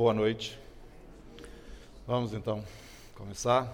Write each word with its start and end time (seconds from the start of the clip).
Boa 0.00 0.14
noite. 0.14 0.58
Vamos 2.06 2.32
então 2.32 2.64
começar. 3.14 3.64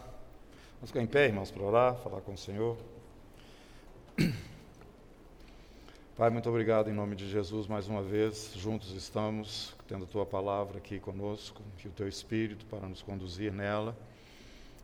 Vamos 0.74 0.90
ficar 0.90 1.00
em 1.00 1.06
pé, 1.06 1.26
irmãos, 1.26 1.52
para 1.52 1.62
orar, 1.62 1.94
falar 1.98 2.20
com 2.20 2.32
o 2.32 2.36
Senhor. 2.36 2.76
Pai, 6.18 6.28
muito 6.30 6.48
obrigado 6.48 6.90
em 6.90 6.92
nome 6.92 7.14
de 7.14 7.30
Jesus 7.30 7.68
mais 7.68 7.86
uma 7.86 8.02
vez. 8.02 8.50
Juntos 8.56 8.90
estamos, 8.90 9.72
tendo 9.86 10.02
a 10.02 10.08
tua 10.08 10.26
palavra 10.26 10.78
aqui 10.78 10.98
conosco, 10.98 11.62
que 11.78 11.86
o 11.86 11.92
teu 11.92 12.08
Espírito 12.08 12.66
para 12.66 12.88
nos 12.88 13.02
conduzir 13.02 13.52
nela. 13.52 13.96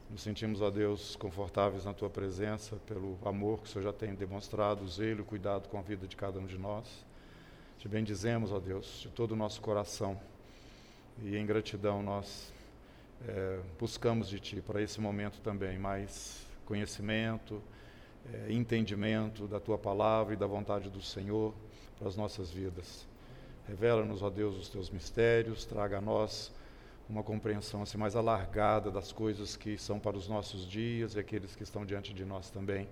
Nos 0.09 0.23
sentimos, 0.23 0.63
ó 0.63 0.71
Deus, 0.71 1.17
confortáveis 1.17 1.85
na 1.85 1.93
tua 1.93 2.09
presença, 2.09 2.77
pelo 2.87 3.19
amor 3.25 3.59
que 3.59 3.65
o 3.65 3.69
Senhor 3.69 3.83
já 3.83 3.93
tem 3.93 4.15
demonstrado, 4.15 4.85
o 4.85 4.89
zelo 4.89 5.23
e 5.23 5.25
cuidado 5.25 5.69
com 5.69 5.77
a 5.77 5.83
vida 5.83 6.07
de 6.07 6.15
cada 6.15 6.39
um 6.39 6.47
de 6.47 6.57
nós. 6.57 6.87
Te 7.81 7.89
bendizemos, 7.89 8.53
ó 8.53 8.61
Deus, 8.61 9.01
de 9.01 9.09
todo 9.09 9.33
o 9.33 9.37
nosso 9.37 9.61
coração. 9.61 10.21
E 11.21 11.37
em 11.37 11.45
gratidão 11.45 12.03
nós 12.03 12.53
é, 13.29 13.61
buscamos 13.79 14.29
de 14.29 14.41
Ti 14.41 14.61
para 14.61 14.81
esse 14.81 15.01
momento 15.01 15.41
também 15.41 15.79
mais 15.79 16.47
conhecimento, 16.65 17.63
é, 18.33 18.53
entendimento 18.53 19.47
da 19.47 19.61
tua 19.61 19.79
palavra 19.79 20.35
e 20.35 20.37
da 20.37 20.47
vontade 20.47 20.89
do 20.89 21.03
Senhor 21.03 21.55
para 21.99 22.09
as 22.09 22.17
nossas 22.17 22.51
vidas. 22.51 23.07
Revela-nos, 23.69 24.23
ó 24.23 24.31
Deus, 24.31 24.57
os 24.57 24.69
teus 24.69 24.91
mistérios, 24.91 25.65
traga 25.65 25.99
a 25.99 26.01
nós 26.01 26.53
uma 27.09 27.23
compreensão 27.23 27.83
assim 27.83 27.99
mais 27.99 28.17
alargada 28.17 28.91
das 28.91 29.13
coisas 29.13 29.57
que 29.57 29.77
são 29.77 29.99
para 30.01 30.17
os 30.17 30.29
nossos 30.29 30.67
dias 30.69 31.15
e 31.15 31.19
aqueles 31.19 31.55
que 31.55 31.63
estão 31.63 31.85
diante 31.85 32.13
de 32.13 32.25
nós 32.25 32.51
também, 32.51 32.89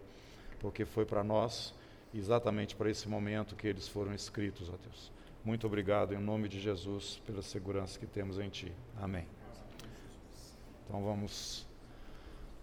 porque 0.59 0.85
foi 0.85 1.05
para 1.05 1.25
nós 1.25 1.75
exatamente 2.15 2.77
para 2.77 2.91
esse 2.91 3.09
momento 3.09 3.57
que 3.57 3.66
eles 3.66 3.89
foram 3.89 4.15
escritos, 4.15 4.69
ó 4.69 4.75
Deus. 4.83 5.11
Muito 5.45 5.67
obrigado 5.67 6.15
em 6.15 6.19
nome 6.19 6.49
de 6.49 6.61
Jesus 6.61 7.21
pela 7.27 7.43
segurança 7.43 7.99
que 7.99 8.07
temos 8.07 8.39
em 8.39 8.49
Ti. 8.49 8.73
Amém. 9.01 9.27
Então 10.87 11.03
vamos 11.03 11.66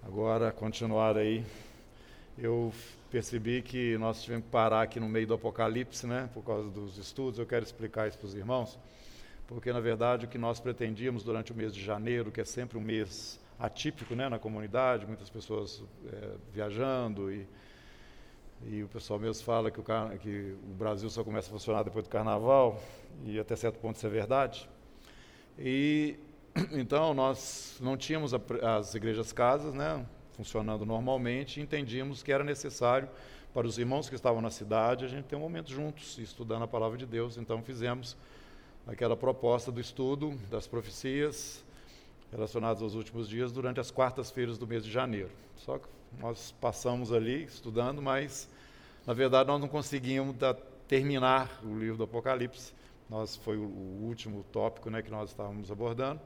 agora 0.04 0.52
continuar 0.52 1.18
aí 1.18 1.44
eu 2.38 2.72
percebi 3.10 3.64
que 3.64 3.98
nós 3.98 4.22
tivemos 4.22 4.46
que 4.46 4.52
parar 4.52 4.84
aqui 4.84 5.00
no 5.00 5.10
meio 5.10 5.26
do 5.26 5.34
Apocalipse, 5.34 6.06
né, 6.06 6.30
por 6.36 6.44
causa 6.44 6.70
dos 6.70 7.00
estudos. 7.00 7.40
Eu 7.40 7.48
quero 7.48 7.66
explicar 7.66 8.08
isso 8.08 8.18
para 8.20 8.28
os 8.28 8.36
irmãos, 8.36 8.78
porque 9.48 9.74
na 9.74 9.80
verdade 9.80 10.26
o 10.26 10.30
que 10.30 10.38
nós 10.38 10.60
pretendíamos 10.60 11.24
durante 11.24 11.52
o 11.52 11.56
mês 11.56 11.74
de 11.74 11.84
janeiro, 11.84 12.32
que 12.32 12.40
é 12.40 12.46
sempre 12.46 12.78
um 12.78 12.82
mês 12.82 13.40
atípico 13.60 14.14
né, 14.14 14.30
na 14.30 14.38
comunidade, 14.38 15.08
muitas 15.08 15.32
pessoas 15.32 15.84
é, 16.14 16.36
viajando 16.54 17.32
e, 17.32 17.48
e 18.66 18.84
o 18.84 18.88
pessoal 18.88 19.20
mesmo 19.20 19.44
fala 19.44 19.70
que 19.70 19.80
o, 19.80 19.84
que 20.20 20.56
o 20.64 20.74
Brasil 20.74 21.10
só 21.10 21.24
começa 21.24 21.48
a 21.50 21.52
funcionar 21.52 21.84
depois 21.84 22.04
do 22.04 22.10
carnaval, 22.10 22.82
e 23.26 23.40
até 23.40 23.56
certo 23.56 23.80
ponto 23.80 23.96
isso 23.96 24.08
é 24.08 24.10
verdade. 24.10 24.70
E 25.58 26.18
então 26.74 27.14
nós 27.14 27.78
não 27.82 27.96
tínhamos 27.96 28.34
a, 28.34 28.40
as 28.78 28.96
igrejas 28.96 29.32
casas, 29.32 29.74
né? 29.74 30.06
funcionando 30.38 30.86
normalmente, 30.86 31.60
entendíamos 31.60 32.22
que 32.22 32.32
era 32.32 32.44
necessário 32.44 33.10
para 33.54 33.66
os 33.66 33.80
irmãos 33.80 34.08
que 34.08 34.14
estavam 34.14 34.40
na 34.40 34.52
cidade 34.52 35.04
a 35.04 35.08
gente 35.08 35.26
ter 35.26 35.36
um 35.36 35.40
momento 35.40 35.72
juntos, 35.72 36.20
estudando 36.20 36.62
a 36.64 36.68
palavra 36.68 36.96
de 36.96 37.08
Deus. 37.08 37.38
Então 37.38 37.62
fizemos 37.64 38.16
aquela 38.86 39.18
proposta 39.18 39.72
do 39.72 39.82
estudo 39.82 40.38
das 40.52 40.68
profecias 40.68 41.66
relacionadas 42.32 42.84
aos 42.84 42.94
últimos 42.94 43.28
dias 43.28 43.52
durante 43.52 43.80
as 43.80 43.90
quartas-feiras 43.90 44.60
do 44.60 44.68
mês 44.68 44.84
de 44.84 44.92
janeiro. 44.92 45.32
Só 45.56 45.80
que 45.80 45.88
nós 46.20 46.54
passamos 46.60 47.12
ali 47.12 47.44
estudando, 47.44 48.02
mas 48.02 48.50
na 49.06 49.14
verdade 49.14 49.48
nós 49.48 49.60
não 49.60 49.68
conseguimos 49.68 50.36
da, 50.36 50.54
terminar 50.88 51.60
o 51.64 51.78
livro 51.78 51.98
do 51.98 52.04
Apocalipse. 52.04 52.74
Nós 53.10 53.36
foi 53.36 53.58
o, 53.58 53.64
o 53.64 54.06
último 54.06 54.44
tópico, 54.52 54.90
né, 54.90 55.02
que 55.02 55.12
nós 55.12 55.30
estávamos 55.30 55.72
abordando. 55.72 56.20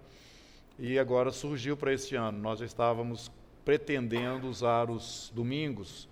E 0.80 0.98
agora 0.98 1.32
surgiu 1.32 1.78
para 1.78 1.94
este 1.94 2.16
ano. 2.16 2.38
Nós 2.40 2.60
já 2.60 2.66
estávamos 2.66 3.32
pretendendo 3.64 4.48
usar 4.48 4.90
os 4.90 5.32
domingos, 5.36 6.08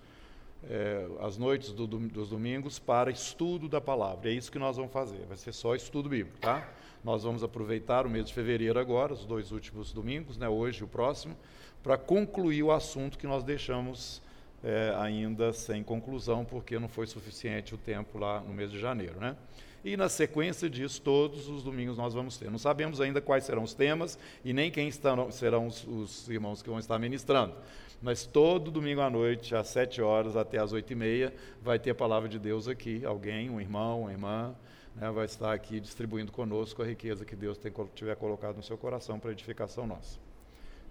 é, 0.68 1.06
as 1.20 1.36
noites 1.36 1.72
do, 1.72 1.86
dos 1.86 2.28
domingos, 2.30 2.78
para 2.78 3.10
estudo 3.10 3.68
da 3.68 3.80
palavra. 3.80 4.30
É 4.30 4.32
isso 4.32 4.50
que 4.52 4.58
nós 4.58 4.76
vamos 4.76 4.92
fazer, 4.92 5.24
vai 5.26 5.36
ser 5.36 5.52
só 5.52 5.74
estudo 5.74 6.08
bíblico, 6.08 6.38
tá? 6.38 6.68
Nós 7.02 7.24
vamos 7.24 7.42
aproveitar 7.42 8.06
o 8.06 8.10
mês 8.10 8.26
de 8.26 8.34
fevereiro 8.34 8.78
agora, 8.78 9.12
os 9.12 9.24
dois 9.24 9.52
últimos 9.52 9.92
domingos, 9.92 10.36
né, 10.36 10.48
hoje 10.48 10.82
e 10.82 10.84
o 10.84 10.88
próximo, 10.88 11.34
para 11.82 11.96
concluir 11.96 12.62
o 12.62 12.72
assunto 12.72 13.18
que 13.18 13.26
nós 13.26 13.42
deixamos 13.42 14.22
é, 14.62 14.94
ainda 14.98 15.52
sem 15.52 15.82
conclusão, 15.82 16.44
porque 16.44 16.78
não 16.78 16.88
foi 16.88 17.06
suficiente 17.06 17.74
o 17.74 17.78
tempo 17.78 18.18
lá 18.18 18.40
no 18.40 18.52
mês 18.52 18.70
de 18.70 18.78
janeiro, 18.78 19.18
né? 19.18 19.36
E 19.82 19.96
na 19.96 20.10
sequência 20.10 20.68
disso, 20.68 21.00
todos 21.00 21.48
os 21.48 21.62
domingos 21.62 21.96
nós 21.96 22.12
vamos 22.12 22.36
ter. 22.36 22.50
Não 22.50 22.58
sabemos 22.58 23.00
ainda 23.00 23.18
quais 23.18 23.44
serão 23.44 23.62
os 23.62 23.72
temas 23.72 24.18
e 24.44 24.52
nem 24.52 24.70
quem 24.70 24.90
serão 24.90 25.66
os, 25.66 25.86
os 25.86 26.28
irmãos 26.28 26.60
que 26.60 26.68
vão 26.68 26.78
estar 26.78 26.98
ministrando. 26.98 27.54
Mas 28.02 28.26
todo 28.26 28.70
domingo 28.70 29.00
à 29.00 29.08
noite, 29.08 29.54
às 29.54 29.68
sete 29.68 30.02
horas 30.02 30.36
até 30.36 30.58
às 30.58 30.72
oito 30.72 30.92
e 30.92 30.96
meia, 30.96 31.32
vai 31.62 31.78
ter 31.78 31.90
a 31.90 31.94
palavra 31.94 32.28
de 32.28 32.38
Deus 32.38 32.68
aqui. 32.68 33.02
Alguém, 33.06 33.48
um 33.48 33.58
irmão, 33.58 34.02
uma 34.02 34.12
irmã, 34.12 34.54
né, 34.94 35.10
vai 35.10 35.24
estar 35.24 35.52
aqui 35.52 35.80
distribuindo 35.80 36.30
conosco 36.30 36.82
a 36.82 36.86
riqueza 36.86 37.24
que 37.24 37.34
Deus 37.34 37.56
tem, 37.56 37.72
tiver 37.94 38.16
colocado 38.16 38.56
no 38.56 38.62
seu 38.62 38.76
coração 38.76 39.18
para 39.18 39.32
edificação 39.32 39.86
nossa. 39.86 40.29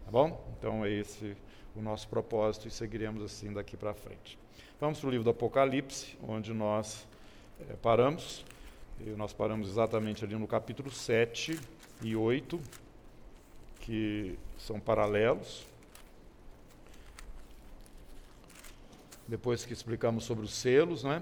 Tá 0.09 0.13
bom? 0.13 0.43
Então 0.57 0.83
é 0.83 0.89
esse 0.89 1.37
o 1.75 1.83
nosso 1.83 2.07
propósito 2.07 2.67
e 2.67 2.71
seguiremos 2.71 3.23
assim 3.23 3.53
daqui 3.53 3.77
para 3.77 3.93
frente. 3.93 4.39
Vamos 4.81 4.99
para 4.99 5.07
o 5.07 5.11
livro 5.11 5.23
do 5.23 5.29
Apocalipse, 5.29 6.17
onde 6.27 6.51
nós 6.51 7.07
é, 7.69 7.73
paramos. 7.75 8.43
E 8.99 9.11
nós 9.11 9.33
paramos 9.33 9.69
exatamente 9.69 10.25
ali 10.25 10.33
no 10.33 10.47
capítulo 10.47 10.89
7 10.89 11.59
e 12.01 12.15
8, 12.15 12.59
que 13.81 14.35
são 14.57 14.79
paralelos. 14.79 15.67
Depois 19.27 19.63
que 19.63 19.73
explicamos 19.73 20.23
sobre 20.23 20.43
os 20.43 20.55
selos, 20.55 21.03
né? 21.03 21.21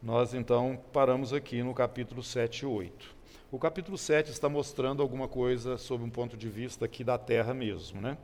Nós 0.00 0.32
então 0.32 0.78
paramos 0.92 1.32
aqui 1.32 1.60
no 1.60 1.74
capítulo 1.74 2.22
7 2.22 2.62
e 2.62 2.66
8. 2.66 3.19
O 3.52 3.58
capítulo 3.58 3.98
7 3.98 4.30
está 4.30 4.48
mostrando 4.48 5.02
alguma 5.02 5.26
coisa 5.26 5.76
sob 5.76 6.04
um 6.04 6.08
ponto 6.08 6.36
de 6.36 6.48
vista 6.48 6.84
aqui 6.84 7.02
da 7.02 7.18
terra 7.18 7.52
mesmo, 7.52 8.00
né? 8.00 8.16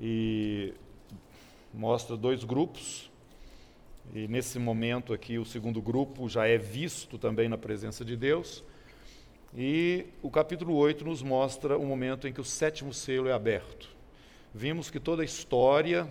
E 0.00 0.72
mostra 1.74 2.16
dois 2.16 2.44
grupos, 2.44 3.10
e 4.14 4.26
nesse 4.26 4.58
momento 4.58 5.12
aqui, 5.12 5.36
o 5.36 5.44
segundo 5.44 5.82
grupo 5.82 6.30
já 6.30 6.46
é 6.46 6.56
visto 6.56 7.18
também 7.18 7.46
na 7.46 7.58
presença 7.58 8.02
de 8.06 8.16
Deus. 8.16 8.64
E 9.54 10.06
o 10.22 10.30
capítulo 10.30 10.74
8 10.76 11.04
nos 11.04 11.22
mostra 11.22 11.76
o 11.76 11.84
momento 11.84 12.26
em 12.26 12.32
que 12.32 12.40
o 12.40 12.44
sétimo 12.44 12.94
selo 12.94 13.28
é 13.28 13.34
aberto. 13.34 13.94
Vimos 14.54 14.88
que 14.88 14.98
toda 14.98 15.20
a 15.20 15.26
história 15.26 16.08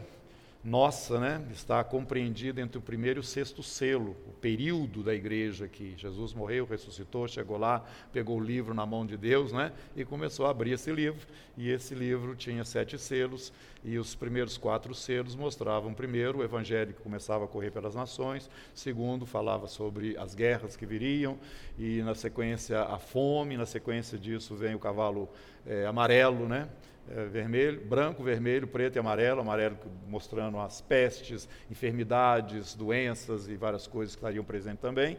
nossa 0.68 1.18
né, 1.18 1.42
está 1.50 1.82
compreendida 1.82 2.60
entre 2.60 2.78
o 2.78 2.82
primeiro 2.82 3.20
e 3.20 3.22
o 3.22 3.24
sexto 3.24 3.64
selo, 3.64 4.18
o 4.28 4.34
período 4.34 5.02
da 5.02 5.16
igreja 5.16 5.66
que 5.66 5.96
Jesus 5.96 6.34
morreu, 6.34 6.66
ressuscitou, 6.66 7.26
chegou 7.26 7.58
lá, 7.58 7.86
pegou 8.12 8.38
o 8.38 8.44
livro 8.44 8.74
na 8.74 8.86
mão 8.86 9.06
de 9.06 9.16
Deus 9.16 9.54
né, 9.54 9.72
e 9.96 10.04
começou 10.04 10.46
a 10.46 10.50
abrir 10.50 10.74
esse 10.74 10.92
livro. 10.92 11.26
E 11.56 11.70
esse 11.70 11.96
livro 11.96 12.36
tinha 12.36 12.66
sete 12.66 13.00
selos, 13.00 13.54
e 13.82 13.98
os 13.98 14.14
primeiros 14.14 14.58
quatro 14.58 14.94
selos 14.94 15.38
mostravam, 15.38 15.94
primeiro, 15.94 16.40
o 16.40 16.44
evangelho 16.44 16.94
que 16.94 17.02
começava 17.02 17.46
a 17.46 17.48
correr 17.48 17.72
pelas 17.72 17.96
nações, 17.96 18.50
segundo, 18.76 19.26
falava 19.26 19.68
sobre 19.68 20.18
as 20.18 20.36
guerras 20.36 20.76
que 20.76 20.86
viriam, 20.86 21.40
e 21.80 22.02
na 22.02 22.14
sequência 22.14 22.82
a 22.82 23.00
fome, 23.00 23.56
na 23.56 23.66
sequência 23.66 24.18
disso 24.18 24.54
vem 24.54 24.76
o 24.76 24.80
cavalo 24.80 25.30
é, 25.66 25.86
amarelo, 25.86 26.46
né? 26.46 26.68
É, 27.10 27.26
vermelho, 27.26 27.86
branco, 27.86 28.24
vermelho, 28.24 28.68
preto 28.68 28.96
e 28.96 29.00
amarelo, 29.00 29.42
amarelo 29.42 29.78
mostrando 30.08 30.60
as 30.60 30.82
pestes, 30.82 31.48
enfermidades, 31.70 32.76
doenças 32.76 33.48
e 33.48 33.56
várias 33.56 33.88
coisas 33.88 34.16
que 34.16 34.20
estariam 34.20 34.44
presentes 34.44 34.82
também. 34.82 35.18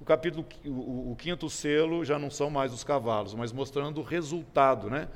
O 0.00 0.04
capítulo, 0.04 0.46
o, 0.64 1.12
o 1.12 1.16
quinto 1.16 1.48
selo 1.48 2.04
já 2.04 2.18
não 2.18 2.30
são 2.30 2.50
mais 2.50 2.72
os 2.72 2.84
cavalos, 2.84 3.34
mas 3.34 3.52
mostrando 3.52 4.00
o 4.00 4.02
resultado, 4.02 4.90
né? 4.90 5.08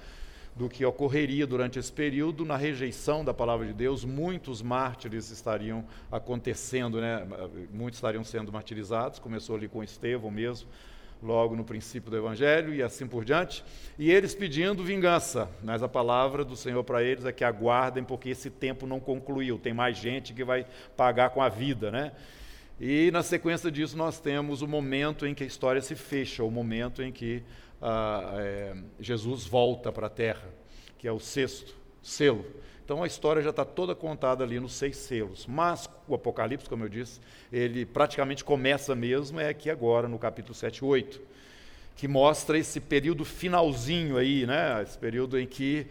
do 0.54 0.68
que 0.68 0.84
ocorreria 0.84 1.47
durante 1.47 1.78
esse 1.78 1.92
período 1.92 2.44
na 2.44 2.56
rejeição 2.56 3.24
da 3.24 3.33
palavra 3.33 3.66
de 3.66 3.72
Deus. 3.72 4.04
Muitos 4.04 4.60
mártires 4.60 5.30
estariam 5.30 5.84
acontecendo, 6.10 7.00
né? 7.00 7.27
muitos 7.72 7.98
estariam 7.98 8.24
sendo 8.24 8.53
martirizados. 8.53 9.18
Começou 9.18 9.56
ali 9.56 9.68
com 9.68 9.83
Estevão 9.83 10.30
mesmo, 10.30 10.68
logo 11.22 11.54
no 11.54 11.64
princípio 11.64 12.10
do 12.10 12.16
Evangelho 12.16 12.74
e 12.74 12.82
assim 12.82 13.06
por 13.06 13.24
diante, 13.24 13.64
e 13.98 14.10
eles 14.10 14.34
pedindo 14.34 14.82
vingança, 14.82 15.48
mas 15.62 15.82
a 15.82 15.88
palavra 15.88 16.44
do 16.44 16.56
Senhor 16.56 16.82
para 16.82 17.02
eles 17.02 17.24
é 17.24 17.32
que 17.32 17.44
aguardem, 17.44 18.02
porque 18.02 18.30
esse 18.30 18.50
tempo 18.50 18.86
não 18.86 18.98
concluiu, 18.98 19.58
tem 19.58 19.74
mais 19.74 19.96
gente 19.96 20.32
que 20.32 20.44
vai 20.44 20.66
pagar 20.96 21.30
com 21.30 21.42
a 21.42 21.48
vida, 21.48 21.90
né? 21.90 22.12
E 22.80 23.10
na 23.10 23.22
sequência 23.22 23.70
disso 23.70 23.96
nós 23.96 24.18
temos 24.18 24.62
o 24.62 24.66
momento 24.66 25.26
em 25.26 25.34
que 25.34 25.44
a 25.44 25.46
história 25.46 25.82
se 25.82 25.94
fecha, 25.94 26.42
o 26.42 26.50
momento 26.50 27.02
em 27.02 27.12
que 27.12 27.42
ah, 27.82 28.32
é, 28.38 28.74
Jesus 28.98 29.46
volta 29.46 29.92
para 29.92 30.06
a 30.06 30.10
terra, 30.10 30.48
que 30.96 31.06
é 31.06 31.12
o 31.12 31.20
sexto 31.20 31.76
selo. 32.02 32.44
Então 32.91 33.04
a 33.04 33.07
história 33.07 33.41
já 33.41 33.51
está 33.51 33.65
toda 33.65 33.95
contada 33.95 34.42
ali 34.42 34.59
nos 34.59 34.72
seis 34.72 34.97
selos. 34.97 35.47
Mas 35.47 35.89
o 36.09 36.15
Apocalipse, 36.16 36.69
como 36.69 36.83
eu 36.83 36.89
disse, 36.89 37.21
ele 37.53 37.87
praticamente 37.87 38.42
começa 38.42 38.97
mesmo 38.97 39.39
é 39.39 39.48
aqui 39.48 39.71
agora, 39.71 40.09
no 40.09 40.19
capítulo 40.19 40.57
7 40.57 40.78
e 40.78 40.84
8, 40.84 41.21
que 41.95 42.09
mostra 42.09 42.59
esse 42.59 42.81
período 42.81 43.25
finalzinho 43.25 44.16
aí, 44.16 44.45
né? 44.45 44.83
esse 44.83 44.98
período 44.98 45.39
em 45.39 45.47
que 45.47 45.87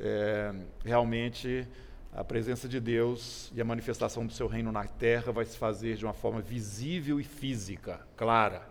é, 0.00 0.54
realmente 0.82 1.68
a 2.14 2.24
presença 2.24 2.66
de 2.66 2.80
Deus 2.80 3.52
e 3.54 3.60
a 3.60 3.64
manifestação 3.64 4.24
do 4.24 4.32
seu 4.32 4.46
reino 4.46 4.72
na 4.72 4.84
terra 4.84 5.30
vai 5.30 5.44
se 5.44 5.58
fazer 5.58 5.96
de 5.96 6.06
uma 6.06 6.14
forma 6.14 6.40
visível 6.40 7.20
e 7.20 7.24
física, 7.24 8.00
clara. 8.16 8.66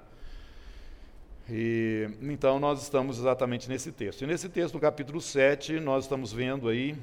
E, 1.48 2.10
então, 2.24 2.60
nós 2.60 2.82
estamos 2.82 3.20
exatamente 3.20 3.70
nesse 3.70 3.92
texto. 3.92 4.24
E 4.24 4.26
nesse 4.26 4.50
texto, 4.50 4.74
no 4.74 4.80
capítulo 4.80 5.22
7, 5.22 5.80
nós 5.80 6.06
estamos 6.06 6.34
vendo 6.34 6.68
aí, 6.68 6.98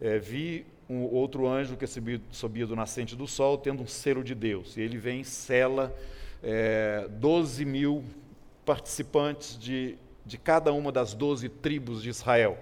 é, 0.00 0.18
vi 0.18 0.66
um 0.88 1.02
outro 1.02 1.46
anjo 1.48 1.76
que 1.76 1.86
subia, 1.86 2.20
subia 2.30 2.66
do 2.66 2.76
nascente 2.76 3.16
do 3.16 3.26
sol, 3.26 3.56
tendo 3.56 3.82
um 3.82 3.86
selo 3.86 4.22
de 4.22 4.34
Deus. 4.34 4.76
E 4.76 4.80
ele 4.80 4.98
vem 4.98 5.20
e 5.20 5.24
sela 5.24 5.94
é, 6.42 7.08
12 7.10 7.64
mil 7.64 8.04
participantes 8.64 9.58
de, 9.58 9.96
de 10.24 10.38
cada 10.38 10.72
uma 10.72 10.92
das 10.92 11.14
12 11.14 11.48
tribos 11.48 12.02
de 12.02 12.10
Israel. 12.10 12.58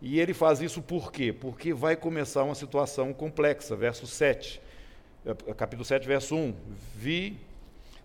E 0.00 0.20
ele 0.20 0.32
faz 0.32 0.60
isso 0.60 0.80
por 0.80 1.10
quê? 1.10 1.32
Porque 1.32 1.72
vai 1.72 1.96
começar 1.96 2.44
uma 2.44 2.54
situação 2.54 3.12
complexa. 3.12 3.74
Verso 3.76 4.06
7, 4.06 4.60
é, 5.26 5.54
capítulo 5.54 5.84
7, 5.84 6.06
verso 6.06 6.34
1. 6.34 6.54
Vi 6.94 7.36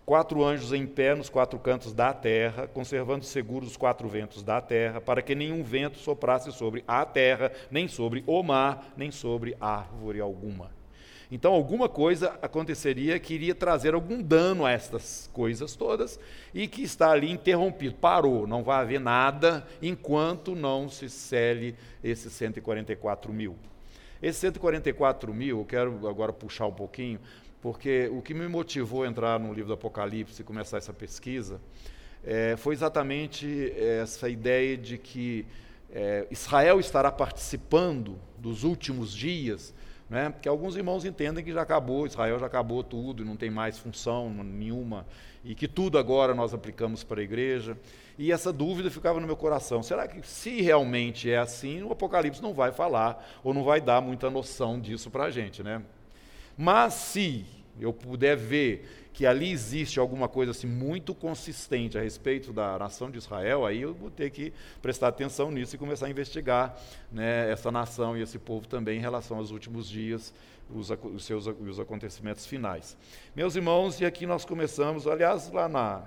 quatro 0.04 0.44
anjos 0.44 0.72
em 0.72 0.86
pé 0.86 1.14
nos 1.14 1.28
quatro 1.28 1.58
cantos 1.58 1.92
da 1.92 2.12
terra, 2.12 2.66
conservando 2.66 3.24
seguros 3.24 3.70
os 3.70 3.76
quatro 3.76 4.08
ventos 4.08 4.42
da 4.42 4.60
terra, 4.60 5.00
para 5.00 5.22
que 5.22 5.34
nenhum 5.34 5.62
vento 5.62 5.98
soprasse 5.98 6.52
sobre 6.52 6.84
a 6.86 7.04
terra, 7.04 7.52
nem 7.70 7.88
sobre 7.88 8.22
o 8.26 8.42
mar, 8.42 8.92
nem 8.96 9.10
sobre 9.10 9.56
árvore 9.60 10.20
alguma. 10.20 10.70
Então, 11.30 11.52
alguma 11.52 11.88
coisa 11.88 12.38
aconteceria 12.42 13.18
que 13.18 13.34
iria 13.34 13.54
trazer 13.54 13.94
algum 13.94 14.22
dano 14.22 14.64
a 14.66 14.70
estas 14.70 15.28
coisas 15.32 15.74
todas 15.74 16.20
e 16.52 16.68
que 16.68 16.82
está 16.82 17.10
ali 17.10 17.30
interrompido. 17.30 17.96
Parou, 17.96 18.46
não 18.46 18.62
vai 18.62 18.80
haver 18.80 19.00
nada 19.00 19.66
enquanto 19.80 20.54
não 20.54 20.88
se 20.88 21.08
cele 21.08 21.74
esses 22.04 22.32
144 22.32 23.32
mil. 23.32 23.56
Esses 24.22 24.36
144 24.36 25.34
mil, 25.34 25.58
eu 25.58 25.64
quero 25.64 26.06
agora 26.06 26.32
puxar 26.32 26.66
um 26.66 26.72
pouquinho, 26.72 27.18
porque 27.64 28.10
o 28.12 28.20
que 28.20 28.34
me 28.34 28.46
motivou 28.46 29.04
a 29.04 29.08
entrar 29.08 29.40
no 29.40 29.50
livro 29.50 29.68
do 29.68 29.72
Apocalipse 29.72 30.42
e 30.42 30.44
começar 30.44 30.76
essa 30.76 30.92
pesquisa 30.92 31.58
é, 32.22 32.58
foi 32.58 32.74
exatamente 32.74 33.72
essa 34.02 34.28
ideia 34.28 34.76
de 34.76 34.98
que 34.98 35.46
é, 35.90 36.26
Israel 36.30 36.78
estará 36.78 37.10
participando 37.10 38.18
dos 38.36 38.64
últimos 38.64 39.14
dias, 39.14 39.72
né? 40.10 40.28
porque 40.28 40.46
alguns 40.46 40.76
irmãos 40.76 41.06
entendem 41.06 41.42
que 41.42 41.54
já 41.54 41.62
acabou, 41.62 42.06
Israel 42.06 42.38
já 42.38 42.44
acabou 42.44 42.84
tudo 42.84 43.24
não 43.24 43.34
tem 43.34 43.48
mais 43.48 43.78
função 43.78 44.28
nenhuma, 44.28 45.06
e 45.42 45.54
que 45.54 45.66
tudo 45.66 45.96
agora 45.96 46.34
nós 46.34 46.52
aplicamos 46.52 47.02
para 47.02 47.22
a 47.22 47.24
igreja. 47.24 47.78
E 48.18 48.30
essa 48.30 48.52
dúvida 48.52 48.90
ficava 48.90 49.18
no 49.18 49.26
meu 49.26 49.36
coração: 49.36 49.82
será 49.82 50.06
que, 50.06 50.20
se 50.26 50.60
realmente 50.60 51.30
é 51.30 51.38
assim, 51.38 51.82
o 51.82 51.92
Apocalipse 51.92 52.42
não 52.42 52.52
vai 52.52 52.72
falar 52.72 53.26
ou 53.42 53.54
não 53.54 53.64
vai 53.64 53.80
dar 53.80 54.02
muita 54.02 54.30
noção 54.30 54.78
disso 54.78 55.10
para 55.10 55.24
a 55.24 55.30
gente? 55.30 55.62
Né? 55.62 55.82
Mas 56.56 56.94
se 56.94 57.44
eu 57.80 57.92
puder 57.92 58.36
ver 58.36 59.08
que 59.12 59.26
ali 59.26 59.52
existe 59.52 60.00
alguma 60.00 60.28
coisa 60.28 60.50
assim 60.50 60.66
muito 60.66 61.14
consistente 61.14 61.96
a 61.96 62.02
respeito 62.02 62.52
da 62.52 62.76
nação 62.78 63.10
de 63.10 63.18
Israel, 63.18 63.64
aí 63.64 63.80
eu 63.80 63.94
vou 63.94 64.10
ter 64.10 64.30
que 64.30 64.52
prestar 64.82 65.08
atenção 65.08 65.52
nisso 65.52 65.76
e 65.76 65.78
começar 65.78 66.06
a 66.06 66.10
investigar 66.10 66.76
né, 67.12 67.50
essa 67.50 67.70
nação 67.70 68.16
e 68.16 68.22
esse 68.22 68.40
povo 68.40 68.66
também 68.66 68.98
em 68.98 69.00
relação 69.00 69.38
aos 69.38 69.52
últimos 69.52 69.88
dias, 69.88 70.34
os, 70.68 70.90
os 70.90 71.24
seus 71.24 71.46
os 71.46 71.78
acontecimentos 71.78 72.44
finais. 72.44 72.96
Meus 73.36 73.54
irmãos, 73.54 74.00
e 74.00 74.04
aqui 74.04 74.26
nós 74.26 74.44
começamos, 74.44 75.06
aliás, 75.06 75.48
lá 75.52 75.68
na, 75.68 76.02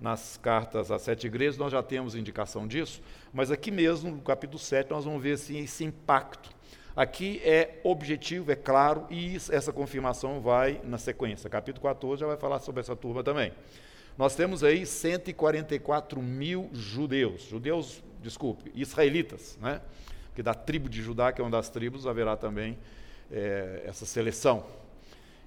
nas 0.00 0.36
cartas 0.36 0.90
às 0.90 1.02
sete 1.02 1.28
igrejas 1.28 1.56
nós 1.56 1.70
já 1.70 1.82
temos 1.84 2.16
indicação 2.16 2.66
disso, 2.66 3.00
mas 3.32 3.52
aqui 3.52 3.70
mesmo, 3.70 4.10
no 4.10 4.22
capítulo 4.22 4.58
7, 4.58 4.90
nós 4.90 5.04
vamos 5.04 5.22
ver 5.22 5.34
assim, 5.34 5.58
esse 5.58 5.84
impacto 5.84 6.50
Aqui 7.00 7.40
é 7.42 7.80
objetivo, 7.82 8.52
é 8.52 8.54
claro, 8.54 9.06
e 9.08 9.34
essa 9.34 9.72
confirmação 9.72 10.38
vai 10.38 10.82
na 10.84 10.98
sequência. 10.98 11.48
Capítulo 11.48 11.82
14 11.82 12.20
já 12.20 12.26
vai 12.26 12.36
falar 12.36 12.58
sobre 12.58 12.82
essa 12.82 12.94
turma 12.94 13.24
também. 13.24 13.52
Nós 14.18 14.36
temos 14.36 14.62
aí 14.62 14.84
144 14.84 16.20
mil 16.20 16.68
judeus, 16.74 17.44
judeus, 17.44 18.02
desculpe, 18.22 18.70
israelitas, 18.74 19.56
né? 19.62 19.80
Porque 20.26 20.42
da 20.42 20.52
tribo 20.52 20.90
de 20.90 21.00
Judá, 21.00 21.32
que 21.32 21.40
é 21.40 21.44
uma 21.44 21.50
das 21.50 21.70
tribos, 21.70 22.06
haverá 22.06 22.36
também 22.36 22.76
é, 23.32 23.82
essa 23.86 24.04
seleção. 24.04 24.66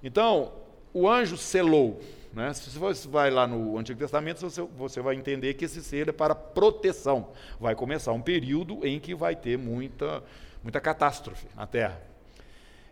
Então, 0.04 0.54
o 0.92 1.08
anjo 1.08 1.38
selou. 1.38 2.02
Né? 2.34 2.52
Se 2.56 2.80
você 2.80 3.08
vai 3.08 3.30
lá 3.30 3.46
no 3.46 3.78
Antigo 3.78 4.00
Testamento, 4.00 4.42
você, 4.42 4.60
você 4.76 5.02
vai 5.02 5.14
entender 5.14 5.54
que 5.54 5.66
esse 5.66 5.84
selo 5.84 6.10
é 6.10 6.14
para 6.14 6.34
proteção. 6.34 7.30
Vai 7.60 7.76
começar 7.76 8.12
um 8.12 8.22
período 8.22 8.84
em 8.84 9.00
que 9.00 9.14
vai 9.14 9.36
ter 9.36 9.56
muita 9.56 10.24
muita 10.64 10.80
catástrofe 10.80 11.46
na 11.56 11.68
terra. 11.68 12.02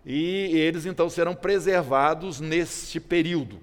E 0.06 0.58
eles 0.58 0.86
então 0.86 1.10
serão 1.10 1.34
preservados 1.34 2.40
neste 2.40 3.00
período. 3.00 3.60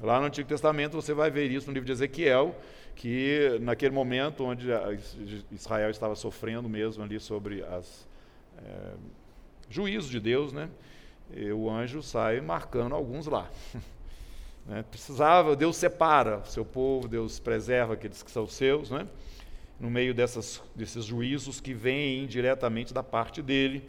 Lá 0.00 0.18
no 0.18 0.26
Antigo 0.26 0.48
Testamento 0.48 0.94
você 0.94 1.12
vai 1.12 1.30
ver 1.30 1.50
isso 1.50 1.66
no 1.66 1.74
livro 1.74 1.86
de 1.86 1.92
Ezequiel, 1.92 2.56
que 2.94 3.58
naquele 3.60 3.94
momento 3.94 4.44
onde 4.44 4.68
Israel 5.52 5.90
estava 5.90 6.14
sofrendo 6.14 6.68
mesmo 6.68 7.02
ali 7.02 7.20
sobre 7.20 7.62
os 7.62 8.06
é, 8.58 8.92
juízos 9.68 10.10
de 10.10 10.20
Deus, 10.20 10.52
né? 10.52 10.68
E 11.32 11.52
o 11.52 11.70
anjo 11.70 12.02
sai 12.02 12.40
marcando 12.40 12.94
alguns 12.94 13.26
lá. 13.26 13.48
né? 14.66 14.84
Precisava, 14.90 15.54
Deus 15.54 15.76
separa 15.76 16.38
o 16.38 16.46
seu 16.46 16.64
povo, 16.64 17.06
Deus 17.08 17.38
preserva 17.38 17.94
aqueles 17.94 18.22
que 18.22 18.30
são 18.30 18.46
seus, 18.46 18.90
né? 18.90 19.06
No 19.80 19.90
meio 19.90 20.12
dessas, 20.12 20.62
desses 20.76 21.06
juízos 21.06 21.60
que 21.60 21.72
vêm 21.72 22.26
diretamente 22.26 22.92
da 22.92 23.02
parte 23.02 23.40
dele, 23.40 23.88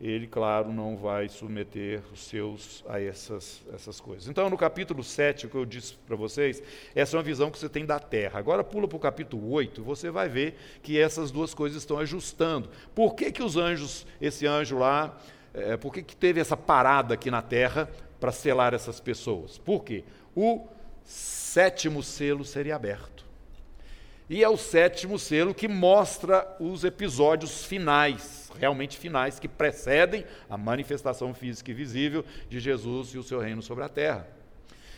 ele, 0.00 0.28
claro, 0.28 0.72
não 0.72 0.96
vai 0.96 1.28
submeter 1.28 2.02
os 2.12 2.24
seus 2.24 2.84
a 2.88 3.00
essas, 3.00 3.62
essas 3.72 4.00
coisas. 4.00 4.28
Então, 4.28 4.48
no 4.48 4.56
capítulo 4.56 5.02
7, 5.02 5.46
o 5.46 5.48
que 5.50 5.56
eu 5.56 5.64
disse 5.64 5.94
para 6.06 6.14
vocês, 6.14 6.62
essa 6.94 7.16
é 7.16 7.18
uma 7.18 7.22
visão 7.22 7.50
que 7.50 7.58
você 7.58 7.68
tem 7.68 7.84
da 7.84 7.98
terra. 7.98 8.38
Agora, 8.38 8.62
pula 8.62 8.86
para 8.86 8.96
o 8.96 9.00
capítulo 9.00 9.50
8, 9.50 9.82
você 9.82 10.08
vai 10.08 10.28
ver 10.28 10.56
que 10.82 11.00
essas 11.00 11.32
duas 11.32 11.52
coisas 11.52 11.82
estão 11.82 11.98
ajustando. 11.98 12.70
Por 12.94 13.14
que, 13.14 13.32
que 13.32 13.42
os 13.42 13.56
anjos, 13.56 14.06
esse 14.20 14.46
anjo 14.46 14.78
lá, 14.78 15.18
é, 15.52 15.76
por 15.76 15.92
que, 15.92 16.02
que 16.02 16.14
teve 16.14 16.40
essa 16.40 16.56
parada 16.56 17.14
aqui 17.14 17.28
na 17.28 17.42
terra 17.42 17.90
para 18.20 18.30
selar 18.30 18.74
essas 18.74 19.00
pessoas? 19.00 19.58
Por 19.58 19.82
quê? 19.82 20.04
O 20.34 20.68
sétimo 21.04 22.04
selo 22.04 22.44
seria 22.44 22.76
aberto. 22.76 23.17
E 24.30 24.44
é 24.44 24.48
o 24.48 24.58
sétimo 24.58 25.18
selo 25.18 25.54
que 25.54 25.66
mostra 25.66 26.46
os 26.60 26.84
episódios 26.84 27.64
finais, 27.64 28.50
realmente 28.58 28.98
finais, 28.98 29.38
que 29.38 29.48
precedem 29.48 30.24
a 30.50 30.56
manifestação 30.58 31.32
física 31.32 31.70
e 31.70 31.74
visível 31.74 32.24
de 32.48 32.60
Jesus 32.60 33.08
e 33.14 33.18
o 33.18 33.22
seu 33.22 33.40
reino 33.40 33.62
sobre 33.62 33.84
a 33.84 33.88
terra. 33.88 34.28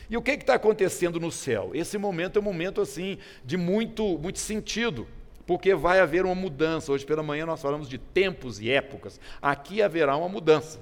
E 0.09 0.17
o 0.17 0.21
que 0.21 0.31
está 0.31 0.55
acontecendo 0.55 1.17
no 1.17 1.31
céu? 1.31 1.71
Esse 1.73 1.97
momento 1.97 2.37
é 2.37 2.41
um 2.41 2.43
momento 2.43 2.81
assim 2.81 3.17
de 3.45 3.55
muito, 3.55 4.19
muito 4.19 4.39
sentido, 4.39 5.07
porque 5.47 5.73
vai 5.73 6.01
haver 6.01 6.25
uma 6.25 6.35
mudança. 6.35 6.91
Hoje 6.91 7.05
pela 7.05 7.23
manhã 7.23 7.45
nós 7.45 7.61
falamos 7.61 7.87
de 7.87 7.97
tempos 7.97 8.59
e 8.59 8.69
épocas. 8.69 9.17
Aqui 9.41 9.81
haverá 9.81 10.17
uma 10.17 10.27
mudança, 10.27 10.81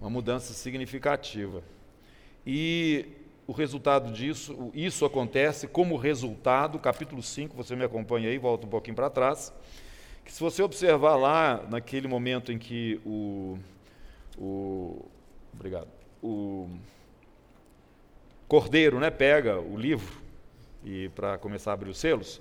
uma 0.00 0.08
mudança 0.08 0.52
significativa. 0.52 1.64
E 2.46 3.06
o 3.46 3.52
resultado 3.52 4.12
disso, 4.12 4.70
isso 4.74 5.04
acontece 5.04 5.68
como 5.68 5.96
resultado, 5.96 6.78
capítulo 6.78 7.22
5, 7.22 7.56
você 7.56 7.76
me 7.76 7.84
acompanha 7.84 8.28
aí, 8.28 8.38
volta 8.38 8.66
um 8.66 8.70
pouquinho 8.70 8.96
para 8.96 9.08
trás, 9.08 9.52
que 10.24 10.32
se 10.32 10.40
você 10.40 10.62
observar 10.62 11.14
lá, 11.14 11.64
naquele 11.70 12.08
momento 12.08 12.50
em 12.50 12.58
que 12.58 13.00
o, 13.06 13.56
o 14.36 15.04
obrigado, 15.54 15.86
o 16.20 16.68
cordeiro 18.48 18.98
né, 18.98 19.10
pega 19.10 19.60
o 19.60 19.76
livro 19.76 20.20
e 20.84 21.08
para 21.10 21.38
começar 21.38 21.70
a 21.70 21.74
abrir 21.74 21.90
os 21.90 21.98
selos, 21.98 22.40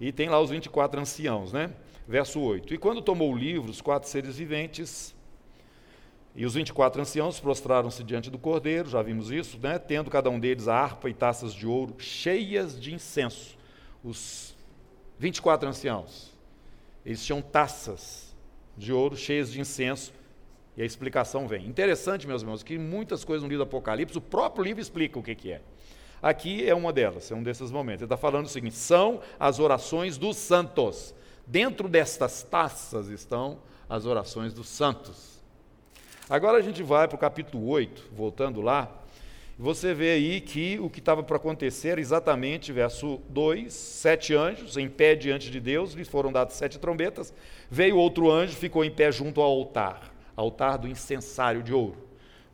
e 0.00 0.12
tem 0.12 0.28
lá 0.28 0.40
os 0.40 0.50
24 0.50 1.00
anciãos, 1.00 1.52
né? 1.52 1.70
Verso 2.06 2.40
8. 2.40 2.72
E 2.72 2.78
quando 2.78 3.02
tomou 3.02 3.32
o 3.32 3.36
livro, 3.36 3.70
os 3.70 3.80
quatro 3.80 4.08
seres 4.08 4.36
viventes 4.38 5.14
e 6.38 6.46
os 6.46 6.54
24 6.54 7.02
anciãos 7.02 7.40
prostraram-se 7.40 8.04
diante 8.04 8.30
do 8.30 8.38
cordeiro, 8.38 8.88
já 8.88 9.02
vimos 9.02 9.28
isso, 9.32 9.58
né? 9.58 9.76
tendo 9.76 10.08
cada 10.08 10.30
um 10.30 10.38
deles 10.38 10.68
a 10.68 10.76
harpa 10.76 11.10
e 11.10 11.12
taças 11.12 11.52
de 11.52 11.66
ouro 11.66 11.96
cheias 11.98 12.80
de 12.80 12.94
incenso. 12.94 13.58
Os 14.04 14.54
24 15.18 15.68
anciãos, 15.68 16.32
eles 17.04 17.26
tinham 17.26 17.42
taças 17.42 18.36
de 18.76 18.92
ouro 18.92 19.16
cheias 19.16 19.50
de 19.50 19.60
incenso, 19.60 20.12
e 20.76 20.82
a 20.82 20.84
explicação 20.84 21.48
vem. 21.48 21.66
Interessante, 21.66 22.24
meus 22.24 22.42
irmãos, 22.42 22.62
que 22.62 22.78
muitas 22.78 23.24
coisas 23.24 23.42
no 23.42 23.48
livro 23.48 23.64
do 23.64 23.68
Apocalipse, 23.68 24.16
o 24.16 24.20
próprio 24.20 24.62
livro 24.62 24.80
explica 24.80 25.18
o 25.18 25.22
que, 25.24 25.34
que 25.34 25.50
é. 25.50 25.60
Aqui 26.22 26.68
é 26.68 26.72
uma 26.72 26.92
delas, 26.92 27.32
é 27.32 27.34
um 27.34 27.42
desses 27.42 27.72
momentos. 27.72 28.02
Ele 28.02 28.06
está 28.06 28.16
falando 28.16 28.46
o 28.46 28.48
seguinte: 28.48 28.76
são 28.76 29.20
as 29.40 29.58
orações 29.58 30.16
dos 30.16 30.36
santos. 30.36 31.12
Dentro 31.44 31.88
destas 31.88 32.44
taças 32.44 33.08
estão 33.08 33.58
as 33.88 34.06
orações 34.06 34.54
dos 34.54 34.68
santos. 34.68 35.37
Agora 36.30 36.58
a 36.58 36.60
gente 36.60 36.82
vai 36.82 37.08
para 37.08 37.16
o 37.16 37.18
capítulo 37.18 37.66
8, 37.68 38.10
voltando 38.12 38.60
lá, 38.60 38.92
Você 39.58 39.94
vê 39.94 40.10
aí 40.10 40.40
que 40.42 40.78
o 40.78 40.90
que 40.90 41.00
estava 41.00 41.22
para 41.22 41.36
acontecer 41.36 41.98
exatamente, 41.98 42.70
verso 42.70 43.18
2, 43.30 43.72
sete 43.72 44.34
anjos 44.34 44.76
em 44.76 44.88
pé 44.88 45.16
diante 45.16 45.50
de 45.50 45.58
Deus, 45.58 45.94
lhes 45.94 46.06
foram 46.06 46.30
dadas 46.30 46.52
sete 46.54 46.78
trombetas, 46.78 47.34
veio 47.68 47.96
outro 47.96 48.30
anjo, 48.30 48.54
ficou 48.54 48.84
em 48.84 48.90
pé 48.90 49.10
junto 49.10 49.40
ao 49.40 49.50
altar, 49.50 50.14
altar 50.36 50.76
do 50.76 50.86
incensário 50.86 51.60
de 51.62 51.72
ouro. 51.72 51.96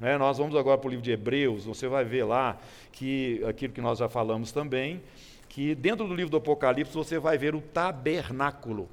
Né? 0.00 0.16
Nós 0.16 0.38
vamos 0.38 0.56
agora 0.56 0.78
para 0.78 0.86
o 0.86 0.90
livro 0.90 1.04
de 1.04 1.10
Hebreus, 1.10 1.66
você 1.66 1.88
vai 1.88 2.04
ver 2.04 2.24
lá 2.24 2.58
que 2.90 3.44
aquilo 3.44 3.74
que 3.74 3.82
nós 3.82 3.98
já 3.98 4.08
falamos 4.08 4.50
também, 4.50 5.02
que 5.48 5.74
dentro 5.74 6.06
do 6.06 6.14
livro 6.14 6.30
do 6.30 6.36
Apocalipse 6.38 6.94
você 6.94 7.18
vai 7.18 7.36
ver 7.36 7.54
o 7.54 7.60
tabernáculo. 7.60 8.88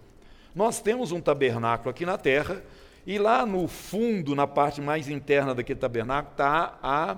Nós 0.53 0.81
temos 0.81 1.13
um 1.13 1.21
tabernáculo 1.21 1.89
aqui 1.89 2.05
na 2.05 2.17
terra, 2.17 2.61
e 3.05 3.17
lá 3.17 3.45
no 3.45 3.67
fundo, 3.67 4.35
na 4.35 4.45
parte 4.45 4.81
mais 4.81 5.09
interna 5.09 5.55
daquele 5.55 5.79
tabernáculo, 5.79 6.33
está 6.33 6.77
a 6.81 7.17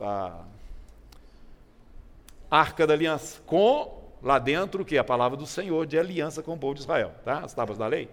a 0.00 0.40
Arca 2.50 2.86
da 2.86 2.94
Aliança, 2.94 3.40
com 3.46 4.00
lá 4.22 4.38
dentro 4.38 4.84
que 4.84 4.96
é 4.96 4.98
a 4.98 5.04
palavra 5.04 5.36
do 5.36 5.46
Senhor 5.46 5.86
de 5.86 5.98
aliança 5.98 6.42
com 6.42 6.54
o 6.54 6.58
povo 6.58 6.74
de 6.74 6.80
Israel, 6.80 7.12
tá? 7.24 7.40
As 7.40 7.54
tábuas 7.54 7.78
da 7.78 7.86
lei, 7.86 8.08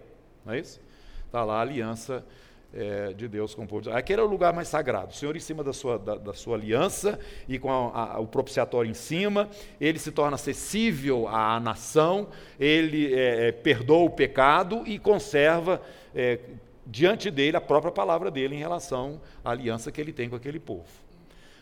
não 0.46 0.53
é 0.53 0.60
isso? 0.60 0.79
Está 1.25 1.44
lá 1.44 1.58
a 1.58 1.62
aliança 1.62 2.24
é, 2.74 3.13
de 3.13 3.27
Deus 3.27 3.56
com 3.56 3.63
o 3.63 3.67
povo 3.67 3.82
de 3.82 3.88
Israel. 3.88 4.00
Aquele 4.00 4.22
é 4.22 4.24
o 4.24 4.27
lugar 4.27 4.53
mais 4.53 4.67
sagrado. 4.67 5.12
O 5.12 5.13
Senhor 5.13 5.36
em 5.36 5.39
cima 5.39 5.63
da 5.63 5.74
sua, 5.74 5.98
da, 5.98 6.15
da 6.15 6.34
sua 6.34 6.56
aliança 6.56 7.20
e 7.48 7.58
com 7.58 7.72
a, 7.72 8.13
a, 8.13 8.20
o 8.20 8.27
propiciatório 8.27 8.89
em 8.89 8.94
cima, 8.94 9.50
ele 9.82 9.98
se 9.98 10.12
torna 10.12 10.36
acessível 10.36 11.27
à 11.27 11.60
nação, 11.60 12.27
ele 12.60 13.13
é, 13.13 13.48
é, 13.48 13.51
perdoa 13.51 14.06
o 14.06 14.10
pecado 14.10 14.84
e 14.86 15.00
conserva 15.00 15.82
é, 16.15 16.39
diante 16.89 17.29
dele 17.29 17.58
a 17.58 17.62
própria 17.62 17.91
palavra 17.91 18.32
dele 18.32 18.56
em 18.56 18.60
relação 18.60 19.22
à 19.44 19.51
aliança 19.51 19.91
que 19.91 20.00
ele 20.00 20.13
tem 20.13 20.29
com 20.29 20.36
aquele 20.36 20.60
povo. 20.60 20.88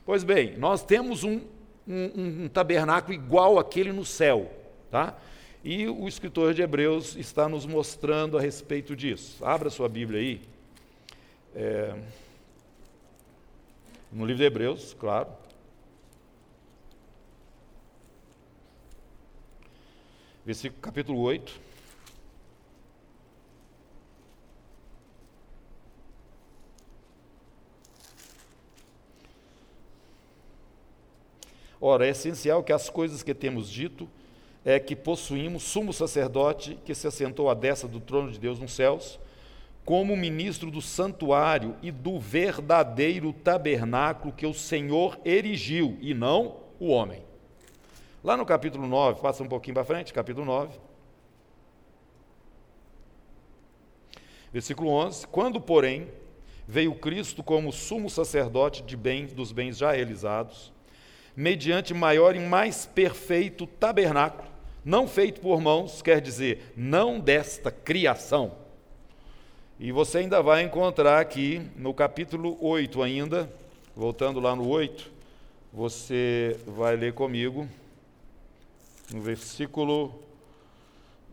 Pois 0.06 0.24
bem, 0.24 0.56
nós 0.58 0.84
temos 0.84 1.24
um, 1.24 1.42
um, 1.88 2.44
um 2.44 2.48
tabernáculo 2.48 3.14
igual 3.14 3.58
aquele 3.58 3.92
no 3.92 4.06
céu, 4.06 4.52
tá? 4.92 5.18
E 5.64 5.88
o 5.88 6.08
escritor 6.08 6.54
de 6.54 6.62
Hebreus 6.62 7.16
está 7.16 7.50
nos 7.50 7.66
mostrando 7.66 8.38
a 8.38 8.42
respeito 8.42 8.96
disso. 8.96 9.44
Abra 9.44 9.72
sua 9.72 9.90
Bíblia 9.90 10.20
aí. 10.20 10.42
É, 11.56 11.96
no 14.12 14.26
livro 14.26 14.42
de 14.42 14.46
Hebreus, 14.46 14.94
claro. 14.94 15.30
Versículo 20.46 20.80
capítulo 20.80 21.20
8. 21.22 21.65
Ora, 31.88 32.08
é 32.08 32.10
essencial 32.10 32.64
que 32.64 32.74
as 32.74 32.90
coisas 32.90 33.22
que 33.22 33.32
temos 33.32 33.70
dito 33.70 34.10
é 34.66 34.80
que 34.80 34.96
possuímos 34.96 35.62
sumo 35.62 35.94
sacerdote 35.94 36.80
que 36.84 36.96
se 36.96 37.06
assentou 37.06 37.48
à 37.48 37.54
destra 37.54 37.88
do 37.88 38.00
trono 38.00 38.32
de 38.32 38.40
Deus 38.40 38.58
nos 38.58 38.74
céus, 38.74 39.20
como 39.86 40.18
ministro 40.18 40.72
do 40.72 40.82
santuário 40.82 41.76
e 41.84 41.92
do 41.92 42.20
verdadeiro 42.20 43.32
tabernáculo 43.32 44.34
que 44.34 44.48
o 44.48 44.54
Senhor 44.54 45.20
erigiu, 45.24 45.96
e 46.02 46.12
não 46.16 46.58
o 46.80 46.88
homem. 46.88 47.22
Lá 48.24 48.36
no 48.36 48.48
capítulo 48.48 48.88
9, 48.88 49.22
passa 49.22 49.44
um 49.44 49.48
pouquinho 49.48 49.76
para 49.76 49.86
frente, 49.86 50.12
capítulo 50.12 50.44
9. 50.44 50.80
Versículo 54.52 54.90
11: 54.90 55.28
Quando, 55.28 55.62
porém, 55.62 56.08
veio 56.68 56.96
Cristo 56.96 57.44
como 57.44 57.72
sumo 57.72 58.10
sacerdote 58.10 58.82
de 58.82 58.98
bens 58.98 59.34
dos 59.34 59.52
bens 59.52 59.78
já 59.78 59.92
realizados, 59.92 60.74
mediante 61.36 61.94
maior 61.94 62.36
e 62.36 62.40
mais 62.40 62.86
perfeito 62.86 63.68
tabernáculo, 63.68 64.48
não 64.84 65.08
feito 65.08 65.42
por 65.42 65.60
mãos, 65.60 66.02
quer 66.02 66.22
dizer, 66.22 66.74
não 66.78 67.20
desta 67.20 67.72
criação. 67.72 68.54
E 69.80 69.92
você 69.92 70.20
ainda 70.20 70.42
vai 70.42 70.64
encontrar 70.64 71.20
aqui 71.20 71.62
no 71.76 71.94
capítulo 71.94 72.58
8 72.62 73.02
ainda, 73.02 73.52
voltando 73.96 74.40
lá 74.40 74.56
no 74.56 74.68
8, 74.68 75.12
você 75.74 76.58
vai 76.66 76.96
ler 76.96 77.14
comigo 77.14 77.68
no 79.14 79.22
versículo 79.22 80.24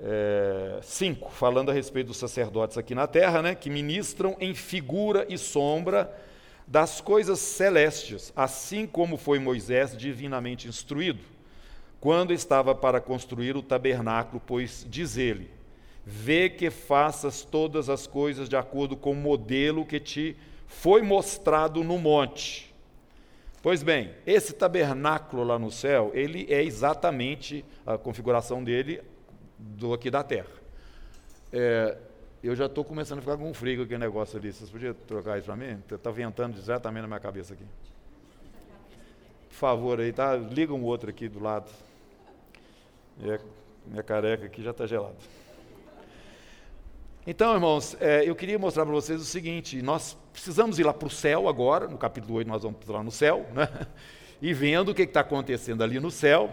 é, 0.00 0.80
5, 0.82 1.30
falando 1.30 1.70
a 1.70 1.74
respeito 1.74 2.08
dos 2.08 2.16
sacerdotes 2.16 2.76
aqui 2.76 2.94
na 2.94 3.06
terra, 3.06 3.40
né, 3.40 3.54
que 3.54 3.70
ministram 3.70 4.36
em 4.40 4.54
figura 4.54 5.24
e 5.28 5.38
sombra 5.38 6.12
das 6.72 7.02
coisas 7.02 7.38
celestes, 7.38 8.32
assim 8.34 8.86
como 8.86 9.18
foi 9.18 9.38
Moisés 9.38 9.94
divinamente 9.94 10.66
instruído, 10.66 11.20
quando 12.00 12.32
estava 12.32 12.74
para 12.74 12.98
construir 12.98 13.54
o 13.58 13.62
tabernáculo, 13.62 14.40
pois 14.46 14.86
diz 14.88 15.18
ele: 15.18 15.50
Vê 16.02 16.48
que 16.48 16.70
faças 16.70 17.42
todas 17.42 17.90
as 17.90 18.06
coisas 18.06 18.48
de 18.48 18.56
acordo 18.56 18.96
com 18.96 19.12
o 19.12 19.14
modelo 19.14 19.84
que 19.84 20.00
te 20.00 20.34
foi 20.66 21.02
mostrado 21.02 21.84
no 21.84 21.98
monte. 21.98 22.74
Pois 23.60 23.82
bem, 23.82 24.14
esse 24.26 24.54
tabernáculo 24.54 25.44
lá 25.44 25.58
no 25.58 25.70
céu, 25.70 26.10
ele 26.14 26.46
é 26.48 26.64
exatamente 26.64 27.62
a 27.84 27.98
configuração 27.98 28.64
dele 28.64 29.02
do 29.58 29.92
aqui 29.92 30.10
da 30.10 30.22
terra. 30.22 30.48
É, 31.52 31.98
eu 32.42 32.56
já 32.56 32.66
estou 32.66 32.84
começando 32.84 33.18
a 33.18 33.22
ficar 33.22 33.36
com 33.36 33.54
frio 33.54 33.82
aquele 33.82 33.98
negócio 33.98 34.36
ali. 34.36 34.52
Vocês 34.52 34.68
podiam 34.68 34.92
trocar 34.94 35.38
isso 35.38 35.46
para 35.46 35.56
mim? 35.56 35.80
Está 35.90 36.10
ventando 36.10 36.58
exatamente 36.58 37.02
na 37.02 37.08
minha 37.08 37.20
cabeça 37.20 37.54
aqui. 37.54 37.64
Por 39.48 39.54
favor, 39.54 40.00
aí, 40.00 40.12
tá? 40.12 40.34
Liga 40.34 40.74
um 40.74 40.82
outro 40.82 41.08
aqui 41.08 41.28
do 41.28 41.40
lado. 41.40 41.70
Minha, 43.16 43.40
minha 43.86 44.02
careca 44.02 44.46
aqui 44.46 44.60
já 44.60 44.72
está 44.72 44.86
gelada. 44.86 45.14
Então, 47.24 47.54
irmãos, 47.54 47.96
é, 48.00 48.28
eu 48.28 48.34
queria 48.34 48.58
mostrar 48.58 48.84
para 48.84 48.94
vocês 48.94 49.20
o 49.20 49.24
seguinte: 49.24 49.80
nós 49.80 50.18
precisamos 50.32 50.80
ir 50.80 50.82
lá 50.82 50.92
para 50.92 51.06
o 51.06 51.10
céu 51.10 51.48
agora, 51.48 51.86
no 51.86 51.96
capítulo 51.96 52.34
8 52.34 52.48
nós 52.48 52.62
vamos 52.64 52.84
lá 52.88 53.04
no 53.04 53.12
céu, 53.12 53.46
né? 53.54 53.68
e 54.42 54.52
vendo 54.52 54.90
o 54.90 54.94
que 54.94 55.02
está 55.02 55.20
acontecendo 55.20 55.84
ali 55.84 56.00
no 56.00 56.10
céu 56.10 56.50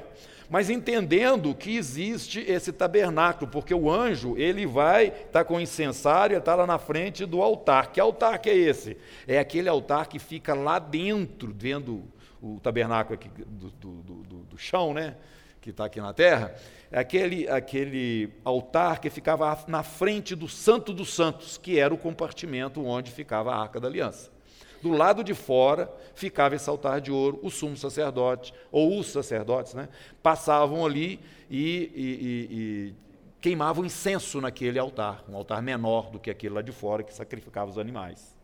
mas 0.49 0.69
entendendo 0.69 1.53
que 1.53 1.75
existe 1.75 2.39
esse 2.39 2.71
tabernáculo, 2.71 3.49
porque 3.51 3.73
o 3.73 3.89
anjo, 3.89 4.35
ele 4.37 4.65
vai 4.65 5.07
estar 5.07 5.25
tá 5.31 5.43
com 5.43 5.57
o 5.57 5.61
incensário, 5.61 6.37
está 6.37 6.55
lá 6.55 6.65
na 6.65 6.79
frente 6.79 7.25
do 7.25 7.41
altar. 7.41 7.91
Que 7.91 7.99
altar 7.99 8.39
que 8.39 8.49
é 8.49 8.55
esse? 8.57 8.97
É 9.27 9.37
aquele 9.37 9.69
altar 9.69 10.07
que 10.07 10.17
fica 10.17 10.53
lá 10.53 10.79
dentro, 10.79 11.53
vendo 11.55 12.03
o 12.41 12.59
tabernáculo 12.59 13.15
aqui 13.15 13.29
do, 13.45 13.69
do, 13.69 13.91
do, 14.01 14.37
do 14.43 14.57
chão, 14.57 14.93
né? 14.93 15.15
que 15.61 15.71
está 15.71 15.85
aqui 15.85 15.99
na 15.99 16.13
terra, 16.13 16.55
é 16.91 16.99
aquele, 16.99 17.47
aquele 17.49 18.31
altar 18.43 18.99
que 18.99 19.09
ficava 19.09 19.57
na 19.67 19.83
frente 19.83 20.35
do 20.35 20.47
Santo 20.47 20.93
dos 20.93 21.13
Santos, 21.13 21.57
que 21.57 21.77
era 21.77 21.93
o 21.93 21.97
compartimento 21.97 22.83
onde 22.85 23.11
ficava 23.11 23.51
a 23.51 23.61
Arca 23.61 23.79
da 23.79 23.87
Aliança. 23.87 24.31
Do 24.81 24.91
lado 24.91 25.23
de 25.23 25.33
fora 25.33 25.91
ficava 26.15 26.55
esse 26.55 26.69
altar 26.69 27.01
de 27.01 27.11
ouro, 27.11 27.39
o 27.41 27.49
sumo 27.49 27.75
sacerdote, 27.75 28.53
ou 28.71 28.99
os 28.99 29.07
sacerdotes, 29.07 29.73
né, 29.73 29.89
passavam 30.21 30.85
ali 30.85 31.19
e, 31.49 31.91
e, 31.95 32.03
e, 32.03 32.57
e 32.57 32.93
queimavam 33.41 33.85
incenso 33.85 34.41
naquele 34.41 34.79
altar, 34.79 35.23
um 35.29 35.35
altar 35.35 35.61
menor 35.61 36.09
do 36.09 36.19
que 36.19 36.29
aquele 36.29 36.55
lá 36.55 36.61
de 36.61 36.71
fora 36.71 37.03
que 37.03 37.13
sacrificava 37.13 37.69
os 37.69 37.77
animais. 37.77 38.39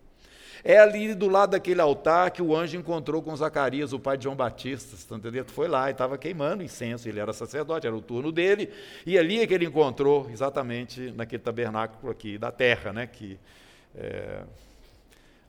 É 0.68 0.80
ali 0.80 1.14
do 1.14 1.28
lado 1.28 1.52
daquele 1.52 1.80
altar 1.80 2.32
que 2.32 2.42
o 2.42 2.56
anjo 2.56 2.76
encontrou 2.76 3.22
com 3.22 3.36
Zacarias, 3.36 3.94
o 3.94 4.00
pai 4.00 4.18
de 4.18 4.24
João 4.24 4.36
Batista. 4.36 4.96
Entendendo? 5.16 5.52
Foi 5.52 5.68
lá 5.68 5.90
e 5.90 5.92
estava 5.92 6.18
queimando 6.18 6.64
incenso. 6.64 7.08
Ele 7.08 7.20
era 7.20 7.32
sacerdote, 7.34 7.86
era 7.86 7.96
o 7.96 8.02
turno 8.02 8.32
dele. 8.32 8.72
E 9.06 9.16
ali 9.16 9.42
é 9.42 9.46
que 9.46 9.54
ele 9.54 9.66
encontrou, 9.66 10.28
exatamente 10.32 11.12
naquele 11.12 11.44
tabernáculo 11.44 12.12
aqui 12.12 12.40
da 12.40 12.52
terra, 12.52 12.92
né? 12.92 13.06
Que 13.06 13.38
é, 13.94 14.42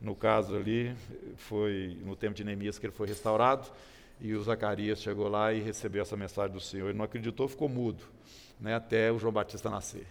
no 0.00 0.15
caso 0.15 0.55
ali, 0.55 0.95
foi 1.37 1.97
no 2.05 2.15
tempo 2.15 2.35
de 2.35 2.45
Neemias 2.45 2.79
que 2.79 2.87
ele 2.87 2.93
foi 2.93 3.07
restaurado, 3.07 3.69
e 4.21 4.35
o 4.35 4.43
Zacarias 4.43 5.00
chegou 5.00 5.29
lá 5.29 5.53
e 5.53 5.61
recebeu 5.61 6.03
essa 6.03 6.17
mensagem 6.17 6.53
do 6.53 6.61
Senhor. 6.61 6.88
Ele 6.88 6.99
não 6.99 7.05
acreditou, 7.05 7.49
ficou 7.49 7.69
mudo, 7.69 8.05
né, 8.61 8.75
até 8.75 9.12
o 9.12 9.19
João 9.19 9.33
Batista 9.33 9.69
nascer. 9.69 10.07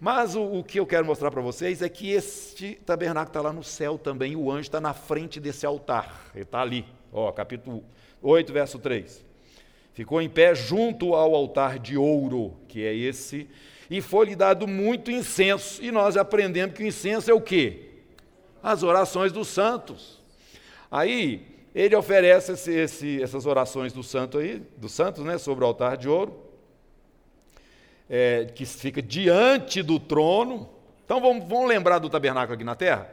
Mas 0.00 0.36
o, 0.36 0.42
o 0.42 0.64
que 0.64 0.78
eu 0.78 0.86
quero 0.86 1.04
mostrar 1.04 1.30
para 1.30 1.42
vocês 1.42 1.82
é 1.82 1.88
que 1.88 2.10
este 2.10 2.76
tabernáculo 2.86 3.30
está 3.30 3.40
lá 3.40 3.52
no 3.52 3.64
céu 3.64 3.98
também, 3.98 4.36
o 4.36 4.50
anjo 4.50 4.62
está 4.62 4.80
na 4.80 4.94
frente 4.94 5.40
desse 5.40 5.66
altar, 5.66 6.30
ele 6.34 6.44
está 6.44 6.60
ali, 6.60 6.86
ó, 7.12 7.32
capítulo 7.32 7.82
8, 8.22 8.52
verso 8.52 8.78
3. 8.78 9.24
Ficou 9.92 10.22
em 10.22 10.28
pé 10.28 10.54
junto 10.54 11.14
ao 11.14 11.34
altar 11.34 11.80
de 11.80 11.96
ouro, 11.96 12.54
que 12.68 12.84
é 12.84 12.94
esse, 12.94 13.48
e 13.90 14.00
foi-lhe 14.00 14.36
dado 14.36 14.68
muito 14.68 15.10
incenso, 15.10 15.82
e 15.82 15.90
nós 15.90 16.16
aprendemos 16.16 16.76
que 16.76 16.84
o 16.84 16.86
incenso 16.86 17.28
é 17.28 17.34
o 17.34 17.40
quê? 17.40 17.87
As 18.62 18.82
orações 18.82 19.32
dos 19.32 19.48
santos. 19.48 20.18
Aí 20.90 21.46
ele 21.74 21.94
oferece 21.94 22.52
esse, 22.52 22.72
esse, 22.72 23.22
essas 23.22 23.46
orações 23.46 23.92
do 23.92 24.02
santo 24.02 24.38
aí, 24.38 24.62
dos 24.76 24.92
santos, 24.92 25.24
né, 25.24 25.38
sobre 25.38 25.64
o 25.64 25.66
altar 25.66 25.96
de 25.96 26.08
ouro, 26.08 26.36
é, 28.08 28.46
que 28.46 28.64
fica 28.64 29.02
diante 29.02 29.82
do 29.82 30.00
trono. 30.00 30.68
Então 31.04 31.20
vamos, 31.20 31.46
vamos 31.46 31.68
lembrar 31.68 31.98
do 31.98 32.08
tabernáculo 32.08 32.54
aqui 32.54 32.64
na 32.64 32.74
terra. 32.74 33.10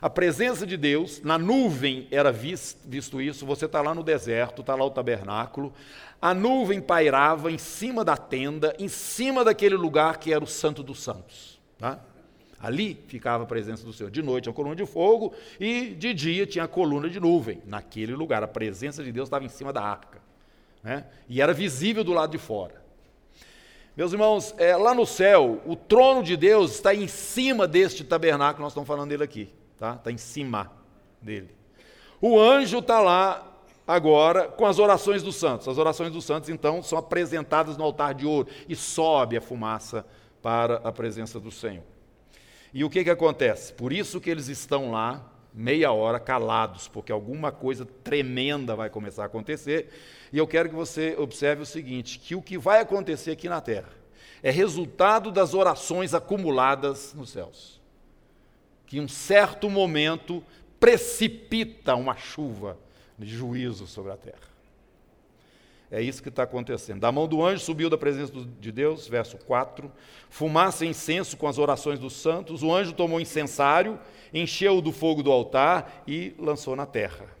A 0.00 0.10
presença 0.10 0.66
de 0.66 0.76
Deus, 0.76 1.22
na 1.22 1.38
nuvem 1.38 2.06
era 2.10 2.30
visto, 2.30 2.78
visto 2.84 3.22
isso, 3.22 3.46
você 3.46 3.64
está 3.64 3.80
lá 3.80 3.94
no 3.94 4.02
deserto, 4.02 4.60
está 4.60 4.74
lá 4.74 4.84
o 4.84 4.90
tabernáculo, 4.90 5.72
a 6.20 6.34
nuvem 6.34 6.80
pairava 6.80 7.50
em 7.50 7.58
cima 7.58 8.04
da 8.04 8.16
tenda, 8.16 8.74
em 8.78 8.88
cima 8.88 9.42
daquele 9.42 9.76
lugar 9.76 10.18
que 10.18 10.32
era 10.32 10.44
o 10.44 10.46
Santo 10.46 10.82
dos 10.82 11.02
Santos. 11.02 11.58
Tá? 11.78 11.98
Ali 12.64 12.98
ficava 13.08 13.44
a 13.44 13.46
presença 13.46 13.84
do 13.84 13.92
Senhor. 13.92 14.10
De 14.10 14.22
noite 14.22 14.48
a 14.48 14.52
coluna 14.52 14.74
de 14.74 14.86
fogo 14.86 15.34
e 15.60 15.90
de 15.90 16.14
dia 16.14 16.46
tinha 16.46 16.64
a 16.64 16.68
coluna 16.68 17.10
de 17.10 17.20
nuvem. 17.20 17.60
Naquele 17.66 18.14
lugar, 18.14 18.42
a 18.42 18.48
presença 18.48 19.04
de 19.04 19.12
Deus 19.12 19.26
estava 19.26 19.44
em 19.44 19.50
cima 19.50 19.70
da 19.70 19.82
arca. 19.82 20.18
Né? 20.82 21.04
E 21.28 21.42
era 21.42 21.52
visível 21.52 22.02
do 22.02 22.14
lado 22.14 22.30
de 22.30 22.38
fora. 22.38 22.82
Meus 23.94 24.12
irmãos, 24.12 24.54
é, 24.56 24.74
lá 24.74 24.94
no 24.94 25.04
céu, 25.04 25.60
o 25.66 25.76
trono 25.76 26.22
de 26.22 26.38
Deus 26.38 26.76
está 26.76 26.94
em 26.94 27.06
cima 27.06 27.68
deste 27.68 28.02
tabernáculo, 28.02 28.62
nós 28.62 28.72
estamos 28.72 28.88
falando 28.88 29.10
dele 29.10 29.22
aqui, 29.22 29.52
tá? 29.78 29.96
Está 29.96 30.10
em 30.10 30.16
cima 30.16 30.72
dele. 31.20 31.50
O 32.20 32.40
anjo 32.40 32.78
está 32.78 32.98
lá 33.00 33.46
agora 33.86 34.48
com 34.48 34.64
as 34.64 34.78
orações 34.78 35.22
dos 35.22 35.36
santos. 35.36 35.68
As 35.68 35.76
orações 35.76 36.10
dos 36.10 36.24
santos, 36.24 36.48
então, 36.48 36.82
são 36.82 36.98
apresentadas 36.98 37.76
no 37.76 37.84
altar 37.84 38.14
de 38.14 38.26
ouro 38.26 38.48
e 38.66 38.74
sobe 38.74 39.36
a 39.36 39.40
fumaça 39.40 40.06
para 40.40 40.76
a 40.76 40.90
presença 40.90 41.38
do 41.38 41.50
Senhor. 41.50 41.93
E 42.74 42.82
o 42.82 42.90
que, 42.90 43.04
que 43.04 43.10
acontece? 43.10 43.72
Por 43.72 43.92
isso 43.92 44.20
que 44.20 44.28
eles 44.28 44.48
estão 44.48 44.90
lá 44.90 45.30
meia 45.54 45.92
hora 45.92 46.18
calados, 46.18 46.88
porque 46.88 47.12
alguma 47.12 47.52
coisa 47.52 47.86
tremenda 47.86 48.74
vai 48.74 48.90
começar 48.90 49.22
a 49.22 49.26
acontecer. 49.26 49.90
E 50.32 50.38
eu 50.38 50.46
quero 50.48 50.68
que 50.68 50.74
você 50.74 51.14
observe 51.16 51.62
o 51.62 51.66
seguinte: 51.66 52.18
que 52.18 52.34
o 52.34 52.42
que 52.42 52.58
vai 52.58 52.80
acontecer 52.80 53.30
aqui 53.30 53.48
na 53.48 53.60
terra 53.60 53.90
é 54.42 54.50
resultado 54.50 55.30
das 55.30 55.54
orações 55.54 56.14
acumuladas 56.14 57.14
nos 57.14 57.30
céus. 57.30 57.80
Que 58.86 58.98
em 58.98 59.02
um 59.02 59.08
certo 59.08 59.70
momento 59.70 60.42
precipita 60.80 61.94
uma 61.94 62.16
chuva 62.16 62.76
de 63.16 63.28
juízo 63.28 63.86
sobre 63.86 64.10
a 64.10 64.16
terra. 64.16 64.53
É 65.94 66.02
isso 66.02 66.20
que 66.20 66.28
está 66.28 66.42
acontecendo. 66.42 66.98
Da 66.98 67.12
mão 67.12 67.28
do 67.28 67.44
anjo 67.44 67.62
subiu 67.62 67.88
da 67.88 67.96
presença 67.96 68.32
de 68.60 68.72
Deus, 68.72 69.06
verso 69.06 69.38
4, 69.38 69.88
fumaça 70.28 70.84
incenso 70.84 71.36
com 71.36 71.46
as 71.46 71.56
orações 71.56 72.00
dos 72.00 72.14
santos. 72.14 72.64
O 72.64 72.74
anjo 72.74 72.92
tomou 72.92 73.20
incensário, 73.20 73.96
encheu 74.32 74.80
do 74.80 74.90
fogo 74.90 75.22
do 75.22 75.30
altar 75.30 76.02
e 76.04 76.34
lançou 76.36 76.74
na 76.74 76.84
terra. 76.84 77.33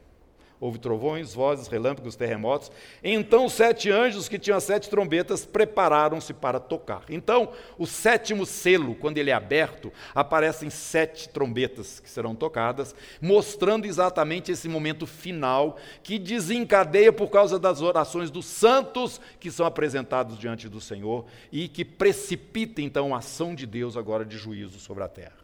Houve 0.64 0.78
trovões, 0.78 1.34
vozes, 1.34 1.68
relâmpagos, 1.68 2.16
terremotos. 2.16 2.72
Então 3.02 3.44
os 3.44 3.52
sete 3.52 3.90
anjos 3.90 4.30
que 4.30 4.38
tinham 4.38 4.56
as 4.56 4.64
sete 4.64 4.88
trombetas 4.88 5.44
prepararam-se 5.44 6.32
para 6.32 6.58
tocar. 6.58 7.02
Então, 7.10 7.52
o 7.76 7.86
sétimo 7.86 8.46
selo, 8.46 8.94
quando 8.94 9.18
ele 9.18 9.28
é 9.28 9.34
aberto, 9.34 9.92
aparecem 10.14 10.70
sete 10.70 11.28
trombetas 11.28 12.00
que 12.00 12.08
serão 12.08 12.34
tocadas, 12.34 12.94
mostrando 13.20 13.84
exatamente 13.84 14.52
esse 14.52 14.66
momento 14.66 15.06
final 15.06 15.76
que 16.02 16.18
desencadeia 16.18 17.12
por 17.12 17.28
causa 17.28 17.58
das 17.58 17.82
orações 17.82 18.30
dos 18.30 18.46
santos 18.46 19.20
que 19.38 19.50
são 19.50 19.66
apresentados 19.66 20.38
diante 20.38 20.66
do 20.66 20.80
Senhor 20.80 21.26
e 21.52 21.68
que 21.68 21.84
precipita 21.84 22.80
então 22.80 23.14
a 23.14 23.18
ação 23.18 23.54
de 23.54 23.66
Deus 23.66 23.98
agora 23.98 24.24
de 24.24 24.38
juízo 24.38 24.80
sobre 24.80 25.04
a 25.04 25.08
terra. 25.08 25.43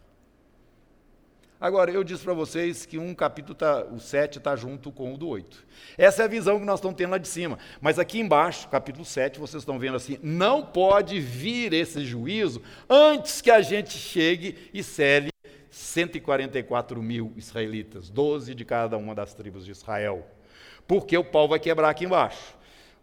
Agora, 1.61 1.91
eu 1.91 2.03
disse 2.03 2.23
para 2.23 2.33
vocês 2.33 2.87
que 2.87 2.97
um 2.97 3.13
capítulo, 3.13 3.53
tá, 3.53 3.85
o 3.85 3.99
7 3.99 4.39
está 4.39 4.55
junto 4.55 4.91
com 4.91 5.13
o 5.13 5.17
do 5.17 5.27
8. 5.27 5.63
Essa 5.95 6.23
é 6.23 6.25
a 6.25 6.27
visão 6.27 6.59
que 6.59 6.65
nós 6.65 6.79
estamos 6.79 6.97
tendo 6.97 7.11
lá 7.11 7.19
de 7.19 7.27
cima. 7.27 7.59
Mas 7.79 7.99
aqui 7.99 8.19
embaixo, 8.19 8.67
capítulo 8.67 9.05
7, 9.05 9.39
vocês 9.39 9.61
estão 9.61 9.77
vendo 9.77 9.95
assim: 9.95 10.17
não 10.23 10.65
pode 10.65 11.19
vir 11.19 11.71
esse 11.71 12.03
juízo 12.03 12.63
antes 12.89 13.41
que 13.41 13.51
a 13.51 13.61
gente 13.61 13.91
chegue 13.91 14.71
e 14.73 14.81
cele 14.81 15.29
144 15.69 16.99
mil 16.99 17.31
israelitas, 17.37 18.09
12 18.09 18.55
de 18.55 18.65
cada 18.65 18.97
uma 18.97 19.13
das 19.13 19.35
tribos 19.35 19.63
de 19.63 19.69
Israel. 19.69 20.25
Porque 20.87 21.15
o 21.15 21.23
pau 21.23 21.47
vai 21.47 21.59
quebrar 21.59 21.91
aqui 21.91 22.05
embaixo. 22.05 22.55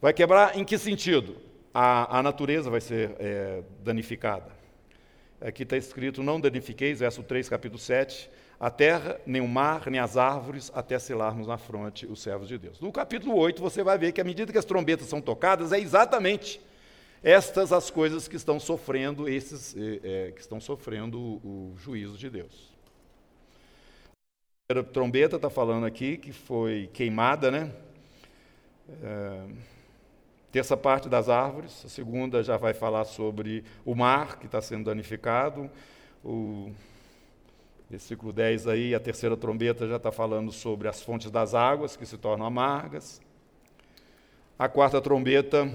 Vai 0.03 0.13
quebrar 0.13 0.59
em 0.59 0.65
que 0.65 0.77
sentido? 0.79 1.37
A, 1.73 2.19
a 2.19 2.23
natureza 2.25 2.69
vai 2.69 2.81
ser 2.81 3.15
é, 3.21 3.63
danificada. 3.85 4.51
Aqui 5.41 5.63
está 5.63 5.77
escrito: 5.77 6.25
não 6.25 6.41
danifiqueis, 6.41 6.99
verso 6.99 7.23
3, 7.23 7.49
capítulo 7.49 7.79
7 7.79 8.29
a 8.61 8.71
terra, 8.71 9.21
nem 9.25 9.41
o 9.41 9.47
mar, 9.47 9.89
nem 9.89 10.01
as 10.01 10.17
árvores, 10.17 10.71
até 10.75 10.99
selarmos 10.99 11.47
na 11.47 11.57
fronte 11.57 12.07
os 12.07 12.21
servos 12.21 12.49
de 12.49 12.59
Deus. 12.59 12.81
No 12.81 12.91
capítulo 12.91 13.37
8, 13.37 13.63
você 13.63 13.85
vai 13.85 13.97
ver 13.97 14.13
que 14.13 14.21
à 14.21 14.25
medida 14.25 14.51
que 14.51 14.59
as 14.59 14.65
trombetas 14.65 15.07
são 15.07 15.21
tocadas, 15.21 15.73
é 15.73 15.79
exatamente 15.79 16.61
estas 17.23 17.73
as 17.73 17.89
coisas 17.89 18.27
que 18.27 18.35
estão 18.35 18.59
sofrendo, 18.59 19.29
esses 19.29 19.77
é, 19.77 20.33
que 20.33 20.41
estão 20.41 20.61
sofrendo 20.61 21.19
o, 21.19 21.75
juízo 21.79 22.19
de 22.19 22.29
Deus. 22.29 22.73
A 24.71 24.83
trombeta 24.83 25.37
está 25.37 25.49
falando 25.49 25.87
aqui 25.87 26.17
que 26.17 26.33
foi 26.33 26.91
queimada, 26.93 27.51
né? 27.51 27.73
É, 29.03 29.47
terça 30.51 30.77
parte 30.77 31.09
das 31.09 31.29
árvores, 31.29 31.85
a 31.85 31.89
segunda 31.89 32.43
já 32.43 32.57
vai 32.57 32.75
falar 32.75 33.05
sobre 33.05 33.65
o 33.85 33.95
mar 33.95 34.39
que 34.39 34.47
está 34.47 34.61
sendo 34.61 34.85
danificado, 34.85 35.71
o 36.25 36.73
Versículo 37.91 38.35
10 38.35 38.67
aí, 38.67 38.95
a 38.95 39.01
terceira 39.01 39.35
trombeta 39.35 39.89
já 39.89 39.97
está 39.97 40.13
falando 40.13 40.53
sobre 40.53 40.89
as 40.89 41.01
fontes 41.01 41.31
das 41.31 41.55
águas 41.55 41.97
que 41.97 42.05
se 42.05 42.19
tornam 42.19 42.45
amargas. 42.45 43.19
A 44.59 44.69
quarta 44.69 45.01
trombeta, 45.01 45.75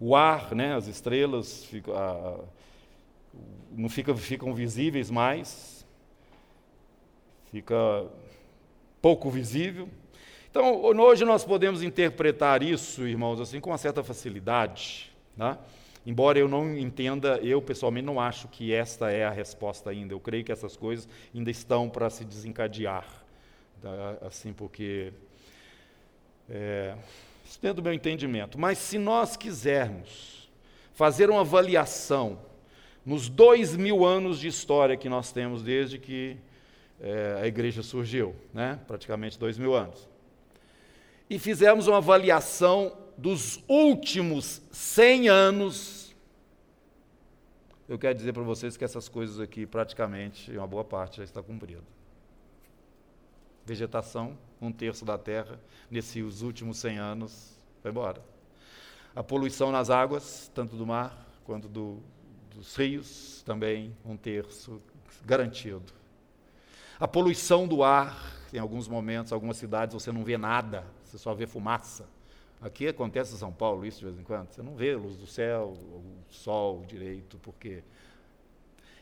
o 0.00 0.16
ar, 0.16 0.56
né, 0.56 0.74
as 0.74 0.88
estrelas 0.88 1.64
fica, 1.66 1.92
a, 1.92 2.40
não 3.70 3.88
fica, 3.88 4.12
ficam 4.16 4.52
visíveis 4.52 5.08
mais, 5.08 5.86
fica 7.52 8.06
pouco 9.00 9.30
visível. 9.30 9.88
Então, 10.50 10.82
hoje 10.82 11.24
nós 11.24 11.44
podemos 11.44 11.80
interpretar 11.80 12.60
isso, 12.60 13.06
irmãos, 13.06 13.40
assim 13.40 13.60
com 13.60 13.70
uma 13.70 13.78
certa 13.78 14.02
facilidade. 14.02 15.12
Né? 15.36 15.56
Embora 16.06 16.38
eu 16.38 16.48
não 16.48 16.78
entenda, 16.78 17.38
eu 17.38 17.60
pessoalmente 17.60 18.06
não 18.06 18.20
acho 18.20 18.46
que 18.46 18.72
esta 18.72 19.10
é 19.10 19.24
a 19.24 19.30
resposta 19.30 19.90
ainda. 19.90 20.14
Eu 20.14 20.20
creio 20.20 20.44
que 20.44 20.52
essas 20.52 20.76
coisas 20.76 21.08
ainda 21.34 21.50
estão 21.50 21.90
para 21.90 22.08
se 22.08 22.24
desencadear. 22.24 23.04
Tá? 23.82 24.18
Assim, 24.22 24.52
porque. 24.52 25.12
É, 26.48 26.94
isso 27.44 27.60
dentro 27.60 27.76
do 27.76 27.82
meu 27.82 27.92
entendimento. 27.92 28.56
Mas 28.56 28.78
se 28.78 28.98
nós 28.98 29.36
quisermos 29.36 30.48
fazer 30.94 31.28
uma 31.28 31.40
avaliação 31.40 32.38
nos 33.04 33.28
dois 33.28 33.76
mil 33.76 34.04
anos 34.04 34.38
de 34.38 34.46
história 34.46 34.96
que 34.96 35.08
nós 35.08 35.32
temos 35.32 35.62
desde 35.62 35.98
que 35.98 36.36
é, 37.00 37.40
a 37.42 37.46
igreja 37.46 37.82
surgiu, 37.82 38.34
né? 38.54 38.78
praticamente 38.86 39.38
dois 39.38 39.58
mil 39.58 39.74
anos, 39.74 40.08
e 41.28 41.38
fizermos 41.38 41.88
uma 41.88 41.98
avaliação 41.98 42.96
dos 43.16 43.62
últimos 43.68 44.60
100 44.70 45.28
anos, 45.28 45.95
eu 47.88 47.98
quero 47.98 48.14
dizer 48.14 48.32
para 48.32 48.42
vocês 48.42 48.76
que 48.76 48.84
essas 48.84 49.08
coisas 49.08 49.38
aqui, 49.38 49.64
praticamente, 49.64 50.50
uma 50.56 50.66
boa 50.66 50.84
parte 50.84 51.18
já 51.18 51.24
está 51.24 51.42
cumprida. 51.42 51.82
Vegetação, 53.64 54.36
um 54.60 54.72
terço 54.72 55.04
da 55.04 55.16
terra, 55.16 55.60
nesses 55.90 56.42
últimos 56.42 56.78
100 56.78 56.98
anos, 56.98 57.58
foi 57.82 57.90
embora. 57.90 58.22
A 59.14 59.22
poluição 59.22 59.70
nas 59.70 59.88
águas, 59.88 60.50
tanto 60.54 60.76
do 60.76 60.86
mar 60.86 61.26
quanto 61.44 61.68
do, 61.68 62.00
dos 62.54 62.74
rios, 62.74 63.42
também 63.44 63.96
um 64.04 64.16
terço 64.16 64.82
garantido. 65.24 65.92
A 66.98 67.06
poluição 67.06 67.68
do 67.68 67.84
ar, 67.84 68.32
em 68.52 68.58
alguns 68.58 68.88
momentos, 68.88 69.32
algumas 69.32 69.58
cidades, 69.58 69.94
você 69.94 70.10
não 70.10 70.24
vê 70.24 70.36
nada, 70.36 70.84
você 71.04 71.18
só 71.18 71.34
vê 71.34 71.46
fumaça. 71.46 72.08
Aqui 72.60 72.88
acontece 72.88 73.34
em 73.34 73.38
São 73.38 73.52
Paulo 73.52 73.84
isso 73.84 73.98
de 73.98 74.06
vez 74.06 74.18
em 74.18 74.22
quando. 74.22 74.50
Você 74.50 74.62
não 74.62 74.74
vê 74.74 74.92
a 74.92 74.96
luz 74.96 75.16
do 75.16 75.26
céu, 75.26 75.74
o 75.76 76.02
sol 76.30 76.84
direito, 76.86 77.38
porque. 77.42 77.82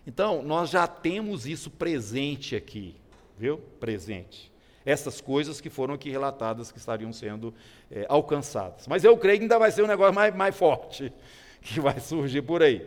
Então, 0.07 0.43
nós 0.43 0.71
já 0.71 0.87
temos 0.87 1.47
isso 1.47 1.71
presente 1.71 2.57
aqui, 2.57 2.97
viu? 3.39 3.59
Presente. 3.81 4.53
Essas 4.85 5.21
coisas 5.21 5.61
que 5.61 5.71
foram 5.71 5.95
aqui 5.95 6.11
relatadas 6.11 6.71
que 6.71 6.79
estariam 6.79 7.13
sendo 7.13 7.55
é, 7.91 8.05
alcançadas. 8.09 8.87
Mas 8.87 9.03
eu 9.03 9.17
creio 9.17 9.39
que 9.39 9.45
ainda 9.45 9.59
vai 9.59 9.71
ser 9.71 9.83
um 9.83 9.87
negócio 9.87 10.15
mais, 10.15 10.35
mais 10.35 10.55
forte 10.55 11.11
que 11.63 11.81
vai 11.81 11.99
surgir 12.01 12.43
por 12.43 12.63
aí. 12.63 12.87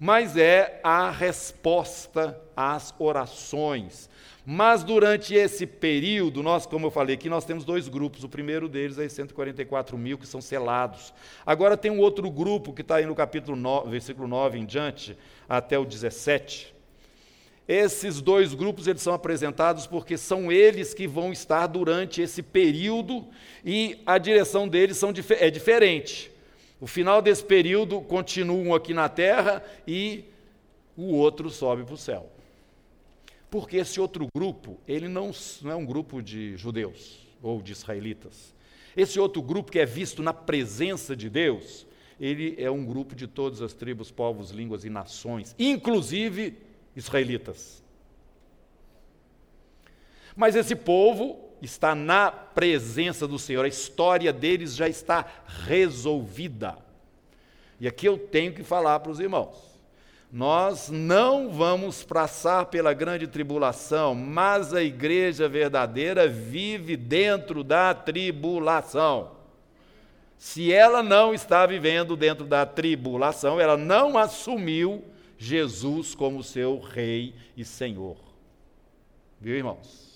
Mas 0.00 0.36
é 0.36 0.80
a 0.82 1.10
resposta 1.10 2.40
às 2.56 2.94
orações 2.98 4.08
mas 4.50 4.82
durante 4.82 5.34
esse 5.34 5.66
período, 5.66 6.42
nós, 6.42 6.64
como 6.64 6.86
eu 6.86 6.90
falei 6.90 7.16
aqui, 7.16 7.28
nós 7.28 7.44
temos 7.44 7.66
dois 7.66 7.86
grupos. 7.86 8.24
O 8.24 8.30
primeiro 8.30 8.66
deles 8.66 8.98
é 8.98 9.06
144 9.06 9.98
mil 9.98 10.16
que 10.16 10.26
são 10.26 10.40
selados. 10.40 11.12
Agora 11.44 11.76
tem 11.76 11.90
um 11.90 11.98
outro 11.98 12.30
grupo 12.30 12.72
que 12.72 12.80
está 12.80 12.96
aí 12.96 13.04
no 13.04 13.14
capítulo 13.14 13.58
9, 13.58 13.90
versículo 13.90 14.26
9 14.26 14.56
em 14.58 14.64
diante, 14.64 15.14
até 15.46 15.78
o 15.78 15.84
17. 15.84 16.74
Esses 17.68 18.22
dois 18.22 18.54
grupos 18.54 18.86
eles 18.86 19.02
são 19.02 19.12
apresentados 19.12 19.86
porque 19.86 20.16
são 20.16 20.50
eles 20.50 20.94
que 20.94 21.06
vão 21.06 21.30
estar 21.30 21.66
durante 21.66 22.22
esse 22.22 22.42
período 22.42 23.26
e 23.62 24.00
a 24.06 24.16
direção 24.16 24.66
deles 24.66 24.96
são, 24.96 25.12
é 25.28 25.50
diferente. 25.50 26.32
O 26.80 26.86
final 26.86 27.20
desse 27.20 27.44
período 27.44 28.00
continuam 28.00 28.74
aqui 28.74 28.94
na 28.94 29.10
terra 29.10 29.62
e 29.86 30.24
o 30.96 31.14
outro 31.16 31.50
sobe 31.50 31.84
para 31.84 31.92
o 31.92 31.98
céu. 31.98 32.37
Porque 33.50 33.78
esse 33.78 34.00
outro 34.00 34.26
grupo, 34.34 34.78
ele 34.86 35.08
não, 35.08 35.30
não 35.62 35.70
é 35.70 35.74
um 35.74 35.86
grupo 35.86 36.22
de 36.22 36.56
judeus 36.56 37.26
ou 37.42 37.62
de 37.62 37.72
israelitas. 37.72 38.54
Esse 38.96 39.18
outro 39.18 39.40
grupo 39.40 39.70
que 39.70 39.78
é 39.78 39.86
visto 39.86 40.22
na 40.22 40.34
presença 40.34 41.14
de 41.16 41.30
Deus, 41.30 41.86
ele 42.20 42.56
é 42.58 42.70
um 42.70 42.84
grupo 42.84 43.14
de 43.14 43.26
todas 43.26 43.62
as 43.62 43.72
tribos, 43.72 44.10
povos, 44.10 44.50
línguas 44.50 44.84
e 44.84 44.90
nações, 44.90 45.54
inclusive 45.58 46.58
israelitas. 46.96 47.82
Mas 50.36 50.54
esse 50.54 50.76
povo 50.76 51.48
está 51.62 51.94
na 51.94 52.30
presença 52.30 53.26
do 53.26 53.38
Senhor, 53.38 53.64
a 53.64 53.68
história 53.68 54.32
deles 54.32 54.76
já 54.76 54.88
está 54.88 55.26
resolvida. 55.46 56.78
E 57.80 57.86
aqui 57.86 58.06
eu 58.06 58.18
tenho 58.18 58.52
que 58.52 58.62
falar 58.62 59.00
para 59.00 59.12
os 59.12 59.20
irmãos. 59.20 59.77
Nós 60.30 60.90
não 60.90 61.50
vamos 61.50 62.04
passar 62.04 62.66
pela 62.66 62.92
grande 62.92 63.26
tribulação, 63.26 64.14
mas 64.14 64.74
a 64.74 64.82
igreja 64.82 65.48
verdadeira 65.48 66.28
vive 66.28 66.96
dentro 66.96 67.64
da 67.64 67.94
tribulação. 67.94 69.38
Se 70.36 70.72
ela 70.72 71.02
não 71.02 71.32
está 71.32 71.64
vivendo 71.66 72.14
dentro 72.14 72.44
da 72.44 72.66
tribulação, 72.66 73.58
ela 73.58 73.76
não 73.76 74.18
assumiu 74.18 75.02
Jesus 75.38 76.14
como 76.14 76.42
seu 76.42 76.78
Rei 76.78 77.34
e 77.56 77.64
Senhor. 77.64 78.16
Viu, 79.40 79.56
irmãos? 79.56 80.07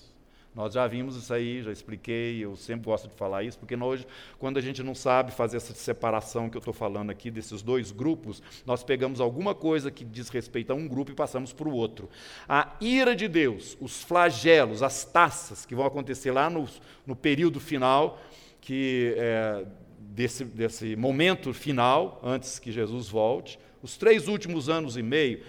Nós 0.55 0.73
já 0.73 0.85
vimos 0.85 1.15
isso 1.15 1.33
aí, 1.33 1.63
já 1.63 1.71
expliquei, 1.71 2.43
eu 2.43 2.55
sempre 2.55 2.85
gosto 2.85 3.07
de 3.07 3.15
falar 3.15 3.43
isso, 3.43 3.57
porque 3.57 3.75
hoje, 3.75 4.05
quando 4.37 4.57
a 4.57 4.61
gente 4.61 4.83
não 4.83 4.93
sabe 4.93 5.31
fazer 5.31 5.57
essa 5.57 5.73
separação 5.73 6.49
que 6.49 6.55
eu 6.55 6.59
estou 6.59 6.73
falando 6.73 7.09
aqui 7.09 7.31
desses 7.31 7.63
dois 7.63 7.91
grupos, 7.91 8.41
nós 8.65 8.83
pegamos 8.83 9.19
alguma 9.19 9.55
coisa 9.55 9.89
que 9.89 10.05
diz 10.05 10.29
respeito 10.29 10.71
a 10.71 10.75
um 10.75 10.87
grupo 10.87 11.11
e 11.11 11.15
passamos 11.15 11.51
para 11.51 11.67
o 11.67 11.73
outro. 11.73 12.07
A 12.47 12.75
ira 12.79 13.15
de 13.15 13.27
Deus, 13.27 13.75
os 13.81 14.03
flagelos, 14.03 14.83
as 14.83 15.03
taças 15.03 15.65
que 15.65 15.73
vão 15.73 15.85
acontecer 15.85 16.31
lá 16.31 16.49
no, 16.49 16.69
no 17.05 17.15
período 17.15 17.59
final, 17.59 18.21
que 18.61 19.15
é, 19.17 19.65
desse, 19.99 20.45
desse 20.45 20.95
momento 20.95 21.51
final, 21.51 22.21
antes 22.23 22.59
que 22.59 22.71
Jesus 22.71 23.09
volte, 23.09 23.57
os 23.81 23.97
três 23.97 24.27
últimos 24.27 24.69
anos 24.69 24.97
e 24.97 25.01
meio, 25.01 25.41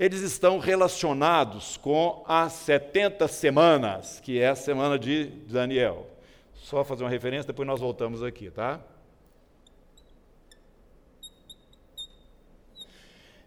eles 0.00 0.22
estão 0.22 0.58
relacionados 0.58 1.76
com 1.76 2.24
as 2.26 2.54
70 2.54 3.28
semanas, 3.28 4.18
que 4.18 4.40
é 4.40 4.48
a 4.48 4.54
semana 4.54 4.98
de 4.98 5.26
Daniel. 5.46 6.06
Só 6.54 6.82
fazer 6.82 7.04
uma 7.04 7.10
referência, 7.10 7.48
depois 7.48 7.68
nós 7.68 7.80
voltamos 7.80 8.22
aqui, 8.22 8.50
tá? 8.50 8.80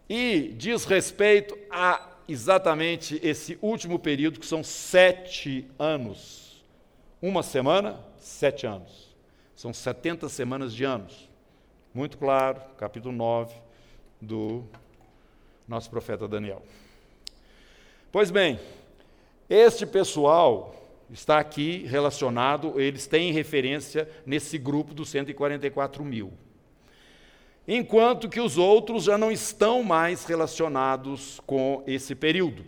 E 0.08 0.54
diz 0.56 0.84
respeito 0.84 1.58
a 1.68 2.08
exatamente 2.28 3.18
esse 3.20 3.58
último 3.60 3.98
período, 3.98 4.38
que 4.38 4.46
são 4.46 4.62
sete 4.62 5.68
anos. 5.76 6.62
Uma 7.20 7.42
semana, 7.42 7.98
sete 8.16 8.64
anos. 8.64 9.12
São 9.56 9.74
70 9.74 10.28
semanas 10.28 10.72
de 10.72 10.84
anos. 10.84 11.28
Muito 11.92 12.16
claro, 12.16 12.60
capítulo 12.78 13.12
9 13.12 13.56
do 14.20 14.64
nosso 15.66 15.90
profeta 15.90 16.28
Daniel. 16.28 16.62
Pois 18.12 18.30
bem, 18.30 18.60
este 19.48 19.86
pessoal 19.86 20.74
está 21.10 21.38
aqui 21.38 21.84
relacionado, 21.86 22.80
eles 22.80 23.06
têm 23.06 23.32
referência 23.32 24.08
nesse 24.24 24.58
grupo 24.58 24.94
dos 24.94 25.08
144 25.10 26.04
mil. 26.04 26.32
Enquanto 27.66 28.28
que 28.28 28.40
os 28.40 28.58
outros 28.58 29.04
já 29.04 29.16
não 29.16 29.32
estão 29.32 29.82
mais 29.82 30.24
relacionados 30.24 31.40
com 31.46 31.82
esse 31.86 32.14
período. 32.14 32.64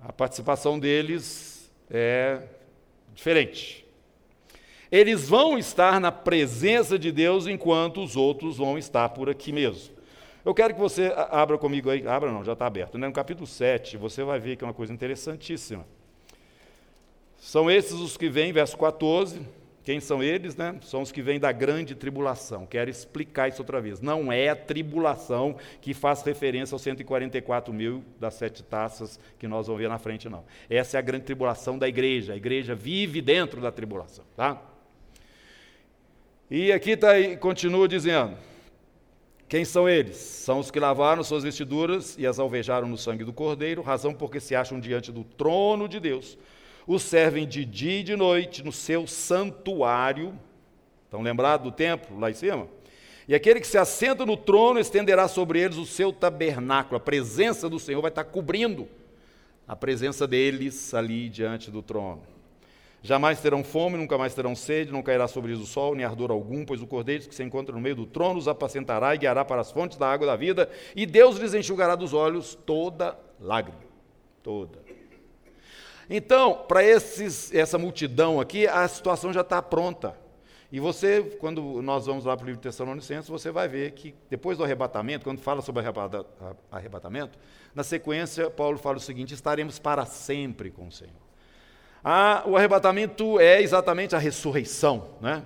A 0.00 0.12
participação 0.12 0.78
deles 0.78 1.70
é 1.88 2.42
diferente. 3.14 3.84
Eles 4.90 5.28
vão 5.28 5.58
estar 5.58 6.00
na 6.00 6.10
presença 6.10 6.98
de 6.98 7.12
Deus 7.12 7.46
enquanto 7.46 8.02
os 8.02 8.16
outros 8.16 8.56
vão 8.56 8.78
estar 8.78 9.10
por 9.10 9.28
aqui 9.28 9.52
mesmo. 9.52 9.97
Eu 10.48 10.54
quero 10.54 10.72
que 10.72 10.80
você 10.80 11.12
abra 11.30 11.58
comigo 11.58 11.90
aí, 11.90 12.08
abra 12.08 12.32
não, 12.32 12.42
já 12.42 12.54
está 12.54 12.66
aberto, 12.66 12.96
né? 12.96 13.06
no 13.06 13.12
capítulo 13.12 13.46
7, 13.46 13.98
você 13.98 14.24
vai 14.24 14.40
ver 14.40 14.56
que 14.56 14.64
é 14.64 14.66
uma 14.66 14.72
coisa 14.72 14.90
interessantíssima. 14.90 15.84
São 17.36 17.70
esses 17.70 17.92
os 17.92 18.16
que 18.16 18.30
vêm, 18.30 18.50
verso 18.50 18.78
14, 18.78 19.42
quem 19.84 20.00
são 20.00 20.22
eles? 20.22 20.56
Né? 20.56 20.74
São 20.80 21.02
os 21.02 21.12
que 21.12 21.20
vêm 21.20 21.38
da 21.38 21.52
grande 21.52 21.94
tribulação. 21.94 22.64
Quero 22.64 22.88
explicar 22.88 23.48
isso 23.48 23.60
outra 23.60 23.78
vez. 23.78 24.00
Não 24.00 24.32
é 24.32 24.48
a 24.48 24.56
tribulação 24.56 25.54
que 25.82 25.92
faz 25.92 26.22
referência 26.22 26.74
aos 26.74 26.80
144 26.80 27.70
mil 27.74 28.02
das 28.18 28.32
sete 28.32 28.62
taças 28.62 29.20
que 29.38 29.46
nós 29.46 29.66
vamos 29.66 29.82
ver 29.82 29.90
na 29.90 29.98
frente, 29.98 30.30
não. 30.30 30.46
Essa 30.70 30.96
é 30.96 30.98
a 30.98 31.02
grande 31.02 31.26
tribulação 31.26 31.78
da 31.78 31.86
igreja. 31.86 32.32
A 32.32 32.36
igreja 32.36 32.74
vive 32.74 33.20
dentro 33.20 33.60
da 33.60 33.70
tribulação. 33.70 34.24
Tá? 34.34 34.62
E 36.50 36.72
aqui 36.72 36.96
tá, 36.96 37.08
continua 37.38 37.86
dizendo: 37.86 38.47
quem 39.48 39.64
são 39.64 39.88
eles? 39.88 40.16
São 40.16 40.58
os 40.58 40.70
que 40.70 40.78
lavaram 40.78 41.24
suas 41.24 41.42
vestiduras 41.42 42.16
e 42.18 42.26
as 42.26 42.38
alvejaram 42.38 42.86
no 42.86 42.98
sangue 42.98 43.24
do 43.24 43.32
Cordeiro, 43.32 43.80
razão 43.80 44.12
porque 44.12 44.40
se 44.40 44.54
acham 44.54 44.78
diante 44.78 45.10
do 45.10 45.24
trono 45.24 45.88
de 45.88 45.98
Deus. 45.98 46.36
Os 46.86 47.02
servem 47.02 47.46
de 47.46 47.64
dia 47.64 48.00
e 48.00 48.02
de 48.02 48.14
noite 48.14 48.62
no 48.62 48.72
seu 48.72 49.06
santuário. 49.06 50.38
Estão 51.04 51.22
lembrados 51.22 51.64
do 51.64 51.74
templo 51.74 52.18
lá 52.18 52.30
em 52.30 52.34
cima? 52.34 52.68
E 53.26 53.34
aquele 53.34 53.60
que 53.60 53.66
se 53.66 53.78
assenta 53.78 54.24
no 54.26 54.36
trono 54.36 54.80
estenderá 54.80 55.28
sobre 55.28 55.60
eles 55.60 55.76
o 55.76 55.86
seu 55.86 56.12
tabernáculo. 56.12 56.96
A 56.96 57.00
presença 57.00 57.68
do 57.68 57.78
Senhor 57.78 58.02
vai 58.02 58.10
estar 58.10 58.24
cobrindo 58.24 58.88
a 59.66 59.76
presença 59.76 60.26
deles 60.26 60.94
ali 60.94 61.28
diante 61.28 61.70
do 61.70 61.82
trono. 61.82 62.22
Jamais 63.02 63.40
terão 63.40 63.62
fome, 63.62 63.96
nunca 63.96 64.18
mais 64.18 64.34
terão 64.34 64.56
sede, 64.56 64.92
não 64.92 65.02
cairá 65.02 65.28
sobre 65.28 65.52
eles 65.52 65.62
o 65.62 65.66
sol, 65.66 65.94
nem 65.94 66.04
ardor 66.04 66.30
algum, 66.30 66.64
pois 66.64 66.82
o 66.82 66.86
cordeiro 66.86 67.28
que 67.28 67.34
se 67.34 67.44
encontra 67.44 67.74
no 67.74 67.80
meio 67.80 67.94
do 67.94 68.06
trono 68.06 68.38
os 68.38 68.48
apacentará 68.48 69.14
e 69.14 69.18
guiará 69.18 69.44
para 69.44 69.60
as 69.60 69.70
fontes 69.70 69.96
da 69.96 70.10
água 70.10 70.26
da 70.26 70.34
vida, 70.34 70.68
e 70.96 71.06
Deus 71.06 71.36
lhes 71.36 71.54
enxugará 71.54 71.94
dos 71.94 72.12
olhos 72.12 72.56
toda 72.66 73.16
lágrima. 73.40 73.78
Toda. 74.42 74.80
Então, 76.10 76.64
para 76.66 76.82
essa 76.82 77.78
multidão 77.78 78.40
aqui, 78.40 78.66
a 78.66 78.88
situação 78.88 79.32
já 79.32 79.42
está 79.42 79.60
pronta. 79.60 80.16
E 80.72 80.80
você, 80.80 81.22
quando 81.38 81.80
nós 81.82 82.06
vamos 82.06 82.24
lá 82.24 82.36
para 82.36 82.44
o 82.44 82.46
livro 82.46 82.60
de 82.60 82.68
Tessalonicenses, 82.68 83.28
você 83.28 83.50
vai 83.50 83.68
ver 83.68 83.92
que 83.92 84.14
depois 84.28 84.58
do 84.58 84.64
arrebatamento, 84.64 85.24
quando 85.24 85.40
fala 85.40 85.62
sobre 85.62 85.84
arrebatamento, 86.70 87.38
na 87.74 87.82
sequência, 87.82 88.50
Paulo 88.50 88.76
fala 88.76 88.96
o 88.96 89.00
seguinte: 89.00 89.32
estaremos 89.34 89.78
para 89.78 90.04
sempre 90.04 90.70
com 90.70 90.88
o 90.88 90.92
Senhor. 90.92 91.27
O 92.46 92.56
arrebatamento 92.56 93.38
é 93.38 93.60
exatamente 93.60 94.16
a 94.16 94.18
ressurreição, 94.18 95.08
né? 95.20 95.42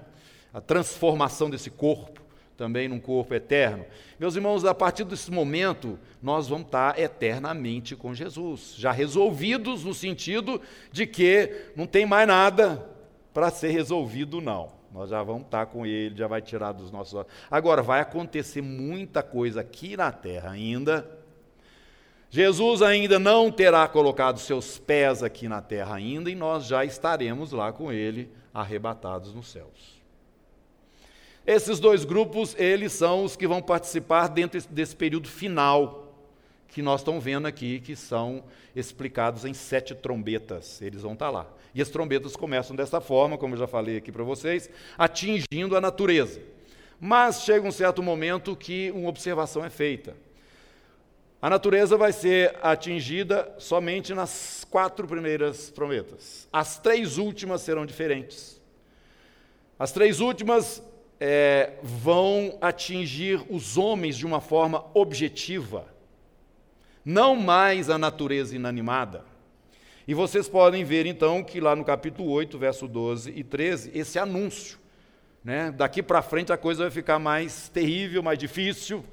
a 0.54 0.60
transformação 0.60 1.50
desse 1.50 1.70
corpo, 1.70 2.22
também 2.56 2.86
num 2.86 3.00
corpo 3.00 3.34
eterno. 3.34 3.84
Meus 4.16 4.36
irmãos, 4.36 4.64
a 4.64 4.72
partir 4.72 5.02
desse 5.02 5.30
momento, 5.30 5.98
nós 6.22 6.46
vamos 6.46 6.66
estar 6.66 6.96
eternamente 7.00 7.96
com 7.96 8.14
Jesus, 8.14 8.74
já 8.76 8.92
resolvidos 8.92 9.82
no 9.82 9.92
sentido 9.92 10.60
de 10.92 11.04
que 11.04 11.70
não 11.74 11.84
tem 11.86 12.06
mais 12.06 12.28
nada 12.28 12.88
para 13.34 13.50
ser 13.50 13.70
resolvido, 13.70 14.40
não. 14.40 14.68
Nós 14.92 15.10
já 15.10 15.20
vamos 15.22 15.46
estar 15.46 15.66
com 15.66 15.84
Ele, 15.84 16.14
já 16.14 16.28
vai 16.28 16.42
tirar 16.42 16.70
dos 16.70 16.92
nossos 16.92 17.14
olhos. 17.14 17.32
Agora, 17.50 17.82
vai 17.82 18.00
acontecer 18.00 18.62
muita 18.62 19.20
coisa 19.20 19.62
aqui 19.62 19.96
na 19.96 20.12
terra 20.12 20.50
ainda 20.50 21.21
Jesus 22.34 22.80
ainda 22.80 23.18
não 23.18 23.52
terá 23.52 23.86
colocado 23.86 24.40
seus 24.40 24.78
pés 24.78 25.22
aqui 25.22 25.48
na 25.48 25.60
terra 25.60 25.96
ainda 25.96 26.30
e 26.30 26.34
nós 26.34 26.64
já 26.64 26.82
estaremos 26.82 27.52
lá 27.52 27.70
com 27.74 27.92
ele 27.92 28.30
arrebatados 28.54 29.34
nos 29.34 29.48
céus. 29.48 30.00
Esses 31.46 31.78
dois 31.78 32.06
grupos, 32.06 32.56
eles 32.58 32.92
são 32.92 33.22
os 33.22 33.36
que 33.36 33.46
vão 33.46 33.60
participar 33.60 34.28
dentro 34.28 34.58
desse 34.70 34.96
período 34.96 35.28
final 35.28 36.10
que 36.68 36.80
nós 36.80 37.02
estamos 37.02 37.22
vendo 37.22 37.44
aqui, 37.46 37.80
que 37.80 37.94
são 37.94 38.42
explicados 38.74 39.44
em 39.44 39.52
sete 39.52 39.94
trombetas. 39.94 40.80
Eles 40.80 41.02
vão 41.02 41.12
estar 41.12 41.28
lá. 41.28 41.46
E 41.74 41.82
as 41.82 41.90
trombetas 41.90 42.34
começam 42.34 42.74
dessa 42.74 42.98
forma, 42.98 43.36
como 43.36 43.56
eu 43.56 43.58
já 43.58 43.66
falei 43.66 43.98
aqui 43.98 44.10
para 44.10 44.24
vocês, 44.24 44.70
atingindo 44.96 45.76
a 45.76 45.82
natureza. 45.82 46.40
Mas 46.98 47.42
chega 47.42 47.68
um 47.68 47.72
certo 47.72 48.02
momento 48.02 48.56
que 48.56 48.90
uma 48.92 49.10
observação 49.10 49.62
é 49.62 49.68
feita. 49.68 50.16
A 51.42 51.50
natureza 51.50 51.96
vai 51.96 52.12
ser 52.12 52.54
atingida 52.62 53.52
somente 53.58 54.14
nas 54.14 54.64
quatro 54.70 55.08
primeiras 55.08 55.72
trombetas. 55.72 56.46
As 56.52 56.78
três 56.78 57.18
últimas 57.18 57.62
serão 57.62 57.84
diferentes. 57.84 58.62
As 59.76 59.90
três 59.90 60.20
últimas 60.20 60.80
é, 61.18 61.72
vão 61.82 62.56
atingir 62.60 63.44
os 63.50 63.76
homens 63.76 64.16
de 64.16 64.24
uma 64.24 64.40
forma 64.40 64.84
objetiva, 64.94 65.84
não 67.04 67.34
mais 67.34 67.90
a 67.90 67.98
natureza 67.98 68.54
inanimada. 68.54 69.24
E 70.06 70.14
vocês 70.14 70.48
podem 70.48 70.84
ver 70.84 71.06
então 71.06 71.42
que 71.42 71.60
lá 71.60 71.74
no 71.74 71.84
capítulo 71.84 72.30
8, 72.30 72.56
verso 72.56 72.86
12 72.86 73.32
e 73.34 73.42
13, 73.42 73.90
esse 73.92 74.16
anúncio. 74.16 74.78
Né? 75.42 75.72
Daqui 75.72 76.04
para 76.04 76.22
frente 76.22 76.52
a 76.52 76.56
coisa 76.56 76.84
vai 76.84 76.90
ficar 76.92 77.18
mais 77.18 77.68
terrível, 77.68 78.22
mais 78.22 78.38
difícil 78.38 79.04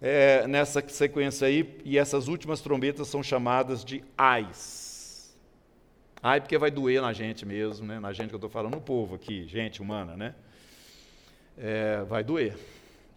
é, 0.00 0.46
nessa 0.46 0.86
sequência 0.88 1.46
aí, 1.46 1.80
e 1.84 1.98
essas 1.98 2.28
últimas 2.28 2.60
trombetas 2.60 3.08
são 3.08 3.22
chamadas 3.22 3.84
de 3.84 4.02
ais. 4.16 5.34
Ai, 6.22 6.40
porque 6.40 6.56
vai 6.56 6.70
doer 6.70 7.02
na 7.02 7.12
gente 7.12 7.44
mesmo, 7.44 7.86
né? 7.86 8.00
na 8.00 8.12
gente 8.12 8.28
que 8.28 8.34
eu 8.34 8.38
estou 8.38 8.50
falando, 8.50 8.74
no 8.74 8.80
povo 8.80 9.14
aqui, 9.14 9.46
gente 9.46 9.82
humana, 9.82 10.16
né? 10.16 10.34
É, 11.56 12.02
vai 12.04 12.24
doer. 12.24 12.56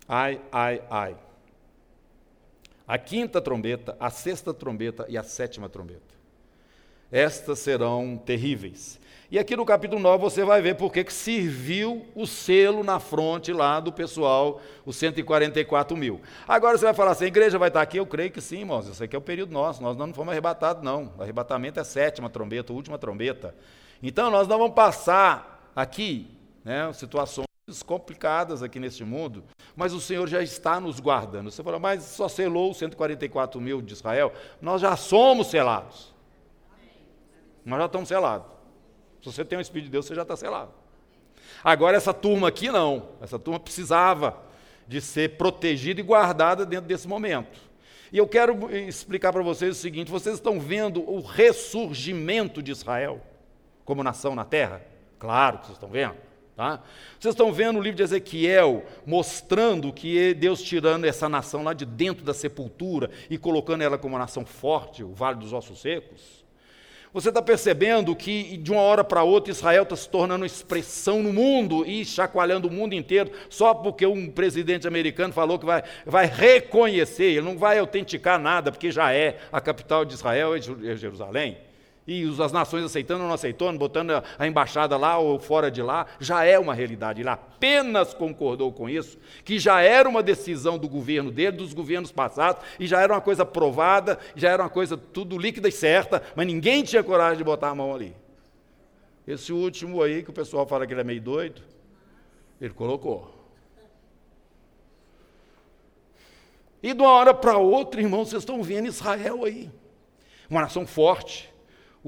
Ai, 0.07 0.41
ai, 0.51 0.81
ai. 0.89 1.15
A 2.87 2.97
quinta 2.97 3.41
trombeta, 3.41 3.97
a 3.99 4.09
sexta 4.09 4.53
trombeta 4.53 5.05
e 5.09 5.17
a 5.17 5.23
sétima 5.23 5.67
trombeta. 5.67 6.15
Estas 7.11 7.59
serão 7.59 8.17
terríveis. 8.17 8.99
E 9.29 9.37
aqui 9.37 9.57
no 9.57 9.65
capítulo 9.65 10.01
9 10.01 10.23
você 10.23 10.45
vai 10.45 10.61
ver 10.61 10.75
porque 10.75 11.03
que 11.03 11.11
serviu 11.11 12.05
o 12.15 12.25
selo 12.25 12.81
na 12.81 12.97
fronte 12.97 13.51
lá 13.51 13.81
do 13.81 13.91
pessoal, 13.91 14.61
os 14.85 14.95
144 14.95 15.97
mil. 15.97 16.21
Agora 16.47 16.77
você 16.77 16.85
vai 16.85 16.93
falar 16.93 17.11
assim, 17.11 17.25
a 17.25 17.27
igreja 17.27 17.59
vai 17.59 17.67
estar 17.67 17.81
aqui? 17.81 17.97
Eu 17.97 18.05
creio 18.05 18.31
que 18.31 18.39
sim, 18.39 18.59
irmãos. 18.59 18.87
Isso 18.87 19.03
aqui 19.03 19.13
é 19.13 19.19
o 19.19 19.21
período 19.21 19.51
nosso. 19.51 19.83
Nós 19.83 19.97
não 19.97 20.13
fomos 20.13 20.31
arrebatados, 20.31 20.81
não. 20.81 21.11
O 21.17 21.21
arrebatamento 21.21 21.77
é 21.77 21.83
sétima 21.83 22.29
trombeta, 22.29 22.71
última 22.71 22.97
trombeta. 22.97 23.53
Então 24.01 24.31
nós 24.31 24.47
não 24.47 24.57
vamos 24.57 24.73
passar 24.75 25.71
aqui 25.75 26.31
né, 26.63 26.89
situações 26.93 27.47
complicadas 27.85 28.63
aqui 28.63 28.79
neste 28.79 29.03
mundo, 29.03 29.43
mas 29.75 29.91
o 29.91 29.99
Senhor 29.99 30.25
já 30.29 30.41
está 30.41 30.79
nos 30.79 31.01
guardando. 31.01 31.51
Você 31.51 31.61
fala, 31.61 31.77
mas 31.77 32.01
só 32.03 32.29
selou 32.29 32.71
os 32.71 32.77
144 32.77 33.59
mil 33.59 33.81
de 33.81 33.91
Israel? 33.91 34.31
Nós 34.61 34.79
já 34.79 34.95
somos 34.95 35.47
selados. 35.47 36.15
Nós 37.65 37.79
já 37.79 37.85
estamos 37.87 38.07
selados. 38.07 38.56
Se 39.31 39.35
você 39.35 39.45
tem 39.45 39.57
o 39.57 39.61
Espírito 39.61 39.85
de 39.85 39.91
Deus, 39.91 40.05
você 40.05 40.15
já 40.15 40.21
está 40.21 40.35
selado. 40.35 40.71
Agora, 41.63 41.97
essa 41.97 42.13
turma 42.13 42.47
aqui 42.47 42.71
não. 42.71 43.09
Essa 43.21 43.37
turma 43.37 43.59
precisava 43.59 44.37
de 44.87 45.01
ser 45.01 45.37
protegida 45.37 45.99
e 45.99 46.03
guardada 46.03 46.65
dentro 46.65 46.87
desse 46.87 47.07
momento. 47.07 47.59
E 48.11 48.17
eu 48.17 48.27
quero 48.27 48.73
explicar 48.73 49.33
para 49.33 49.43
vocês 49.43 49.77
o 49.77 49.79
seguinte: 49.79 50.09
vocês 50.09 50.35
estão 50.35 50.59
vendo 50.59 51.01
o 51.01 51.21
ressurgimento 51.21 52.61
de 52.63 52.71
Israel 52.71 53.21
como 53.83 54.03
nação 54.03 54.33
na 54.33 54.45
terra? 54.45 54.81
Claro 55.19 55.57
que 55.59 55.65
vocês 55.65 55.75
estão 55.75 55.89
vendo. 55.89 56.15
Tá? 56.55 56.81
Vocês 57.19 57.33
estão 57.33 57.51
vendo 57.51 57.77
o 57.77 57.81
livro 57.81 57.97
de 57.97 58.03
Ezequiel 58.03 58.83
mostrando 59.05 59.93
que 59.93 60.17
é 60.17 60.33
Deus 60.33 60.61
tirando 60.61 61.05
essa 61.05 61.29
nação 61.29 61.63
lá 61.63 61.73
de 61.73 61.85
dentro 61.85 62.25
da 62.25 62.33
sepultura 62.33 63.11
e 63.29 63.37
colocando 63.37 63.83
ela 63.83 63.97
como 63.97 64.13
uma 64.15 64.19
nação 64.21 64.43
forte, 64.43 65.03
o 65.03 65.13
Vale 65.13 65.37
dos 65.37 65.53
Ossos 65.53 65.81
Secos? 65.81 66.46
Você 67.13 67.29
está 67.29 67.41
percebendo 67.41 68.15
que 68.15 68.57
de 68.57 68.71
uma 68.71 68.81
hora 68.81 69.03
para 69.03 69.23
outra 69.23 69.51
Israel 69.51 69.83
está 69.83 69.95
se 69.95 70.09
tornando 70.09 70.45
expressão 70.45 71.23
no 71.23 71.31
mundo 71.31 71.85
e 71.85 72.03
chacoalhando 72.03 72.67
o 72.67 72.71
mundo 72.71 72.93
inteiro 72.93 73.31
só 73.49 73.73
porque 73.73 74.05
um 74.05 74.29
presidente 74.29 74.87
americano 74.87 75.33
falou 75.33 75.57
que 75.57 75.65
vai, 75.65 75.83
vai 76.05 76.25
reconhecer, 76.25 77.25
ele 77.25 77.41
não 77.41 77.57
vai 77.57 77.79
autenticar 77.79 78.39
nada, 78.39 78.71
porque 78.71 78.91
já 78.91 79.13
é 79.13 79.37
a 79.51 79.61
capital 79.61 80.05
de 80.05 80.13
Israel, 80.13 80.53
é, 80.53 80.59
é 80.59 80.95
Jerusalém 80.95 81.66
e 82.07 82.23
as 82.41 82.53
nações 82.53 82.85
aceitando 82.85 83.21
ou 83.21 83.27
não 83.27 83.35
aceitando, 83.35 83.77
botando 83.77 84.23
a 84.39 84.47
embaixada 84.47 84.95
lá 84.95 85.17
ou 85.17 85.37
fora 85.37 85.69
de 85.69 85.81
lá, 85.81 86.07
já 86.19 86.45
é 86.45 86.57
uma 86.57 86.73
realidade. 86.73 87.21
Ele 87.21 87.29
apenas 87.29 88.13
concordou 88.13 88.71
com 88.71 88.89
isso, 88.89 89.19
que 89.43 89.59
já 89.59 89.81
era 89.81 90.07
uma 90.07 90.23
decisão 90.23 90.77
do 90.77 90.87
governo 90.87 91.29
dele, 91.29 91.57
dos 91.57 91.73
governos 91.73 92.11
passados, 92.11 92.63
e 92.79 92.87
já 92.87 93.01
era 93.01 93.13
uma 93.13 93.19
coisa 93.19 93.45
provada, 93.45 94.17
já 94.35 94.49
era 94.49 94.63
uma 94.63 94.69
coisa 94.69 94.95
tudo 94.95 95.37
líquida 95.37 95.67
e 95.67 95.71
certa, 95.71 96.23
mas 96.33 96.47
ninguém 96.47 96.81
tinha 96.81 97.03
coragem 97.03 97.39
de 97.39 97.43
botar 97.43 97.69
a 97.69 97.75
mão 97.75 97.93
ali. 97.93 98.15
Esse 99.27 99.51
último 99.51 100.01
aí, 100.01 100.23
que 100.23 100.29
o 100.29 100.33
pessoal 100.33 100.65
fala 100.65 100.87
que 100.87 100.93
ele 100.93 101.01
é 101.01 101.03
meio 101.03 101.21
doido, 101.21 101.61
ele 102.61 102.73
colocou. 102.73 103.35
E 106.81 106.93
de 106.93 107.01
uma 107.01 107.11
hora 107.11 107.33
para 107.33 107.57
outra, 107.57 107.99
irmão, 107.99 108.23
vocês 108.23 108.43
estão 108.43 108.63
vendo 108.63 108.87
Israel 108.87 109.43
aí. 109.43 109.69
Uma 110.49 110.61
nação 110.61 110.87
forte, 110.87 111.53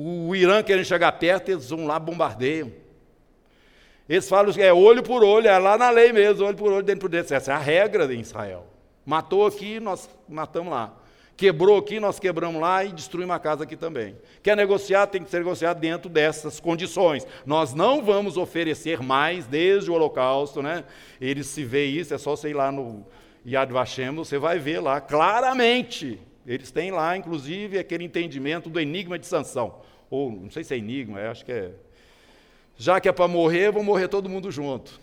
o 0.01 0.33
Irã 0.33 0.63
querendo 0.63 0.85
chegar 0.85 1.12
perto, 1.12 1.49
eles 1.49 1.69
vão 1.69 1.85
lá, 1.85 1.99
bombardeiam. 1.99 2.71
Eles 4.07 4.29
falam 4.29 4.53
que 4.53 4.62
é 4.62 4.71
olho 4.71 5.03
por 5.03 5.25
olho, 5.25 5.47
é 5.47 5.57
lá 5.57 5.77
na 5.77 5.89
lei 5.89 6.13
mesmo, 6.13 6.45
olho 6.45 6.55
por 6.55 6.71
olho, 6.71 6.83
dentro 6.83 7.01
por 7.01 7.09
dentro. 7.09 7.35
Essa 7.35 7.51
é 7.51 7.55
a 7.55 7.57
regra 7.57 8.12
em 8.13 8.21
Israel. 8.21 8.65
Matou 9.05 9.45
aqui, 9.45 9.77
nós 9.77 10.09
matamos 10.27 10.71
lá. 10.71 10.95
Quebrou 11.35 11.77
aqui, 11.77 11.99
nós 11.99 12.17
quebramos 12.17 12.62
lá 12.62 12.85
e 12.85 12.93
destruímos 12.93 13.35
a 13.35 13.39
casa 13.39 13.65
aqui 13.65 13.75
também. 13.75 14.15
Quer 14.41 14.55
negociar, 14.55 15.05
tem 15.07 15.21
que 15.21 15.29
ser 15.29 15.39
negociado 15.39 15.79
dentro 15.79 16.09
dessas 16.09 16.62
condições. 16.62 17.27
Nós 17.45 17.73
não 17.73 18.01
vamos 18.01 18.38
oferecer 18.38 19.01
mais 19.01 19.45
desde 19.45 19.91
o 19.91 19.95
Holocausto, 19.95 20.62
né? 20.62 20.85
Eles 21.19 21.47
se 21.47 21.65
vê 21.65 21.85
isso, 21.85 22.13
é 22.13 22.17
só 22.17 22.35
ir 22.47 22.53
lá 22.53 22.71
no 22.71 23.05
Yad 23.45 23.69
Vashem, 23.69 24.15
você 24.15 24.38
vai 24.38 24.59
ver 24.59 24.79
lá 24.79 25.01
claramente. 25.01 26.19
Eles 26.47 26.71
têm 26.71 26.89
lá, 26.89 27.17
inclusive, 27.17 27.77
aquele 27.77 28.05
entendimento 28.05 28.69
do 28.69 28.79
enigma 28.79 29.19
de 29.19 29.27
Sansão 29.27 29.88
ou 30.10 30.32
não 30.32 30.50
sei 30.50 30.63
se 30.63 30.74
é 30.74 30.78
enigma, 30.78 31.19
acho 31.22 31.45
que 31.45 31.52
é. 31.52 31.72
Já 32.78 33.00
que 33.00 33.10
é 33.10 33.12
para 33.12 33.28
morrer, 33.28 33.72
vou 33.72 33.84
morrer 33.84 34.08
todo 34.08 34.30
mundo 34.30 34.50
junto. 34.50 35.00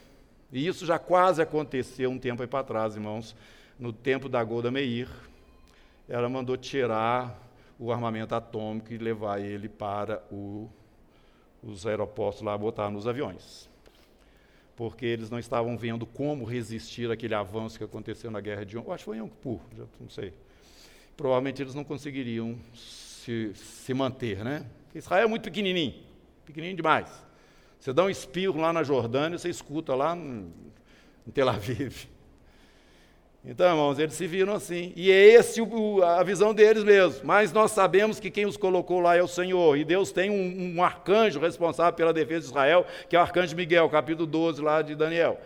E 0.53 0.67
isso 0.67 0.87
já 0.87 0.99
quase 0.99 1.43
aconteceu 1.43 2.11
um 2.11 2.19
tempo 2.19 2.43
aí 2.43 2.49
para 2.49 2.65
trás, 2.65 2.95
irmãos, 2.95 3.37
no 3.79 3.93
tempo 3.93 4.29
da 4.29 4.43
Golda 4.43 4.71
Meir. 4.71 5.09
Ela 6.09 6.29
mandou 6.29 6.57
tirar 6.57 7.39
o 7.79 7.93
armamento 7.93 8.35
atômico 8.35 8.93
e 8.93 8.99
levar 8.99 9.41
ele 9.41 9.69
para 9.69 10.23
o, 10.31 10.71
os 11.63 11.87
aeroportos 11.87 12.43
lá, 12.43 12.57
botar 12.57 12.91
nos 12.91 13.07
aviões. 13.07 13.69
Porque 14.75 15.05
eles 15.05 15.31
não 15.31 15.39
estavam 15.39 15.77
vendo 15.77 16.07
como 16.07 16.45
resistir 16.45 17.11
àquele 17.11 17.35
avanço 17.35 17.79
que 17.79 17.85
aconteceu 17.85 18.31
na 18.31 18.41
guerra 18.41 18.65
de 18.65 18.79
acho 18.79 18.87
que 18.87 19.05
foi 19.05 19.19
Yom 19.19 19.29
Kippur, 19.29 19.61
já 19.77 19.85
não 20.01 20.09
sei. 20.09 20.33
Provavelmente 21.17 21.63
eles 21.63 21.75
não 21.75 21.85
conseguiriam 21.85 22.57
se, 22.75 23.53
se 23.55 23.93
manter, 23.95 24.45
né? 24.45 24.65
Israel 24.97 25.25
é 25.25 25.29
muito 25.29 25.43
pequenininho, 25.43 25.95
pequenininho 26.45 26.77
demais. 26.77 27.09
Você 27.79 27.93
dá 27.93 28.05
um 28.05 28.11
espirro 28.11 28.59
lá 28.61 28.73
na 28.73 28.83
Jordânia, 28.83 29.39
você 29.39 29.51
escuta 29.51 29.95
lá 29.95 30.17
em 30.17 30.51
Tel 31.35 31.49
Aviv. 31.49 32.09
Então, 33.45 33.69
irmãos, 33.69 33.99
eles 33.99 34.15
se 34.15 34.27
viram 34.27 34.55
assim. 34.55 34.93
E 34.97 35.13
é 35.13 35.25
esse 35.35 35.61
a 36.03 36.23
visão 36.25 36.53
deles 36.53 36.83
mesmo. 36.83 37.21
Mas 37.25 37.53
nós 37.53 37.71
sabemos 37.71 38.19
que 38.19 38.29
quem 38.29 38.45
os 38.45 38.57
colocou 38.57 38.99
lá 38.99 39.15
é 39.15 39.23
o 39.23 39.29
Senhor. 39.29 39.77
E 39.77 39.85
Deus 39.85 40.11
tem 40.11 40.31
um, 40.31 40.77
um 40.77 40.83
arcanjo 40.83 41.39
responsável 41.39 41.93
pela 41.93 42.13
defesa 42.13 42.41
de 42.41 42.47
Israel, 42.47 42.85
que 43.09 43.15
é 43.15 43.19
o 43.19 43.23
arcanjo 43.23 43.55
Miguel, 43.55 43.89
capítulo 43.89 44.27
12 44.27 44.61
lá 44.63 44.83
de 44.83 44.97
Daniel. 44.97 45.39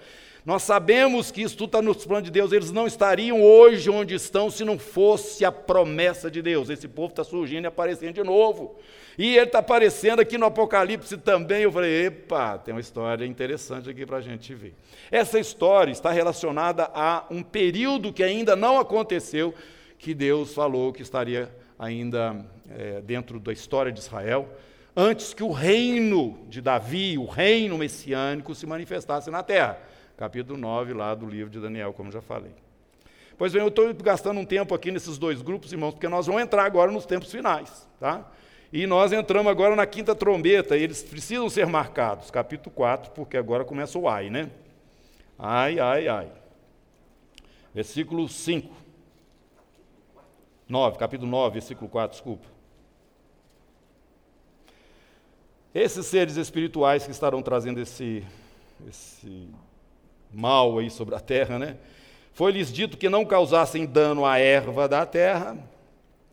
Nós 0.47 0.63
sabemos 0.63 1.31
que 1.31 1.43
isso 1.43 1.57
tudo 1.57 1.69
está 1.69 1.83
nos 1.83 2.07
planos 2.07 2.25
de 2.25 2.31
Deus. 2.31 2.53
Eles 2.53 2.73
não 2.73 2.87
estariam 2.87 3.43
hoje 3.43 3.91
onde 3.91 4.15
estão 4.15 4.51
se 4.51 4.65
não 4.65 4.79
fosse 4.79 5.45
a 5.45 5.53
promessa 5.53 6.31
de 6.31 6.41
Deus. 6.41 6.71
Esse 6.71 6.89
povo 6.89 7.11
está 7.11 7.23
surgindo 7.23 7.65
e 7.65 7.67
aparecendo 7.67 8.15
de 8.15 8.23
novo. 8.23 8.79
E 9.21 9.37
ele 9.37 9.49
está 9.49 9.59
aparecendo 9.59 10.21
aqui 10.21 10.39
no 10.39 10.47
Apocalipse 10.47 11.19
também. 11.19 11.65
Eu 11.65 11.71
falei, 11.71 12.07
epa, 12.07 12.57
tem 12.57 12.73
uma 12.73 12.81
história 12.81 13.27
interessante 13.27 13.91
aqui 13.91 14.07
para 14.07 14.17
a 14.17 14.21
gente 14.23 14.55
ver. 14.55 14.75
Essa 15.11 15.39
história 15.39 15.93
está 15.93 16.11
relacionada 16.11 16.91
a 16.95 17.27
um 17.31 17.43
período 17.43 18.15
que 18.15 18.23
ainda 18.23 18.57
não 18.57 18.81
aconteceu, 18.81 19.55
que 19.99 20.15
Deus 20.15 20.55
falou 20.55 20.91
que 20.91 21.03
estaria 21.03 21.55
ainda 21.79 22.47
é, 22.71 23.03
dentro 23.03 23.39
da 23.39 23.53
história 23.53 23.93
de 23.93 24.01
Israel, 24.01 24.49
antes 24.97 25.35
que 25.35 25.43
o 25.43 25.53
reino 25.53 26.39
de 26.49 26.63
Davi, 26.63 27.19
o 27.19 27.27
reino 27.27 27.77
messiânico, 27.77 28.55
se 28.55 28.65
manifestasse 28.65 29.31
na 29.31 29.43
terra. 29.43 29.79
Capítulo 30.17 30.59
9, 30.59 30.95
lá 30.95 31.15
do 31.15 31.27
livro 31.27 31.51
de 31.51 31.61
Daniel, 31.61 31.93
como 31.93 32.11
já 32.11 32.23
falei. 32.23 32.53
Pois 33.37 33.53
bem, 33.53 33.61
eu 33.61 33.69
estou 33.69 33.93
gastando 33.93 34.41
um 34.41 34.47
tempo 34.47 34.75
aqui 34.75 34.91
nesses 34.91 35.19
dois 35.19 35.43
grupos, 35.43 35.71
irmãos, 35.75 35.93
porque 35.93 36.09
nós 36.09 36.27
vamos 36.27 36.41
entrar 36.41 36.65
agora 36.65 36.91
nos 36.91 37.05
tempos 37.05 37.31
finais. 37.31 37.87
Tá? 38.01 38.27
E 38.73 38.87
nós 38.87 39.13
entramos 39.13 39.51
agora 39.51 39.75
na 39.75 39.85
quinta 39.85 40.15
trombeta, 40.15 40.77
eles 40.77 41.03
precisam 41.03 41.49
ser 41.51 41.67
marcados, 41.67 42.31
capítulo 42.31 42.75
4, 42.75 43.11
porque 43.13 43.37
agora 43.37 43.65
começa 43.65 43.99
o 43.99 44.09
ai, 44.09 44.31
né? 44.31 44.49
Ai, 45.37 45.81
ai, 45.81 46.07
ai. 46.07 46.33
Versículo 47.75 48.29
5. 48.29 48.73
9, 50.69 50.99
capítulo 50.99 51.29
9, 51.29 51.55
versículo 51.55 51.91
4, 51.91 52.13
desculpa. 52.13 52.47
Esses 55.75 56.07
seres 56.07 56.37
espirituais 56.37 57.05
que 57.05 57.11
estarão 57.11 57.43
trazendo 57.43 57.81
esse, 57.81 58.25
esse 58.89 59.49
mal 60.33 60.79
aí 60.79 60.91
sobre 60.91 61.17
a 61.17 61.21
terra, 61.21 61.59
né? 61.59 61.77
Foi-lhes 62.33 62.73
dito 62.73 62.97
que 62.97 63.09
não 63.09 63.25
causassem 63.25 63.85
dano 63.85 64.25
à 64.25 64.39
erva 64.39 64.89
da 64.89 65.05
terra, 65.05 65.59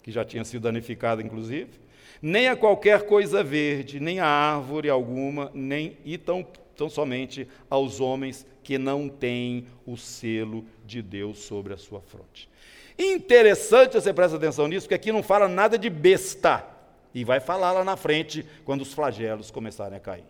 que 0.03 0.11
já 0.11 0.23
tinha 0.23 0.43
sido 0.43 0.63
danificada, 0.63 1.21
inclusive, 1.21 1.86
nem 2.21 2.47
a 2.47 2.55
qualquer 2.55 3.03
coisa 3.03 3.43
verde, 3.43 3.99
nem 3.99 4.19
a 4.19 4.25
árvore 4.25 4.89
alguma, 4.89 5.51
nem 5.53 5.97
e 6.03 6.17
tão, 6.17 6.45
tão 6.75 6.89
somente 6.89 7.47
aos 7.69 7.99
homens 7.99 8.45
que 8.63 8.77
não 8.77 9.07
têm 9.07 9.67
o 9.85 9.95
selo 9.95 10.65
de 10.85 11.01
Deus 11.01 11.39
sobre 11.39 11.73
a 11.73 11.77
sua 11.77 12.01
fronte. 12.01 12.49
Interessante 12.97 13.93
você 13.93 14.11
prestar 14.11 14.37
atenção 14.37 14.67
nisso, 14.67 14.87
porque 14.87 14.95
aqui 14.95 15.11
não 15.11 15.21
fala 15.21 15.47
nada 15.47 15.77
de 15.77 15.89
besta. 15.89 16.65
E 17.13 17.23
vai 17.23 17.39
falar 17.39 17.71
lá 17.71 17.83
na 17.83 17.95
frente, 17.95 18.45
quando 18.65 18.81
os 18.81 18.93
flagelos 18.93 19.51
começarem 19.51 19.97
a 19.97 19.99
cair. 19.99 20.25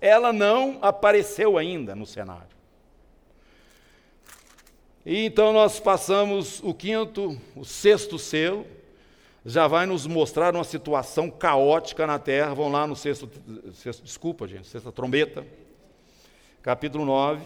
Ela 0.00 0.32
não 0.32 0.78
apareceu 0.82 1.56
ainda 1.56 1.94
no 1.94 2.06
cenário. 2.06 2.54
E 5.06 5.26
então 5.26 5.52
nós 5.52 5.78
passamos 5.78 6.60
o 6.62 6.72
quinto, 6.72 7.38
o 7.54 7.64
sexto 7.64 8.18
selo, 8.18 8.66
já 9.44 9.66
vai 9.66 9.86
nos 9.86 10.06
mostrar 10.06 10.54
uma 10.54 10.64
situação 10.64 11.30
caótica 11.30 12.06
na 12.06 12.18
terra. 12.18 12.54
Vão 12.54 12.70
lá 12.70 12.86
no 12.86 12.96
sexto, 12.96 13.30
sexto 13.72 14.02
desculpa, 14.02 14.48
gente, 14.48 14.66
sexta 14.66 14.90
trombeta, 14.90 15.46
capítulo 16.62 17.04
9. 17.04 17.42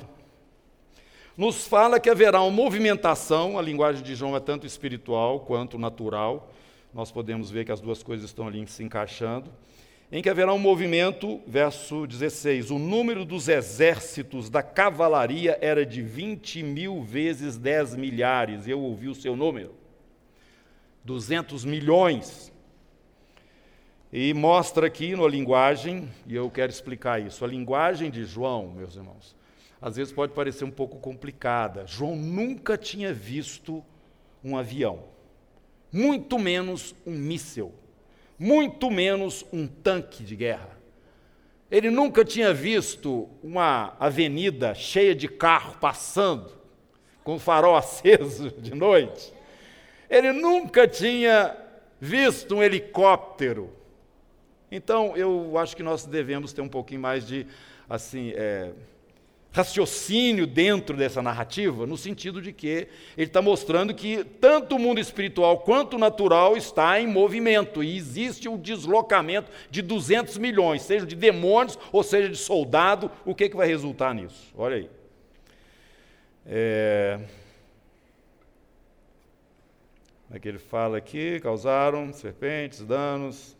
Nos 1.37 1.67
fala 1.67 2.01
que 2.01 2.11
haverá 2.11 2.43
uma 2.43 2.51
movimentação, 2.51 3.59
a 3.59 3.63
linguagem 3.63 4.03
de 4.03 4.15
João 4.15 4.37
é 4.37 4.41
tanto 4.41 4.67
espiritual 4.67 5.41
quanto 5.41 5.79
natural. 5.79 6.53
Nós 6.93 7.13
podemos 7.13 7.51
ver 7.51 7.65
que 7.65 7.73
as 7.73 7.81
duas 7.81 8.03
coisas 8.03 8.27
estão 8.31 8.47
ali 8.47 8.67
se 8.67 8.83
encaixando 8.83 9.51
em 10.11 10.23
que 10.23 10.31
haverá 10.31 10.53
um 10.55 10.59
movimento, 10.59 11.41
verso 11.47 12.07
16: 12.07 12.71
o 12.71 12.79
número 12.79 13.25
dos 13.25 13.49
exércitos 13.49 14.49
da 14.49 14.63
cavalaria 14.63 15.59
era 15.61 15.85
de 15.85 16.03
20 16.03 16.63
mil 16.63 17.03
vezes 17.03 17.57
10 17.57 17.97
milhares, 17.97 18.67
eu 18.67 18.81
ouvi 18.81 19.09
o 19.09 19.15
seu 19.15 19.37
número, 19.37 19.75
200 21.09 21.64
milhões. 21.64 22.53
E 24.12 24.33
mostra 24.33 24.87
aqui 24.87 25.16
na 25.16 25.27
linguagem, 25.27 26.09
e 26.27 26.35
eu 26.35 26.49
quero 26.51 26.71
explicar 26.71 27.21
isso, 27.21 27.44
a 27.44 27.49
linguagem 27.49 28.11
de 28.11 28.25
João, 28.25 28.68
meus 28.68 28.94
irmãos, 28.94 29.35
às 29.83 29.97
vezes 29.97 30.12
pode 30.12 30.33
parecer 30.33 30.64
um 30.64 30.71
pouco 30.71 30.99
complicada. 30.99 31.87
João 31.87 32.14
nunca 32.14 32.79
tinha 32.79 33.12
visto 33.12 33.85
um 34.44 34.57
avião, 34.57 35.05
muito 35.92 36.38
menos 36.38 36.94
um 37.05 37.12
míssil 37.12 37.75
muito 38.38 38.90
menos 38.90 39.44
um 39.53 39.66
tanque 39.66 40.23
de 40.23 40.37
guerra. 40.37 40.79
Ele 41.71 41.90
nunca 41.90 42.25
tinha 42.25 42.55
visto 42.55 43.29
uma 43.42 43.97
avenida 43.99 44.75
cheia 44.75 45.14
de 45.14 45.29
carro 45.29 45.77
passando, 45.81 46.53
com 47.25 47.38
farol 47.38 47.77
aceso 47.77 48.51
de 48.53 48.75
noite. 48.75 49.33
Ele 50.09 50.33
nunca 50.33 50.87
tinha 50.87 51.57
visto 52.01 52.57
um 52.57 52.62
helicóptero. 52.62 53.71
Então, 54.71 55.16
eu 55.16 55.57
acho 55.59 55.77
que 55.77 55.83
nós 55.83 56.05
devemos 56.05 56.53
ter 56.53 56.61
um 56.61 56.68
pouquinho 56.68 57.01
mais 57.01 57.27
de, 57.27 57.47
assim, 57.88 58.33
é, 58.35 58.71
raciocínio 59.51 60.47
dentro 60.47 60.97
dessa 60.97 61.23
narrativa, 61.23 61.87
no 61.87 61.97
sentido 61.97 62.40
de 62.40 62.53
que 62.53 62.87
ele 63.16 63.27
está 63.27 63.40
mostrando 63.40 63.94
que 63.94 64.23
tanto 64.25 64.77
o 64.77 64.79
mundo 64.79 65.01
espiritual 65.01 65.59
quanto 65.59 65.97
o 65.97 65.99
natural 65.99 66.57
está 66.57 67.01
em 67.01 67.07
movimento 67.07 67.83
e 67.83 67.97
existe 67.97 68.49
um 68.49 68.59
deslocamento 68.59 69.51
de 69.71 69.81
200 69.81 70.37
milhões, 70.38 70.83
seja 70.83 71.07
de 71.07 71.16
demônios 71.16 71.79
ou 71.90 72.03
seja 72.03 72.29
de 72.29 72.37
soldado. 72.37 73.11
O 73.25 73.35
que, 73.35 73.49
que 73.49 73.57
vai 73.57 73.66
resultar 73.66 74.14
nisso? 74.14 74.53
Olha 74.57 74.77
aí. 74.77 74.90
É... 76.47 77.18
Que 80.41 80.49
ele 80.49 80.59
fala 80.59 80.99
aqui? 80.99 81.41
Causaram 81.41 82.12
serpentes, 82.12 82.85
danos, 82.85 83.57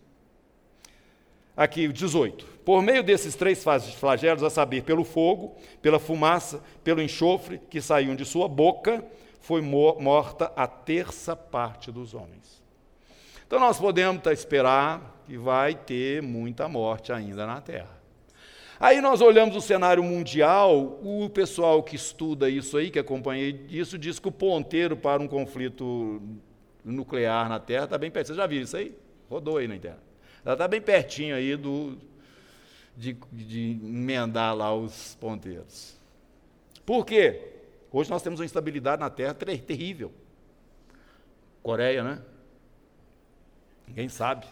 Aqui, 1.59 1.89
18. 1.89 2.47
Por 2.65 2.81
meio 2.81 3.03
desses 3.03 3.35
três 3.35 3.65
flagelos, 3.99 4.45
a 4.45 4.49
saber, 4.49 4.85
pelo 4.85 5.03
fogo, 5.03 5.57
pela 5.83 5.99
fumaça, 5.99 6.63
pelo 6.85 7.03
enxofre 7.03 7.61
que 7.69 7.81
saíam 7.81 8.15
de 8.15 8.25
sua 8.25 8.47
boca, 8.47 9.05
foi 9.41 9.61
morta 9.61 10.53
a 10.55 10.69
terça 10.69 11.35
parte 11.35 11.91
dos 11.91 12.15
homens. 12.15 12.63
Então 13.45 13.59
nós 13.59 13.77
podemos 13.77 14.25
esperar 14.27 15.21
que 15.27 15.37
vai 15.37 15.75
ter 15.75 16.23
muita 16.23 16.69
morte 16.69 17.13
ainda 17.13 17.45
na 17.45 17.61
Terra. 17.61 17.99
Aí 18.79 19.01
nós 19.01 19.21
olhamos 19.21 19.57
o 19.57 19.61
cenário 19.61 20.05
mundial, 20.05 21.01
o 21.03 21.29
pessoal 21.29 21.83
que 21.83 21.97
estuda 21.97 22.49
isso 22.49 22.77
aí, 22.77 22.89
que 22.89 23.01
acompanha 23.01 23.49
isso, 23.69 23.99
diz 23.99 24.21
que 24.21 24.29
o 24.29 24.33
ponteiro 24.33 24.97
para 24.97 25.21
um 25.21 25.27
conflito 25.27 26.23
nuclear 26.85 27.49
na 27.49 27.59
Terra 27.59 27.85
está 27.85 27.99
bem 27.99 28.11
perto. 28.11 28.29
Você 28.29 28.35
já 28.35 28.47
viu 28.47 28.63
isso 28.63 28.77
aí? 28.77 28.95
Rodou 29.29 29.59
aí 29.59 29.69
na 29.69 29.79
Terra. 29.79 29.99
Ela 30.45 30.55
está 30.55 30.69
bem 30.69 30.81
pertinho 30.81 31.35
aí 31.35 31.57
do, 31.57 31.99
de, 32.97 33.13
de 33.33 33.71
emendar 33.83 34.55
lá 34.57 34.75
os 34.75 35.15
ponteiros. 35.21 35.97
Por 36.87 37.05
quê? 37.05 37.53
Hoje 37.93 38.11
nós 38.11 38.23
temos 38.23 38.41
uma 38.41 38.47
instabilidade 38.47 39.01
na 39.01 39.11
Terra 39.11 39.35
terrível. 39.35 40.13
Coreia, 41.63 42.03
né? 42.03 42.23
Ninguém 43.87 44.09
sabe 44.09 44.47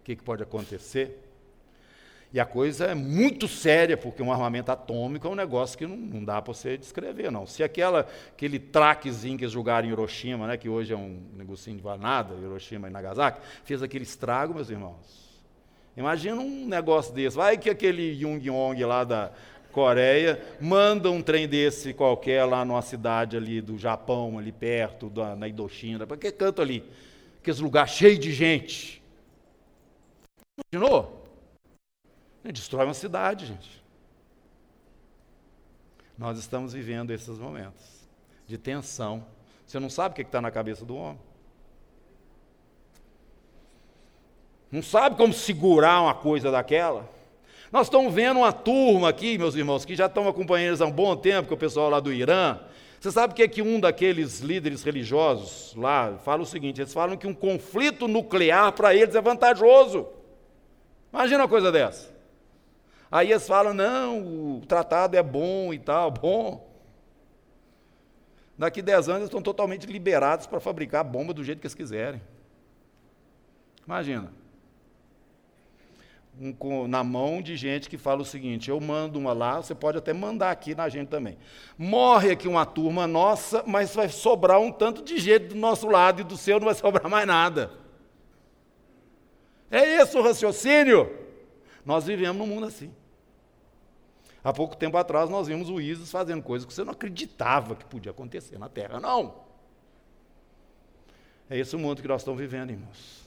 o 0.00 0.04
que, 0.04 0.16
que 0.16 0.22
pode 0.22 0.42
acontecer. 0.42 1.18
E 2.32 2.40
a 2.40 2.46
coisa 2.46 2.86
é 2.86 2.94
muito 2.94 3.46
séria, 3.46 3.94
porque 3.94 4.22
um 4.22 4.32
armamento 4.32 4.72
atômico 4.72 5.26
é 5.26 5.30
um 5.30 5.34
negócio 5.34 5.76
que 5.76 5.86
não, 5.86 5.96
não 5.96 6.24
dá 6.24 6.40
para 6.40 6.54
você 6.54 6.78
descrever, 6.78 7.30
não. 7.30 7.46
Se 7.46 7.62
aquela, 7.62 8.06
aquele 8.30 8.58
traquezinho 8.58 9.36
que 9.36 9.44
eles 9.44 9.52
jogaram 9.52 9.86
em 9.86 9.90
Hiroshima, 9.90 10.46
né, 10.46 10.56
que 10.56 10.66
hoje 10.68 10.94
é 10.94 10.96
um 10.96 11.20
negocinho 11.36 11.76
de 11.76 11.98
nada, 11.98 12.34
Hiroshima 12.34 12.88
e 12.88 12.90
Nagasaki, 12.90 13.40
fez 13.64 13.82
aquele 13.82 14.04
estrago, 14.04 14.54
meus 14.54 14.70
irmãos. 14.70 15.42
Imagina 15.94 16.40
um 16.40 16.66
negócio 16.66 17.12
desse. 17.12 17.36
Vai 17.36 17.58
que 17.58 17.68
aquele 17.68 18.14
Jung 18.14 18.42
Yong 18.48 18.82
lá 18.82 19.04
da 19.04 19.30
Coreia 19.70 20.42
manda 20.58 21.10
um 21.10 21.20
trem 21.20 21.46
desse 21.46 21.92
qualquer 21.92 22.44
lá 22.46 22.64
numa 22.64 22.80
cidade 22.80 23.36
ali 23.36 23.60
do 23.60 23.76
Japão, 23.76 24.38
ali 24.38 24.52
perto, 24.52 25.10
da, 25.10 25.36
na 25.36 25.48
Indochina, 25.48 26.06
para 26.06 26.16
que 26.16 26.32
canto 26.32 26.62
ali? 26.62 26.82
Aqueles 27.42 27.60
lugares 27.60 27.92
cheios 27.92 28.18
de 28.18 28.32
gente. 28.32 29.02
Imaginou? 30.72 31.21
Destrói 32.44 32.86
uma 32.86 32.94
cidade, 32.94 33.46
gente. 33.46 33.82
Nós 36.18 36.38
estamos 36.38 36.72
vivendo 36.72 37.10
esses 37.12 37.38
momentos 37.38 37.82
de 38.46 38.58
tensão. 38.58 39.24
Você 39.66 39.78
não 39.78 39.88
sabe 39.88 40.12
o 40.12 40.16
que 40.16 40.22
está 40.22 40.40
na 40.40 40.50
cabeça 40.50 40.84
do 40.84 40.96
homem. 40.96 41.20
Não 44.70 44.82
sabe 44.82 45.16
como 45.16 45.32
segurar 45.32 46.00
uma 46.00 46.14
coisa 46.14 46.50
daquela. 46.50 47.08
Nós 47.70 47.86
estamos 47.86 48.12
vendo 48.12 48.38
uma 48.38 48.52
turma 48.52 49.08
aqui, 49.08 49.38
meus 49.38 49.54
irmãos, 49.54 49.84
que 49.84 49.94
já 49.94 50.06
estão 50.06 50.28
acompanhando 50.28 50.82
há 50.82 50.86
um 50.86 50.90
bom 50.90 51.16
tempo, 51.16 51.48
que 51.48 51.54
é 51.54 51.56
o 51.56 51.60
pessoal 51.60 51.88
lá 51.88 52.00
do 52.00 52.12
Irã. 52.12 52.58
Você 53.00 53.10
sabe 53.10 53.34
que 53.34 53.42
é 53.42 53.48
que 53.48 53.62
um 53.62 53.80
daqueles 53.80 54.40
líderes 54.40 54.82
religiosos 54.82 55.74
lá 55.74 56.18
fala 56.18 56.42
o 56.42 56.46
seguinte: 56.46 56.80
eles 56.80 56.92
falam 56.92 57.16
que 57.16 57.26
um 57.26 57.34
conflito 57.34 58.06
nuclear 58.06 58.72
para 58.72 58.94
eles 58.94 59.14
é 59.14 59.20
vantajoso. 59.20 60.06
Imagina 61.12 61.42
uma 61.42 61.48
coisa 61.48 61.72
dessa. 61.72 62.11
Aí 63.12 63.30
eles 63.30 63.46
falam: 63.46 63.74
não, 63.74 64.56
o 64.56 64.62
tratado 64.66 65.14
é 65.14 65.22
bom 65.22 65.74
e 65.74 65.78
tal, 65.78 66.10
bom. 66.10 66.72
Daqui 68.56 68.80
10 68.80 69.08
anos 69.08 69.20
eles 69.20 69.28
estão 69.28 69.42
totalmente 69.42 69.86
liberados 69.86 70.46
para 70.46 70.60
fabricar 70.60 71.04
bomba 71.04 71.34
do 71.34 71.44
jeito 71.44 71.60
que 71.60 71.66
eles 71.66 71.74
quiserem. 71.74 72.22
Imagina. 73.86 74.32
Um, 76.40 76.88
na 76.88 77.04
mão 77.04 77.42
de 77.42 77.56
gente 77.56 77.90
que 77.90 77.98
fala 77.98 78.22
o 78.22 78.24
seguinte: 78.24 78.70
eu 78.70 78.80
mando 78.80 79.18
uma 79.18 79.34
lá, 79.34 79.60
você 79.60 79.74
pode 79.74 79.98
até 79.98 80.14
mandar 80.14 80.50
aqui 80.50 80.74
na 80.74 80.88
gente 80.88 81.08
também. 81.08 81.36
Morre 81.76 82.30
aqui 82.30 82.48
uma 82.48 82.64
turma 82.64 83.06
nossa, 83.06 83.62
mas 83.66 83.94
vai 83.94 84.08
sobrar 84.08 84.58
um 84.58 84.72
tanto 84.72 85.02
de 85.02 85.18
gente 85.18 85.48
do 85.48 85.56
nosso 85.56 85.86
lado 85.86 86.22
e 86.22 86.24
do 86.24 86.38
seu 86.38 86.58
não 86.58 86.64
vai 86.66 86.74
sobrar 86.76 87.10
mais 87.10 87.26
nada. 87.26 87.70
É 89.70 90.00
esse 90.00 90.16
o 90.16 90.22
raciocínio. 90.22 91.18
Nós 91.84 92.06
vivemos 92.06 92.38
num 92.38 92.46
mundo 92.46 92.66
assim. 92.66 92.90
Há 94.44 94.52
pouco 94.52 94.76
tempo 94.76 94.96
atrás 94.96 95.30
nós 95.30 95.46
vimos 95.46 95.68
o 95.68 95.80
ISIS 95.80 96.10
fazendo 96.10 96.42
coisas 96.42 96.66
que 96.66 96.74
você 96.74 96.82
não 96.82 96.92
acreditava 96.92 97.76
que 97.76 97.84
podia 97.84 98.10
acontecer 98.10 98.58
na 98.58 98.68
Terra, 98.68 98.98
não. 98.98 99.34
É 101.48 101.56
esse 101.56 101.76
o 101.76 101.78
mundo 101.78 102.02
que 102.02 102.08
nós 102.08 102.22
estamos 102.22 102.40
vivendo, 102.40 102.70
irmãos. 102.70 103.22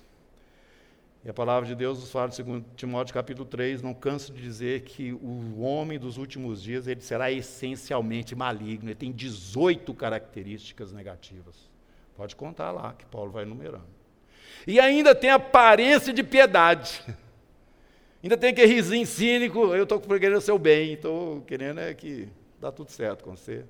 E 1.23 1.29
a 1.29 1.33
palavra 1.33 1.67
de 1.67 1.73
Deus 1.73 1.99
nos 1.99 2.11
fala, 2.11 2.29
segundo 2.31 2.65
Timóteo 2.75 3.13
capítulo 3.13 3.47
3, 3.47 3.81
não 3.81 3.95
canso 3.95 4.31
de 4.31 4.41
dizer 4.41 4.81
que 4.81 5.11
o 5.13 5.61
homem 5.61 5.97
dos 5.97 6.17
últimos 6.17 6.61
dias, 6.61 6.85
ele 6.85 7.01
será 7.01 7.31
essencialmente 7.31 8.35
maligno, 8.35 8.89
ele 8.89 8.95
tem 8.95 9.11
18 9.11 9.91
características 9.95 10.91
negativas. 10.91 11.55
Pode 12.15 12.35
contar 12.35 12.71
lá, 12.71 12.93
que 12.93 13.05
Paulo 13.05 13.31
vai 13.31 13.43
enumerando. 13.43 13.87
E 14.67 14.79
ainda 14.79 15.15
tem 15.15 15.31
aparência 15.31 16.13
de 16.13 16.23
piedade. 16.23 17.01
Ainda 18.25 18.37
tem 18.37 18.49
aquele 18.49 18.73
risinho 18.73 19.05
cínico, 19.05 19.75
eu 19.75 19.83
estou 19.83 19.99
querendo 19.99 20.37
o 20.37 20.41
seu 20.41 20.57
bem, 20.57 20.93
estou 20.93 21.41
querendo 21.41 21.79
é 21.79 21.93
que 21.93 22.27
dá 22.59 22.71
tudo 22.71 22.89
certo 22.89 23.23
com 23.23 23.35
você. 23.35 23.63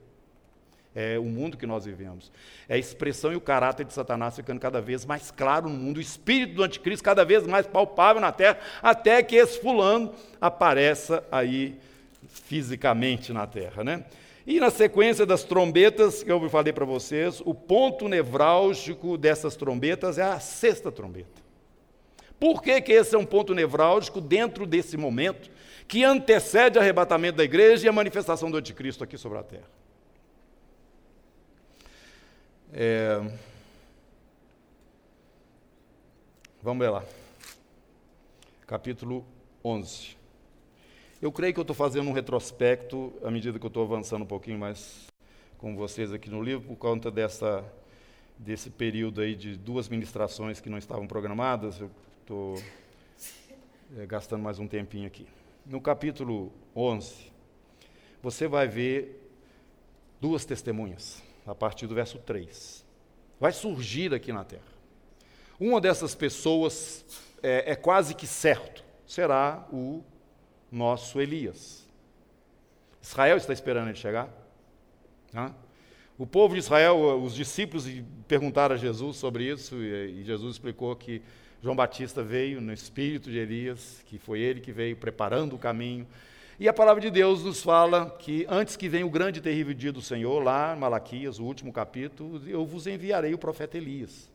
É 0.95 1.20
o 1.20 1.26
mundo 1.26 1.58
que 1.58 1.66
nós 1.66 1.84
vivemos. 1.84 2.32
É 2.70 2.76
a 2.76 2.78
expressão 2.78 3.34
e 3.34 3.36
o 3.36 3.41
caráter 3.41 3.86
de 3.86 3.91
Satanás 3.91 4.34
ficando 4.34 4.62
cada 4.62 4.80
vez 4.80 5.06
mais 5.06 5.30
claro 5.30 5.68
no 5.68 5.76
mundo, 5.76 5.97
o 5.97 5.99
espírito 5.99 6.53
do 6.53 6.64
anticristo 6.64 7.03
cada 7.03 7.26
vez 7.26 7.45
mais 7.45 7.68
palpável 7.68 8.22
na 8.22 8.32
terra, 8.32 8.58
até 8.82 9.22
que 9.22 9.36
esse 9.36 9.60
fulano 9.60 10.14
apareça 10.39 11.22
aí 11.30 11.78
fisicamente 12.26 13.34
na 13.34 13.45
terra. 13.45 13.84
Né? 13.84 14.06
E 14.47 14.58
na 14.62 14.70
sequência 14.70 15.26
das 15.26 15.43
trombetas, 15.43 16.24
que 16.24 16.32
eu 16.32 16.49
falei 16.49 16.72
para 16.72 16.86
vocês, 16.86 17.41
o 17.43 17.53
ponto 17.53 18.08
nevrálgico 18.08 19.18
dessas 19.18 19.58
trombetas 19.58 20.18
é 20.18 20.24
a 20.24 20.39
sexta 20.39 20.93
trombeta. 20.93 21.45
Por 22.40 22.62
que, 22.62 22.82
que 22.82 22.92
esse 22.92 23.16
é 23.16 23.18
um 23.18 23.26
ponto 23.26 23.54
nevrálgico 23.54 24.20
dentro 24.20 24.66
desse 24.66 24.98
momento 24.98 25.50
que 25.88 26.04
antecede 26.04 26.78
o 26.78 26.82
arrebatamento 26.82 27.38
da 27.38 27.44
igreja 27.44 27.86
e 27.86 27.90
a 27.90 27.94
manifestação 27.94 28.52
do 28.52 28.58
anticristo 28.58 29.04
aqui 29.04 29.18
sobre 29.18 29.38
a 29.38 29.44
terra? 29.44 29.70
É... 32.74 33.22
Vamos 36.62 36.84
ver 36.84 36.90
lá. 36.90 37.04
Capítulo 38.68 39.26
11. 39.64 40.18
Eu 41.22 41.32
creio 41.32 41.54
que 41.54 41.60
eu 41.60 41.64
estou 41.64 41.76
fazendo 41.76 42.10
um 42.10 42.12
retrospecto 42.12 43.14
à 43.24 43.32
medida 43.32 43.58
que 43.58 43.66
eu 43.66 43.70
estou 43.70 43.84
avançando 43.84 44.24
um 44.24 44.28
pouquinho 44.28 44.60
mais 44.60 45.08
com 45.58 45.76
vocês 45.76 46.12
aqui 46.12 46.30
no 46.30 46.42
livro, 46.42 46.68
por 46.68 46.76
conta 46.76 47.10
dessa, 47.10 47.64
desse 48.38 48.70
período 48.70 49.22
aí 49.22 49.36
de 49.36 49.56
duas 49.56 49.88
ministrações 49.88 50.60
que 50.60 50.70
não 50.70 50.78
estavam 50.78 51.08
programadas. 51.08 51.80
Eu 51.80 51.90
estou 52.26 52.59
é, 53.95 54.05
gastando 54.07 54.41
mais 54.41 54.57
um 54.57 54.67
tempinho 54.67 55.05
aqui. 55.05 55.28
No 55.63 55.80
capítulo 55.80 56.51
11, 56.76 57.32
você 58.19 58.47
vai 58.47 58.67
ver 58.67 59.30
duas 60.19 60.43
testemunhas, 60.43 61.21
a 61.45 61.53
partir 61.53 61.86
do 61.86 61.93
verso 61.93 62.17
3. 62.17 62.84
Vai 63.39 63.51
surgir 63.51 64.11
aqui 64.11 64.34
na 64.34 64.43
terra. 64.43 64.63
Uma 65.59 65.80
dessas 65.80 66.15
pessoas 66.15 67.05
é, 67.43 67.73
é 67.73 67.76
quase 67.76 68.15
que 68.15 68.26
certo, 68.26 68.84
será 69.05 69.67
o 69.71 70.03
nosso 70.71 71.21
Elias. 71.21 71.88
Israel 73.03 73.38
está 73.38 73.53
esperando 73.53 73.89
ele 73.89 73.97
chegar. 73.97 74.30
O 76.17 76.26
povo 76.26 76.55
de 76.55 76.59
Israel, 76.59 77.21
os 77.21 77.36
discípulos 77.36 77.86
perguntaram 78.28 78.73
a 78.73 78.78
Jesus 78.80 79.15
sobre 79.17 79.43
isso, 79.43 79.76
e 79.76 80.23
Jesus 80.23 80.55
explicou 80.55 80.95
que 80.95 81.21
João 81.66 81.76
Batista 81.76 82.22
veio 82.22 82.61
no 82.61 82.72
espírito 82.72 83.32
de 83.32 83.39
Elias, 83.39 84.03
que 84.05 84.20
foi 84.20 84.39
ele 84.39 84.61
que 84.61 84.72
veio 84.72 84.95
preparando 84.95 85.55
o 85.55 85.57
caminho 85.57 86.05
e 86.59 86.70
a 86.70 86.74
palavra 86.74 87.01
de 87.01 87.09
Deus 87.09 87.43
nos 87.43 87.63
fala 87.63 88.16
que 88.20 88.45
antes 88.47 88.76
que 88.76 88.88
venha 88.88 89.03
o 89.03 89.09
grande 89.09 89.39
e 89.39 89.41
terrível 89.41 89.74
dia 89.74 89.91
do 89.91 89.99
Senhor, 89.99 90.43
lá 90.43 90.76
Malaquias, 90.76 91.39
o 91.39 91.43
último 91.43 91.74
capítulo, 91.74 92.39
eu 92.47 92.63
vos 92.68 92.86
enviarei 92.86 93.34
o 93.34 93.38
profeta 93.39 93.80
Elias. 93.80 94.30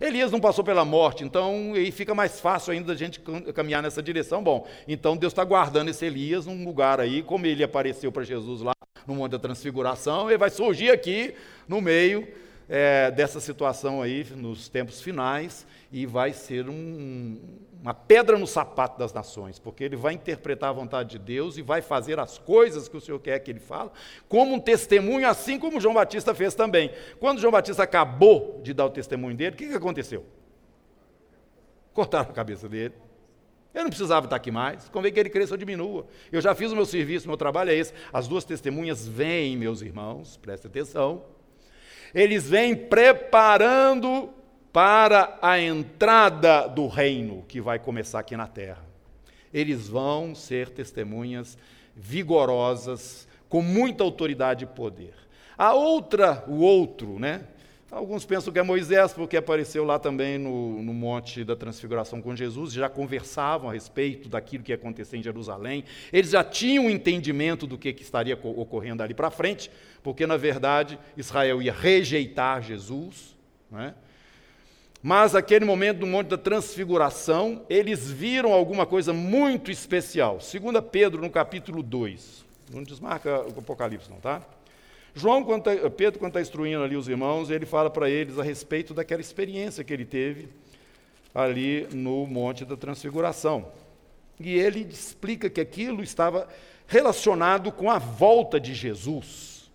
Elias 0.00 0.30
não 0.30 0.38
passou 0.38 0.62
pela 0.62 0.84
morte, 0.84 1.24
então 1.24 1.72
aí 1.74 1.90
fica 1.90 2.14
mais 2.14 2.38
fácil 2.38 2.72
ainda 2.72 2.92
a 2.92 2.96
gente 2.96 3.20
caminhar 3.52 3.82
nessa 3.82 4.00
direção. 4.00 4.40
Bom, 4.40 4.64
então 4.86 5.16
Deus 5.16 5.32
está 5.32 5.42
guardando 5.42 5.88
esse 5.88 6.06
Elias 6.06 6.46
num 6.46 6.64
lugar 6.64 7.00
aí, 7.00 7.20
como 7.20 7.46
ele 7.46 7.64
apareceu 7.64 8.12
para 8.12 8.22
Jesus 8.22 8.60
lá 8.60 8.74
no 9.04 9.16
Monte 9.16 9.32
da 9.32 9.40
Transfiguração, 9.40 10.30
ele 10.30 10.38
vai 10.38 10.50
surgir 10.50 10.90
aqui 10.92 11.34
no 11.66 11.80
meio 11.80 12.45
é, 12.68 13.10
dessa 13.10 13.40
situação 13.40 14.02
aí, 14.02 14.26
nos 14.34 14.68
tempos 14.68 15.00
finais, 15.00 15.66
e 15.92 16.04
vai 16.04 16.32
ser 16.32 16.68
um, 16.68 17.38
uma 17.80 17.94
pedra 17.94 18.38
no 18.38 18.46
sapato 18.46 18.98
das 18.98 19.12
nações, 19.12 19.58
porque 19.58 19.84
ele 19.84 19.96
vai 19.96 20.14
interpretar 20.14 20.70
a 20.70 20.72
vontade 20.72 21.10
de 21.10 21.18
Deus 21.18 21.56
e 21.56 21.62
vai 21.62 21.80
fazer 21.80 22.18
as 22.18 22.38
coisas 22.38 22.88
que 22.88 22.96
o 22.96 23.00
Senhor 23.00 23.20
quer 23.20 23.38
que 23.38 23.50
ele 23.50 23.60
fale, 23.60 23.90
como 24.28 24.54
um 24.54 24.60
testemunho, 24.60 25.28
assim 25.28 25.58
como 25.58 25.80
João 25.80 25.94
Batista 25.94 26.34
fez 26.34 26.54
também. 26.54 26.90
Quando 27.20 27.40
João 27.40 27.52
Batista 27.52 27.82
acabou 27.82 28.60
de 28.62 28.74
dar 28.74 28.86
o 28.86 28.90
testemunho 28.90 29.36
dele, 29.36 29.54
o 29.54 29.58
que, 29.58 29.68
que 29.68 29.74
aconteceu? 29.74 30.24
Cortaram 31.92 32.30
a 32.30 32.34
cabeça 32.34 32.68
dele. 32.68 32.94
Eu 33.72 33.82
não 33.82 33.90
precisava 33.90 34.24
estar 34.24 34.36
aqui 34.36 34.50
mais, 34.50 34.88
convém 34.88 35.12
que 35.12 35.20
ele 35.20 35.28
cresça 35.28 35.52
ou 35.52 35.58
diminua. 35.58 36.06
Eu 36.32 36.40
já 36.40 36.54
fiz 36.54 36.72
o 36.72 36.74
meu 36.74 36.86
serviço, 36.86 37.28
meu 37.28 37.36
trabalho 37.36 37.70
é 37.70 37.74
esse. 37.74 37.92
As 38.10 38.26
duas 38.26 38.42
testemunhas 38.42 39.06
vêm, 39.06 39.54
meus 39.54 39.82
irmãos, 39.82 40.38
preste 40.38 40.66
atenção. 40.66 41.35
Eles 42.14 42.48
vêm 42.48 42.74
preparando 42.74 44.30
para 44.72 45.38
a 45.40 45.58
entrada 45.58 46.66
do 46.66 46.86
reino 46.86 47.44
que 47.48 47.60
vai 47.60 47.78
começar 47.78 48.18
aqui 48.18 48.36
na 48.36 48.46
terra. 48.46 48.84
Eles 49.52 49.88
vão 49.88 50.34
ser 50.34 50.68
testemunhas 50.68 51.56
vigorosas, 51.94 53.26
com 53.48 53.62
muita 53.62 54.04
autoridade 54.04 54.64
e 54.64 54.66
poder. 54.66 55.14
A 55.56 55.72
outra, 55.72 56.44
o 56.46 56.56
outro, 56.56 57.18
né? 57.18 57.44
Alguns 57.96 58.26
pensam 58.26 58.52
que 58.52 58.58
é 58.58 58.62
Moisés, 58.62 59.14
porque 59.14 59.38
apareceu 59.38 59.82
lá 59.82 59.98
também 59.98 60.36
no, 60.36 60.82
no 60.82 60.92
Monte 60.92 61.42
da 61.42 61.56
Transfiguração 61.56 62.20
com 62.20 62.36
Jesus, 62.36 62.74
já 62.74 62.90
conversavam 62.90 63.70
a 63.70 63.72
respeito 63.72 64.28
daquilo 64.28 64.62
que 64.62 64.70
ia 64.70 64.76
acontecer 64.76 65.16
em 65.16 65.22
Jerusalém. 65.22 65.82
Eles 66.12 66.32
já 66.32 66.44
tinham 66.44 66.84
um 66.84 66.90
entendimento 66.90 67.66
do 67.66 67.78
que, 67.78 67.94
que 67.94 68.02
estaria 68.02 68.38
ocorrendo 68.38 69.02
ali 69.02 69.14
para 69.14 69.30
frente, 69.30 69.70
porque, 70.02 70.26
na 70.26 70.36
verdade, 70.36 70.98
Israel 71.16 71.62
ia 71.62 71.72
rejeitar 71.72 72.60
Jesus. 72.60 73.34
Né? 73.70 73.94
Mas 75.02 75.34
aquele 75.34 75.64
momento 75.64 76.00
do 76.00 76.06
Monte 76.06 76.26
da 76.26 76.36
Transfiguração, 76.36 77.64
eles 77.66 78.10
viram 78.10 78.52
alguma 78.52 78.84
coisa 78.84 79.14
muito 79.14 79.70
especial. 79.70 80.36
2 80.36 80.84
Pedro, 80.92 81.22
no 81.22 81.30
capítulo 81.30 81.82
2. 81.82 82.44
Não 82.74 82.82
desmarca 82.82 83.40
o 83.40 83.58
Apocalipse, 83.58 84.10
não, 84.10 84.18
tá? 84.20 84.42
João, 85.18 85.42
quando 85.42 85.62
tá, 85.62 85.70
Pedro, 85.88 86.18
quando 86.18 86.32
está 86.32 86.42
instruindo 86.42 86.84
ali 86.84 86.94
os 86.94 87.08
irmãos, 87.08 87.48
ele 87.48 87.64
fala 87.64 87.88
para 87.88 88.10
eles 88.10 88.38
a 88.38 88.42
respeito 88.42 88.92
daquela 88.92 89.22
experiência 89.22 89.82
que 89.82 89.90
ele 89.90 90.04
teve 90.04 90.50
ali 91.34 91.88
no 91.90 92.26
Monte 92.26 92.66
da 92.66 92.76
Transfiguração. 92.76 93.72
E 94.38 94.54
ele 94.58 94.80
explica 94.80 95.48
que 95.48 95.58
aquilo 95.58 96.02
estava 96.02 96.46
relacionado 96.86 97.72
com 97.72 97.90
a 97.90 97.98
volta 97.98 98.60
de 98.60 98.74
Jesus. 98.74 99.70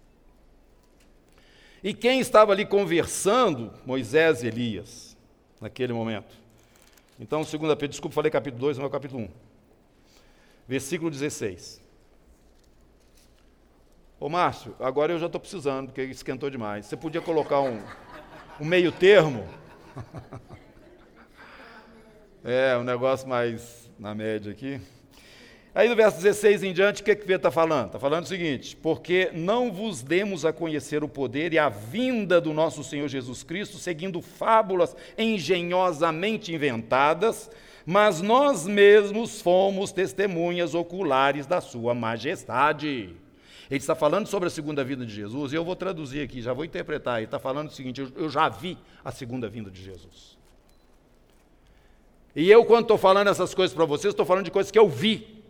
E 1.84 1.92
quem 1.92 2.20
estava 2.20 2.52
ali 2.52 2.64
conversando? 2.64 3.74
Moisés 3.84 4.44
e 4.44 4.48
Elias 4.48 5.18
naquele 5.60 5.92
momento. 5.92 6.36
Então, 7.20 7.42
2 7.42 7.52
Pedro, 7.52 7.88
desculpa, 7.88 8.14
falei 8.14 8.30
capítulo 8.30 8.62
2, 8.62 8.78
não 8.78 8.86
é 8.86 8.88
o 8.88 8.92
capítulo 8.92 9.24
1. 9.24 9.30
Versículo 10.68 11.10
16. 11.10 11.82
Ô 14.22 14.30
Márcio, 14.30 14.76
agora 14.80 15.12
eu 15.12 15.18
já 15.18 15.26
estou 15.26 15.42
precisando, 15.42 15.88
porque 15.88 16.04
esquentou 16.04 16.48
demais. 16.48 16.86
Você 16.86 16.96
podia 16.96 17.20
colocar 17.20 17.60
um, 17.60 17.82
um 18.60 18.66
meio 18.66 18.92
termo? 18.92 19.48
é, 22.46 22.78
um 22.78 22.84
negócio 22.84 23.28
mais 23.28 23.90
na 23.98 24.14
média 24.14 24.52
aqui. 24.52 24.80
Aí 25.74 25.90
no 25.90 25.96
verso 25.96 26.18
16 26.22 26.62
em 26.62 26.72
diante, 26.72 27.02
o 27.02 27.04
que, 27.04 27.16
que 27.16 27.22
Pedro 27.22 27.38
está 27.38 27.50
falando? 27.50 27.88
Está 27.88 27.98
falando 27.98 28.26
o 28.26 28.28
seguinte: 28.28 28.78
porque 28.78 29.32
não 29.34 29.72
vos 29.72 30.04
demos 30.04 30.46
a 30.46 30.54
conhecer 30.54 31.04
o 31.04 31.10
poder 31.10 31.52
e 31.52 31.58
a 31.58 31.70
vinda 31.70 32.40
do 32.40 32.54
nosso 32.54 32.84
Senhor 32.84 33.08
Jesus 33.08 33.42
Cristo, 33.42 33.80
seguindo 33.80 34.22
fábulas 34.22 34.96
engenhosamente 35.18 36.54
inventadas, 36.54 37.50
mas 37.84 38.22
nós 38.22 38.68
mesmos 38.68 39.42
fomos 39.42 39.92
testemunhas 39.92 40.76
oculares 40.76 41.48
da 41.48 41.60
Sua 41.60 41.96
majestade. 41.96 43.20
Ele 43.72 43.78
está 43.78 43.96
falando 43.96 44.28
sobre 44.28 44.48
a 44.48 44.50
segunda 44.50 44.84
vinda 44.84 45.06
de 45.06 45.16
Jesus, 45.16 45.54
e 45.54 45.56
eu 45.56 45.64
vou 45.64 45.78
traduzir 45.78 46.22
aqui, 46.22 46.42
já 46.42 46.52
vou 46.52 46.66
interpretar. 46.66 47.20
Ele 47.20 47.26
está 47.26 47.40
falando 47.40 47.70
o 47.70 47.72
seguinte: 47.72 48.02
eu, 48.18 48.30
já 48.30 48.50
vi 48.50 48.78
a 49.02 49.14
segunda 49.14 49.48
vinda 49.48 49.72
de 49.72 49.82
Jesus. 49.82 50.38
E 52.36 52.52
eu, 52.52 52.66
quando 52.66 52.82
estou 52.82 52.98
falando 52.98 53.30
essas 53.30 53.54
coisas 53.54 53.74
para 53.74 53.86
vocês, 53.86 54.12
estou 54.12 54.26
falando 54.26 54.44
de 54.44 54.52
coisas 54.52 54.70
que 54.70 54.78
eu 54.78 54.90
vi. 54.90 55.42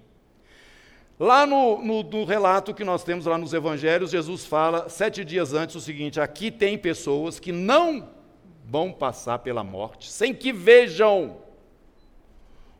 Lá 1.20 1.48
no, 1.48 1.84
no, 1.84 2.04
no, 2.04 2.24
relato 2.24 2.76
que 2.76 2.84
nós 2.84 3.04
temos 3.04 3.26
lá 3.26 3.40
nos 3.40 3.54
evangelhos, 3.54 4.12
Jesus 4.12 4.46
fala 4.46 4.88
sete 4.88 5.26
dias 5.26 5.56
antes 5.56 5.76
o 5.76 5.82
seguinte: 5.82 6.22
aqui 6.22 6.52
tem 6.52 6.78
pessoas 6.78 7.40
que 7.40 7.52
não 7.52 8.08
vão 8.64 8.94
passar 8.94 9.40
pela 9.40 9.64
morte 9.64 10.12
sem 10.12 10.32
que 10.32 10.54
vejam 10.54 11.38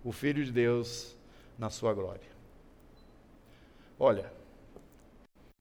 o 0.04 0.12
Filho 0.12 0.46
de 0.46 0.52
Deus 0.52 1.18
na 1.58 1.72
sua 1.72 1.96
glória. 1.96 2.30
Olha, 4.00 4.41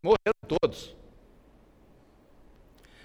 morreram 0.03 0.59
todos. 0.61 0.97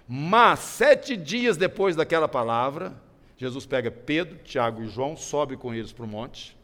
Mas 0.08 0.60
sete 0.60 1.18
dias 1.18 1.58
depois 1.58 1.96
daquela 1.96 2.28
palavra, 2.28 3.02
Jesus 3.38 3.66
pega 3.66 3.90
Pedro, 3.90 4.38
Tiago 4.44 4.84
e 4.84 4.88
João, 4.88 5.18
sobe 5.18 5.58
com 5.58 5.74
eles 5.74 5.92
para 5.92 6.06
o 6.06 6.08
monte 6.08 6.56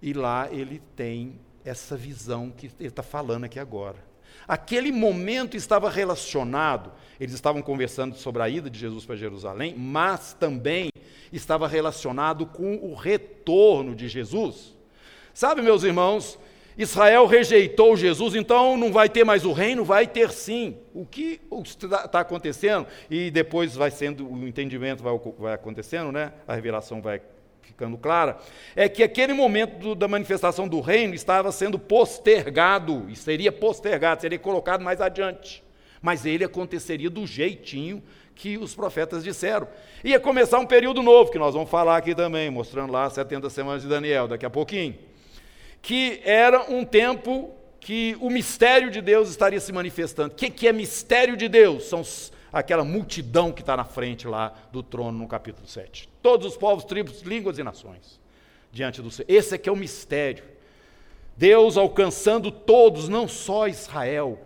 e 0.00 0.12
lá 0.12 0.48
ele 0.50 0.80
tem 0.96 1.38
essa 1.64 1.96
visão 1.96 2.50
que 2.50 2.70
ele 2.78 2.88
está 2.88 3.02
falando 3.02 3.44
aqui 3.44 3.58
agora. 3.58 4.06
Aquele 4.46 4.92
momento 4.92 5.56
estava 5.56 5.90
relacionado, 5.90 6.92
eles 7.20 7.34
estavam 7.34 7.60
conversando 7.60 8.14
sobre 8.16 8.42
a 8.42 8.48
ida 8.48 8.70
de 8.70 8.78
Jesus 8.78 9.04
para 9.04 9.16
Jerusalém, 9.16 9.74
mas 9.76 10.32
também 10.32 10.90
estava 11.32 11.68
relacionado 11.68 12.46
com 12.46 12.76
o 12.76 12.94
retorno 12.94 13.94
de 13.94 14.08
Jesus. 14.08 14.74
Sabe, 15.34 15.60
meus 15.60 15.82
irmãos, 15.82 16.38
Israel 16.78 17.26
rejeitou 17.26 17.96
Jesus, 17.96 18.36
então 18.36 18.76
não 18.76 18.92
vai 18.92 19.08
ter 19.08 19.24
mais 19.24 19.44
o 19.44 19.52
reino? 19.52 19.84
Vai 19.84 20.06
ter 20.06 20.30
sim. 20.30 20.76
O 20.94 21.04
que 21.04 21.40
está 21.50 22.20
acontecendo? 22.20 22.86
E 23.10 23.32
depois 23.32 23.74
vai 23.74 23.90
sendo, 23.90 24.32
o 24.32 24.46
entendimento 24.46 25.02
vai, 25.02 25.12
vai 25.36 25.54
acontecendo, 25.54 26.12
né? 26.12 26.32
a 26.46 26.54
revelação 26.54 27.02
vai 27.02 27.20
ficando 27.62 27.98
clara, 27.98 28.38
é 28.74 28.88
que 28.88 29.02
aquele 29.02 29.32
momento 29.32 29.78
do, 29.78 29.94
da 29.94 30.08
manifestação 30.08 30.66
do 30.66 30.80
reino 30.80 31.14
estava 31.14 31.52
sendo 31.52 31.78
postergado, 31.78 33.04
e 33.08 33.16
seria 33.16 33.52
postergado, 33.52 34.22
seria 34.22 34.38
colocado 34.38 34.82
mais 34.82 35.00
adiante. 35.00 35.62
Mas 36.00 36.24
ele 36.24 36.44
aconteceria 36.44 37.10
do 37.10 37.26
jeitinho 37.26 38.02
que 38.34 38.56
os 38.56 38.74
profetas 38.74 39.22
disseram. 39.24 39.66
Ia 40.02 40.18
começar 40.18 40.60
um 40.60 40.66
período 40.66 41.02
novo, 41.02 41.30
que 41.30 41.38
nós 41.38 41.54
vamos 41.54 41.68
falar 41.68 41.96
aqui 41.96 42.14
também, 42.14 42.48
mostrando 42.50 42.92
lá 42.92 43.10
70 43.10 43.50
semanas 43.50 43.82
de 43.82 43.88
Daniel, 43.88 44.28
daqui 44.28 44.46
a 44.46 44.50
pouquinho. 44.50 45.07
Que 45.80 46.20
era 46.24 46.70
um 46.70 46.84
tempo 46.84 47.54
que 47.80 48.16
o 48.20 48.28
mistério 48.28 48.90
de 48.90 49.00
Deus 49.00 49.30
estaria 49.30 49.60
se 49.60 49.72
manifestando. 49.72 50.32
O 50.32 50.36
que, 50.36 50.50
que 50.50 50.68
é 50.68 50.72
mistério 50.72 51.36
de 51.36 51.48
Deus? 51.48 51.84
São 51.84 52.02
aquela 52.52 52.84
multidão 52.84 53.52
que 53.52 53.60
está 53.60 53.76
na 53.76 53.84
frente 53.84 54.26
lá 54.26 54.54
do 54.72 54.82
trono 54.82 55.18
no 55.18 55.28
capítulo 55.28 55.66
7. 55.66 56.08
Todos 56.22 56.46
os 56.46 56.56
povos, 56.56 56.84
tribos, 56.84 57.22
línguas 57.22 57.58
e 57.58 57.62
nações 57.62 58.20
diante 58.70 59.00
do 59.00 59.10
Senhor. 59.10 59.26
Esse 59.30 59.54
é 59.54 59.58
que 59.58 59.68
é 59.68 59.72
o 59.72 59.76
mistério. 59.76 60.44
Deus 61.36 61.76
alcançando 61.76 62.50
todos, 62.50 63.08
não 63.08 63.28
só 63.28 63.68
Israel. 63.68 64.38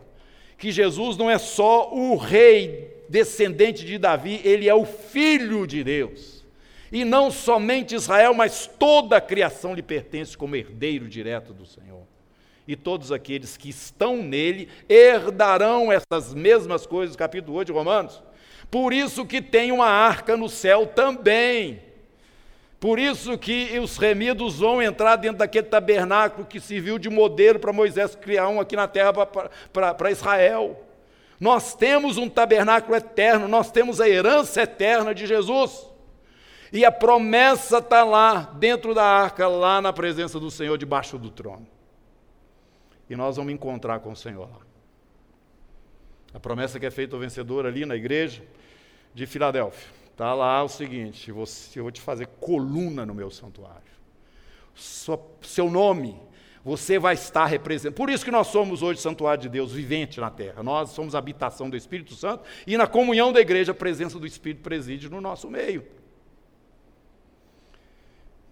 Que 0.58 0.70
Jesus 0.70 1.16
não 1.16 1.30
é 1.30 1.38
só 1.38 1.92
o 1.92 2.16
rei 2.16 3.04
descendente 3.08 3.84
de 3.84 3.98
Davi, 3.98 4.40
ele 4.44 4.68
é 4.68 4.74
o 4.74 4.84
filho 4.84 5.66
de 5.66 5.82
Deus. 5.82 6.31
E 6.92 7.06
não 7.06 7.30
somente 7.30 7.94
Israel, 7.94 8.34
mas 8.34 8.66
toda 8.78 9.16
a 9.16 9.20
criação 9.20 9.74
lhe 9.74 9.82
pertence 9.82 10.36
como 10.36 10.54
herdeiro 10.54 11.08
direto 11.08 11.54
do 11.54 11.64
Senhor. 11.64 12.02
E 12.68 12.76
todos 12.76 13.10
aqueles 13.10 13.56
que 13.56 13.70
estão 13.70 14.18
nele 14.18 14.68
herdarão 14.88 15.90
essas 15.90 16.34
mesmas 16.34 16.86
coisas, 16.86 17.16
capítulo 17.16 17.56
8 17.56 17.68
de 17.68 17.72
Romanos. 17.72 18.22
Por 18.70 18.92
isso 18.92 19.24
que 19.24 19.40
tem 19.40 19.72
uma 19.72 19.86
arca 19.86 20.36
no 20.36 20.50
céu 20.50 20.86
também. 20.86 21.80
Por 22.78 22.98
isso 22.98 23.38
que 23.38 23.78
os 23.78 23.96
remidos 23.96 24.58
vão 24.58 24.82
entrar 24.82 25.16
dentro 25.16 25.38
daquele 25.38 25.68
tabernáculo 25.68 26.44
que 26.44 26.60
serviu 26.60 26.98
de 26.98 27.08
modelo 27.08 27.58
para 27.58 27.72
Moisés 27.72 28.14
criar 28.14 28.48
um 28.48 28.60
aqui 28.60 28.76
na 28.76 28.86
terra 28.86 29.12
para 29.14 30.10
Israel. 30.10 30.78
Nós 31.40 31.74
temos 31.74 32.18
um 32.18 32.28
tabernáculo 32.28 32.94
eterno, 32.94 33.48
nós 33.48 33.70
temos 33.70 34.00
a 34.00 34.08
herança 34.08 34.62
eterna 34.62 35.14
de 35.14 35.26
Jesus. 35.26 35.91
E 36.72 36.86
a 36.86 36.90
promessa 36.90 37.78
está 37.78 38.02
lá, 38.02 38.50
dentro 38.54 38.94
da 38.94 39.04
arca, 39.04 39.46
lá 39.46 39.80
na 39.82 39.92
presença 39.92 40.40
do 40.40 40.50
Senhor, 40.50 40.78
debaixo 40.78 41.18
do 41.18 41.30
trono. 41.30 41.66
E 43.10 43.14
nós 43.14 43.36
vamos 43.36 43.52
encontrar 43.52 44.00
com 44.00 44.12
o 44.12 44.16
Senhor 44.16 44.48
lá. 44.50 44.60
A 46.32 46.40
promessa 46.40 46.80
que 46.80 46.86
é 46.86 46.90
feita 46.90 47.14
ao 47.14 47.20
vencedor 47.20 47.66
ali 47.66 47.84
na 47.84 47.94
igreja 47.94 48.42
de 49.12 49.26
Filadélfia. 49.26 49.86
Está 50.10 50.32
lá 50.32 50.62
o 50.62 50.68
seguinte: 50.68 51.28
eu 51.28 51.34
vou 51.82 51.90
te 51.90 52.00
fazer 52.00 52.26
coluna 52.40 53.04
no 53.04 53.14
meu 53.14 53.30
santuário. 53.30 53.92
Sua, 54.74 55.20
seu 55.42 55.68
nome, 55.68 56.18
você 56.64 56.98
vai 56.98 57.12
estar 57.12 57.44
representando. 57.44 57.96
Por 57.96 58.08
isso 58.08 58.24
que 58.24 58.30
nós 58.30 58.46
somos 58.46 58.80
hoje 58.80 58.98
santuário 58.98 59.42
de 59.42 59.50
Deus 59.50 59.72
vivente 59.72 60.18
na 60.20 60.30
terra. 60.30 60.62
Nós 60.62 60.90
somos 60.90 61.14
habitação 61.14 61.68
do 61.68 61.76
Espírito 61.76 62.14
Santo 62.14 62.44
e 62.66 62.78
na 62.78 62.86
comunhão 62.86 63.30
da 63.30 63.40
igreja 63.40 63.72
a 63.72 63.74
presença 63.74 64.18
do 64.18 64.26
Espírito 64.26 64.62
preside 64.62 65.10
no 65.10 65.20
nosso 65.20 65.50
meio. 65.50 65.84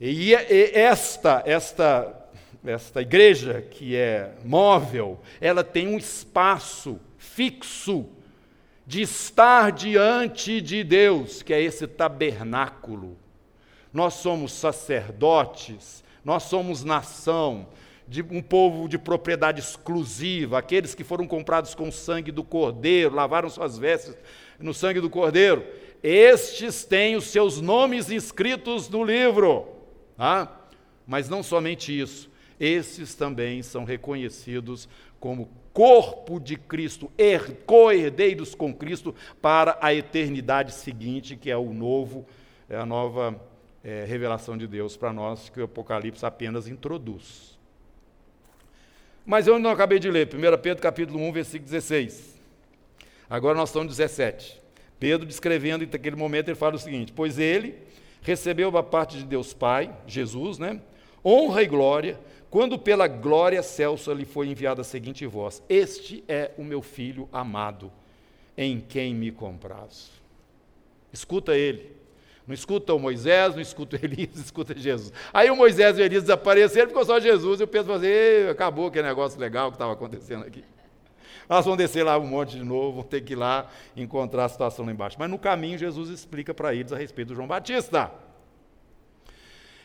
E, 0.01 0.31
e 0.31 0.35
esta, 0.75 1.43
esta, 1.45 2.29
esta 2.65 3.03
igreja 3.03 3.61
que 3.61 3.95
é 3.95 4.33
móvel, 4.45 5.21
ela 5.41 5.63
tem 5.63 5.87
um 5.87 5.99
espaço 5.99 6.99
fixo 7.19 8.07
de 8.87 9.03
estar 9.03 9.71
diante 9.71 10.61
de 10.61 10.83
Deus, 10.83 11.43
que 11.43 11.53
é 11.53 11.61
esse 11.61 11.87
tabernáculo. 11.87 13.17
Nós 13.93 14.15
somos 14.15 14.53
sacerdotes, 14.53 16.03
nós 16.25 16.45
somos 16.45 16.83
nação, 16.83 17.69
de 18.09 18.23
um 18.23 18.43
povo 18.43 18.89
de 18.89 18.99
propriedade 18.99 19.61
exclusiva, 19.61 20.59
aqueles 20.59 20.97
que 20.97 21.05
foram 21.05 21.29
comprados 21.29 21.77
com 21.77 21.89
o 21.89 21.93
sangue 21.93 22.33
do 22.33 22.43
cordeiro, 22.43 23.15
lavaram 23.15 23.49
suas 23.49 23.79
vestes 23.79 24.17
no 24.59 24.75
sangue 24.75 25.01
do 25.01 25.09
cordeiro. 25.09 25.65
Estes 26.03 26.85
têm 26.85 27.15
os 27.15 27.25
seus 27.29 27.61
nomes 27.61 28.11
inscritos 28.11 28.89
no 28.89 29.05
livro. 29.05 29.80
Tá? 30.21 30.55
Mas 31.07 31.31
não 31.31 31.43
somente 31.43 31.99
isso, 31.99 32.31
esses 32.61 33.15
também 33.15 33.63
são 33.63 33.85
reconhecidos 33.85 34.87
como 35.19 35.49
corpo 35.73 36.39
de 36.39 36.57
Cristo, 36.57 37.11
co-herdeiros 37.65 38.55
com 38.55 38.71
Cristo 38.75 39.15
para 39.41 39.79
a 39.81 39.95
eternidade 39.95 40.75
seguinte, 40.75 41.37
que 41.37 41.51
é 41.51 41.57
o 41.57 41.73
novo, 41.73 42.27
é 42.69 42.77
a 42.77 42.85
nova 42.85 43.41
é, 43.83 44.05
revelação 44.05 44.59
de 44.59 44.67
Deus 44.67 44.95
para 44.95 45.11
nós, 45.11 45.49
que 45.49 45.59
o 45.59 45.65
Apocalipse 45.65 46.27
apenas 46.27 46.69
introduz. 46.69 47.59
Mas 49.25 49.47
eu 49.47 49.59
não 49.59 49.71
acabei 49.71 49.99
de 49.99 50.11
ler, 50.11 50.29
1 50.29 50.61
Pedro 50.61 50.83
capítulo 50.83 51.19
1, 51.19 51.33
versículo 51.33 51.71
16. 51.71 52.39
Agora 53.31 53.57
nós 53.57 53.71
estamos 53.71 53.87
no 53.87 53.97
17. 53.97 54.61
Pedro 54.99 55.27
descrevendo 55.27 55.89
naquele 55.91 56.17
momento, 56.17 56.49
ele 56.49 56.57
fala 56.57 56.75
o 56.75 56.79
seguinte: 56.79 57.11
Pois 57.11 57.39
ele 57.39 57.89
recebeu 58.23 58.71
da 58.71 58.83
parte 58.83 59.17
de 59.19 59.25
Deus 59.25 59.53
Pai, 59.53 59.95
Jesus, 60.07 60.59
né? 60.59 60.81
Honra 61.25 61.63
e 61.63 61.67
glória, 61.67 62.19
quando 62.51 62.79
pela 62.79 63.07
glória 63.07 63.63
celsa 63.63 64.13
lhe 64.13 64.25
foi 64.25 64.49
enviada 64.49 64.81
a 64.81 64.85
seguinte 64.85 65.27
voz: 65.27 65.63
Este 65.69 66.25
é 66.27 66.51
o 66.59 66.65
meu 66.65 66.83
filho 66.83 67.29
amado, 67.33 67.93
em 68.57 68.81
quem 68.81 69.15
me 69.15 69.31
comprazo. 69.31 70.11
Escuta 71.13 71.57
ele. 71.57 71.99
Não 72.47 72.55
escuta 72.55 72.93
o 72.93 72.99
Moisés, 72.99 73.55
não 73.55 73.63
escuta 73.63 73.97
o 73.97 73.99
Elias, 74.05 74.37
escuta 74.37 74.77
Jesus. 74.77 75.13
Aí 75.33 75.51
o 75.51 75.57
Moisés 75.57 75.97
e 75.97 76.03
o 76.03 76.05
Elias 76.05 76.25
desapareceram, 76.25 76.89
ficou 76.89 77.05
só 77.05 77.21
Jesus, 77.21 77.61
e 77.61 77.65
o 77.65 77.69
Pedro 77.69 77.93
falou 77.93 78.01
assim, 78.01 78.49
acabou 78.51 78.89
aquele 78.89 79.07
negócio 79.07 79.39
legal 79.39 79.71
que 79.71 79.77
estava 79.77 79.93
acontecendo 79.93 80.45
aqui. 80.45 80.65
Nós 81.51 81.65
vamos 81.65 81.79
descer 81.79 82.05
lá 82.05 82.17
um 82.17 82.25
monte 82.25 82.57
de 82.57 82.63
novo, 82.63 82.99
vamos 82.99 83.11
ter 83.11 83.23
que 83.23 83.33
ir 83.33 83.37
lá 83.37 83.67
encontrar 83.97 84.45
a 84.45 84.49
situação 84.49 84.87
lá 84.87 84.93
embaixo. 84.93 85.17
Mas 85.19 85.29
no 85.29 85.37
caminho, 85.37 85.77
Jesus 85.77 86.09
explica 86.09 86.55
para 86.55 86.73
eles 86.73 86.93
a 86.93 86.97
respeito 86.97 87.31
do 87.31 87.35
João 87.35 87.49
Batista. 87.49 88.09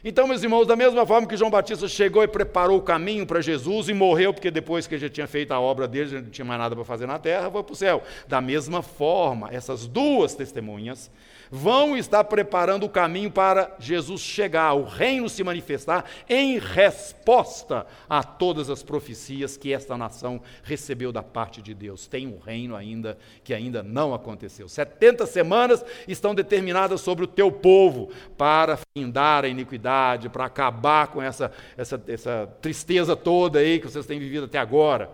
Então, 0.03 0.27
meus 0.27 0.43
irmãos, 0.43 0.67
da 0.67 0.75
mesma 0.75 1.03
forma 1.07 1.27
que 1.27 1.35
João 1.35 1.49
Batista 1.49 1.87
chegou 1.87 2.21
e 2.21 2.27
preparou 2.27 2.77
o 2.77 2.81
caminho 2.83 3.25
para 3.25 3.41
Jesus 3.41 3.89
e 3.89 3.95
morreu, 3.95 4.31
porque 4.31 4.51
depois 4.51 4.85
que 4.85 4.93
ele 4.93 5.01
já 5.01 5.09
tinha 5.09 5.25
feito 5.25 5.53
a 5.53 5.59
obra 5.59 5.87
dele, 5.87 6.07
já 6.07 6.21
não 6.21 6.29
tinha 6.29 6.45
mais 6.45 6.59
nada 6.59 6.75
para 6.75 6.85
fazer 6.85 7.07
na 7.07 7.17
terra, 7.17 7.49
foi 7.49 7.63
para 7.63 7.73
o 7.73 7.75
céu. 7.75 8.03
Da 8.27 8.39
mesma 8.39 8.83
forma, 8.83 9.49
essas 9.51 9.87
duas 9.87 10.35
testemunhas 10.35 11.09
vão 11.49 11.97
estar 11.97 12.23
preparando 12.23 12.85
o 12.85 12.89
caminho 12.89 13.31
para 13.31 13.75
Jesus 13.79 14.21
chegar, 14.21 14.73
o 14.73 14.83
reino 14.83 15.29
se 15.29 15.43
manifestar 15.43 16.05
em 16.29 16.57
resposta 16.57 17.85
a 18.09 18.23
todas 18.23 18.69
as 18.69 18.83
profecias 18.83 19.57
que 19.57 19.73
esta 19.73 19.97
nação 19.97 20.41
recebeu 20.63 21.11
da 21.11 21.23
parte 21.23 21.61
de 21.61 21.73
Deus. 21.73 22.07
Tem 22.07 22.27
um 22.27 22.39
reino 22.39 22.75
ainda 22.75 23.17
que 23.43 23.53
ainda 23.53 23.83
não 23.83 24.13
aconteceu. 24.13 24.67
70 24.67 25.25
semanas 25.25 25.83
estão 26.07 26.33
determinadas 26.33 27.01
sobre 27.01 27.23
o 27.23 27.27
teu 27.27 27.51
povo 27.51 28.09
para 28.37 28.79
findar 28.97 29.45
a 29.45 29.47
iniquidade, 29.47 30.29
para 30.29 30.45
acabar 30.45 31.07
com 31.07 31.21
essa, 31.21 31.51
essa, 31.77 32.01
essa 32.07 32.47
tristeza 32.61 33.15
toda 33.15 33.59
aí 33.59 33.79
que 33.79 33.89
vocês 33.89 34.05
têm 34.05 34.19
vivido 34.19 34.45
até 34.45 34.57
agora. 34.57 35.09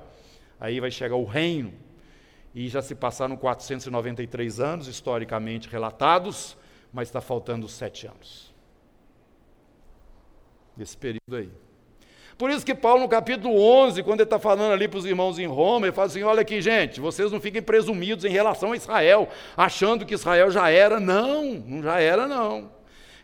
Aí 0.60 0.80
vai 0.80 0.92
chegar 0.92 1.16
o 1.16 1.26
reino 1.26 1.74
e 2.54 2.68
já 2.68 2.82
se 2.82 2.94
passaram 2.94 3.38
493 3.38 4.60
anos, 4.60 4.88
historicamente 4.88 5.70
relatados, 5.70 6.58
mas 6.92 7.08
está 7.08 7.22
faltando 7.22 7.68
sete 7.68 8.08
anos. 8.08 8.54
Nesse 10.76 10.98
período 10.98 11.36
aí. 11.36 11.50
Por 12.38 12.50
isso 12.50 12.66
que 12.66 12.74
Paulo, 12.74 13.02
no 13.02 13.08
capítulo 13.08 13.56
11, 13.62 14.02
quando 14.02 14.22
ele 14.22 14.26
está 14.26 14.40
falando 14.40 14.74
ali 14.74 14.88
para 14.88 14.98
os 14.98 15.06
irmãos 15.06 15.38
em 15.38 15.46
Roma, 15.46 15.86
ele 15.86 15.96
fala 15.96 16.08
assim: 16.08 16.24
olha 16.24 16.42
aqui, 16.42 16.60
gente, 16.60 17.00
vocês 17.00 17.32
não 17.32 17.40
fiquem 17.40 17.62
presumidos 17.62 18.26
em 18.26 18.30
relação 18.30 18.72
a 18.72 18.76
Israel, 18.76 19.30
achando 19.56 20.06
que 20.06 20.16
Israel 20.16 20.50
já 20.50 20.70
era. 20.70 21.00
Não, 21.00 21.54
não 21.54 21.84
já 21.84 22.00
era, 22.00 22.28
não. 22.28 22.72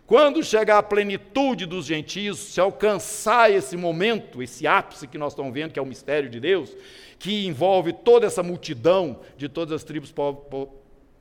Quando 0.06 0.42
chegar 0.42 0.78
a 0.78 0.84
plenitude 0.84 1.66
dos 1.66 1.86
gentios, 1.86 2.38
se 2.38 2.62
alcançar 2.62 3.52
esse 3.52 3.76
momento, 3.76 4.42
esse 4.42 4.66
ápice 4.66 5.08
que 5.08 5.18
nós 5.18 5.34
estamos 5.34 5.54
vendo, 5.54 5.74
que 5.74 5.80
é 5.80 5.82
o 5.82 5.86
mistério 5.86 6.30
de 6.30 6.40
Deus, 6.40 6.74
que 7.20 7.46
envolve 7.46 7.94
toda 7.94 8.28
essa 8.28 8.44
multidão 8.44 9.20
de 9.38 9.50
todas 9.50 9.74
as 9.74 9.84
tribos, 9.84 10.14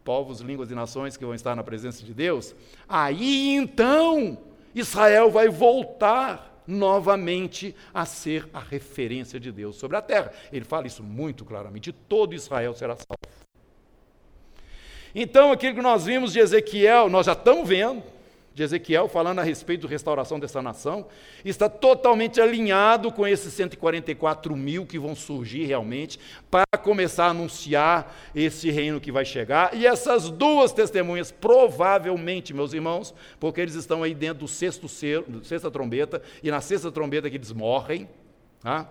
povos, 0.05 0.41
línguas 0.41 0.71
e 0.71 0.75
nações 0.75 1.17
que 1.17 1.25
vão 1.25 1.35
estar 1.35 1.55
na 1.55 1.65
presença 1.65 2.05
de 2.05 2.13
Deus, 2.13 2.55
aí 2.89 3.55
então 3.55 4.39
Israel 4.75 5.31
vai 5.31 5.49
voltar 5.49 6.63
novamente 6.67 7.75
a 7.95 8.05
ser 8.05 8.49
a 8.53 8.59
referência 8.59 9.39
de 9.39 9.53
Deus 9.53 9.77
sobre 9.77 9.97
a 9.97 10.03
terra. 10.03 10.33
Ele 10.53 10.65
fala 10.65 10.87
isso 10.87 11.03
muito 11.03 11.45
claramente: 11.45 11.93
todo 11.93 12.35
Israel 12.35 12.75
será 12.75 12.97
salvo. 12.97 13.37
Então, 15.15 15.51
aquilo 15.51 15.75
que 15.75 15.81
nós 15.81 16.05
vimos 16.05 16.33
de 16.33 16.41
Ezequiel, 16.41 17.09
nós 17.09 17.25
já 17.25 17.33
estamos 17.33 17.67
vendo, 17.67 18.03
de 18.57 18.63
Ezequiel, 18.63 19.07
falando 19.07 19.39
a 19.39 19.43
respeito 19.43 19.83
da 19.83 19.91
restauração 19.91 20.41
dessa 20.41 20.63
nação, 20.63 21.09
está 21.45 21.69
totalmente 21.69 22.41
alinhado 22.41 23.13
com 23.13 23.29
esses 23.29 23.53
144 23.53 24.57
mil 24.57 24.87
que 24.87 24.99
vão 24.99 25.15
surgir 25.15 25.67
realmente, 25.67 26.19
para 26.51 26.65
começar 26.83 27.27
a 27.27 27.31
anunciar 27.31 28.17
esse 28.35 28.71
reino 28.71 28.99
que 28.99 29.13
vai 29.13 29.27
chegar. 29.27 29.75
E 29.75 29.87
essas 29.87 30.31
duas 30.31 30.73
testemunhas, 30.73 31.31
provavelmente, 31.31 32.55
meus 32.55 32.73
irmãos, 32.73 33.15
porque 33.39 33.61
eles 33.61 33.75
estão 33.75 34.03
aí 34.03 34.15
dentro 34.15 34.39
do 34.39 34.49
sexto 34.49 34.89
selo, 34.89 35.45
sexta 35.45 35.71
trombeta, 35.71 36.23
e 36.43 36.51
na 36.51 36.63
sexta 36.63 36.91
trombeta 36.91 37.29
que 37.29 37.37
eles 37.37 37.53
morrem. 37.53 38.09
Tá? 38.63 38.89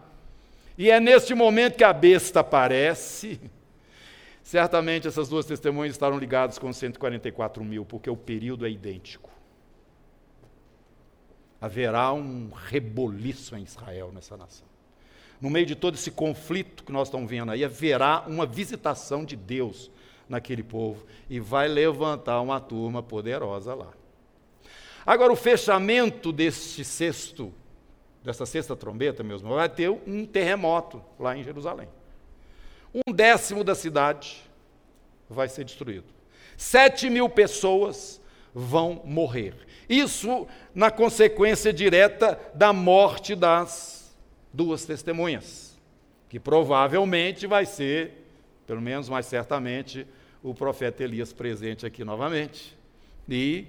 E 0.78 0.92
é 0.92 1.00
neste 1.00 1.34
momento 1.34 1.76
que 1.76 1.84
a 1.84 1.92
besta 1.92 2.42
aparece. 2.42 3.42
Certamente 4.44 5.08
essas 5.08 5.28
duas 5.28 5.48
testemunhas 5.48 5.96
estarão 5.96 6.20
ligadas 6.20 6.60
com 6.60 6.72
144 6.72 7.64
mil, 7.64 7.84
porque 7.84 8.12
o 8.12 8.16
período 8.16 8.64
é 8.64 8.70
idêntico 8.70 9.35
haverá 11.60 12.14
um 12.14 12.50
reboliço 12.50 13.56
em 13.56 13.64
Israel, 13.64 14.12
nessa 14.14 14.36
nação. 14.38 14.68
no 15.42 15.50
meio 15.50 15.66
de 15.66 15.76
todo 15.76 15.96
esse 15.96 16.12
conflito 16.12 16.84
que 16.84 16.92
nós 16.92 17.08
estamos 17.08 17.30
vendo 17.30 17.52
aí, 17.52 17.64
haverá 17.64 18.24
uma 18.28 18.46
visitação 18.46 19.26
de 19.26 19.36
Deus 19.36 19.92
naquele 20.28 20.64
povo 20.64 21.06
e 21.30 21.40
vai 21.40 21.68
levantar 21.68 22.42
uma 22.42 22.60
turma 22.60 23.04
poderosa 23.04 23.74
lá. 23.76 23.92
Agora, 25.06 25.32
o 25.32 25.36
fechamento 25.36 26.32
deste 26.32 26.84
sexto, 26.84 27.54
dessa 28.24 28.46
sexta 28.46 28.76
trombeta, 28.76 29.24
meus 29.24 29.42
irmãos, 29.42 29.58
vai 29.58 29.70
ter 29.70 29.90
um 29.90 30.26
terremoto 30.26 31.02
lá 31.20 31.38
em 31.38 31.44
Jerusalém. 31.44 31.88
Um 32.92 33.14
décimo 33.14 33.64
da 33.64 33.76
cidade 33.76 34.42
vai 35.30 35.48
ser 35.48 35.64
destruído. 35.64 36.06
Sete 36.58 37.10
mil 37.10 37.30
pessoas 37.30 38.20
vão 38.54 39.02
morrer. 39.06 39.54
Isso 39.90 40.48
na 40.74 40.90
consequência 40.90 41.72
direta 41.72 42.40
da 42.54 42.74
morte 42.74 43.36
das 43.36 44.16
duas 44.52 44.86
testemunhas, 44.86 45.78
que 46.30 46.40
provavelmente 46.40 47.46
vai 47.46 47.66
ser, 47.66 48.26
pelo 48.66 48.82
menos 48.82 49.10
mais 49.10 49.26
certamente, 49.26 50.08
o 50.42 50.54
profeta 50.54 51.04
Elias 51.04 51.34
presente 51.34 51.86
aqui 51.86 52.04
novamente. 52.04 52.78
E, 53.28 53.66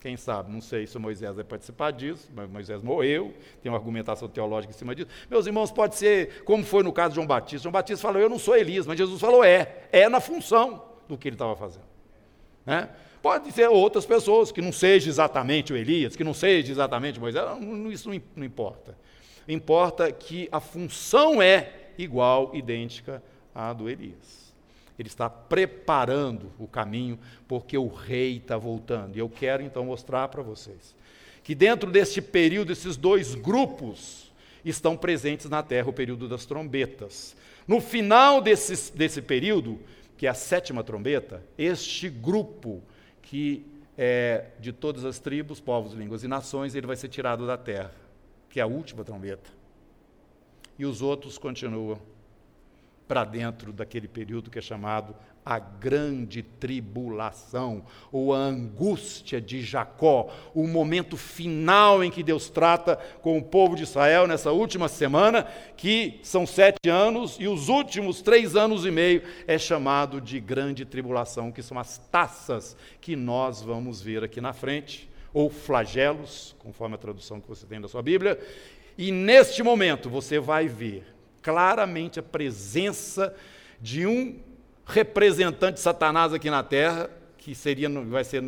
quem 0.00 0.16
sabe, 0.16 0.52
não 0.52 0.60
sei 0.60 0.86
se 0.86 0.98
Moisés 0.98 1.34
vai 1.34 1.44
participar 1.44 1.90
disso, 1.90 2.30
mas 2.34 2.48
Moisés 2.48 2.82
morreu, 2.82 3.34
tem 3.62 3.72
uma 3.72 3.78
argumentação 3.78 4.28
teológica 4.28 4.72
em 4.72 4.76
cima 4.76 4.94
disso. 4.94 5.08
Meus 5.28 5.46
irmãos, 5.46 5.72
pode 5.72 5.96
ser 5.96 6.44
como 6.44 6.64
foi 6.64 6.82
no 6.82 6.92
caso 6.92 7.10
de 7.10 7.14
João 7.16 7.26
Batista. 7.26 7.64
João 7.64 7.72
Batista 7.72 8.02
falou: 8.02 8.20
Eu 8.20 8.28
não 8.28 8.38
sou 8.38 8.56
Elias, 8.56 8.86
mas 8.86 8.98
Jesus 8.98 9.20
falou: 9.20 9.42
É, 9.42 9.88
é 9.90 10.08
na 10.08 10.20
função 10.20 10.84
do 11.08 11.16
que 11.16 11.28
ele 11.28 11.34
estava 11.34 11.56
fazendo. 11.56 11.86
Né? 12.64 12.88
Pode 13.28 13.52
ser 13.52 13.68
outras 13.68 14.06
pessoas, 14.06 14.50
que 14.50 14.62
não 14.62 14.72
seja 14.72 15.10
exatamente 15.10 15.70
o 15.70 15.76
Elias, 15.76 16.16
que 16.16 16.24
não 16.24 16.32
seja 16.32 16.72
exatamente 16.72 17.20
Moisés, 17.20 17.44
isso 17.92 18.10
não 18.34 18.42
importa. 18.42 18.96
Importa 19.46 20.10
que 20.10 20.48
a 20.50 20.58
função 20.60 21.42
é 21.42 21.90
igual, 21.98 22.52
idêntica 22.54 23.22
à 23.54 23.74
do 23.74 23.86
Elias. 23.86 24.54
Ele 24.98 25.08
está 25.08 25.28
preparando 25.28 26.50
o 26.58 26.66
caminho, 26.66 27.18
porque 27.46 27.76
o 27.76 27.86
rei 27.88 28.38
está 28.38 28.56
voltando. 28.56 29.14
E 29.14 29.18
eu 29.18 29.28
quero 29.28 29.62
então 29.62 29.84
mostrar 29.84 30.28
para 30.28 30.42
vocês 30.42 30.96
que 31.44 31.54
dentro 31.54 31.90
deste 31.90 32.22
período, 32.22 32.72
esses 32.72 32.96
dois 32.96 33.34
grupos 33.34 34.32
estão 34.64 34.96
presentes 34.96 35.50
na 35.50 35.62
terra, 35.62 35.90
o 35.90 35.92
período 35.92 36.26
das 36.26 36.46
trombetas. 36.46 37.36
No 37.66 37.78
final 37.78 38.40
desse, 38.40 38.90
desse 38.96 39.20
período, 39.20 39.78
que 40.16 40.26
é 40.26 40.30
a 40.30 40.34
sétima 40.34 40.82
trombeta, 40.82 41.42
este 41.58 42.08
grupo 42.08 42.82
que 43.28 43.66
é 43.96 44.52
de 44.58 44.72
todas 44.72 45.04
as 45.04 45.18
tribos, 45.18 45.60
povos, 45.60 45.92
línguas 45.92 46.24
e 46.24 46.28
nações, 46.28 46.74
ele 46.74 46.86
vai 46.86 46.96
ser 46.96 47.08
tirado 47.08 47.46
da 47.46 47.58
terra, 47.58 47.92
que 48.48 48.58
é 48.58 48.62
a 48.62 48.66
última 48.66 49.04
trombeta. 49.04 49.50
E 50.78 50.86
os 50.86 51.02
outros 51.02 51.36
continuam 51.36 52.00
para 53.06 53.24
dentro 53.24 53.70
daquele 53.70 54.08
período 54.08 54.50
que 54.50 54.58
é 54.58 54.62
chamado 54.62 55.14
a 55.48 55.58
grande 55.58 56.42
tribulação, 56.42 57.82
ou 58.12 58.34
a 58.34 58.36
angústia 58.36 59.40
de 59.40 59.62
Jacó, 59.62 60.28
o 60.54 60.68
momento 60.68 61.16
final 61.16 62.04
em 62.04 62.10
que 62.10 62.22
Deus 62.22 62.50
trata 62.50 62.96
com 63.22 63.38
o 63.38 63.42
povo 63.42 63.74
de 63.74 63.84
Israel 63.84 64.26
nessa 64.26 64.52
última 64.52 64.88
semana, 64.88 65.48
que 65.74 66.20
são 66.22 66.46
sete 66.46 66.90
anos, 66.90 67.38
e 67.40 67.48
os 67.48 67.70
últimos 67.70 68.20
três 68.20 68.56
anos 68.56 68.84
e 68.84 68.90
meio 68.90 69.22
é 69.46 69.56
chamado 69.56 70.20
de 70.20 70.38
grande 70.38 70.84
tribulação, 70.84 71.50
que 71.50 71.62
são 71.62 71.78
as 71.78 71.96
taças 71.96 72.76
que 73.00 73.16
nós 73.16 73.62
vamos 73.62 74.02
ver 74.02 74.22
aqui 74.22 74.42
na 74.42 74.52
frente, 74.52 75.08
ou 75.32 75.48
flagelos, 75.48 76.54
conforme 76.58 76.96
a 76.96 76.98
tradução 76.98 77.40
que 77.40 77.48
você 77.48 77.64
tem 77.64 77.80
da 77.80 77.88
sua 77.88 78.02
Bíblia, 78.02 78.38
e 78.98 79.10
neste 79.10 79.62
momento 79.62 80.10
você 80.10 80.38
vai 80.38 80.68
ver 80.68 81.06
claramente 81.40 82.20
a 82.20 82.22
presença 82.22 83.34
de 83.80 84.06
um 84.06 84.46
representante 84.88 85.74
de 85.74 85.80
Satanás 85.80 86.32
aqui 86.32 86.48
na 86.48 86.62
terra, 86.62 87.10
que 87.36 87.54
seria, 87.54 87.88
vai 87.90 88.24
ser 88.24 88.42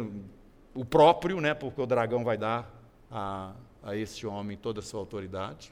o 0.74 0.84
próprio, 0.84 1.40
né, 1.40 1.52
porque 1.52 1.80
o 1.80 1.86
dragão 1.86 2.24
vai 2.24 2.38
dar 2.38 2.68
a, 3.10 3.52
a 3.82 3.94
esse 3.94 4.26
homem 4.26 4.56
toda 4.56 4.80
a 4.80 4.82
sua 4.82 5.00
autoridade. 5.00 5.70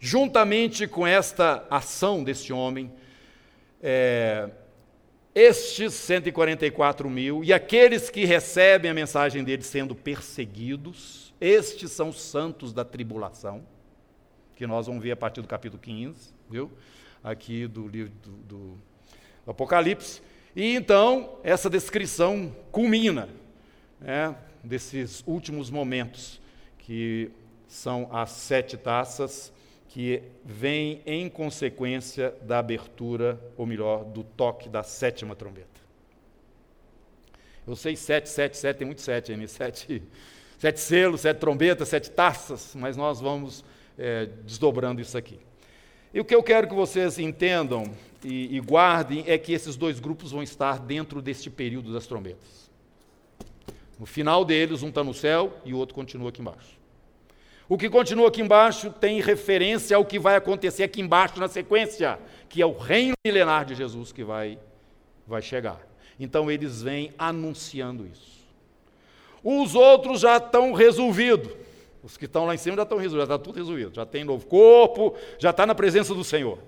Juntamente 0.00 0.86
com 0.86 1.06
esta 1.06 1.66
ação 1.70 2.24
desse 2.24 2.52
homem, 2.52 2.90
é, 3.82 4.48
estes 5.34 5.92
144 5.92 7.10
mil 7.10 7.44
e 7.44 7.52
aqueles 7.52 8.08
que 8.08 8.24
recebem 8.24 8.90
a 8.90 8.94
mensagem 8.94 9.44
dele 9.44 9.62
sendo 9.62 9.94
perseguidos, 9.94 11.34
estes 11.40 11.92
são 11.92 12.08
os 12.08 12.20
santos 12.20 12.72
da 12.72 12.84
tribulação, 12.84 13.66
que 14.56 14.66
nós 14.66 14.86
vamos 14.86 15.02
ver 15.02 15.12
a 15.12 15.16
partir 15.16 15.42
do 15.42 15.48
capítulo 15.48 15.80
15, 15.82 16.32
viu? 16.48 16.72
Aqui 17.22 17.66
do 17.66 17.86
livro 17.86 18.12
do, 18.22 18.30
do 18.30 18.87
Apocalipse. 19.50 20.20
E 20.54 20.74
então, 20.74 21.38
essa 21.42 21.70
descrição 21.70 22.54
culmina 22.70 23.28
né, 24.00 24.34
desses 24.62 25.22
últimos 25.26 25.70
momentos, 25.70 26.40
que 26.78 27.30
são 27.66 28.08
as 28.12 28.30
sete 28.30 28.76
taças 28.76 29.52
que 29.88 30.22
vêm 30.44 31.00
em 31.06 31.28
consequência 31.28 32.34
da 32.42 32.58
abertura, 32.58 33.40
ou 33.56 33.66
melhor, 33.66 34.04
do 34.04 34.22
toque 34.22 34.68
da 34.68 34.82
sétima 34.82 35.34
trombeta. 35.34 35.66
Eu 37.66 37.76
sei 37.76 37.96
sete, 37.96 38.28
sete, 38.28 38.56
sete, 38.56 38.76
tem 38.78 38.86
muito 38.86 39.00
sete 39.00 39.32
aí, 39.32 39.48
sete, 39.48 40.02
sete 40.58 40.80
selos, 40.80 41.22
sete 41.22 41.38
trombetas, 41.38 41.88
sete 41.88 42.10
taças, 42.10 42.74
mas 42.74 42.96
nós 42.96 43.20
vamos 43.20 43.64
é, 43.98 44.26
desdobrando 44.44 45.00
isso 45.00 45.16
aqui. 45.16 45.38
E 46.12 46.20
o 46.20 46.24
que 46.24 46.34
eu 46.34 46.42
quero 46.42 46.66
que 46.66 46.74
vocês 46.74 47.18
entendam 47.18 47.84
e, 48.24 48.56
e 48.56 48.60
guardem 48.60 49.24
é 49.26 49.38
que 49.38 49.52
esses 49.52 49.76
dois 49.76 50.00
grupos 50.00 50.32
vão 50.32 50.42
estar 50.42 50.78
dentro 50.78 51.22
deste 51.22 51.50
período 51.50 51.92
das 51.92 52.06
trombetas. 52.06 52.68
No 53.98 54.06
final 54.06 54.44
deles, 54.44 54.82
um 54.82 54.88
está 54.88 55.02
no 55.02 55.14
céu 55.14 55.52
e 55.64 55.74
o 55.74 55.76
outro 55.76 55.94
continua 55.94 56.28
aqui 56.28 56.40
embaixo. 56.40 56.78
O 57.68 57.76
que 57.76 57.90
continua 57.90 58.28
aqui 58.28 58.40
embaixo 58.40 58.90
tem 58.90 59.20
referência 59.20 59.96
ao 59.96 60.04
que 60.04 60.18
vai 60.18 60.36
acontecer 60.36 60.84
aqui 60.84 61.02
embaixo 61.02 61.38
na 61.38 61.48
sequência, 61.48 62.18
que 62.48 62.62
é 62.62 62.66
o 62.66 62.72
reino 62.72 63.14
milenar 63.26 63.66
de 63.66 63.74
Jesus 63.74 64.10
que 64.10 64.24
vai, 64.24 64.58
vai 65.26 65.42
chegar. 65.42 65.86
Então 66.18 66.50
eles 66.50 66.80
vêm 66.80 67.12
anunciando 67.18 68.06
isso. 68.06 68.38
Os 69.44 69.74
outros 69.74 70.20
já 70.20 70.38
estão 70.38 70.72
resolvidos. 70.72 71.52
Os 72.02 72.16
que 72.16 72.24
estão 72.24 72.46
lá 72.46 72.54
em 72.54 72.58
cima 72.58 72.76
já 72.76 72.84
estão 72.84 72.96
resolvidos, 72.96 73.28
já 73.28 73.34
está 73.34 73.44
tudo 73.44 73.56
resolvido. 73.56 73.94
Já 73.94 74.06
tem 74.06 74.24
novo 74.24 74.46
corpo, 74.46 75.14
já 75.38 75.50
está 75.50 75.66
na 75.66 75.74
presença 75.74 76.14
do 76.14 76.24
Senhor. 76.24 76.58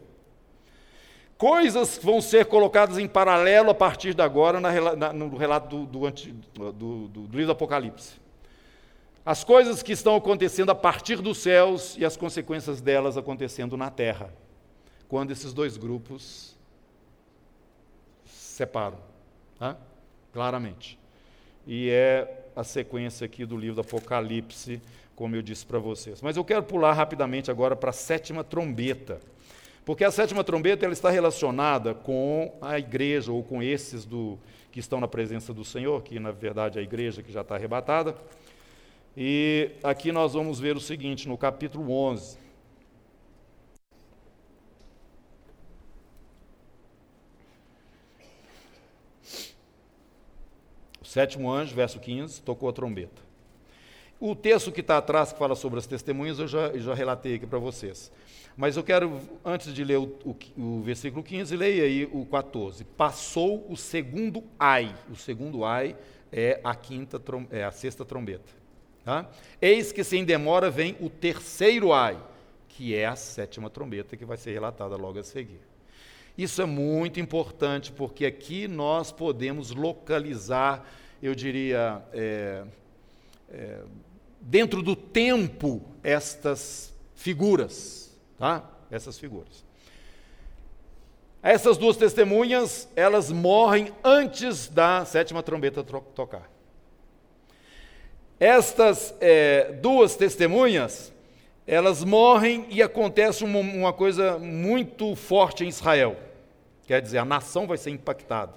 Coisas 1.41 1.99
vão 2.03 2.21
ser 2.21 2.45
colocadas 2.45 2.99
em 2.99 3.09
paralelo 3.09 3.71
a 3.71 3.75
partir 3.75 4.13
de 4.13 4.21
agora 4.21 4.61
na, 4.61 4.95
na, 4.95 5.11
no 5.11 5.39
relato 5.39 5.87
do, 5.87 6.11
do, 6.11 6.73
do, 6.73 7.09
do, 7.09 7.21
livro 7.23 7.47
do 7.47 7.53
Apocalipse. 7.53 8.21
As 9.25 9.43
coisas 9.43 9.83
que 9.83 9.93
estão 9.93 10.15
acontecendo 10.17 10.69
a 10.69 10.75
partir 10.75 11.17
dos 11.23 11.39
céus 11.39 11.97
e 11.97 12.05
as 12.05 12.15
consequências 12.15 12.83
delas 12.83 13.17
acontecendo 13.17 13.75
na 13.75 13.89
terra, 13.89 14.31
quando 15.09 15.31
esses 15.31 15.55
dois 15.55 15.79
grupos 15.79 16.55
se 18.27 18.57
separam, 18.57 18.99
claramente. 20.35 20.99
E 21.67 21.89
é 21.89 22.51
a 22.55 22.63
sequência 22.63 23.25
aqui 23.25 23.47
do 23.47 23.57
livro 23.57 23.77
do 23.77 23.81
Apocalipse, 23.81 24.79
como 25.17 25.37
eu 25.37 25.41
disse 25.41 25.65
para 25.65 25.79
vocês. 25.79 26.21
Mas 26.21 26.37
eu 26.37 26.45
quero 26.45 26.63
pular 26.63 26.93
rapidamente 26.93 27.51
agora 27.51 27.75
para 27.75 27.89
a 27.89 27.95
sétima 27.95 28.45
trombeta. 28.45 29.23
Porque 29.85 30.05
a 30.05 30.11
sétima 30.11 30.45
trombeta 30.45 30.85
ela 30.85 30.93
está 30.93 31.11
relacionada 31.11 31.95
com 31.95 32.53
a 32.61 32.79
igreja, 32.79 33.33
ou 33.33 33.43
com 33.43 33.63
esses 33.63 34.05
do, 34.05 34.39
que 34.71 34.79
estão 34.79 35.01
na 35.01 35.09
presença 35.09 35.53
do 35.53 35.65
Senhor, 35.65 36.03
que 36.03 36.21
na 36.21 36.31
verdade 36.31 36.79
é 36.79 36.81
a 36.81 36.85
igreja 36.85 37.23
que 37.23 37.33
já 37.33 37.41
está 37.41 37.55
arrebatada. 37.55 38.15
E 39.17 39.73
aqui 39.83 40.13
nós 40.13 40.35
vamos 40.35 40.61
ver 40.61 40.77
o 40.77 40.81
seguinte, 40.81 41.29
no 41.29 41.37
capítulo 41.37 41.91
11. 41.93 42.39
O 51.01 51.05
sétimo 51.05 51.51
anjo, 51.51 51.75
verso 51.75 51.99
15, 51.99 52.41
tocou 52.43 52.69
a 52.69 52.73
trombeta. 52.73 53.30
O 54.21 54.35
texto 54.35 54.71
que 54.71 54.83
está 54.83 54.99
atrás, 54.99 55.33
que 55.33 55.39
fala 55.39 55.57
sobre 55.57 55.79
as 55.79 55.87
testemunhas, 55.87 56.39
eu 56.39 56.47
já, 56.47 56.77
já 56.77 56.93
relatei 56.93 57.37
aqui 57.37 57.47
para 57.47 57.59
vocês. 57.59 58.13
Mas 58.55 58.77
eu 58.77 58.85
quero, 58.85 59.19
antes 59.43 59.73
de 59.73 59.83
ler 59.83 59.97
o, 59.97 60.15
o, 60.23 60.37
o, 60.59 60.83
versículo 60.83 61.23
15, 61.23 61.57
leia 61.57 61.85
aí 61.85 62.05
o 62.13 62.27
14. 62.27 62.85
Passou 62.85 63.65
o 63.71 63.77
segundo 63.79 64.45
ai. 64.59 64.95
O 65.11 65.17
segundo 65.17 65.65
ai 65.65 65.97
é 66.31 66.61
a 66.63 66.75
quinta 66.75 67.19
é 67.51 67.65
a 67.65 67.71
sexta 67.71 68.05
trombeta. 68.05 68.53
Tá? 69.03 69.27
Eis 69.63 69.93
que 69.93 70.05
sem 70.05 70.23
demora 70.23 70.71
vem 70.71 70.95
o 71.01 71.09
terceiro 71.09 71.91
ai, 71.91 72.19
que 72.69 72.95
é 72.95 73.07
a 73.07 73.17
sétima 73.17 73.71
trombeta 73.71 74.19
que 74.19 74.27
vai 74.27 74.37
ser 74.37 74.53
relatada 74.53 74.97
logo 74.97 75.19
a 75.19 75.25
seguir. 75.25 75.61
Isso 76.37 76.61
é 76.61 76.67
muito 76.67 77.19
importante 77.19 77.91
porque 77.91 78.27
aqui 78.27 78.69
nós 78.69 79.11
podemos 79.11 79.71
localizar, 79.71 80.87
eu 81.23 81.35
diria, 81.35 82.03
é, 82.13 82.65
é, 83.51 83.81
dentro 84.41 84.83
do 84.83 84.97
tempo 84.97 85.83
estas 86.03 86.93
figuras. 87.15 88.17
Tá? 88.39 88.71
essas 88.91 89.19
figuras. 89.19 89.65
Essas 91.43 91.79
duas 91.79 91.97
testemunhas, 91.97 92.89
elas 92.95 93.31
morrem 93.31 93.93
antes 94.05 94.69
da 94.69 95.05
sétima 95.05 95.43
trombeta 95.43 95.83
tocar. 95.83 96.51
Estas 98.39 99.15
é, 99.21 99.73
duas 99.81 100.17
testemunhas, 100.17 101.13
elas 101.67 102.05
morrem 102.05 102.67
e 102.69 102.83
acontece 102.83 103.45
uma, 103.45 103.61
uma 103.61 103.93
coisa 103.93 104.39
muito 104.39 105.15
forte 105.15 105.65
em 105.65 105.69
Israel. 105.69 106.17
Quer 106.87 107.01
dizer, 107.01 107.19
a 107.19 107.25
nação 107.25 107.67
vai 107.67 107.79
ser 107.79 107.91
impactada. 107.91 108.55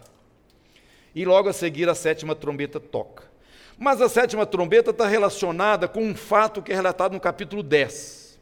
E 1.16 1.24
logo 1.24 1.48
a 1.48 1.54
seguir 1.54 1.88
a 1.88 1.96
sétima 1.96 2.36
trombeta 2.36 2.80
toca. 2.80 3.32
Mas 3.78 4.02
a 4.02 4.10
sétima 4.10 4.46
trombeta 4.46 4.92
está 4.92 5.08
relacionada 5.08 5.88
com 5.88 6.02
um 6.02 6.16
fato 6.16 6.62
que 6.62 6.72
é 6.72 6.76
relatado 6.76 7.14
no 7.14 7.20
capítulo 7.20 7.64
10. 7.64 8.40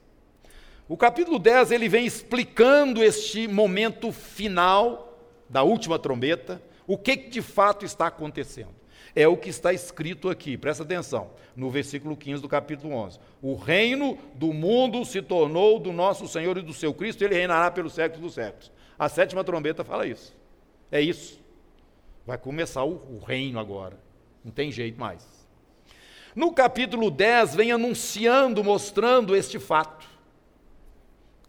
O 0.88 0.97
capítulo 0.97 1.39
10 1.39 1.71
ele 1.71 1.88
vem 1.88 2.05
explicando 2.05 3.03
este 3.03 3.47
momento 3.47 4.11
final 4.11 5.17
da 5.49 5.63
última 5.63 5.97
trombeta, 5.97 6.61
o 6.86 6.97
que 6.97 7.15
de 7.15 7.41
fato 7.41 7.86
está 7.86 8.07
acontecendo. 8.07 8.75
É 9.15 9.27
o 9.27 9.38
que 9.38 9.49
está 9.49 9.73
escrito 9.73 10.29
aqui, 10.29 10.57
presta 10.57 10.84
atenção, 10.84 11.32
no 11.55 11.69
versículo 11.69 12.15
15 12.15 12.41
do 12.41 12.47
capítulo 12.47 12.93
11. 12.93 13.19
O 13.41 13.55
reino 13.55 14.17
do 14.36 14.53
mundo 14.53 15.03
se 15.03 15.21
tornou 15.21 15.79
do 15.79 15.91
nosso 15.91 16.27
Senhor 16.27 16.57
e 16.57 16.61
do 16.61 16.73
seu 16.73 16.93
Cristo, 16.93 17.23
ele 17.23 17.36
reinará 17.36 17.69
pelos 17.71 17.93
séculos 17.93 18.21
dos 18.21 18.34
séculos. 18.34 18.71
A 18.97 19.09
sétima 19.09 19.43
trombeta 19.43 19.84
fala 19.84 20.05
isso. 20.05 20.36
É 20.91 21.01
isso. 21.01 21.41
Vai 22.25 22.38
começar 22.38 22.84
o, 22.84 23.17
o 23.17 23.19
reino 23.25 23.59
agora. 23.59 23.97
Não 24.43 24.51
tem 24.51 24.71
jeito 24.71 24.99
mais. 24.99 25.25
No 26.35 26.53
capítulo 26.53 27.11
10, 27.11 27.55
vem 27.55 27.71
anunciando, 27.71 28.63
mostrando 28.63 29.35
este 29.35 29.59
fato 29.59 30.11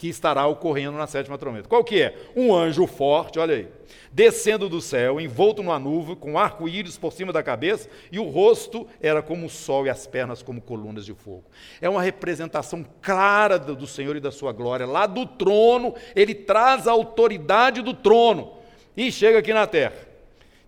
que 0.02 0.08
estará 0.08 0.44
ocorrendo 0.48 0.98
na 0.98 1.06
sétima 1.06 1.38
trombeta. 1.38 1.68
Qual 1.68 1.84
que 1.84 2.02
é? 2.02 2.16
Um 2.34 2.52
anjo 2.52 2.88
forte, 2.88 3.38
olha 3.38 3.54
aí, 3.54 3.68
descendo 4.10 4.68
do 4.68 4.80
céu, 4.80 5.20
envolto 5.20 5.62
numa 5.62 5.78
nuvem, 5.78 6.16
com 6.16 6.36
arco-íris 6.36 6.98
por 6.98 7.12
cima 7.12 7.32
da 7.32 7.40
cabeça, 7.40 7.88
e 8.10 8.18
o 8.18 8.24
rosto 8.24 8.84
era 9.00 9.22
como 9.22 9.46
o 9.46 9.48
sol 9.48 9.86
e 9.86 9.90
as 9.90 10.04
pernas 10.04 10.42
como 10.42 10.60
colunas 10.60 11.06
de 11.06 11.14
fogo. 11.14 11.44
É 11.80 11.88
uma 11.88 12.02
representação 12.02 12.84
clara 13.00 13.60
do 13.60 13.86
Senhor 13.86 14.16
e 14.16 14.20
da 14.20 14.32
sua 14.32 14.52
glória. 14.52 14.86
Lá 14.86 15.06
do 15.06 15.24
trono, 15.24 15.94
ele 16.16 16.34
traz 16.34 16.88
a 16.88 16.90
autoridade 16.90 17.80
do 17.80 17.94
trono 17.94 18.54
e 18.96 19.12
chega 19.12 19.38
aqui 19.38 19.54
na 19.54 19.68
terra. 19.68 20.11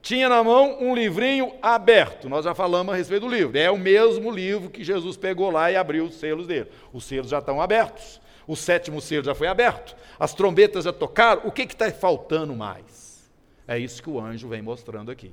Tinha 0.05 0.29
na 0.29 0.45
mão 0.45 0.77
um 0.83 0.95
livrinho 0.95 1.55
aberto. 1.63 2.29
Nós 2.29 2.45
já 2.45 2.55
falamos 2.55 2.93
a 2.93 2.97
respeito 2.97 3.23
do 3.27 3.35
livro. 3.35 3.59
É 3.59 3.71
o 3.71 3.79
mesmo 3.79 4.31
livro 4.31 4.69
que 4.69 4.85
Jesus 4.85 5.17
pegou 5.17 5.51
lá 5.51 5.73
e 5.73 5.77
abriu 5.77 6.05
os 6.05 6.17
selos 6.17 6.47
dele. 6.47 6.69
Os 6.93 7.05
selos 7.05 7.31
já 7.31 7.39
estão 7.39 7.59
abertos. 7.59 8.21
O 8.47 8.55
sétimo 8.55 9.01
selo 9.01 9.25
já 9.25 9.35
foi 9.35 9.47
aberto, 9.47 9.97
as 10.19 10.35
trombetas 10.35 10.85
já 10.85 10.93
tocaram, 10.93 11.43
o 11.47 11.51
que 11.51 11.63
está 11.63 11.91
faltando 11.91 12.55
mais? 12.55 13.25
É 13.67 13.79
isso 13.79 14.03
que 14.03 14.11
o 14.11 14.21
anjo 14.21 14.49
vem 14.49 14.61
mostrando 14.61 15.11
aqui. 15.11 15.29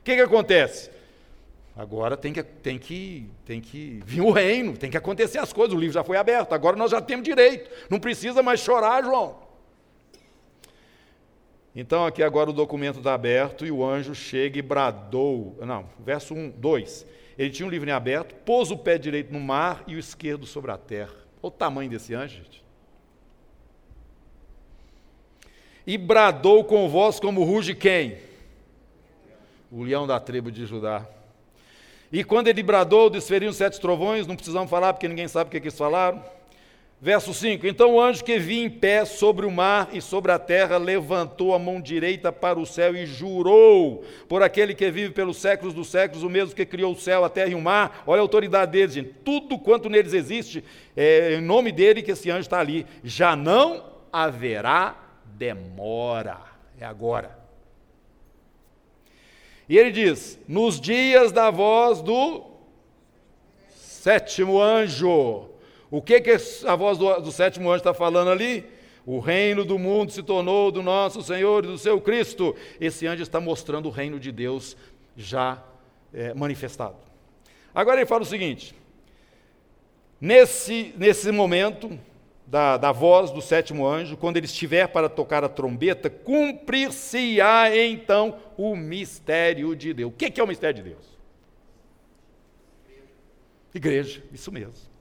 O 0.00 0.02
que, 0.02 0.14
que 0.14 0.22
acontece? 0.22 0.90
Agora 1.76 2.16
tem 2.16 2.32
que, 2.32 2.42
tem, 2.42 2.78
que, 2.78 3.28
tem 3.44 3.60
que 3.60 4.00
vir 4.06 4.22
o 4.22 4.30
reino, 4.30 4.74
tem 4.74 4.90
que 4.90 4.96
acontecer 4.96 5.38
as 5.38 5.52
coisas, 5.52 5.76
o 5.76 5.78
livro 5.78 5.92
já 5.92 6.02
foi 6.02 6.16
aberto, 6.16 6.54
agora 6.54 6.74
nós 6.74 6.90
já 6.90 7.02
temos 7.02 7.24
direito, 7.24 7.70
não 7.90 8.00
precisa 8.00 8.42
mais 8.42 8.60
chorar, 8.60 9.04
João. 9.04 9.45
Então, 11.78 12.06
aqui 12.06 12.22
agora 12.22 12.48
o 12.48 12.54
documento 12.54 13.00
está 13.00 13.12
aberto 13.12 13.66
e 13.66 13.70
o 13.70 13.84
anjo 13.84 14.14
chega 14.14 14.58
e 14.58 14.62
bradou. 14.62 15.54
Não, 15.60 15.84
verso 16.00 16.32
1, 16.32 16.52
2. 16.52 17.06
Ele 17.36 17.50
tinha 17.50 17.68
um 17.68 17.72
em 17.72 17.90
aberto, 17.90 18.34
pôs 18.34 18.70
o 18.70 18.78
pé 18.78 18.96
direito 18.96 19.30
no 19.30 19.38
mar 19.38 19.84
e 19.86 19.94
o 19.94 19.98
esquerdo 19.98 20.46
sobre 20.46 20.70
a 20.70 20.78
terra. 20.78 21.12
Olha 21.42 21.48
o 21.48 21.50
tamanho 21.50 21.90
desse 21.90 22.14
anjo, 22.14 22.36
gente. 22.36 22.64
E 25.86 25.98
bradou 25.98 26.64
com 26.64 26.88
voz 26.88 27.20
como 27.20 27.44
ruge 27.44 27.74
quem? 27.74 28.16
O 29.70 29.82
leão 29.82 30.06
da 30.06 30.18
tribo 30.18 30.50
de 30.50 30.64
Judá. 30.64 31.06
E 32.10 32.24
quando 32.24 32.48
ele 32.48 32.62
bradou, 32.62 33.10
desferiam 33.10 33.52
sete 33.52 33.78
trovões, 33.78 34.26
não 34.26 34.34
precisamos 34.34 34.70
falar 34.70 34.94
porque 34.94 35.06
ninguém 35.06 35.28
sabe 35.28 35.48
o 35.48 35.50
que, 35.50 35.58
é 35.58 35.60
que 35.60 35.66
eles 35.66 35.78
falaram. 35.78 36.24
Verso 36.98 37.34
5: 37.34 37.66
Então 37.66 37.94
o 37.94 38.00
anjo 38.00 38.24
que 38.24 38.38
vinha 38.38 38.64
em 38.64 38.70
pé 38.70 39.04
sobre 39.04 39.44
o 39.44 39.50
mar 39.50 39.90
e 39.92 40.00
sobre 40.00 40.32
a 40.32 40.38
terra 40.38 40.78
levantou 40.78 41.54
a 41.54 41.58
mão 41.58 41.78
direita 41.78 42.32
para 42.32 42.58
o 42.58 42.64
céu 42.64 42.96
e 42.96 43.04
jurou 43.04 44.02
por 44.26 44.42
aquele 44.42 44.74
que 44.74 44.90
vive 44.90 45.12
pelos 45.12 45.36
séculos 45.36 45.74
dos 45.74 45.88
séculos, 45.88 46.22
o 46.22 46.30
mesmo 46.30 46.54
que 46.54 46.64
criou 46.64 46.92
o 46.92 46.98
céu, 46.98 47.22
a 47.22 47.28
terra 47.28 47.50
e 47.50 47.54
o 47.54 47.60
mar. 47.60 48.02
Olha 48.06 48.20
a 48.20 48.22
autoridade 48.22 48.72
deles, 48.72 48.94
gente. 48.94 49.10
Tudo 49.22 49.58
quanto 49.58 49.90
neles 49.90 50.14
existe, 50.14 50.64
é 50.96 51.34
em 51.34 51.42
nome 51.42 51.70
dele 51.70 52.00
que 52.00 52.12
esse 52.12 52.30
anjo 52.30 52.40
está 52.40 52.60
ali. 52.60 52.86
Já 53.04 53.36
não 53.36 53.84
haverá 54.10 54.96
demora. 55.24 56.38
É 56.80 56.86
agora. 56.86 57.38
E 59.68 59.76
ele 59.76 59.90
diz: 59.90 60.38
Nos 60.48 60.80
dias 60.80 61.30
da 61.30 61.50
voz 61.50 62.00
do 62.00 62.42
sétimo 63.68 64.62
anjo 64.62 65.55
o 65.96 66.02
que, 66.02 66.20
que 66.20 66.36
a 66.66 66.76
voz 66.76 66.98
do, 66.98 67.20
do 67.22 67.32
sétimo 67.32 67.70
anjo 67.70 67.78
está 67.78 67.94
falando 67.94 68.28
ali? 68.30 68.66
O 69.06 69.18
reino 69.18 69.64
do 69.64 69.78
mundo 69.78 70.12
se 70.12 70.22
tornou 70.22 70.70
do 70.70 70.82
nosso 70.82 71.22
Senhor 71.22 71.64
e 71.64 71.68
do 71.68 71.78
seu 71.78 71.98
Cristo. 72.02 72.54
Esse 72.78 73.06
anjo 73.06 73.22
está 73.22 73.40
mostrando 73.40 73.86
o 73.86 73.90
reino 73.90 74.20
de 74.20 74.30
Deus 74.30 74.76
já 75.16 75.62
é, 76.12 76.34
manifestado. 76.34 76.96
Agora 77.74 77.98
ele 77.98 78.06
fala 78.06 78.24
o 78.24 78.26
seguinte: 78.26 78.74
nesse, 80.20 80.92
nesse 80.98 81.32
momento 81.32 81.98
da, 82.46 82.76
da 82.76 82.92
voz 82.92 83.30
do 83.30 83.40
sétimo 83.40 83.86
anjo, 83.86 84.18
quando 84.18 84.36
ele 84.36 84.44
estiver 84.44 84.88
para 84.88 85.08
tocar 85.08 85.44
a 85.44 85.48
trombeta, 85.48 86.10
cumprir-se-á 86.10 87.74
então 87.74 88.36
o 88.54 88.76
mistério 88.76 89.74
de 89.74 89.94
Deus. 89.94 90.12
O 90.12 90.14
que, 90.14 90.30
que 90.30 90.42
é 90.42 90.44
o 90.44 90.48
mistério 90.48 90.82
de 90.82 90.90
Deus? 90.90 91.16
Igreja, 93.74 94.22
isso 94.30 94.52
mesmo 94.52 94.95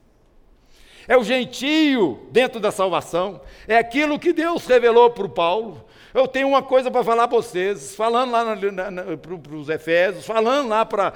é 1.08 1.18
o 1.18 1.24
gentio 1.24 2.28
dentro 2.32 2.60
da 2.60 2.72
salvação, 2.72 3.42
é 3.68 3.78
aquilo 3.78 4.20
que 4.20 4.34
Deus 4.34 4.66
revelou 4.66 5.10
para 5.10 5.26
o 5.26 5.30
Paulo. 5.30 5.86
Eu 6.14 6.30
tenho 6.30 6.48
uma 6.48 6.64
coisa 6.64 6.90
para 6.90 7.04
falar 7.04 7.28
para 7.28 7.36
vocês, 7.36 7.94
falando 7.94 8.32
lá 8.32 8.56
para 9.18 9.56
os 9.58 9.68
Efésios, 9.68 10.26
falando 10.26 10.70
lá 10.70 10.86
para 10.86 11.12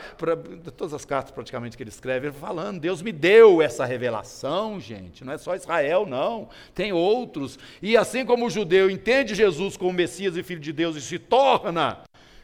todas 0.75 0.93
as 0.93 1.05
cartas 1.05 1.31
praticamente 1.31 1.77
que 1.77 1.83
ele 1.83 1.89
escreve, 1.89 2.33
falando, 2.33 2.81
Deus 2.81 3.01
me 3.01 3.13
deu 3.13 3.61
essa 3.61 3.85
revelação, 3.85 4.77
gente, 4.77 5.23
não 5.23 5.31
é 5.31 5.37
só 5.37 5.55
Israel, 5.55 6.05
não, 6.05 6.49
tem 6.75 6.91
outros. 6.91 7.57
E 7.81 7.95
assim 7.95 8.25
como 8.25 8.47
o 8.47 8.49
judeu 8.49 8.89
entende 8.89 9.33
Jesus 9.33 9.77
como 9.77 9.93
Messias 9.93 10.35
e 10.35 10.43
Filho 10.43 10.59
de 10.59 10.73
Deus 10.73 10.97
e 10.97 11.01
se 11.01 11.17
torna 11.17 11.99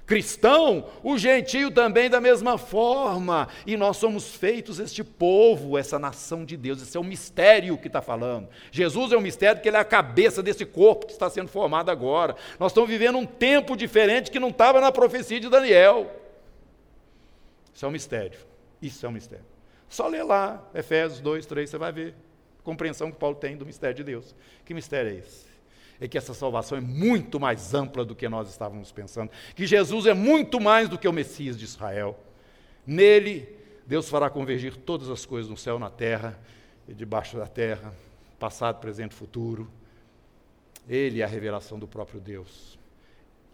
cristão, 0.05 0.87
o 1.03 1.17
gentio 1.17 1.71
também 1.71 2.09
da 2.09 2.21
mesma 2.21 2.57
forma. 2.57 3.47
E 3.65 3.75
nós 3.75 3.97
somos 3.97 4.35
feitos 4.35 4.79
este 4.79 5.03
povo, 5.03 5.77
essa 5.77 5.97
nação 5.97 6.45
de 6.45 6.55
Deus. 6.55 6.81
Esse 6.81 6.97
é 6.97 6.99
o 6.99 7.03
mistério 7.03 7.77
que 7.77 7.87
está 7.87 8.01
falando. 8.01 8.47
Jesus 8.71 9.11
é 9.11 9.17
o 9.17 9.21
mistério 9.21 9.61
que 9.61 9.67
ele 9.67 9.77
é 9.77 9.79
a 9.79 9.85
cabeça 9.85 10.43
desse 10.43 10.65
corpo 10.65 11.07
que 11.07 11.13
está 11.13 11.29
sendo 11.29 11.47
formado 11.47 11.89
agora. 11.89 12.35
Nós 12.59 12.71
estamos 12.71 12.89
vivendo 12.89 13.17
um 13.17 13.25
tempo 13.25 13.75
diferente 13.75 14.31
que 14.31 14.39
não 14.39 14.49
estava 14.49 14.79
na 14.79 14.91
profecia 14.91 15.39
de 15.39 15.49
Daniel. 15.49 16.11
Isso 17.73 17.85
é 17.85 17.87
um 17.87 17.91
mistério. 17.91 18.39
Isso 18.81 19.05
é 19.05 19.09
um 19.09 19.11
mistério. 19.11 19.45
Só 19.89 20.07
ler 20.07 20.23
lá, 20.23 20.63
Efésios 20.73 21.19
2, 21.21 21.45
3, 21.45 21.69
você 21.69 21.77
vai 21.77 21.91
ver 21.91 22.15
compreensão 22.63 23.11
que 23.11 23.17
Paulo 23.17 23.35
tem 23.35 23.55
do 23.55 23.65
mistério 23.65 23.95
de 23.95 24.03
Deus. 24.03 24.35
Que 24.65 24.73
mistério 24.73 25.11
é 25.11 25.15
esse? 25.15 25.54
É 25.99 26.07
que 26.07 26.17
essa 26.17 26.33
salvação 26.33 26.77
é 26.77 26.81
muito 26.81 27.39
mais 27.39 27.73
ampla 27.73 28.03
do 28.03 28.15
que 28.15 28.27
nós 28.27 28.49
estávamos 28.49 28.91
pensando, 28.91 29.31
que 29.55 29.65
Jesus 29.65 30.05
é 30.05 30.13
muito 30.13 30.59
mais 30.59 30.89
do 30.89 30.97
que 30.97 31.07
o 31.07 31.13
Messias 31.13 31.57
de 31.57 31.65
Israel. 31.65 32.19
Nele, 32.85 33.47
Deus 33.85 34.09
fará 34.09 34.29
convergir 34.29 34.75
todas 34.75 35.09
as 35.09 35.25
coisas 35.25 35.49
no 35.49 35.57
céu, 35.57 35.79
na 35.79 35.89
terra 35.89 36.39
e 36.87 36.93
debaixo 36.93 37.37
da 37.37 37.47
terra, 37.47 37.93
passado, 38.39 38.79
presente, 38.79 39.13
futuro. 39.13 39.69
Ele 40.87 41.21
é 41.21 41.23
a 41.23 41.27
revelação 41.27 41.79
do 41.79 41.87
próprio 41.87 42.19
Deus. 42.19 42.77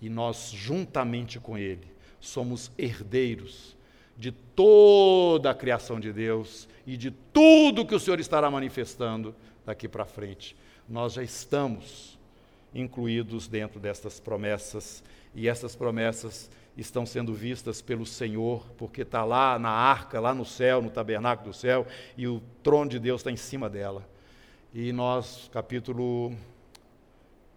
E 0.01 0.09
nós, 0.09 0.51
juntamente 0.51 1.39
com 1.39 1.57
Ele, 1.57 1.87
somos 2.19 2.71
herdeiros 2.77 3.77
de 4.17 4.31
toda 4.31 5.49
a 5.49 5.55
criação 5.55 5.99
de 5.99 6.11
Deus 6.11 6.67
e 6.85 6.97
de 6.97 7.11
tudo 7.11 7.85
que 7.85 7.95
o 7.95 7.99
Senhor 7.99 8.19
estará 8.19 8.49
manifestando 8.51 9.35
daqui 9.65 9.87
para 9.87 10.05
frente. 10.05 10.55
Nós 10.87 11.13
já 11.13 11.23
estamos 11.23 12.10
incluídos 12.73 13.47
dentro 13.47 13.79
destas 13.79 14.19
promessas, 14.19 15.03
e 15.33 15.47
essas 15.47 15.75
promessas 15.75 16.49
estão 16.77 17.05
sendo 17.05 17.33
vistas 17.33 17.81
pelo 17.81 18.05
Senhor, 18.05 18.65
porque 18.77 19.01
está 19.01 19.23
lá 19.23 19.59
na 19.59 19.69
arca, 19.69 20.19
lá 20.19 20.33
no 20.33 20.45
céu, 20.45 20.81
no 20.81 20.89
tabernáculo 20.89 21.51
do 21.51 21.55
céu, 21.55 21.85
e 22.17 22.27
o 22.27 22.41
trono 22.63 22.89
de 22.89 22.99
Deus 22.99 23.21
está 23.21 23.31
em 23.31 23.37
cima 23.37 23.69
dela. 23.69 24.07
E 24.73 24.93
nós, 24.93 25.49
capítulo 25.51 26.33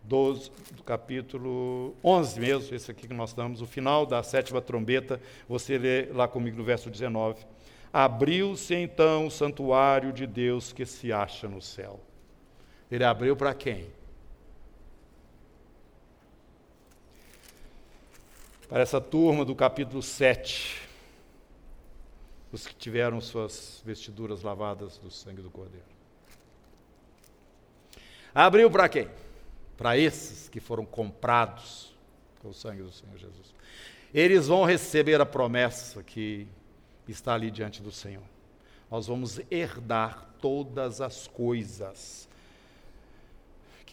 12, 0.03 0.51
capítulo 0.85 1.95
11 2.03 2.41
mesmo, 2.41 2.75
esse 2.75 2.91
aqui 2.91 3.07
que 3.07 3.15
nós 3.15 3.31
estamos, 3.31 3.63
o 3.63 3.67
final 3.67 4.05
da 4.05 4.23
sétima 4.23 4.61
trombeta, 4.61 5.21
você 5.49 5.79
lê 5.79 6.07
lá 6.07 6.29
comigo 6.29 6.59
no 6.59 6.65
verso 6.65 6.91
19. 6.91 7.47
Abriu-se 7.93 8.75
então 8.75 9.29
o 9.29 9.31
santuário 9.31 10.13
de 10.13 10.27
Deus 10.27 10.73
que 10.73 10.85
se 10.85 11.13
acha 11.13 11.49
no 11.49 11.63
céu. 11.63 12.01
Ele 12.91 13.05
abriu 13.05 13.37
para 13.37 13.55
quem? 13.55 13.87
Para 18.75 18.83
essa 18.83 19.01
turma 19.01 19.45
do 19.45 19.55
capítulo 19.55 20.03
7. 20.03 20.83
Os 22.51 22.67
que 22.67 22.75
tiveram 22.75 23.21
suas 23.21 23.81
vestiduras 23.87 24.43
lavadas 24.43 24.99
do 24.99 25.13
sangue 25.13 25.41
do 25.41 25.49
Cordeiro. 25.49 25.87
Abriu 28.35 28.69
para 28.69 28.89
quem? 28.89 29.09
Para 29.77 29.97
esses 29.97 30.49
que 30.49 30.59
foram 30.59 30.85
comprados 30.85 31.95
com 32.43 32.49
o 32.49 32.53
sangue 32.53 32.83
do 32.83 32.91
Senhor 32.91 33.17
Jesus. 33.17 33.55
Eles 34.13 34.49
vão 34.49 34.65
receber 34.65 35.21
a 35.21 35.27
promessa 35.27 36.03
que 36.03 36.49
está 37.07 37.33
ali 37.35 37.53
diante 37.53 37.81
do 37.81 37.93
Senhor. 37.93 38.25
Nós 38.91 39.07
vamos 39.07 39.41
herdar 39.53 40.35
todas 40.41 41.01
as 41.01 41.29
coisas 41.29 42.29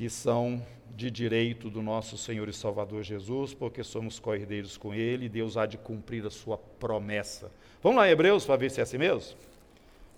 que 0.01 0.09
são 0.09 0.59
de 0.95 1.11
direito 1.11 1.69
do 1.69 1.79
nosso 1.79 2.17
Senhor 2.17 2.49
e 2.49 2.53
Salvador 2.53 3.03
Jesus, 3.03 3.53
porque 3.53 3.83
somos 3.83 4.17
co-herdeiros 4.17 4.75
com 4.75 4.95
Ele, 4.95 5.27
e 5.27 5.29
Deus 5.29 5.57
há 5.57 5.67
de 5.67 5.77
cumprir 5.77 6.25
a 6.25 6.31
sua 6.31 6.57
promessa. 6.57 7.51
Vamos 7.83 7.99
lá, 7.99 8.09
Hebreus, 8.09 8.43
para 8.43 8.55
ver 8.55 8.71
se 8.71 8.79
é 8.79 8.83
assim 8.83 8.97
mesmo? 8.97 9.37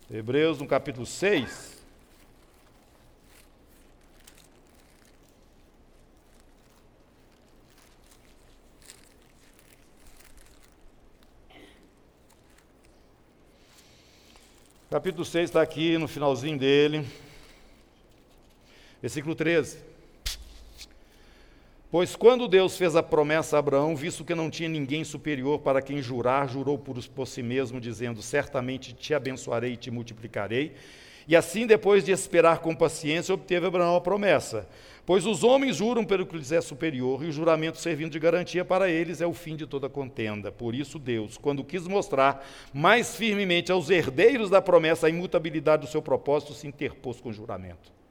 Hebreus, 0.09 0.59
no 0.59 0.65
capítulo 0.65 1.05
6. 1.05 1.83
Capítulo 14.89 15.25
6 15.25 15.49
está 15.49 15.61
aqui 15.61 15.97
no 15.97 16.07
finalzinho 16.07 16.57
dele. 16.57 17.05
Versículo 19.03 19.35
13. 19.35 19.79
Pois 21.91 22.15
quando 22.15 22.47
Deus 22.47 22.77
fez 22.77 22.95
a 22.95 23.03
promessa 23.03 23.57
a 23.57 23.59
Abraão, 23.59 23.97
visto 23.97 24.23
que 24.23 24.33
não 24.33 24.49
tinha 24.49 24.69
ninguém 24.69 25.03
superior 25.03 25.59
para 25.59 25.81
quem 25.81 26.01
jurar, 26.01 26.47
jurou 26.47 26.77
por, 26.77 26.97
por 27.09 27.27
si 27.27 27.43
mesmo, 27.43 27.81
dizendo: 27.81 28.21
Certamente 28.21 28.93
te 28.93 29.13
abençoarei 29.13 29.73
e 29.73 29.77
te 29.77 29.91
multiplicarei. 29.91 30.73
E 31.27 31.35
assim, 31.35 31.67
depois 31.67 32.05
de 32.05 32.13
esperar 32.13 32.59
com 32.59 32.73
paciência, 32.73 33.33
obteve 33.33 33.67
Abraão 33.67 33.97
a 33.97 34.01
promessa. 34.01 34.69
Pois 35.05 35.25
os 35.25 35.43
homens 35.43 35.75
juram 35.75 36.05
pelo 36.05 36.25
que 36.25 36.37
lhes 36.37 36.53
é 36.53 36.61
superior, 36.61 37.25
e 37.25 37.27
o 37.27 37.31
juramento 37.33 37.79
servindo 37.79 38.11
de 38.11 38.19
garantia 38.19 38.63
para 38.63 38.89
eles 38.89 39.19
é 39.19 39.27
o 39.27 39.33
fim 39.33 39.57
de 39.57 39.67
toda 39.67 39.89
contenda. 39.89 40.49
Por 40.49 40.73
isso, 40.73 40.97
Deus, 40.97 41.37
quando 41.37 41.61
quis 41.61 41.85
mostrar 41.89 42.47
mais 42.73 43.17
firmemente 43.17 43.69
aos 43.69 43.89
herdeiros 43.89 44.49
da 44.49 44.61
promessa 44.61 45.07
a 45.07 45.09
imutabilidade 45.09 45.85
do 45.85 45.91
seu 45.91 46.01
propósito, 46.01 46.53
se 46.53 46.67
interpôs 46.67 47.19
com 47.19 47.33
juramento. 47.33 48.02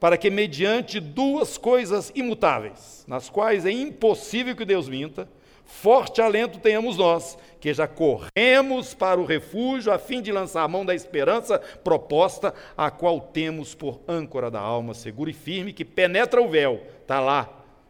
Para 0.00 0.16
que, 0.16 0.30
mediante 0.30 0.98
duas 0.98 1.56
coisas 1.56 2.10
imutáveis, 2.14 3.04
nas 3.06 3.30
quais 3.30 3.64
é 3.64 3.70
impossível 3.70 4.56
que 4.56 4.64
Deus 4.64 4.88
minta, 4.88 5.28
Forte 5.70 6.20
alento 6.20 6.58
tenhamos 6.58 6.96
nós, 6.96 7.38
que 7.60 7.72
já 7.72 7.86
corremos 7.86 8.92
para 8.92 9.20
o 9.20 9.24
refúgio 9.24 9.92
a 9.92 9.98
fim 9.98 10.20
de 10.20 10.32
lançar 10.32 10.62
a 10.64 10.68
mão 10.68 10.84
da 10.84 10.94
esperança 10.94 11.58
proposta, 11.58 12.52
a 12.76 12.90
qual 12.90 13.20
temos 13.20 13.72
por 13.74 14.00
âncora 14.06 14.50
da 14.50 14.60
alma 14.60 14.92
segura 14.92 15.30
e 15.30 15.32
firme, 15.32 15.72
que 15.72 15.84
penetra 15.84 16.42
o 16.42 16.50
véu, 16.50 16.82
está 17.00 17.20
lá, 17.20 17.48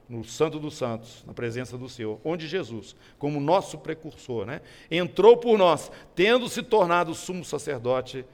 no 0.09 0.23
Santo 0.23 0.61
dos 0.61 0.75
Santos, 0.75 1.25
na 1.27 1.33
presença 1.33 1.79
do 1.79 1.89
Senhor, 1.89 2.21
onde 2.23 2.47
Jesus, 2.47 2.95
como 3.19 3.41
nosso 3.41 3.79
precursor, 3.79 4.45
né, 4.45 4.61
entrou 4.91 5.37
por 5.37 5.57
nós, 5.57 5.91
tendo 6.15 6.49
se 6.49 6.63
tornado 6.63 7.15
sumo 7.15 7.45
sacerdote 7.45 8.25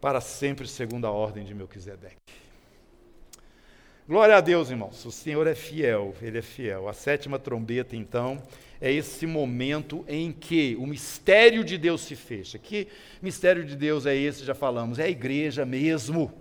para 0.00 0.20
sempre, 0.20 0.66
segundo 0.66 1.06
a 1.06 1.10
ordem 1.10 1.44
de 1.44 1.54
Melquisedeque. 1.54 2.49
Glória 4.10 4.38
a 4.38 4.40
Deus, 4.40 4.70
irmãos. 4.70 5.04
O 5.04 5.12
Senhor 5.12 5.46
é 5.46 5.54
fiel, 5.54 6.16
Ele 6.20 6.38
é 6.38 6.42
fiel. 6.42 6.88
A 6.88 6.92
sétima 6.92 7.38
trombeta, 7.38 7.94
então, 7.94 8.42
é 8.80 8.92
esse 8.92 9.24
momento 9.24 10.04
em 10.08 10.32
que 10.32 10.76
o 10.80 10.84
mistério 10.84 11.62
de 11.62 11.78
Deus 11.78 12.00
se 12.00 12.16
fecha. 12.16 12.58
Que 12.58 12.88
mistério 13.22 13.64
de 13.64 13.76
Deus 13.76 14.06
é 14.06 14.16
esse? 14.16 14.44
Já 14.44 14.52
falamos, 14.52 14.98
é 14.98 15.04
a 15.04 15.08
igreja 15.08 15.64
mesmo. 15.64 16.32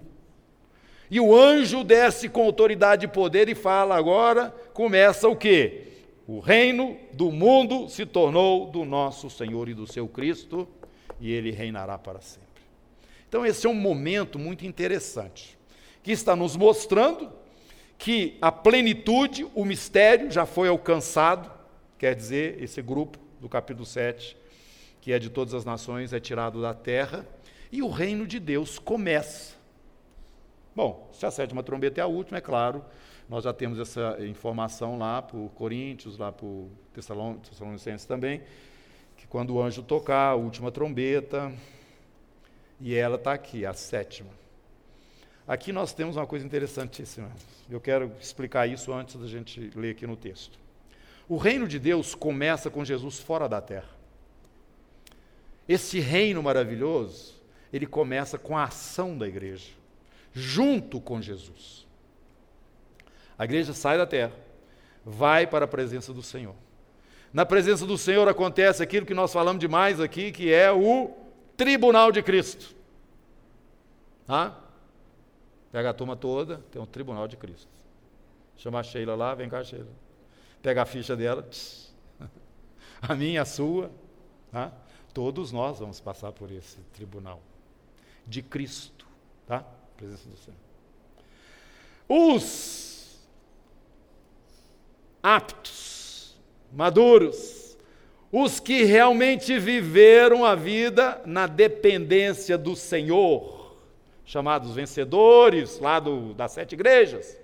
E 1.11 1.19
o 1.19 1.35
anjo 1.35 1.83
desce 1.83 2.27
com 2.27 2.41
autoridade 2.41 3.05
e 3.05 3.07
poder 3.07 3.47
e 3.47 3.53
fala: 3.53 3.95
agora 3.95 4.49
começa 4.73 5.29
o 5.29 5.35
quê? 5.35 5.89
O 6.25 6.39
reino 6.39 6.97
do 7.13 7.31
mundo 7.31 7.87
se 7.87 8.03
tornou 8.03 8.65
do 8.65 8.83
nosso 8.83 9.29
Senhor 9.29 9.69
e 9.69 9.75
do 9.75 9.85
seu 9.85 10.07
Cristo, 10.07 10.67
e 11.21 11.31
ele 11.31 11.51
reinará 11.51 11.99
para 11.99 12.19
sempre. 12.19 12.63
Então, 13.27 13.45
esse 13.45 13.67
é 13.67 13.69
um 13.69 13.75
momento 13.75 14.39
muito 14.39 14.65
interessante, 14.65 15.55
que 16.01 16.11
está 16.11 16.35
nos 16.35 16.57
mostrando 16.57 17.37
que 17.99 18.35
a 18.41 18.51
plenitude, 18.51 19.45
o 19.53 19.63
mistério 19.63 20.31
já 20.31 20.47
foi 20.47 20.69
alcançado, 20.69 21.59
Quer 21.99 22.15
dizer, 22.15 22.63
esse 22.63 22.81
grupo 22.81 23.19
do 23.41 23.49
capítulo 23.49 23.85
7, 23.85 24.37
que 25.01 25.11
é 25.11 25.19
de 25.19 25.29
todas 25.29 25.53
as 25.53 25.65
nações, 25.65 26.13
é 26.13 26.19
tirado 26.19 26.61
da 26.61 26.73
terra 26.73 27.27
e 27.69 27.81
o 27.81 27.89
reino 27.89 28.25
de 28.25 28.39
Deus 28.39 28.79
começa. 28.79 29.53
Bom, 30.73 31.09
se 31.11 31.25
a 31.25 31.31
sétima 31.31 31.61
trombeta 31.61 31.99
é 31.99 32.03
a 32.03 32.07
última, 32.07 32.37
é 32.37 32.41
claro, 32.41 32.85
nós 33.27 33.43
já 33.43 33.51
temos 33.51 33.77
essa 33.79 34.15
informação 34.21 34.97
lá 34.97 35.27
o 35.33 35.49
Coríntios, 35.49 36.17
lá 36.17 36.33
o 36.41 36.71
Tessalonicenses 36.93 38.05
também, 38.05 38.41
que 39.17 39.27
quando 39.27 39.55
o 39.55 39.61
anjo 39.61 39.83
tocar 39.83 40.29
a 40.29 40.35
última 40.35 40.71
trombeta, 40.71 41.51
e 42.79 42.95
ela 42.95 43.17
está 43.17 43.33
aqui, 43.33 43.65
a 43.65 43.73
sétima. 43.73 44.29
Aqui 45.49 45.71
nós 45.71 45.93
temos 45.93 46.15
uma 46.15 46.27
coisa 46.27 46.45
interessantíssima. 46.45 47.31
Eu 47.67 47.81
quero 47.81 48.11
explicar 48.21 48.67
isso 48.67 48.93
antes 48.93 49.15
da 49.15 49.25
gente 49.25 49.71
ler 49.75 49.93
aqui 49.93 50.05
no 50.05 50.15
texto. 50.15 50.59
O 51.27 51.37
reino 51.37 51.67
de 51.67 51.79
Deus 51.79 52.13
começa 52.13 52.69
com 52.69 52.85
Jesus 52.85 53.19
fora 53.19 53.49
da 53.49 53.59
terra. 53.59 53.89
Esse 55.67 55.99
reino 55.99 56.43
maravilhoso, 56.43 57.33
ele 57.73 57.87
começa 57.87 58.37
com 58.37 58.55
a 58.55 58.65
ação 58.65 59.17
da 59.17 59.27
igreja, 59.27 59.71
junto 60.31 61.01
com 61.01 61.19
Jesus. 61.19 61.87
A 63.35 63.43
igreja 63.43 63.73
sai 63.73 63.97
da 63.97 64.05
terra, 64.05 64.33
vai 65.03 65.47
para 65.47 65.65
a 65.65 65.67
presença 65.67 66.13
do 66.13 66.21
Senhor. 66.21 66.53
Na 67.33 67.43
presença 67.43 67.87
do 67.87 67.97
Senhor 67.97 68.27
acontece 68.27 68.83
aquilo 68.83 69.03
que 69.03 69.15
nós 69.15 69.33
falamos 69.33 69.59
demais 69.59 69.99
aqui, 69.99 70.31
que 70.31 70.53
é 70.53 70.71
o 70.71 71.09
tribunal 71.57 72.11
de 72.11 72.21
Cristo. 72.21 72.75
Tá? 74.27 74.68
Pega 75.71 75.89
a 75.89 75.93
turma 75.93 76.15
toda, 76.15 76.57
tem 76.71 76.81
um 76.81 76.85
tribunal 76.85 77.27
de 77.27 77.37
Cristo. 77.37 77.69
Chama 78.57 78.79
a 78.79 78.83
Sheila 78.83 79.15
lá, 79.15 79.33
vem 79.35 79.47
cá, 79.47 79.63
Sheila 79.63 79.87
pega 80.61 80.81
a 80.81 80.85
ficha 80.85 81.15
dela, 81.15 81.47
a 83.01 83.15
minha, 83.15 83.41
a 83.41 83.45
sua. 83.45 83.91
Tá? 84.51 84.71
Todos 85.13 85.51
nós 85.51 85.79
vamos 85.79 85.99
passar 85.99 86.31
por 86.31 86.51
esse 86.51 86.77
tribunal 86.93 87.41
de 88.25 88.41
Cristo, 88.41 89.07
tá? 89.47 89.65
Presença 89.97 90.29
do 90.29 90.37
Senhor. 90.37 90.57
Os 92.07 93.19
aptos, 95.21 96.37
maduros, 96.71 97.77
os 98.31 98.59
que 98.59 98.83
realmente 98.83 99.57
viveram 99.59 100.45
a 100.45 100.55
vida 100.55 101.21
na 101.25 101.47
dependência 101.47 102.57
do 102.57 102.75
Senhor, 102.75 103.58
chamados 104.29 104.75
vencedores 104.75 105.79
lá 105.79 105.99
do, 105.99 106.35
das 106.35 106.51
sete 106.51 106.73
igrejas, 106.73 107.35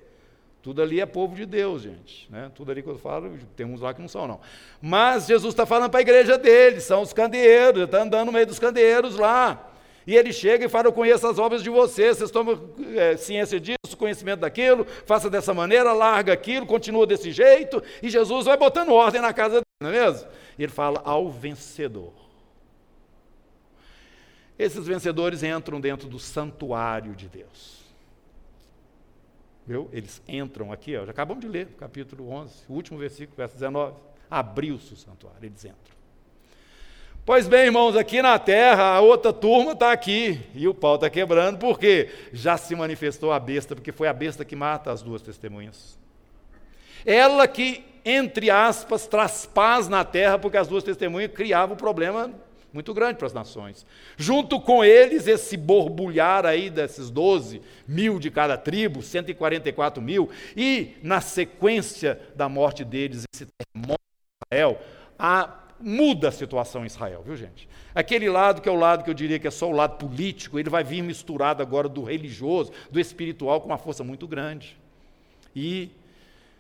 tudo 0.62 0.84
ali 0.84 1.02
é 1.02 1.06
povo 1.06 1.36
de 1.36 1.44
Deus, 1.44 1.82
gente. 1.82 2.32
Né? 2.32 2.52
Tudo 2.54 2.72
ali 2.72 2.84
que 2.84 2.88
eu 2.88 2.98
falo, 2.98 3.36
tem 3.56 3.66
uns 3.66 3.82
lá 3.82 3.92
que 3.92 4.00
não 4.00 4.08
são, 4.08 4.28
não. 4.28 4.40
Mas 4.80 5.26
Jesus 5.26 5.52
está 5.52 5.66
falando 5.66 5.90
para 5.90 6.00
a 6.00 6.04
igreja 6.04 6.38
dele, 6.38 6.80
são 6.80 7.02
os 7.02 7.12
candeeiros, 7.12 7.84
está 7.84 8.04
andando 8.04 8.28
no 8.28 8.32
meio 8.32 8.46
dos 8.46 8.60
candeeiros 8.60 9.18
lá. 9.18 9.72
E 10.06 10.16
ele 10.16 10.32
chega 10.32 10.66
e 10.66 10.70
fala: 10.70 10.88
Eu 10.88 10.94
conheço 10.94 11.26
as 11.26 11.40
obras 11.40 11.64
de 11.64 11.72
vocês, 11.72 12.18
vocês 12.18 12.30
tomam 12.30 12.70
é, 12.96 13.18
ciência 13.18 13.60
disso, 13.60 13.98
conhecimento 13.98 14.42
daquilo, 14.42 14.86
faça 15.08 15.28
dessa 15.28 15.56
maneira, 15.56 15.92
larga 15.92 16.34
aquilo, 16.34 16.68
continua 16.68 17.08
desse 17.08 17.32
jeito. 17.32 17.82
E 18.04 18.10
Jesus 18.10 18.46
vai 18.46 18.58
botando 18.58 18.90
ordem 18.90 19.22
na 19.22 19.34
casa 19.34 19.56
dele, 19.56 19.66
não 19.82 19.90
é 19.90 20.06
mesmo? 20.06 20.28
E 20.60 20.64
ele 20.64 20.72
fala 20.72 21.02
ao 21.04 21.32
vencedor. 21.32 22.25
Esses 24.58 24.88
vencedores 24.88 25.44
entram 25.44 25.82
dentro 25.82 26.08
do 26.08 26.18
santuário 26.18 27.14
de 27.14 27.28
Deus. 27.28 27.84
Viu? 29.68 29.90
Eles 29.92 30.22
entram 30.28 30.72
aqui, 30.72 30.96
ó, 30.96 31.06
já 31.06 31.12
acabamos 31.12 31.42
de 31.42 31.50
ler, 31.50 31.68
capítulo 31.78 32.30
11, 32.30 32.54
o 32.70 32.74
último 32.74 33.00
versículo, 33.00 33.36
verso 33.36 33.56
19. 33.56 33.96
Abriu-se 34.30 34.94
o 34.94 34.98
santuário, 34.98 35.44
eles 35.44 35.66
entram. 35.66 35.96
Pois 37.26 37.48
bem, 37.48 37.66
irmãos, 37.66 37.96
aqui 37.96 38.22
na 38.22 38.38
terra, 38.38 38.84
a 38.84 39.02
outra 39.02 39.34
turma 39.34 39.72
está 39.72 39.92
aqui, 39.92 40.40
e 40.54 40.68
o 40.68 40.76
pau 40.76 40.96
está 40.96 41.10
quebrando, 41.10 41.58
porque 41.58 42.10
já 42.32 42.56
se 42.56 42.76
manifestou 42.76 43.34
a 43.34 43.40
besta, 43.40 43.76
porque 43.76 43.92
foi 43.92 44.08
a 44.08 44.14
besta 44.14 44.46
que 44.46 44.56
mata 44.56 44.92
as 44.92 45.02
duas 45.02 45.24
testemunhas. 45.24 45.98
Ela 47.04 47.48
que, 47.48 47.84
entre 48.06 48.52
aspas, 48.52 49.08
traz 49.08 49.48
paz 49.48 49.90
na 49.90 50.06
terra, 50.06 50.38
porque 50.38 50.58
as 50.58 50.68
duas 50.68 50.84
testemunhas 50.84 51.32
criavam 51.32 51.74
um 51.74 51.78
problema 51.78 52.32
muito 52.76 52.94
grande 52.94 53.18
para 53.18 53.26
as 53.26 53.34
nações. 53.34 53.86
Junto 54.18 54.60
com 54.60 54.84
eles, 54.84 55.28
esse 55.28 55.56
borbulhar 55.56 56.46
aí 56.46 56.70
desses 56.70 57.10
12 57.10 57.62
mil 57.88 58.20
de 58.20 58.30
cada 58.30 58.58
tribo, 58.58 59.02
144 59.02 60.04
mil, 60.04 60.30
e 60.58 60.98
na 61.02 61.22
sequência 61.22 62.20
da 62.36 62.50
morte 62.50 62.84
deles, 62.84 63.24
esse 63.34 63.48
terremoto 63.48 64.02
de 64.02 64.48
Israel, 64.54 64.82
a, 65.18 65.64
muda 65.80 66.28
a 66.28 66.32
situação 66.34 66.84
em 66.84 66.88
Israel, 66.88 67.24
viu 67.26 67.38
gente? 67.38 67.70
Aquele 67.96 68.30
lado 68.30 68.62
que 68.62 68.68
é 68.68 68.72
o 68.72 68.76
lado 68.76 69.06
que 69.06 69.10
eu 69.10 69.14
diria 69.14 69.40
que 69.40 69.48
é 69.48 69.52
só 69.52 69.70
o 69.70 69.74
lado 69.74 69.96
político, 69.96 70.60
ele 70.60 70.70
vai 70.70 70.84
vir 70.84 71.02
misturado 71.02 71.64
agora 71.64 71.88
do 71.88 72.04
religioso, 72.04 72.74
do 72.92 73.00
espiritual, 73.00 73.62
com 73.62 73.68
uma 73.68 73.78
força 73.78 74.04
muito 74.04 74.28
grande. 74.28 74.78
E 75.56 75.90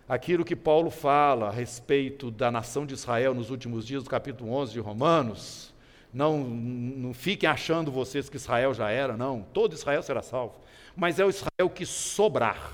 aquilo 0.08 0.46
que 0.46 0.56
Paulo 0.56 0.90
fala 0.90 1.50
a 1.50 1.52
respeito 1.52 2.32
da 2.32 2.50
nação 2.50 2.86
de 2.86 2.94
Israel 2.94 3.34
nos 3.34 3.50
últimos 3.50 3.86
dias, 3.86 4.02
do 4.02 4.10
capítulo 4.10 4.54
11 4.54 4.72
de 4.72 4.80
Romanos, 4.80 5.75
não, 6.16 6.38
não 6.38 7.14
fiquem 7.14 7.50
achando 7.50 7.92
vocês 7.92 8.30
que 8.30 8.38
Israel 8.38 8.74
já 8.74 8.90
era, 8.90 9.18
não. 9.18 9.46
Todo 9.54 9.74
Israel 9.74 10.02
será 10.02 10.22
salvo. 10.22 10.56
Mas 10.96 11.20
é 11.20 11.26
o 11.26 11.30
Israel 11.30 11.70
que 11.70 11.86
sobrar. 11.86 12.72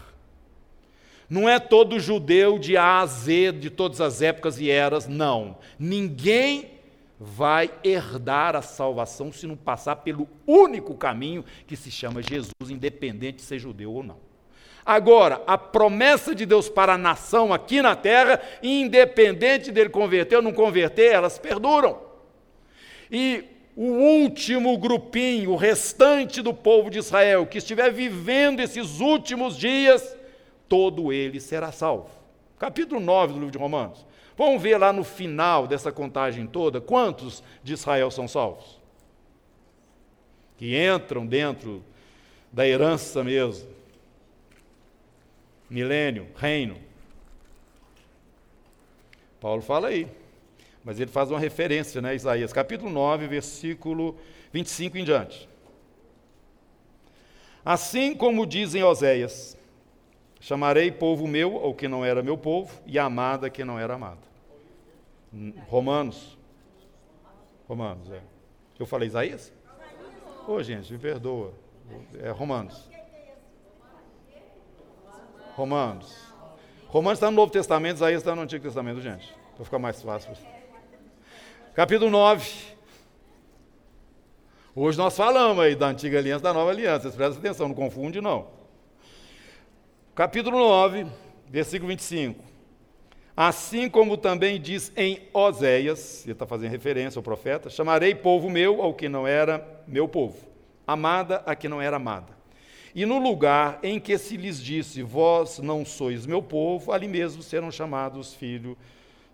Não 1.28 1.50
é 1.50 1.60
todo 1.60 2.00
judeu 2.00 2.60
de 2.60 2.78
A 2.78 3.00
a 3.00 3.06
Z, 3.08 3.54
de 3.54 3.72
todas 3.72 4.00
as 4.00 4.22
épocas 4.22 4.62
e 4.62 4.70
eras, 4.70 5.08
não. 5.08 5.58
Ninguém 5.80 6.70
vai 7.20 7.72
herdar 7.84 8.56
a 8.56 8.62
salvação 8.62 9.32
se 9.32 9.48
não 9.48 9.56
passar 9.56 9.96
pelo 9.98 10.30
único 10.46 10.94
caminho 10.94 11.44
que 11.66 11.76
se 11.76 11.90
chama 11.90 12.22
Jesus, 12.22 12.70
independente 12.70 13.38
de 13.38 13.42
ser 13.42 13.58
judeu 13.58 13.92
ou 13.92 14.04
não. 14.04 14.18
Agora, 14.86 15.42
a 15.48 15.58
promessa 15.58 16.36
de 16.36 16.46
Deus 16.46 16.70
para 16.70 16.94
a 16.94 16.98
nação 16.98 17.52
aqui 17.52 17.82
na 17.82 17.96
terra, 17.96 18.40
independente 18.62 19.72
dele 19.72 19.90
converter 19.90 20.36
ou 20.36 20.42
não 20.44 20.54
converter, 20.54 21.12
elas 21.12 21.40
perduram. 21.40 22.11
E 23.12 23.44
o 23.76 23.84
último 23.84 24.78
grupinho, 24.78 25.52
o 25.52 25.56
restante 25.58 26.42
do 26.42 26.54
povo 26.54 26.90
de 26.90 27.00
Israel, 27.00 27.46
que 27.46 27.58
estiver 27.58 27.92
vivendo 27.92 28.62
esses 28.62 29.02
últimos 29.02 29.58
dias, 29.58 30.16
todo 30.70 31.12
ele 31.12 31.40
será 31.42 31.72
salvo. 31.72 32.10
Capítulo 32.58 33.02
9 33.02 33.34
do 33.34 33.40
livro 33.40 33.52
de 33.52 33.58
Romanos. 33.58 34.06
Vamos 34.38 34.62
ver 34.62 34.78
lá 34.78 34.94
no 34.94 35.04
final 35.04 35.68
dessa 35.68 35.92
contagem 35.92 36.48
toda 36.48 36.80
quantos 36.80 37.44
de 37.62 37.74
Israel 37.74 38.10
são 38.10 38.28
salvos. 38.28 38.80
Que 40.58 40.78
entram 40.82 41.26
dentro 41.26 41.84
da 42.52 42.66
herança 42.66 43.24
mesmo. 43.24 43.68
Milênio, 45.70 46.28
reino. 46.36 46.78
Paulo 49.40 49.62
fala 49.62 49.88
aí. 49.88 50.08
Mas 50.84 51.00
ele 51.00 51.12
faz 51.12 51.30
uma 51.30 51.40
referência, 51.40 52.02
né, 52.02 52.16
Isaías, 52.16 52.52
capítulo 52.52 52.90
9, 52.90 53.28
versículo 53.28 54.18
25 54.52 54.98
em 54.98 55.04
diante. 55.04 55.48
Assim 57.64 58.16
como 58.16 58.46
dizem 58.46 58.84
Oséias, 58.84 59.56
chamarei 60.40 60.92
povo 60.92 61.28
meu 61.28 61.58
ao 61.58 61.76
que 61.76 61.88
não 61.88 62.04
era 62.04 62.24
meu 62.24 62.38
povo, 62.38 62.82
e 62.88 62.98
amada 62.98 63.50
que 63.50 63.64
não 63.64 63.78
era 63.78 63.94
amada. 63.94 64.32
Romanos. 65.68 66.38
Romanos, 67.68 68.12
é. 68.12 68.22
Eu 68.80 68.86
falei 68.86 69.08
Isaías? 69.08 69.54
Ô, 70.48 70.54
oh, 70.54 70.64
gente, 70.64 70.92
me 70.92 70.98
perdoa. 70.98 71.54
É 72.20 72.32
Romanos. 72.32 72.90
Romanos. 75.56 76.34
Romanos 76.88 77.18
está 77.20 77.30
no 77.30 77.38
Novo 77.38 77.52
Testamento, 77.52 77.98
Isaías 77.98 78.22
está 78.22 78.36
no 78.36 78.42
Antigo 78.42 78.64
Testamento, 78.64 79.00
gente. 79.00 79.34
Para 79.56 79.64
ficar 79.64 79.80
mais 79.80 80.02
fácil. 80.02 80.34
Capítulo 81.74 82.12
9. 82.12 82.52
Hoje 84.76 84.98
nós 84.98 85.16
falamos 85.16 85.64
aí 85.64 85.74
da 85.74 85.88
antiga 85.88 86.18
aliança 86.18 86.44
da 86.44 86.54
nova 86.54 86.70
aliança. 86.70 87.04
Vocês 87.04 87.16
prestem 87.16 87.40
atenção, 87.40 87.70
não 87.70 87.76
confunde 87.76 88.20
não. 88.20 88.48
Capítulo 90.14 90.60
9, 90.60 91.08
versículo 91.48 91.88
25. 91.88 92.44
Assim 93.38 93.90
como 93.90 94.18
também 94.18 94.60
diz 94.60 94.92
em 94.98 95.22
Oséias, 95.34 96.26
ele 96.26 96.34
está 96.34 96.46
fazendo 96.46 96.72
referência 96.72 97.18
ao 97.18 97.24
profeta, 97.24 97.70
chamarei 97.70 98.14
povo 98.14 98.50
meu 98.50 98.82
ao 98.82 98.94
que 98.94 99.08
não 99.08 99.26
era 99.26 99.66
meu 99.88 100.10
povo, 100.10 100.46
amada 100.86 101.42
a 101.46 101.56
que 101.56 101.70
não 101.70 101.82
era 101.82 101.96
amada. 101.96 102.38
E 102.94 103.06
no 103.06 103.18
lugar 103.18 103.80
em 103.82 103.98
que 103.98 104.18
se 104.18 104.36
lhes 104.36 104.62
disse, 104.62 105.02
vós 105.02 105.60
não 105.60 105.86
sois 105.86 106.26
meu 106.26 106.44
povo, 106.44 106.92
ali 106.92 107.08
mesmo 107.08 107.42
serão 107.42 107.72
chamados 107.72 108.34
filho, 108.34 108.78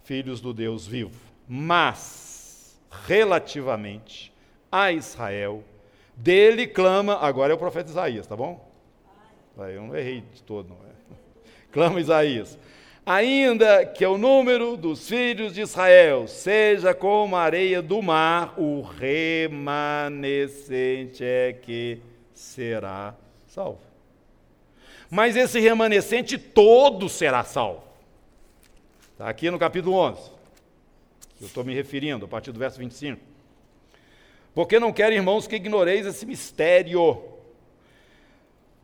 filhos 0.03 0.39
do 0.39 0.53
Deus 0.53 0.85
vivo. 0.85 1.26
Mas 1.47 2.75
relativamente 3.05 4.33
a 4.71 4.91
Israel, 4.91 5.63
dele 6.15 6.65
clama, 6.67 7.19
agora 7.21 7.53
é 7.53 7.55
o 7.55 7.59
profeta 7.59 7.89
Isaías, 7.89 8.27
tá 8.27 8.35
bom? 8.35 8.69
Eu 9.57 9.81
não 9.83 9.95
errei 9.95 10.21
de 10.33 10.43
todo, 10.43 10.67
não 10.69 10.75
é? 10.75 10.89
Clama 11.71 12.01
Isaías. 12.01 12.59
Ainda 13.05 13.85
que 13.85 14.05
o 14.05 14.17
número 14.17 14.75
dos 14.75 15.07
filhos 15.07 15.53
de 15.53 15.61
Israel 15.61 16.27
seja 16.27 16.93
como 16.93 17.37
a 17.37 17.41
areia 17.41 17.81
do 17.81 18.01
mar, 18.01 18.59
o 18.59 18.81
remanescente 18.81 21.23
é 21.23 21.53
que 21.53 22.01
será 22.33 23.15
salvo. 23.47 23.79
Mas 25.09 25.37
esse 25.37 25.61
remanescente 25.61 26.37
todo 26.37 27.07
será 27.07 27.45
salvo. 27.45 27.83
Está 29.13 29.29
aqui 29.29 29.49
no 29.49 29.57
capítulo 29.57 29.95
11 29.95 30.36
eu 31.39 31.47
estou 31.47 31.63
me 31.63 31.73
referindo, 31.73 32.25
a 32.25 32.27
partir 32.27 32.51
do 32.51 32.59
verso 32.59 32.79
25. 32.79 33.21
Porque 34.53 34.79
não 34.79 34.91
quero, 34.91 35.13
irmãos, 35.13 35.45
que 35.45 35.55
ignoreis 35.55 36.05
esse 36.05 36.25
mistério, 36.25 37.23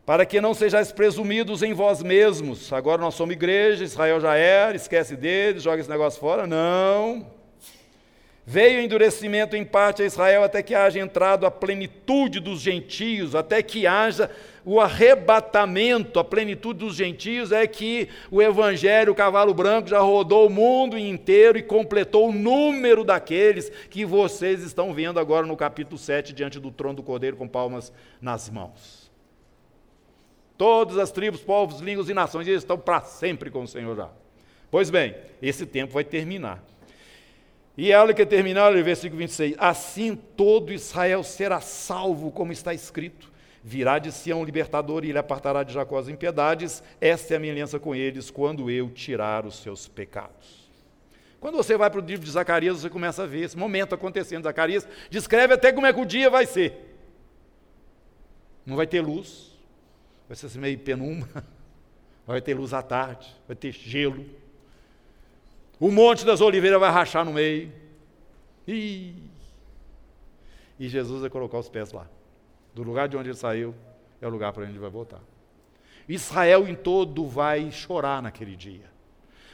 para 0.06 0.24
que 0.24 0.40
não 0.40 0.54
sejais 0.54 0.92
presumidos 0.92 1.62
em 1.62 1.72
vós 1.74 2.02
mesmos. 2.02 2.72
Agora 2.72 3.00
nós 3.00 3.14
somos 3.14 3.34
igreja, 3.34 3.82
Israel 3.82 4.20
já 4.20 4.36
era, 4.36 4.76
esquece 4.76 5.16
deles, 5.16 5.62
joga 5.62 5.80
esse 5.80 5.90
negócio 5.90 6.20
fora. 6.20 6.46
Não. 6.46 7.26
Veio 8.46 8.82
endurecimento 8.82 9.56
em 9.56 9.64
parte 9.64 10.02
a 10.02 10.04
Israel 10.04 10.44
até 10.44 10.62
que 10.62 10.74
haja 10.74 11.00
entrado 11.00 11.46
a 11.46 11.50
plenitude 11.50 12.40
dos 12.40 12.60
gentios, 12.60 13.34
até 13.34 13.62
que 13.62 13.86
haja 13.86 14.30
o 14.66 14.78
arrebatamento, 14.80 16.18
a 16.18 16.24
plenitude 16.24 16.80
dos 16.80 16.94
gentios, 16.94 17.52
é 17.52 17.66
que 17.66 18.08
o 18.30 18.42
evangelho, 18.42 19.12
o 19.12 19.14
cavalo 19.14 19.54
branco, 19.54 19.88
já 19.88 20.00
rodou 20.00 20.46
o 20.46 20.50
mundo 20.50 20.98
inteiro 20.98 21.56
e 21.56 21.62
completou 21.62 22.28
o 22.28 22.32
número 22.32 23.02
daqueles 23.02 23.70
que 23.88 24.04
vocês 24.04 24.62
estão 24.62 24.92
vendo 24.92 25.18
agora 25.18 25.46
no 25.46 25.56
capítulo 25.56 25.96
7, 25.96 26.34
diante 26.34 26.60
do 26.60 26.70
trono 26.70 26.96
do 26.96 27.02
Cordeiro, 27.02 27.38
com 27.38 27.48
palmas 27.48 27.90
nas 28.20 28.50
mãos. 28.50 29.10
Todas 30.58 30.98
as 30.98 31.10
tribos, 31.10 31.40
povos, 31.40 31.80
línguas 31.80 32.10
e 32.10 32.14
nações 32.14 32.46
eles 32.46 32.62
estão 32.62 32.78
para 32.78 33.00
sempre 33.00 33.50
com 33.50 33.62
o 33.62 33.68
Senhor 33.68 33.96
já. 33.96 34.10
Pois 34.70 34.90
bem, 34.90 35.14
esse 35.40 35.64
tempo 35.64 35.94
vai 35.94 36.04
terminar. 36.04 36.62
E 37.76 37.90
ela 37.90 38.14
que 38.14 38.24
terminar, 38.24 38.74
o 38.74 38.84
versículo 38.84 39.18
26, 39.18 39.56
assim 39.58 40.14
todo 40.14 40.72
Israel 40.72 41.24
será 41.24 41.60
salvo, 41.60 42.30
como 42.30 42.52
está 42.52 42.72
escrito. 42.72 43.32
Virá 43.66 43.98
de 43.98 44.12
Sião 44.12 44.42
um 44.42 44.44
libertador 44.44 45.04
e 45.04 45.08
ele 45.08 45.18
apartará 45.18 45.62
de 45.62 45.72
Jacó 45.72 45.98
as 45.98 46.08
impiedades. 46.08 46.82
Esta 47.00 47.34
é 47.34 47.36
a 47.36 47.40
minha 47.40 47.52
aliança 47.52 47.80
com 47.80 47.94
eles 47.94 48.30
quando 48.30 48.70
eu 48.70 48.90
tirar 48.90 49.46
os 49.46 49.56
seus 49.56 49.88
pecados. 49.88 50.68
Quando 51.40 51.56
você 51.56 51.76
vai 51.76 51.90
para 51.90 52.00
o 52.00 52.04
livro 52.04 52.24
de 52.24 52.30
Zacarias, 52.30 52.80
você 52.80 52.90
começa 52.90 53.22
a 53.22 53.26
ver 53.26 53.40
esse 53.40 53.56
momento 53.56 53.94
acontecendo. 53.94 54.44
Zacarias 54.44 54.86
descreve 55.10 55.54
até 55.54 55.72
como 55.72 55.86
é 55.86 55.92
que 55.92 56.00
o 56.00 56.04
dia 56.04 56.30
vai 56.30 56.46
ser. 56.46 56.94
Não 58.64 58.76
vai 58.76 58.86
ter 58.86 59.00
luz, 59.00 59.50
vai 60.28 60.36
ser 60.36 60.46
assim 60.46 60.58
meio 60.58 60.78
penumbra, 60.78 61.44
vai 62.26 62.40
ter 62.40 62.54
luz 62.54 62.72
à 62.72 62.82
tarde, 62.82 63.34
vai 63.46 63.56
ter 63.56 63.72
gelo. 63.72 64.24
O 65.84 65.90
monte 65.90 66.24
das 66.24 66.40
oliveiras 66.40 66.80
vai 66.80 66.90
rachar 66.90 67.26
no 67.26 67.32
meio. 67.34 67.70
E, 68.66 69.14
e 70.80 70.88
Jesus 70.88 71.20
vai 71.20 71.28
colocar 71.28 71.58
os 71.58 71.68
pés 71.68 71.92
lá 71.92 72.06
do 72.72 72.82
lugar 72.82 73.06
de 73.06 73.18
onde 73.18 73.28
ele 73.28 73.36
saiu, 73.36 73.74
é 74.18 74.26
o 74.26 74.30
lugar 74.30 74.50
para 74.54 74.62
onde 74.62 74.72
ele 74.72 74.78
vai 74.78 74.88
voltar. 74.88 75.20
Israel 76.08 76.66
em 76.66 76.74
todo 76.74 77.26
vai 77.26 77.70
chorar 77.70 78.22
naquele 78.22 78.56
dia. 78.56 78.90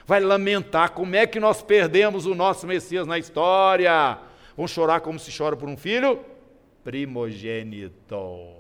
Vai 0.07 0.21
lamentar 0.21 0.93
como 0.93 1.17
é 1.17 1.27
que 1.27 1.41
nós 1.41 1.63
perdemos 1.63 2.27
o 2.27 2.35
nosso 2.37 2.65
Messias 2.65 3.09
na 3.09 3.19
história. 3.19 4.17
Vão 4.57 4.69
chorar 4.69 5.01
como 5.01 5.19
se 5.19 5.37
chora 5.37 5.57
por 5.57 5.69
um 5.69 5.77
filho 5.77 6.25
primogênito. 6.85 8.55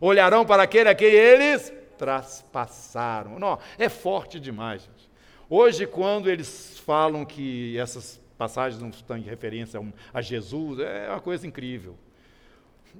Olharão 0.00 0.44
para 0.44 0.64
aquele 0.64 0.88
a 0.88 0.94
quem 0.96 1.06
eles 1.06 1.72
traspassaram. 1.96 3.38
Não, 3.38 3.60
é 3.78 3.88
forte 3.88 4.40
demais, 4.40 4.82
gente. 4.82 5.09
Hoje, 5.50 5.86
quando 5.86 6.30
eles 6.30 6.78
falam 6.86 7.26
que 7.26 7.76
essas 7.76 8.18
passagens 8.38 8.80
não 8.80 8.88
estão 8.88 9.18
em 9.18 9.22
referência 9.22 9.78
a 10.14 10.22
Jesus, 10.22 10.78
é 10.78 11.10
uma 11.10 11.20
coisa 11.20 11.46
incrível 11.46 11.94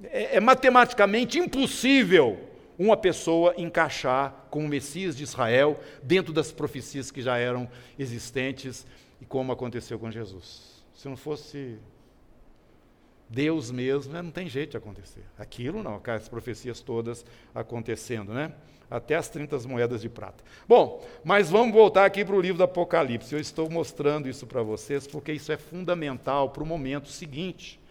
é, 0.03 0.37
é 0.37 0.39
matematicamente 0.39 1.39
impossível 1.39 2.39
uma 2.77 2.97
pessoa 2.97 3.53
encaixar 3.57 4.47
com 4.49 4.65
o 4.65 4.67
Messias 4.67 5.15
de 5.15 5.23
Israel 5.23 5.79
dentro 6.01 6.33
das 6.33 6.51
profecias 6.51 7.11
que 7.11 7.21
já 7.21 7.37
eram 7.37 7.69
existentes 7.99 8.85
e 9.19 9.25
como 9.25 9.51
aconteceu 9.51 9.99
com 9.99 10.09
Jesus. 10.09 10.83
Se 10.95 11.07
não 11.07 11.17
fosse 11.17 11.77
Deus 13.29 13.69
mesmo, 13.69 14.13
né? 14.13 14.21
não 14.21 14.31
tem 14.31 14.49
jeito 14.49 14.71
de 14.71 14.77
acontecer. 14.77 15.23
Aquilo 15.37 15.83
não, 15.83 16.01
as 16.03 16.27
profecias 16.27 16.81
todas 16.81 17.25
acontecendo, 17.53 18.33
né? 18.33 18.51
Até 18.91 19.15
as 19.15 19.29
30 19.29 19.57
moedas 19.59 20.01
de 20.01 20.09
prata. 20.09 20.43
Bom, 20.67 21.01
mas 21.23 21.49
vamos 21.49 21.73
voltar 21.73 22.05
aqui 22.05 22.25
para 22.25 22.35
o 22.35 22.41
livro 22.41 22.57
do 22.57 22.63
Apocalipse. 22.65 23.33
Eu 23.33 23.39
estou 23.39 23.69
mostrando 23.69 24.27
isso 24.27 24.45
para 24.45 24.61
vocês 24.61 25.07
porque 25.07 25.31
isso 25.31 25.51
é 25.51 25.57
fundamental 25.57 26.49
para 26.49 26.61
o 26.61 26.65
momento 26.65 27.07
seguinte. 27.07 27.81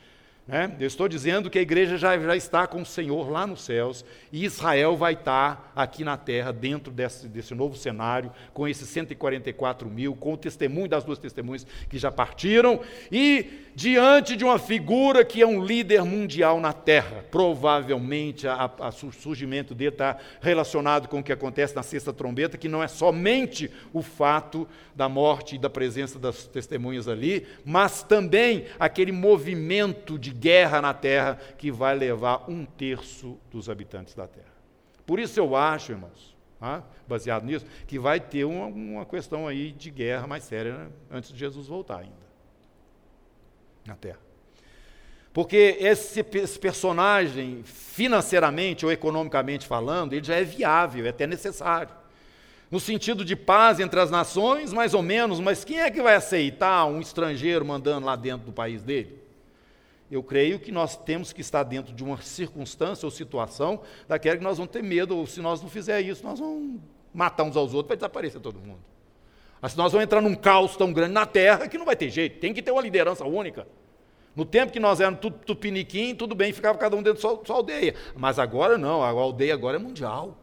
Né? 0.51 0.75
Eu 0.81 0.87
estou 0.89 1.09
dizendo 1.09 1.49
que 1.49 1.61
a 1.61 1.63
igreja 1.63 1.97
já, 1.97 2.19
já 2.19 2.37
está 2.37 2.67
com 2.67 2.83
o 2.83 2.87
Senhor 2.87 3.31
lá 3.31 3.47
nos 3.47 3.63
céus 3.63 4.05
e 4.33 4.45
Israel 4.45 4.97
vai 4.97 5.13
estar 5.13 5.73
aqui 5.77 6.03
na 6.03 6.17
terra, 6.17 6.53
dentro 6.53 6.93
desse, 6.93 7.29
desse 7.29 7.55
novo 7.55 7.77
cenário, 7.77 8.33
com 8.53 8.67
esses 8.67 8.89
144 8.89 9.89
mil, 9.89 10.15
com 10.17 10.33
o 10.33 10.37
testemunho 10.37 10.89
das 10.89 11.05
duas 11.05 11.21
testemunhas 11.21 11.65
que 11.89 11.99
já 11.99 12.11
partiram 12.11 12.81
e 13.13 13.70
diante 13.81 14.37
de 14.37 14.45
uma 14.45 14.59
figura 14.59 15.25
que 15.25 15.41
é 15.41 15.47
um 15.47 15.65
líder 15.65 16.05
mundial 16.05 16.61
na 16.61 16.71
terra. 16.71 17.25
Provavelmente 17.31 18.47
o 18.47 19.11
surgimento 19.11 19.75
dele 19.75 19.93
está 19.93 20.19
relacionado 20.39 21.09
com 21.09 21.21
o 21.21 21.23
que 21.23 21.33
acontece 21.33 21.75
na 21.75 21.83
sexta 21.83 22.13
trombeta, 22.13 22.59
que 22.59 22.69
não 22.69 22.83
é 22.83 22.89
somente 22.89 23.71
o 23.91 24.03
fato 24.03 24.69
da 24.95 25.09
morte 25.09 25.55
e 25.55 25.59
da 25.59 25.71
presença 25.71 26.19
das 26.19 26.47
testemunhas 26.47 27.09
ali, 27.09 27.47
mas 27.65 28.03
também 28.03 28.67
aquele 28.79 29.13
movimento 29.13 30.19
de 30.19 30.31
guerra 30.31 30.83
na 30.83 30.93
terra 30.93 31.39
que 31.57 31.73
vai 31.73 31.97
levar 31.97 32.51
um 32.51 32.67
terço 32.67 33.39
dos 33.51 33.71
habitantes 33.71 34.15
da 34.15 34.29
terra. 34.29 34.53
Por 35.07 35.19
isso 35.19 35.41
eu 35.41 35.57
acho, 35.57 35.93
irmãos, 35.93 36.37
ah, 36.61 36.83
baseado 37.09 37.47
nisso, 37.47 37.65
que 37.87 37.99
vai 37.99 38.21
ter 38.21 38.45
uma, 38.45 38.67
uma, 38.67 39.07
questão 39.07 39.49
aí 39.49 39.73
de 39.73 39.91
guerra 39.91 40.27
mais 40.27 40.45
séria 40.45 40.75
né, 40.75 40.89
antes 41.11 41.33
de 41.33 41.39
Jesus 41.39 41.67
voltar 41.67 42.01
ainda 42.01 42.30
na 43.91 43.97
terra. 43.97 44.19
Porque 45.33 45.77
esse, 45.79 46.25
esse, 46.35 46.59
personagem, 46.59 47.63
financeiramente 47.65 48.85
ou 48.85 48.91
economicamente 48.91 49.67
falando, 49.67 50.13
ele 50.13 50.25
já 50.25 50.35
é 50.35 50.43
viável, 50.43 51.07
é 51.07 51.11
até 51.11 51.27
necessário. 51.27 51.95
No 52.71 52.81
sentido 52.81 53.25
de 53.25 53.37
paz 53.37 53.79
entre 53.81 54.01
as 54.01 54.11
nações, 54.11 54.73
mais 54.73 54.95
ou 54.95 55.03
menos, 55.03 55.41
mas 55.41 55.65
quem 55.65 55.81
é 55.81 55.91
que 55.91 56.03
vai 56.03 56.15
aceitar 56.15 56.85
um 56.87 57.01
estrangeiro 57.01 57.65
mandando 57.65 58.07
lá 58.07 58.17
dentro 58.17 58.47
do 58.47 58.53
país 58.53 58.83
dele? 58.83 59.21
Eu 60.11 60.23
creio 60.23 60.59
que 60.59 60.73
nós 60.73 60.97
temos 60.97 61.33
que 61.33 61.41
estar 61.41 61.63
dentro 61.63 61.95
de 61.95 62.03
uma 62.03 62.21
circunstância 62.21 63.07
ou 63.07 63.11
situação 63.11 63.83
daquela 64.09 64.37
que 64.37 64.43
nós 64.43 64.59
vamos 64.59 64.73
ter 64.73 64.83
medo, 64.83 65.17
ou 65.17 65.27
se 65.27 65.41
nós 65.41 65.63
não 65.63 65.69
fizer 65.69 66.01
isso, 66.01 66.25
nós 66.25 66.41
vamos 66.41 66.81
matar 67.15 67.45
uns 67.45 67.57
aos 67.57 67.73
outros, 67.73 67.89
vai 67.89 67.97
desaparecer 67.97 68.41
todo 68.41 68.59
mundo. 68.59 68.81
Mas 69.61 69.77
nós 69.77 69.93
vamos 69.93 70.05
entrar 70.05 70.21
num 70.21 70.35
caos 70.35 70.77
tão 70.77 70.93
grande 70.93 71.13
na 71.13 71.27
terra 71.27 71.69
que 71.69 71.79
não 71.79 71.85
vai 71.85 71.95
ter 71.95 72.11
jeito, 72.11 72.41
tem 72.41 72.53
que 72.53 72.63
ter 72.63 72.73
uma 72.73 72.83
liderança 72.83 73.25
única. 73.25 73.67
No 74.35 74.45
tempo 74.45 74.73
que 74.73 74.81
nós 74.81 75.01
éramos 75.01 75.21
tudo 75.21 75.39
tupiniquim, 75.39 76.15
tudo 76.15 76.35
bem, 76.35 76.53
ficava 76.53 76.79
cada 76.79 76.97
um 76.97 77.03
dentro 77.03 77.23
da 77.23 77.45
sua 77.45 77.57
aldeia. 77.57 77.95
Mas 78.15 78.39
agora 78.39 78.79
não, 78.79 79.03
a 79.03 79.09
aldeia 79.09 79.55
agora 79.55 79.77
é 79.77 79.81
mundial. 79.81 80.39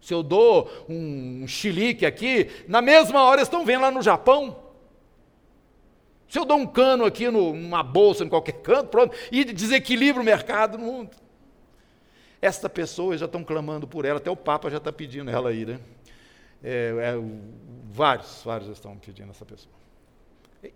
Se 0.00 0.12
eu 0.14 0.22
dou 0.22 0.70
um 0.88 1.46
chilique 1.46 2.06
aqui, 2.06 2.48
na 2.66 2.80
mesma 2.80 3.22
hora 3.24 3.42
estão 3.42 3.64
vendo 3.64 3.82
lá 3.82 3.90
no 3.90 4.02
Japão. 4.02 4.56
Se 6.28 6.38
eu 6.38 6.44
dou 6.44 6.58
um 6.58 6.66
cano 6.66 7.04
aqui 7.04 7.30
numa 7.30 7.82
bolsa, 7.82 8.24
em 8.24 8.28
qualquer 8.28 8.60
canto, 8.60 8.88
pronto, 8.88 9.16
e 9.32 9.44
desequilibra 9.44 10.20
o 10.20 10.24
mercado 10.24 10.76
no 10.76 10.84
mundo. 10.84 11.10
Esta 12.40 12.68
pessoa 12.68 13.16
já 13.16 13.26
estão 13.26 13.42
clamando 13.42 13.86
por 13.86 14.04
ela, 14.04 14.18
até 14.18 14.30
o 14.30 14.36
Papa 14.36 14.70
já 14.70 14.76
está 14.76 14.92
pedindo 14.92 15.30
ela 15.30 15.50
aí, 15.50 15.64
né? 15.64 15.80
É, 16.62 16.94
é, 16.98 17.14
vários, 17.90 18.42
vários 18.44 18.68
estão 18.68 18.96
pedindo 18.96 19.30
essa 19.30 19.44
pessoa. 19.44 19.77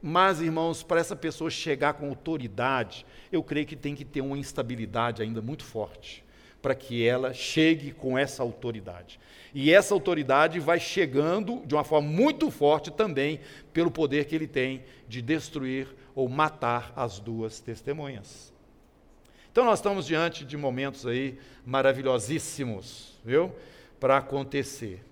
Mas, 0.01 0.41
irmãos, 0.41 0.83
para 0.83 1.01
essa 1.01 1.17
pessoa 1.17 1.51
chegar 1.51 1.95
com 1.95 2.09
autoridade, 2.09 3.05
eu 3.33 3.43
creio 3.43 3.67
que 3.67 3.77
tem 3.77 3.95
que 3.95 4.05
ter 4.05 4.21
uma 4.21 4.39
instabilidade 4.39 5.23
ainda 5.23 5.43
muito 5.43 5.65
forte, 5.65 6.25
para 6.61 6.75
que 6.75 7.05
ela 7.05 7.35
chegue 7.35 7.91
com 7.91 8.17
essa 8.17 8.43
autoridade. 8.43 9.19
E 9.53 9.73
essa 9.73 9.93
autoridade 9.93 10.61
vai 10.61 10.79
chegando 10.79 11.63
de 11.67 11.75
uma 11.75 11.85
forma 11.85 12.09
muito 12.09 12.51
forte 12.51 12.91
também 12.91 13.41
pelo 13.73 13.91
poder 13.91 14.27
que 14.27 14.35
ele 14.35 14.47
tem 14.47 14.85
de 15.09 15.21
destruir 15.21 15.89
ou 16.15 16.29
matar 16.29 16.93
as 16.95 17.19
duas 17.19 17.61
testemunhas. 17.61 18.53
Então 19.51 19.65
nós 19.65 19.81
estamos 19.81 20.07
diante 20.07 20.45
de 20.45 20.57
momentos 20.57 21.07
aí 21.07 21.39
maravilhosíssimos, 21.67 23.19
viu? 23.25 23.53
Para 24.01 24.17
acontecer. 24.17 25.05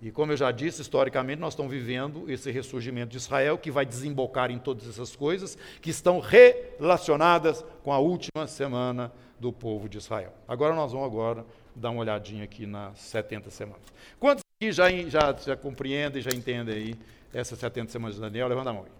E 0.00 0.12
como 0.12 0.30
eu 0.30 0.36
já 0.36 0.52
disse, 0.52 0.80
historicamente 0.80 1.40
nós 1.40 1.54
estamos 1.54 1.72
vivendo 1.72 2.30
esse 2.30 2.50
ressurgimento 2.52 3.10
de 3.10 3.16
Israel 3.16 3.58
que 3.58 3.70
vai 3.70 3.84
desembocar 3.84 4.50
em 4.50 4.58
todas 4.58 4.88
essas 4.88 5.16
coisas 5.16 5.58
que 5.82 5.90
estão 5.90 6.20
relacionadas 6.20 7.64
com 7.82 7.92
a 7.92 7.98
última 7.98 8.46
semana 8.46 9.12
do 9.40 9.52
povo 9.52 9.88
de 9.88 9.98
Israel. 9.98 10.32
Agora 10.46 10.74
nós 10.74 10.92
vamos 10.92 11.06
agora 11.06 11.44
dar 11.74 11.90
uma 11.90 12.00
olhadinha 12.00 12.44
aqui 12.44 12.64
nas 12.64 12.98
70 13.00 13.50
semanas. 13.50 13.82
Quantos 14.20 14.42
aqui 14.60 14.70
já, 14.70 14.88
já, 15.08 15.32
já 15.32 15.56
compreendem, 15.56 16.22
já 16.22 16.30
entendem 16.30 16.74
aí 16.74 16.94
essas 17.32 17.58
70 17.58 17.90
semanas 17.90 18.14
de 18.14 18.20
Daniel? 18.20 18.46
Levanta 18.46 18.70
a 18.70 18.72
mão 18.72 18.84
aí. 18.84 18.98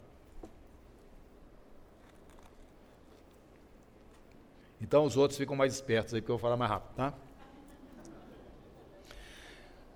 Então 4.81 5.05
os 5.05 5.17
outros 5.17 5.39
ficam 5.39 5.55
mais 5.55 5.75
espertos 5.75 6.15
aí, 6.15 6.21
porque 6.21 6.33
eu 6.33 6.39
vou 6.39 6.43
falar 6.43 6.57
mais 6.57 6.71
rápido, 6.71 6.95
tá? 6.95 7.15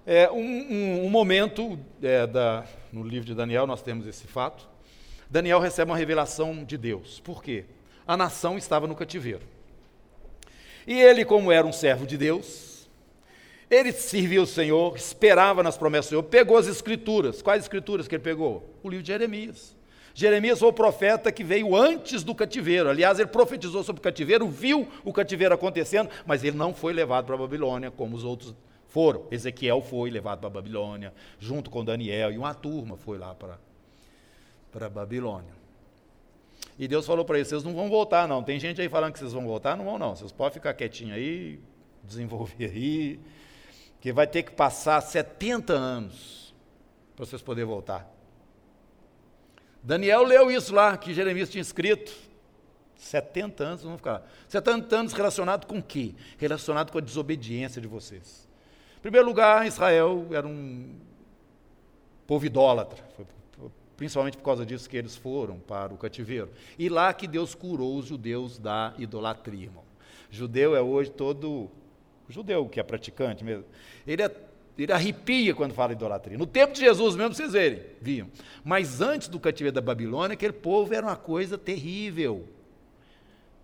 É 0.07 0.31
um, 0.31 0.37
um, 0.37 1.07
um 1.07 1.11
momento 1.11 1.79
é, 2.03 2.27
da, 2.27 2.65
no 2.93 3.05
livro 3.05 3.25
de 3.25 3.35
Daniel, 3.35 3.67
nós 3.67 3.83
temos 3.83 4.07
esse 4.07 4.27
fato. 4.27 4.69
Daniel 5.31 5.61
recebe 5.61 5.91
uma 5.91 5.97
revelação 5.97 6.65
de 6.65 6.77
Deus. 6.77 7.21
Por 7.21 7.43
quê? 7.43 7.65
A 8.07 8.17
nação 8.17 8.59
estava 8.59 8.87
no 8.87 8.97
cativeiro. 8.97 9.43
E 10.87 11.01
ele, 11.01 11.25
como 11.25 11.53
era 11.53 11.65
um 11.65 11.73
servo 11.73 12.05
de 12.05 12.19
Deus, 12.19 12.89
ele 13.71 13.93
servia 13.93 14.43
o 14.43 14.47
Senhor, 14.47 14.97
esperava 14.97 15.63
nas 15.63 15.77
promessas 15.77 16.07
do 16.07 16.11
Senhor, 16.11 16.23
pegou 16.25 16.59
as 16.59 16.67
escrituras. 16.67 17.41
Quais 17.41 17.63
escrituras 17.63 18.09
que 18.09 18.17
ele 18.17 18.23
pegou? 18.25 18.69
O 18.83 18.91
livro 18.91 19.05
de 19.05 19.13
Jeremias. 19.13 19.77
Jeremias 20.15 20.59
foi 20.59 20.69
o 20.69 20.73
profeta 20.73 21.31
que 21.31 21.45
veio 21.45 21.75
antes 21.75 22.25
do 22.25 22.35
cativeiro. 22.35 22.91
Aliás, 22.91 23.19
ele 23.19 23.29
profetizou 23.29 23.83
sobre 23.85 24.01
o 24.01 24.03
cativeiro, 24.03 24.49
viu 24.49 24.87
o 25.05 25.13
cativeiro 25.13 25.55
acontecendo, 25.55 26.11
mas 26.27 26.43
ele 26.43 26.57
não 26.57 26.75
foi 26.75 26.93
levado 26.93 27.25
para 27.25 27.37
a 27.37 27.39
Babilônia 27.39 27.91
como 27.91 28.17
os 28.17 28.25
outros 28.25 28.55
foram. 28.93 29.27
Ezequiel 29.31 29.81
foi 29.81 30.11
levado 30.11 30.41
para 30.41 30.49
a 30.49 30.51
Babilônia, 30.51 31.15
junto 31.39 31.71
com 31.71 31.83
Daniel, 31.83 32.31
e 32.31 32.37
uma 32.37 32.55
turma 32.55 32.97
foi 32.97 33.17
lá 33.17 33.35
para, 33.35 33.59
para 34.71 34.87
a 34.87 34.91
Babilônia. 34.91 35.53
E 36.79 36.87
Deus 36.87 37.07
falou 37.07 37.25
para 37.25 37.39
eles: 37.39 37.49
vocês 37.49 37.65
não 37.65 37.75
vão 37.75 37.89
voltar, 37.89 38.29
não. 38.29 38.43
Tem 38.43 38.61
gente 38.61 38.81
aí 38.81 38.89
falando 38.89 39.15
que 39.15 39.19
vocês 39.19 39.33
vão 39.33 39.47
voltar, 39.47 39.77
não 39.77 39.85
vão, 39.85 39.99
não. 39.99 40.15
Vocês 40.15 40.31
podem 40.31 40.53
ficar 40.53 40.75
quietinhos 40.75 41.17
aí, 41.17 41.59
desenvolver 42.05 42.67
aí, 42.67 43.19
que 43.99 44.13
vai 44.13 44.27
ter 44.27 44.43
que 44.43 44.53
passar 44.53 45.01
70 45.01 45.73
anos 45.73 46.55
para 47.17 47.25
vocês 47.25 47.41
poderem 47.41 47.69
voltar. 47.69 48.11
Daniel 49.83 50.23
leu 50.23 50.51
isso 50.51 50.75
lá, 50.75 50.97
que 50.99 51.15
Jeremias 51.15 51.49
tinha 51.49 51.63
escrito. 51.63 52.13
70 52.97 53.65
anos 53.65 53.83
vão 53.83 53.97
ficar. 53.97 54.23
70 54.49 54.95
anos 54.95 55.13
relacionado 55.13 55.67
com 55.67 55.79
o 55.79 55.83
quê? 55.83 56.15
Relacionado 56.39 56.93
com 56.93 56.99
a 56.99 57.01
desobediência 57.01 57.81
de 57.81 57.89
vocês. 57.89 58.52
Em 59.03 59.11
primeiro 59.11 59.27
lugar, 59.27 59.67
Israel 59.67 60.29
era 60.31 60.47
um 60.47 60.95
povo 62.25 62.47
idólatra. 62.47 63.03
Foi 63.17 63.27
principalmente 63.97 64.37
por 64.37 64.45
causa 64.45 64.65
disso 64.65 64.89
que 64.89 64.97
eles 64.97 65.17
foram 65.17 65.59
para 65.59 65.93
o 65.93 65.97
cativeiro. 65.97 66.51
E 66.79 66.89
lá 66.89 67.13
que 67.13 67.27
Deus 67.27 67.53
curou 67.53 67.97
os 67.97 68.07
judeus 68.07 68.59
da 68.59 68.95
idolatria, 68.97 69.65
irmão. 69.65 69.83
Judeu 70.31 70.77
é 70.77 70.81
hoje 70.81 71.11
todo 71.11 71.69
judeu 72.29 72.69
que 72.69 72.79
é 72.79 72.83
praticante 72.85 73.43
mesmo. 73.43 73.65
Ele, 74.07 74.23
é, 74.23 74.37
ele 74.79 74.93
arrepia 74.93 75.53
quando 75.53 75.75
fala 75.75 75.91
idolatria. 75.95 76.39
No 76.39 76.47
tempo 76.47 76.73
de 76.73 76.79
Jesus 76.79 77.17
mesmo, 77.17 77.35
vocês 77.35 77.55
verem, 77.55 77.83
viam. 78.01 78.29
Mas 78.63 79.01
antes 79.01 79.27
do 79.27 79.41
cativeiro 79.41 79.75
da 79.75 79.81
Babilônia, 79.81 80.35
aquele 80.35 80.53
povo 80.53 80.95
era 80.95 81.05
uma 81.05 81.17
coisa 81.17 81.59
terrível. 81.59 82.49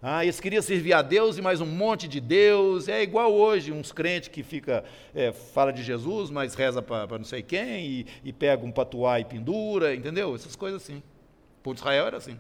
Ah, 0.01 0.25
eles 0.25 0.39
queriam 0.39 0.63
servir 0.63 0.93
a 0.93 1.03
Deus 1.03 1.39
e 1.39 1.43
mais 1.43 1.61
um 1.61 1.67
monte 1.67 2.07
de 2.07 2.21
Deus. 2.21 2.87
É 2.87 3.03
igual 3.03 3.33
hoje, 3.35 3.73
uns 3.73 3.91
crentes 3.91 4.29
que 4.29 4.45
fica, 4.45 4.85
é, 5.13 5.33
fala 5.33 5.73
de 5.73 5.83
Jesus, 5.83 6.31
mas 6.31 6.55
reza 6.55 6.81
para 6.81 7.19
não 7.19 7.25
sei 7.25 7.43
quem, 7.43 7.85
e, 7.85 8.07
e, 8.23 8.33
pega 8.33 8.65
um 8.65 8.71
patuá 8.71 9.19
e 9.19 9.25
pendura, 9.25 9.93
entendeu? 9.93 10.37
Essas 10.37 10.55
coisas 10.55 10.83
assim. 10.83 10.99
O 10.99 11.63
povo 11.65 11.75
de 11.75 11.81
Israel 11.81 12.07
era 12.07 12.17
assim. 12.17 12.39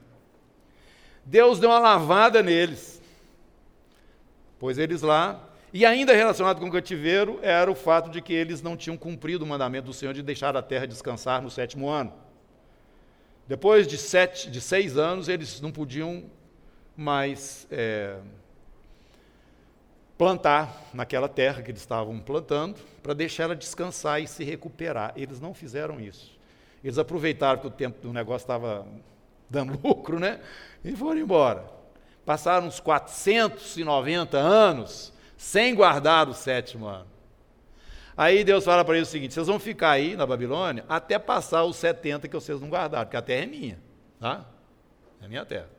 Deus 1.24 1.58
deu 1.58 1.68
uma 1.70 1.80
lavada 1.80 2.44
neles. 2.44 3.02
Pois 4.60 4.78
eles 4.78 5.02
lá, 5.02 5.48
e 5.72 5.84
ainda 5.84 6.14
relacionado 6.14 6.60
com 6.60 6.68
o 6.68 6.72
cativeiro, 6.72 7.40
era 7.42 7.68
o 7.68 7.74
fato 7.74 8.08
de 8.08 8.22
que 8.22 8.32
eles 8.32 8.62
não 8.62 8.76
tinham 8.76 8.96
cumprido 8.96 9.44
o 9.44 9.48
mandamento 9.48 9.86
do 9.86 9.92
Senhor 9.92 10.14
de 10.14 10.22
deixar 10.22 10.56
a 10.56 10.62
terra 10.62 10.86
descansar 10.86 11.42
no 11.42 11.50
sétimo 11.50 11.88
ano. 11.88 12.12
Depois 13.48 13.88
de, 13.88 13.98
sete, 13.98 14.48
de 14.48 14.60
seis 14.60 14.96
anos, 14.96 15.28
eles 15.28 15.60
não 15.60 15.72
podiam 15.72 16.24
mas 17.00 17.64
é, 17.70 18.16
plantar 20.18 20.88
naquela 20.92 21.28
terra 21.28 21.62
que 21.62 21.70
eles 21.70 21.80
estavam 21.80 22.18
plantando, 22.18 22.80
para 23.00 23.14
deixar 23.14 23.44
ela 23.44 23.54
descansar 23.54 24.20
e 24.20 24.26
se 24.26 24.42
recuperar. 24.42 25.12
Eles 25.14 25.40
não 25.40 25.54
fizeram 25.54 26.00
isso. 26.00 26.36
Eles 26.82 26.98
aproveitaram 26.98 27.60
que 27.60 27.68
o 27.68 27.70
tempo 27.70 28.00
do 28.02 28.12
negócio 28.12 28.42
estava 28.42 28.84
dando 29.48 29.78
lucro, 29.86 30.18
né? 30.18 30.40
E 30.84 30.96
foram 30.96 31.20
embora. 31.20 31.70
passaram 32.26 32.66
uns 32.66 32.80
490 32.80 34.36
anos 34.36 35.12
sem 35.36 35.76
guardar 35.76 36.28
o 36.28 36.34
sétimo 36.34 36.86
ano. 36.86 37.06
Aí 38.16 38.42
Deus 38.42 38.64
fala 38.64 38.84
para 38.84 38.96
eles 38.96 39.08
o 39.08 39.12
seguinte: 39.12 39.34
vocês 39.34 39.46
vão 39.46 39.60
ficar 39.60 39.90
aí 39.90 40.16
na 40.16 40.26
Babilônia 40.26 40.84
até 40.88 41.16
passar 41.16 41.62
os 41.62 41.76
70 41.76 42.26
que 42.26 42.34
vocês 42.34 42.60
não 42.60 42.68
guardaram, 42.68 43.04
porque 43.04 43.16
a 43.16 43.22
terra 43.22 43.44
é 43.44 43.46
minha, 43.46 43.78
tá? 44.18 44.44
É 45.22 45.28
minha 45.28 45.46
terra. 45.46 45.77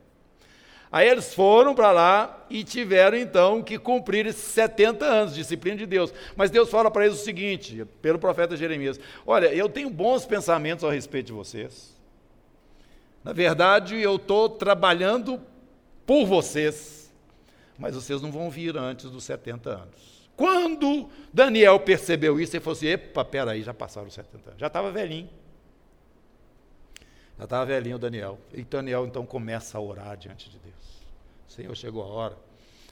Aí 0.92 1.08
eles 1.08 1.32
foram 1.32 1.72
para 1.72 1.92
lá 1.92 2.46
e 2.50 2.64
tiveram 2.64 3.16
então 3.16 3.62
que 3.62 3.78
cumprir 3.78 4.26
esses 4.26 4.42
70 4.42 5.04
anos, 5.04 5.34
disciplina 5.34 5.76
de 5.76 5.86
Deus. 5.86 6.12
Mas 6.34 6.50
Deus 6.50 6.68
fala 6.68 6.90
para 6.90 7.06
eles 7.06 7.20
o 7.20 7.24
seguinte, 7.24 7.86
pelo 8.02 8.18
profeta 8.18 8.56
Jeremias: 8.56 8.98
Olha, 9.24 9.54
eu 9.54 9.68
tenho 9.68 9.88
bons 9.88 10.26
pensamentos 10.26 10.84
a 10.84 10.90
respeito 10.90 11.26
de 11.26 11.32
vocês. 11.32 11.96
Na 13.22 13.32
verdade, 13.32 14.00
eu 14.00 14.16
estou 14.16 14.48
trabalhando 14.48 15.40
por 16.04 16.26
vocês, 16.26 17.12
mas 17.78 17.94
vocês 17.94 18.20
não 18.20 18.32
vão 18.32 18.50
vir 18.50 18.76
antes 18.76 19.08
dos 19.10 19.22
70 19.22 19.70
anos. 19.70 20.28
Quando 20.34 21.08
Daniel 21.32 21.78
percebeu 21.78 22.40
isso, 22.40 22.56
ele 22.56 22.64
falou 22.64 22.76
assim: 22.76 22.88
epa, 22.88 23.24
peraí, 23.24 23.62
já 23.62 23.72
passaram 23.72 24.08
os 24.08 24.14
70 24.14 24.50
anos. 24.50 24.60
Já 24.60 24.66
estava 24.66 24.90
velhinho. 24.90 25.28
Já 27.40 27.44
estava 27.44 27.64
velhinho 27.64 27.96
o 27.96 27.98
Daniel. 27.98 28.38
E 28.52 28.62
Daniel 28.62 29.06
então 29.06 29.24
começa 29.24 29.78
a 29.78 29.80
orar 29.80 30.14
diante 30.14 30.50
de 30.50 30.58
Deus. 30.58 30.74
Senhor, 31.48 31.74
chegou 31.74 32.02
a 32.02 32.06
hora. 32.06 32.36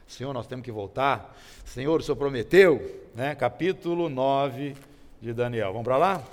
Senhor, 0.07 0.33
nós 0.33 0.47
temos 0.47 0.65
que 0.65 0.73
voltar. 0.73 1.37
Senhor, 1.67 2.01
o 2.01 2.03
Senhor 2.03 2.17
prometeu, 2.17 3.11
né? 3.15 3.35
Capítulo 3.35 4.09
9 4.09 4.75
de 5.21 5.35
Daniel. 5.35 5.71
Vamos 5.73 5.85
para 5.85 5.99
lá? 5.99 6.25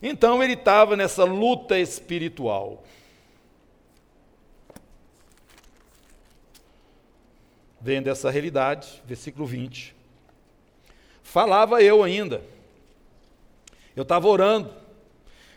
Então 0.00 0.40
ele 0.44 0.52
estava 0.52 0.96
nessa 0.96 1.24
luta 1.24 1.76
espiritual. 1.76 2.84
Vendo 7.80 8.06
essa 8.06 8.30
realidade, 8.30 9.02
versículo 9.04 9.44
20. 9.44 9.92
Falava 11.24 11.82
eu 11.82 12.00
ainda. 12.04 12.44
Eu 13.96 14.04
estava 14.04 14.28
orando, 14.28 14.83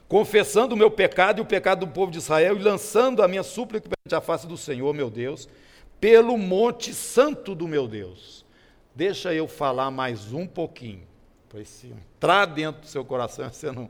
confessando 0.08 0.74
o 0.74 0.78
meu 0.78 0.90
pecado 0.90 1.40
e 1.40 1.42
o 1.42 1.46
pecado 1.46 1.86
do 1.86 1.92
povo 1.92 2.12
de 2.12 2.18
Israel 2.18 2.58
e 2.58 2.64
lançando 2.64 3.22
a 3.22 3.28
minha 3.28 3.44
súplica 3.44 3.90
perante 3.90 4.16
a 4.16 4.22
face 4.22 4.48
do 4.48 4.58
Senhor, 4.58 4.94
meu 4.94 5.10
Deus, 5.10 5.50
pelo 6.00 6.38
monte 6.38 6.94
santo 6.94 7.54
do 7.54 7.68
meu 7.68 7.88
Deus. 7.88 8.46
Deixa 8.96 9.34
eu 9.34 9.48
falar 9.48 9.92
mais 9.92 10.34
um 10.34 10.48
pouquinho, 10.48 11.06
para 11.50 11.60
entrar 11.60 12.46
dentro 12.46 12.82
do 12.82 12.88
seu 12.88 13.04
coração 13.06 13.48
você 13.52 13.72
não, 13.72 13.90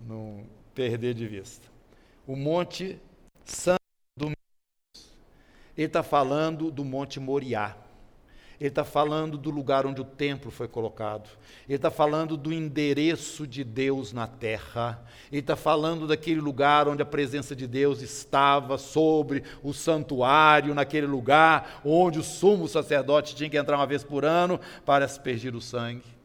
não 0.00 0.44
perder 0.74 1.14
de 1.14 1.26
vista. 1.26 1.66
O 2.26 2.36
monte 2.36 3.00
santo 3.44 3.80
do 4.16 4.26
meu 4.26 4.36
Deus. 4.94 5.16
Ele 5.76 5.86
está 5.86 6.02
falando 6.02 6.70
do 6.70 6.84
monte 6.84 7.18
Moriá. 7.18 7.76
Ele 8.60 8.68
está 8.68 8.84
falando 8.84 9.38
do 9.38 9.50
lugar 9.50 9.86
onde 9.86 10.00
o 10.00 10.04
templo 10.04 10.50
foi 10.50 10.66
colocado. 10.66 11.30
Ele 11.68 11.76
está 11.76 11.92
falando 11.92 12.36
do 12.36 12.52
endereço 12.52 13.46
de 13.46 13.62
Deus 13.62 14.12
na 14.12 14.26
terra. 14.26 15.00
Ele 15.30 15.40
está 15.40 15.54
falando 15.54 16.08
daquele 16.08 16.40
lugar 16.40 16.88
onde 16.88 17.00
a 17.00 17.06
presença 17.06 17.54
de 17.54 17.68
Deus 17.68 18.02
estava 18.02 18.76
sobre 18.76 19.44
o 19.62 19.72
santuário, 19.72 20.74
naquele 20.74 21.06
lugar 21.06 21.80
onde 21.84 22.18
o 22.18 22.24
sumo 22.24 22.66
sacerdote 22.66 23.36
tinha 23.36 23.48
que 23.48 23.56
entrar 23.56 23.76
uma 23.76 23.86
vez 23.86 24.02
por 24.02 24.24
ano 24.24 24.58
para 24.84 25.04
aspergir 25.04 25.54
o 25.54 25.60
sangue. 25.60 26.18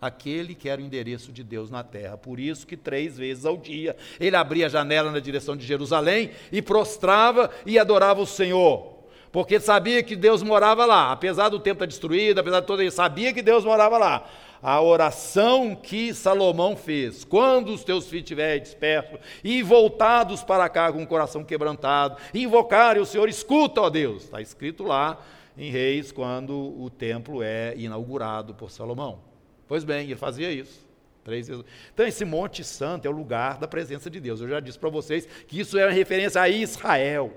Aquele 0.00 0.54
que 0.54 0.68
era 0.68 0.80
o 0.80 0.84
endereço 0.84 1.32
de 1.32 1.42
Deus 1.42 1.68
na 1.68 1.82
terra. 1.82 2.16
Por 2.16 2.38
isso 2.38 2.64
que 2.64 2.76
três 2.76 3.16
vezes 3.16 3.44
ao 3.44 3.56
dia 3.56 3.96
ele 4.20 4.36
abria 4.36 4.66
a 4.66 4.68
janela 4.68 5.10
na 5.10 5.20
direção 5.20 5.56
de 5.56 5.66
Jerusalém 5.66 6.30
e 6.52 6.62
prostrava 6.62 7.50
e 7.66 7.76
adorava 7.76 8.20
o 8.20 8.26
Senhor 8.26 8.91
porque 9.32 9.58
sabia 9.58 10.02
que 10.02 10.14
Deus 10.14 10.42
morava 10.42 10.84
lá, 10.84 11.10
apesar 11.10 11.48
do 11.48 11.58
templo 11.58 11.84
estar 11.84 11.86
destruído, 11.86 12.38
apesar 12.38 12.60
de 12.60 12.66
tudo, 12.66 12.82
ele 12.82 12.90
sabia 12.90 13.32
que 13.32 13.40
Deus 13.40 13.64
morava 13.64 13.96
lá. 13.96 14.28
A 14.62 14.80
oração 14.80 15.74
que 15.74 16.14
Salomão 16.14 16.76
fez, 16.76 17.24
quando 17.24 17.72
os 17.72 17.82
teus 17.82 18.06
filhos 18.06 18.22
estiverem 18.22 18.62
dispersos 18.62 19.18
e 19.42 19.60
voltados 19.62 20.44
para 20.44 20.68
cá 20.68 20.92
com 20.92 21.02
o 21.02 21.06
coração 21.06 21.42
quebrantado, 21.42 22.16
invocarem 22.32 23.02
o 23.02 23.06
Senhor, 23.06 23.28
escuta, 23.28 23.80
ó 23.80 23.90
Deus, 23.90 24.24
está 24.24 24.40
escrito 24.40 24.84
lá 24.84 25.18
em 25.56 25.70
Reis, 25.70 26.12
quando 26.12 26.54
o 26.54 26.88
templo 26.90 27.42
é 27.42 27.74
inaugurado 27.76 28.54
por 28.54 28.70
Salomão. 28.70 29.20
Pois 29.66 29.82
bem, 29.82 30.04
ele 30.04 30.16
fazia 30.16 30.52
isso. 30.52 30.86
Três 31.24 31.48
vezes. 31.48 31.64
Então, 31.92 32.06
esse 32.06 32.24
Monte 32.24 32.62
Santo 32.64 33.06
é 33.06 33.10
o 33.10 33.12
lugar 33.12 33.58
da 33.58 33.66
presença 33.66 34.10
de 34.10 34.20
Deus. 34.20 34.40
Eu 34.40 34.48
já 34.48 34.60
disse 34.60 34.78
para 34.78 34.90
vocês 34.90 35.26
que 35.46 35.60
isso 35.60 35.78
é 35.78 35.86
uma 35.86 35.92
referência 35.92 36.40
a 36.40 36.48
Israel. 36.48 37.32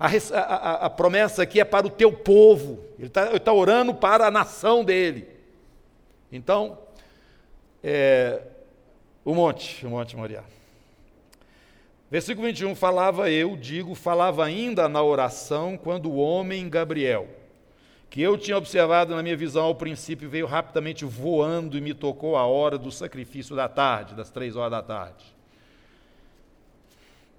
A, 0.00 0.06
a, 0.06 0.86
a, 0.86 0.90
promessa 0.90 1.42
aqui 1.42 1.60
é 1.60 1.64
para 1.64 1.86
o 1.86 1.90
teu 1.90 2.10
povo. 2.10 2.82
Ele 2.98 3.08
está 3.08 3.38
tá 3.38 3.52
orando 3.52 3.94
para 3.94 4.28
a 4.28 4.30
nação 4.30 4.82
dele. 4.82 5.28
Então, 6.32 6.78
é, 7.84 8.40
o 9.22 9.34
monte, 9.34 9.84
o 9.84 9.90
monte 9.90 10.16
Moriá. 10.16 10.42
Versículo 12.10 12.46
21, 12.46 12.74
falava 12.74 13.30
eu, 13.30 13.54
digo, 13.58 13.94
falava 13.94 14.42
ainda 14.42 14.88
na 14.88 15.02
oração, 15.02 15.76
quando 15.76 16.10
o 16.10 16.16
homem 16.16 16.68
Gabriel, 16.68 17.28
que 18.08 18.22
eu 18.22 18.38
tinha 18.38 18.56
observado 18.56 19.14
na 19.14 19.22
minha 19.22 19.36
visão 19.36 19.64
ao 19.66 19.74
princípio, 19.74 20.30
veio 20.30 20.46
rapidamente 20.46 21.04
voando 21.04 21.76
e 21.76 21.80
me 21.80 21.92
tocou 21.92 22.36
a 22.36 22.46
hora 22.46 22.78
do 22.78 22.90
sacrifício 22.90 23.54
da 23.54 23.68
tarde, 23.68 24.14
das 24.14 24.30
três 24.30 24.56
horas 24.56 24.70
da 24.70 24.82
tarde. 24.82 25.24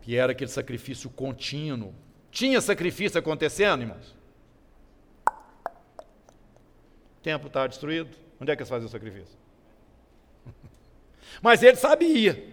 Que 0.03 0.15
era 0.15 0.31
aquele 0.31 0.49
sacrifício 0.49 1.09
contínuo, 1.09 1.93
tinha 2.31 2.61
sacrifício 2.61 3.19
acontecendo, 3.19 3.81
irmãos? 3.81 4.15
O 7.19 7.21
templo 7.21 7.47
estava 7.47 7.67
destruído. 7.67 8.17
Onde 8.39 8.51
é 8.51 8.55
que 8.55 8.61
eles 8.61 8.69
faziam 8.69 8.87
o 8.87 8.91
sacrifício? 8.91 9.37
Mas 11.43 11.61
ele 11.61 11.75
sabia. 11.75 12.43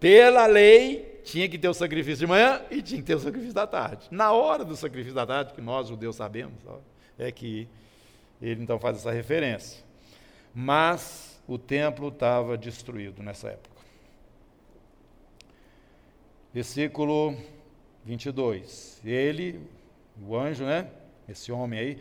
Pela 0.00 0.46
lei, 0.46 1.20
tinha 1.22 1.48
que 1.48 1.56
ter 1.56 1.68
o 1.68 1.74
sacrifício 1.74 2.26
de 2.26 2.26
manhã 2.26 2.60
e 2.70 2.82
tinha 2.82 3.00
que 3.00 3.06
ter 3.06 3.14
o 3.14 3.20
sacrifício 3.20 3.54
da 3.54 3.66
tarde. 3.66 4.08
Na 4.10 4.32
hora 4.32 4.64
do 4.64 4.74
sacrifício 4.74 5.14
da 5.14 5.24
tarde, 5.24 5.52
que 5.52 5.60
nós, 5.60 5.86
judeus, 5.86 6.16
sabemos, 6.16 6.58
é 7.16 7.30
que 7.30 7.68
ele 8.40 8.62
então 8.62 8.78
faz 8.80 8.96
essa 8.96 9.12
referência. 9.12 9.84
Mas 10.52 11.40
o 11.46 11.56
templo 11.56 12.08
estava 12.08 12.58
destruído 12.58 13.22
nessa 13.22 13.50
época. 13.50 13.80
Versículo 16.52 17.36
22. 18.04 19.00
Ele, 19.04 19.60
o 20.26 20.36
anjo, 20.36 20.64
né? 20.64 20.88
Esse 21.28 21.52
homem 21.52 21.78
aí, 21.78 21.98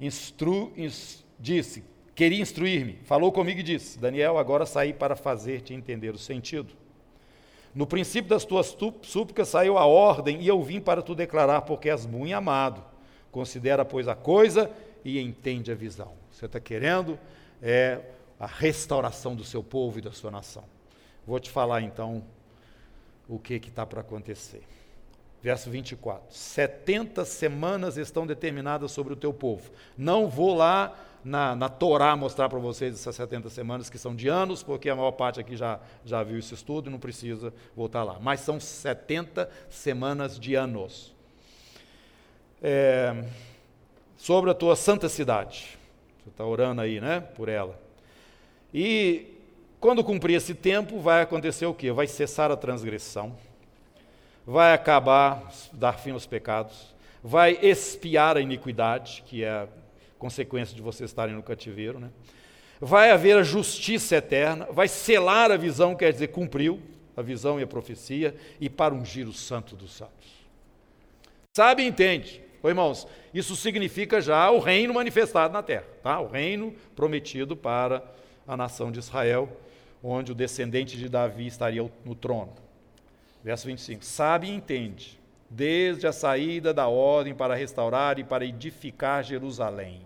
instru, 0.00 0.72
ins, 0.76 1.24
disse, 1.38 1.82
queria 2.14 2.40
instruir-me, 2.40 2.98
falou 3.04 3.32
comigo 3.32 3.60
e 3.60 3.62
disse: 3.62 3.98
Daniel, 3.98 4.38
agora 4.38 4.64
saí 4.64 4.92
para 4.92 5.16
fazer-te 5.16 5.74
entender 5.74 6.14
o 6.14 6.18
sentido. 6.18 6.74
No 7.74 7.86
princípio 7.86 8.28
das 8.28 8.44
tuas 8.44 8.76
súplicas 9.02 9.48
saiu 9.48 9.78
a 9.78 9.86
ordem, 9.86 10.40
e 10.40 10.48
eu 10.48 10.62
vim 10.62 10.80
para 10.80 11.02
tu 11.02 11.14
declarar, 11.14 11.62
porque 11.62 11.88
és 11.88 12.04
muito 12.06 12.34
amado. 12.34 12.82
Considera, 13.30 13.84
pois, 13.84 14.08
a 14.08 14.14
coisa 14.14 14.70
e 15.04 15.20
entende 15.20 15.70
a 15.70 15.74
visão. 15.74 16.12
Você 16.30 16.46
está 16.46 16.58
querendo 16.58 17.18
é 17.62 18.00
a 18.38 18.46
restauração 18.46 19.36
do 19.36 19.44
seu 19.44 19.62
povo 19.62 19.98
e 19.98 20.02
da 20.02 20.12
sua 20.12 20.30
nação. 20.30 20.64
Vou 21.26 21.38
te 21.38 21.50
falar 21.50 21.82
então 21.82 22.24
o 23.28 23.38
que 23.38 23.54
está 23.54 23.84
para 23.84 24.00
acontecer. 24.00 24.62
Verso 25.42 25.70
24: 25.70 26.22
70 26.28 27.24
semanas 27.24 27.96
estão 27.96 28.26
determinadas 28.26 28.92
sobre 28.92 29.14
o 29.14 29.16
teu 29.16 29.32
povo. 29.32 29.70
Não 29.96 30.28
vou 30.28 30.54
lá 30.54 30.94
na, 31.24 31.56
na 31.56 31.68
Torá 31.68 32.14
mostrar 32.14 32.48
para 32.48 32.58
vocês 32.58 32.94
essas 32.94 33.16
70 33.16 33.48
semanas, 33.48 33.88
que 33.88 33.98
são 33.98 34.14
de 34.14 34.28
anos, 34.28 34.62
porque 34.62 34.90
a 34.90 34.96
maior 34.96 35.12
parte 35.12 35.40
aqui 35.40 35.56
já, 35.56 35.80
já 36.04 36.22
viu 36.22 36.38
esse 36.38 36.52
estudo 36.52 36.88
e 36.88 36.92
não 36.92 36.98
precisa 36.98 37.54
voltar 37.74 38.02
lá. 38.04 38.18
Mas 38.20 38.40
são 38.40 38.60
70 38.60 39.48
semanas 39.70 40.38
de 40.38 40.54
anos. 40.54 41.14
É, 42.62 43.24
sobre 44.18 44.50
a 44.50 44.54
tua 44.54 44.76
santa 44.76 45.08
cidade. 45.08 45.78
Você 46.22 46.28
está 46.28 46.44
orando 46.44 46.82
aí, 46.82 47.00
né? 47.00 47.20
Por 47.20 47.48
ela. 47.48 47.80
E 48.74 49.38
quando 49.80 50.04
cumprir 50.04 50.34
esse 50.34 50.54
tempo, 50.54 51.00
vai 51.00 51.22
acontecer 51.22 51.64
o 51.64 51.72
quê? 51.72 51.90
Vai 51.90 52.06
cessar 52.06 52.50
a 52.50 52.56
transgressão 52.56 53.34
vai 54.50 54.74
acabar, 54.74 55.48
dar 55.72 55.92
fim 55.92 56.10
aos 56.10 56.26
pecados, 56.26 56.92
vai 57.22 57.56
expiar 57.62 58.36
a 58.36 58.40
iniquidade, 58.40 59.22
que 59.24 59.44
é 59.44 59.48
a 59.48 59.68
consequência 60.18 60.74
de 60.74 60.82
vocês 60.82 61.08
estarem 61.08 61.36
no 61.36 61.42
cativeiro, 61.42 62.00
né? 62.00 62.10
vai 62.80 63.12
haver 63.12 63.36
a 63.36 63.44
justiça 63.44 64.16
eterna, 64.16 64.66
vai 64.72 64.88
selar 64.88 65.52
a 65.52 65.56
visão, 65.56 65.94
quer 65.94 66.12
dizer, 66.12 66.28
cumpriu 66.28 66.80
a 67.16 67.22
visão 67.22 67.60
e 67.60 67.62
a 67.62 67.66
profecia, 67.66 68.34
e 68.60 68.68
para 68.68 68.92
ungir 68.92 69.28
o 69.28 69.32
santo 69.32 69.76
dos 69.76 69.92
santos. 69.92 70.28
Sabe 71.56 71.84
e 71.84 71.86
entende? 71.86 72.42
Ô, 72.60 72.68
irmãos, 72.68 73.06
isso 73.32 73.54
significa 73.54 74.20
já 74.20 74.50
o 74.50 74.58
reino 74.58 74.94
manifestado 74.94 75.52
na 75.52 75.62
terra, 75.62 75.86
tá? 76.02 76.18
o 76.18 76.26
reino 76.26 76.74
prometido 76.96 77.56
para 77.56 78.02
a 78.48 78.56
nação 78.56 78.90
de 78.90 78.98
Israel, 78.98 79.48
onde 80.02 80.32
o 80.32 80.34
descendente 80.34 80.96
de 80.96 81.08
Davi 81.08 81.46
estaria 81.46 81.88
no 82.04 82.16
trono. 82.16 82.69
Verso 83.42 83.66
25: 83.66 84.04
Sabe 84.04 84.48
e 84.48 84.54
entende 84.54 85.18
desde 85.48 86.06
a 86.06 86.12
saída 86.12 86.72
da 86.72 86.86
ordem 86.86 87.34
para 87.34 87.54
restaurar 87.54 88.18
e 88.18 88.24
para 88.24 88.44
edificar 88.44 89.24
Jerusalém. 89.24 90.02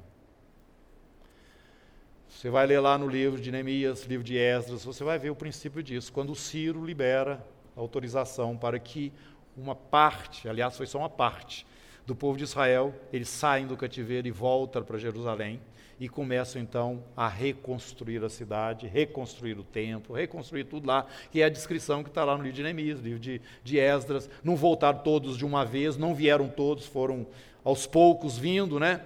Você 2.28 2.48
vai 2.50 2.66
ler 2.66 2.80
lá 2.80 2.96
no 2.96 3.06
livro 3.06 3.40
de 3.40 3.50
Neemias, 3.52 4.04
livro 4.04 4.24
de 4.24 4.36
Esdras, 4.36 4.84
você 4.84 5.04
vai 5.04 5.18
ver 5.18 5.30
o 5.30 5.36
princípio 5.36 5.82
disso, 5.82 6.12
quando 6.12 6.34
Ciro 6.34 6.84
libera 6.84 7.44
autorização 7.76 8.56
para 8.56 8.78
que 8.78 9.12
uma 9.56 9.74
parte, 9.74 10.48
aliás, 10.48 10.76
foi 10.76 10.86
só 10.86 10.98
uma 10.98 11.08
parte, 11.08 11.66
do 12.06 12.14
povo 12.14 12.36
de 12.36 12.44
Israel, 12.44 12.94
eles 13.12 13.28
saem 13.28 13.66
do 13.66 13.76
cativeiro 13.76 14.28
e 14.28 14.30
voltam 14.30 14.82
para 14.82 14.98
Jerusalém 14.98 15.60
e 15.98 16.08
começam 16.08 16.60
então 16.60 17.02
a 17.16 17.28
reconstruir 17.28 18.22
a 18.24 18.28
cidade, 18.28 18.86
reconstruir 18.86 19.58
o 19.58 19.64
templo, 19.64 20.14
reconstruir 20.14 20.64
tudo 20.64 20.86
lá, 20.86 21.06
que 21.30 21.40
é 21.40 21.44
a 21.44 21.48
descrição 21.48 22.02
que 22.02 22.08
está 22.08 22.24
lá 22.24 22.36
no 22.36 22.42
livro 22.42 22.56
de 22.56 22.62
Neemias, 22.62 23.00
livro 23.00 23.18
de, 23.18 23.40
de 23.62 23.78
Esdras. 23.78 24.28
Não 24.42 24.56
voltaram 24.56 24.98
todos 25.00 25.36
de 25.38 25.44
uma 25.44 25.64
vez, 25.64 25.96
não 25.96 26.14
vieram 26.14 26.48
todos, 26.48 26.86
foram 26.86 27.26
aos 27.62 27.86
poucos 27.86 28.36
vindo, 28.36 28.78
né? 28.78 29.04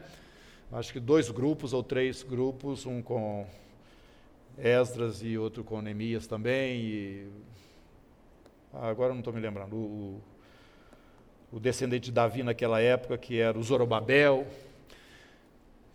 Acho 0.73 0.93
que 0.93 1.01
dois 1.01 1.31
grupos 1.31 1.73
ou 1.73 1.83
três 1.83 2.23
grupos, 2.23 2.85
um 2.85 3.01
com 3.01 3.47
Esdras 4.59 5.23
e 5.23 5.39
outro 5.39 5.63
com 5.63 5.81
Neemias 5.81 6.27
também. 6.27 6.81
E... 6.81 7.27
agora 8.73 9.13
não 9.13 9.21
estou 9.21 9.33
me 9.33 9.41
lembrando. 9.41 9.77
O, 9.77 10.21
o 11.53 11.61
descendente 11.61 12.07
de 12.07 12.13
Davi 12.13 12.43
naquela 12.43 12.81
época, 12.81 13.17
que 13.17 13.39
era 13.39 13.59
o 13.59 13.63
Zorobabel. 13.63 14.47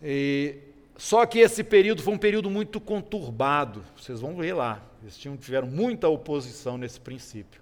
E, 0.02 0.58
só 0.96 1.26
que 1.26 1.40
esse 1.40 1.64
período 1.64 2.02
foi 2.02 2.14
um 2.14 2.18
período 2.18 2.48
muito 2.48 2.80
conturbado, 2.80 3.84
vocês 3.96 4.20
vão 4.20 4.36
ver 4.36 4.54
lá, 4.54 4.80
eles 5.02 5.16
tinham, 5.16 5.36
tiveram 5.36 5.66
muita 5.66 6.08
oposição 6.08 6.78
nesse 6.78 7.00
princípio. 7.00 7.60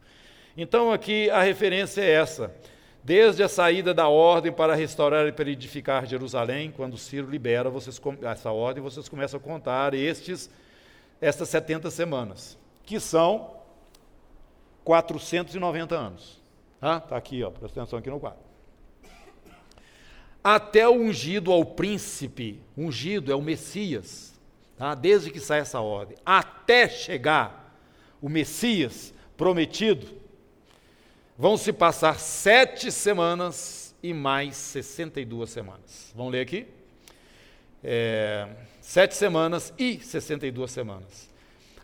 Então 0.56 0.92
aqui 0.92 1.30
a 1.30 1.42
referência 1.42 2.02
é 2.02 2.10
essa, 2.10 2.54
desde 3.02 3.42
a 3.42 3.48
saída 3.48 3.94
da 3.94 4.06
ordem 4.06 4.52
para 4.52 4.74
restaurar 4.74 5.26
e 5.26 5.32
para 5.32 5.50
edificar 5.50 6.06
Jerusalém, 6.06 6.70
quando 6.70 6.98
Ciro 6.98 7.30
libera 7.30 7.70
vocês, 7.70 8.00
essa 8.22 8.50
ordem, 8.50 8.82
vocês 8.82 9.08
começam 9.08 9.40
a 9.40 9.42
contar 9.42 9.94
estes, 9.94 10.50
estas 11.20 11.48
70 11.48 11.90
semanas, 11.90 12.58
que 12.84 13.00
são 13.00 13.56
490 14.84 15.94
anos. 15.94 16.42
Está 16.74 17.02
ah, 17.10 17.16
aqui, 17.16 17.42
ó, 17.42 17.50
presta 17.50 17.80
atenção 17.80 17.98
aqui 17.98 18.10
no 18.10 18.20
quadro. 18.20 18.51
Até 20.42 20.88
o 20.88 20.92
ungido 20.92 21.52
ao 21.52 21.64
príncipe, 21.64 22.60
ungido 22.76 23.30
é 23.30 23.34
o 23.34 23.42
Messias, 23.42 24.34
tá? 24.76 24.94
desde 24.94 25.30
que 25.30 25.38
sai 25.38 25.60
essa 25.60 25.80
ordem, 25.80 26.16
até 26.26 26.88
chegar 26.88 27.78
o 28.20 28.28
Messias 28.28 29.14
prometido, 29.36 30.06
vão 31.38 31.56
se 31.56 31.72
passar 31.72 32.18
sete 32.18 32.90
semanas 32.90 33.94
e 34.02 34.12
mais 34.12 34.56
62 34.56 35.48
semanas. 35.50 36.12
Vamos 36.14 36.32
ler 36.32 36.40
aqui? 36.40 36.66
É, 37.84 38.48
sete 38.80 39.14
semanas 39.14 39.72
e 39.78 40.00
62 40.00 40.70
semanas. 40.70 41.30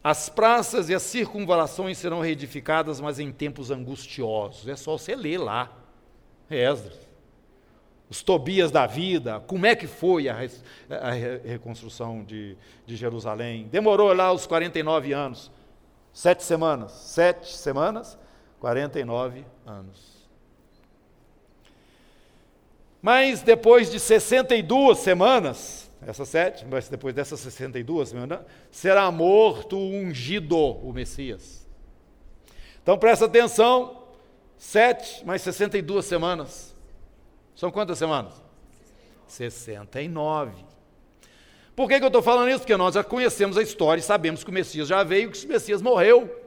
As 0.02 0.28
praças 0.28 0.89
e 0.89 0.94
as 0.94 1.02
circunvalações 1.02 1.98
serão 1.98 2.20
reedificadas, 2.20 3.01
mas 3.01 3.18
em 3.18 3.32
tempos 3.32 3.70
angustiosos. 3.70 4.68
É 4.68 4.76
só 4.76 4.97
você 4.97 5.14
ler 5.14 5.39
lá. 5.39 5.72
Esdras. 6.51 7.07
Os 8.10 8.22
Tobias 8.22 8.70
da 8.70 8.86
vida, 8.86 9.40
como 9.47 9.66
é 9.66 9.76
que 9.76 9.86
foi 9.86 10.28
a, 10.28 10.36
a 10.90 11.10
reconstrução 11.47 12.24
de, 12.24 12.56
de 12.86 12.97
Jerusalém? 12.97 13.68
Demorou 13.70 14.12
lá 14.14 14.32
os 14.32 14.47
49 14.47 15.12
anos. 15.12 15.51
Sete 16.12 16.43
semanas. 16.43 16.93
Sete 16.93 17.55
semanas, 17.55 18.18
49 18.60 19.44
anos. 19.66 20.18
Mas 23.01 23.43
depois 23.43 23.90
de 23.90 24.01
62 24.01 24.98
semanas, 24.98 25.90
essa 26.06 26.24
sete, 26.24 26.64
mas 26.66 26.89
depois 26.89 27.14
dessas 27.14 27.40
62, 27.40 28.12
será 28.70 29.10
morto 29.10 29.76
o 29.76 29.90
ungido, 29.90 30.56
o 30.56 30.93
Messias. 30.93 31.68
Então 32.82 32.98
presta 32.98 33.26
atenção, 33.26 34.05
sete 34.56 35.24
mais 35.24 35.43
62 35.43 36.05
semanas. 36.05 36.67
São 37.59 37.72
quantas 37.72 37.98
semanas? 37.98 38.40
69. 39.26 40.64
Por 41.74 41.89
que, 41.89 41.98
que 41.98 42.05
eu 42.05 42.06
estou 42.06 42.22
falando 42.22 42.51
isso? 42.51 42.60
Porque 42.60 42.76
nós 42.76 42.94
já 42.94 43.02
conhecemos 43.02 43.59
a 43.59 43.62
história 43.62 43.98
e 43.98 44.02
sabemos 44.02 44.44
que 44.44 44.51
o 44.51 44.52
Messias 44.52 44.86
já 44.86 45.02
veio 45.02 45.32
que 45.32 45.44
o 45.44 45.48
Messias 45.48 45.82
morreu. 45.82 46.40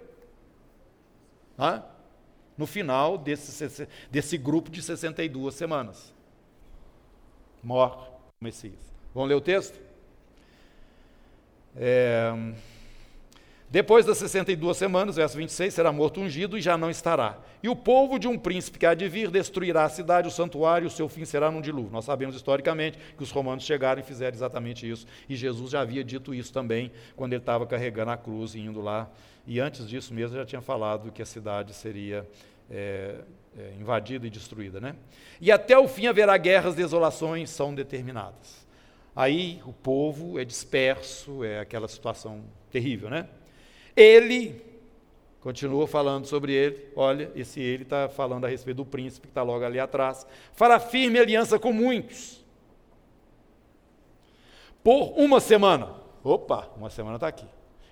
No 2.58 2.66
final 2.66 3.18
desse, 3.18 3.90
desse 4.10 4.38
grupo 4.38 4.72
de 4.72 4.82
62 4.82 5.54
semanas. 5.54 6.14
Morre 7.62 8.08
o 8.40 8.46
Messias. 8.46 8.80
Vamos 9.14 9.28
ler 9.28 9.36
o 9.36 9.42
texto? 9.42 9.78
É, 11.76 12.32
depois 13.72 14.06
das 14.06 14.18
62 14.18 14.76
semanas, 14.76 15.16
verso 15.16 15.38
26, 15.38 15.74
será 15.74 15.94
morto 15.94 16.20
ungido 16.20 16.58
e 16.58 16.62
já 16.62 16.78
não 16.78 16.90
estará. 16.90 17.40
E 17.64 17.70
o 17.70 17.76
povo 17.76 18.20
de 18.20 18.28
um 18.28 18.38
príncipe 18.38 18.78
que 18.78 18.86
há 18.86 18.94
de 18.94 19.08
vir 19.08 19.32
destruirá 19.32 19.86
a 19.86 19.90
cidade, 19.90 20.28
o 20.28 20.32
santuário, 20.32 20.88
o 20.88 20.90
seu 20.90 21.08
fim 21.08 21.24
será 21.24 21.50
num 21.50 21.62
dilúvio. 21.62 21.90
Nós 21.90 22.04
sabemos 22.04 22.36
historicamente 22.36 23.00
que 23.16 23.24
os 23.24 23.32
romanos 23.32 23.64
chegaram 23.64 24.02
e 24.02 24.04
fizeram 24.04 24.36
exatamente 24.36 24.90
isso. 24.90 25.08
E 25.30 25.38
Jesus 25.38 25.72
já 25.72 25.80
havia 25.80 26.04
dito 26.04 26.34
isso 26.34 26.52
também 26.52 26.92
quando 27.16 27.32
ele 27.32 27.42
estava 27.42 27.66
carregando 27.66 28.12
a 28.12 28.18
cruz 28.18 28.56
e 28.56 28.60
indo 28.60 28.82
lá. 28.82 29.10
E 29.48 29.58
antes 29.62 29.88
disso 29.88 30.14
mesmo 30.14 30.36
já 30.36 30.46
tinha 30.46 30.62
falado 30.62 31.10
que 31.10 31.22
a 31.22 31.26
cidade 31.26 31.74
seria 31.74 32.28
é, 32.70 33.22
é, 33.58 33.74
invadida 33.80 34.28
e 34.28 34.30
destruída. 34.30 34.82
Né? 34.82 34.98
E 35.40 35.50
até 35.50 35.80
o 35.80 35.88
fim 35.88 36.08
haverá 36.08 36.36
guerras, 36.36 36.76
desolações 36.76 37.50
são 37.50 37.74
determinadas. 37.74 38.68
Aí 39.16 39.62
o 39.66 39.72
povo 39.72 40.38
é 40.38 40.44
disperso, 40.44 41.42
é 41.46 41.62
aquela 41.62 41.88
situação 41.88 42.44
terrível, 42.70 43.10
né? 43.10 43.30
Ele, 43.96 44.62
continua 45.40 45.88
falando 45.88 46.26
sobre 46.26 46.54
ele, 46.54 46.90
olha, 46.96 47.32
esse 47.36 47.60
ele 47.60 47.84
está 47.84 48.08
falando 48.08 48.46
a 48.46 48.48
respeito 48.48 48.78
do 48.78 48.86
príncipe 48.86 49.28
que 49.28 49.32
está 49.32 49.44
logo 49.44 49.66
ali 49.66 49.80
atrás, 49.80 50.26
fará 50.54 50.80
firme 50.80 51.20
aliança 51.20 51.60
com 51.60 51.74
muitos, 51.74 52.44
por 54.84 55.14
uma 55.18 55.40
semana. 55.40 55.96
Opa, 56.24 56.70
uma 56.78 56.90
semana 56.90 57.16
está 57.16 57.28
aqui. 57.28 57.46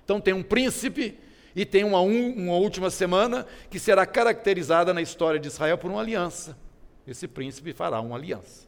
Então 0.04 0.20
tem 0.22 0.34
um 0.34 0.44
príncipe 0.44 1.18
e 1.56 1.66
tem 1.66 1.84
uma, 1.84 2.02
um, 2.02 2.32
uma 2.34 2.56
última 2.56 2.90
semana 2.90 3.46
que 3.70 3.80
será 3.80 4.06
caracterizada 4.06 4.94
na 4.94 5.02
história 5.02 5.40
de 5.40 5.48
Israel 5.48 5.78
por 5.78 5.90
uma 5.90 6.02
aliança. 6.02 6.58
Esse 7.08 7.28
príncipe 7.28 7.74
fará 7.74 8.00
uma 8.00 8.16
aliança. 8.16 8.68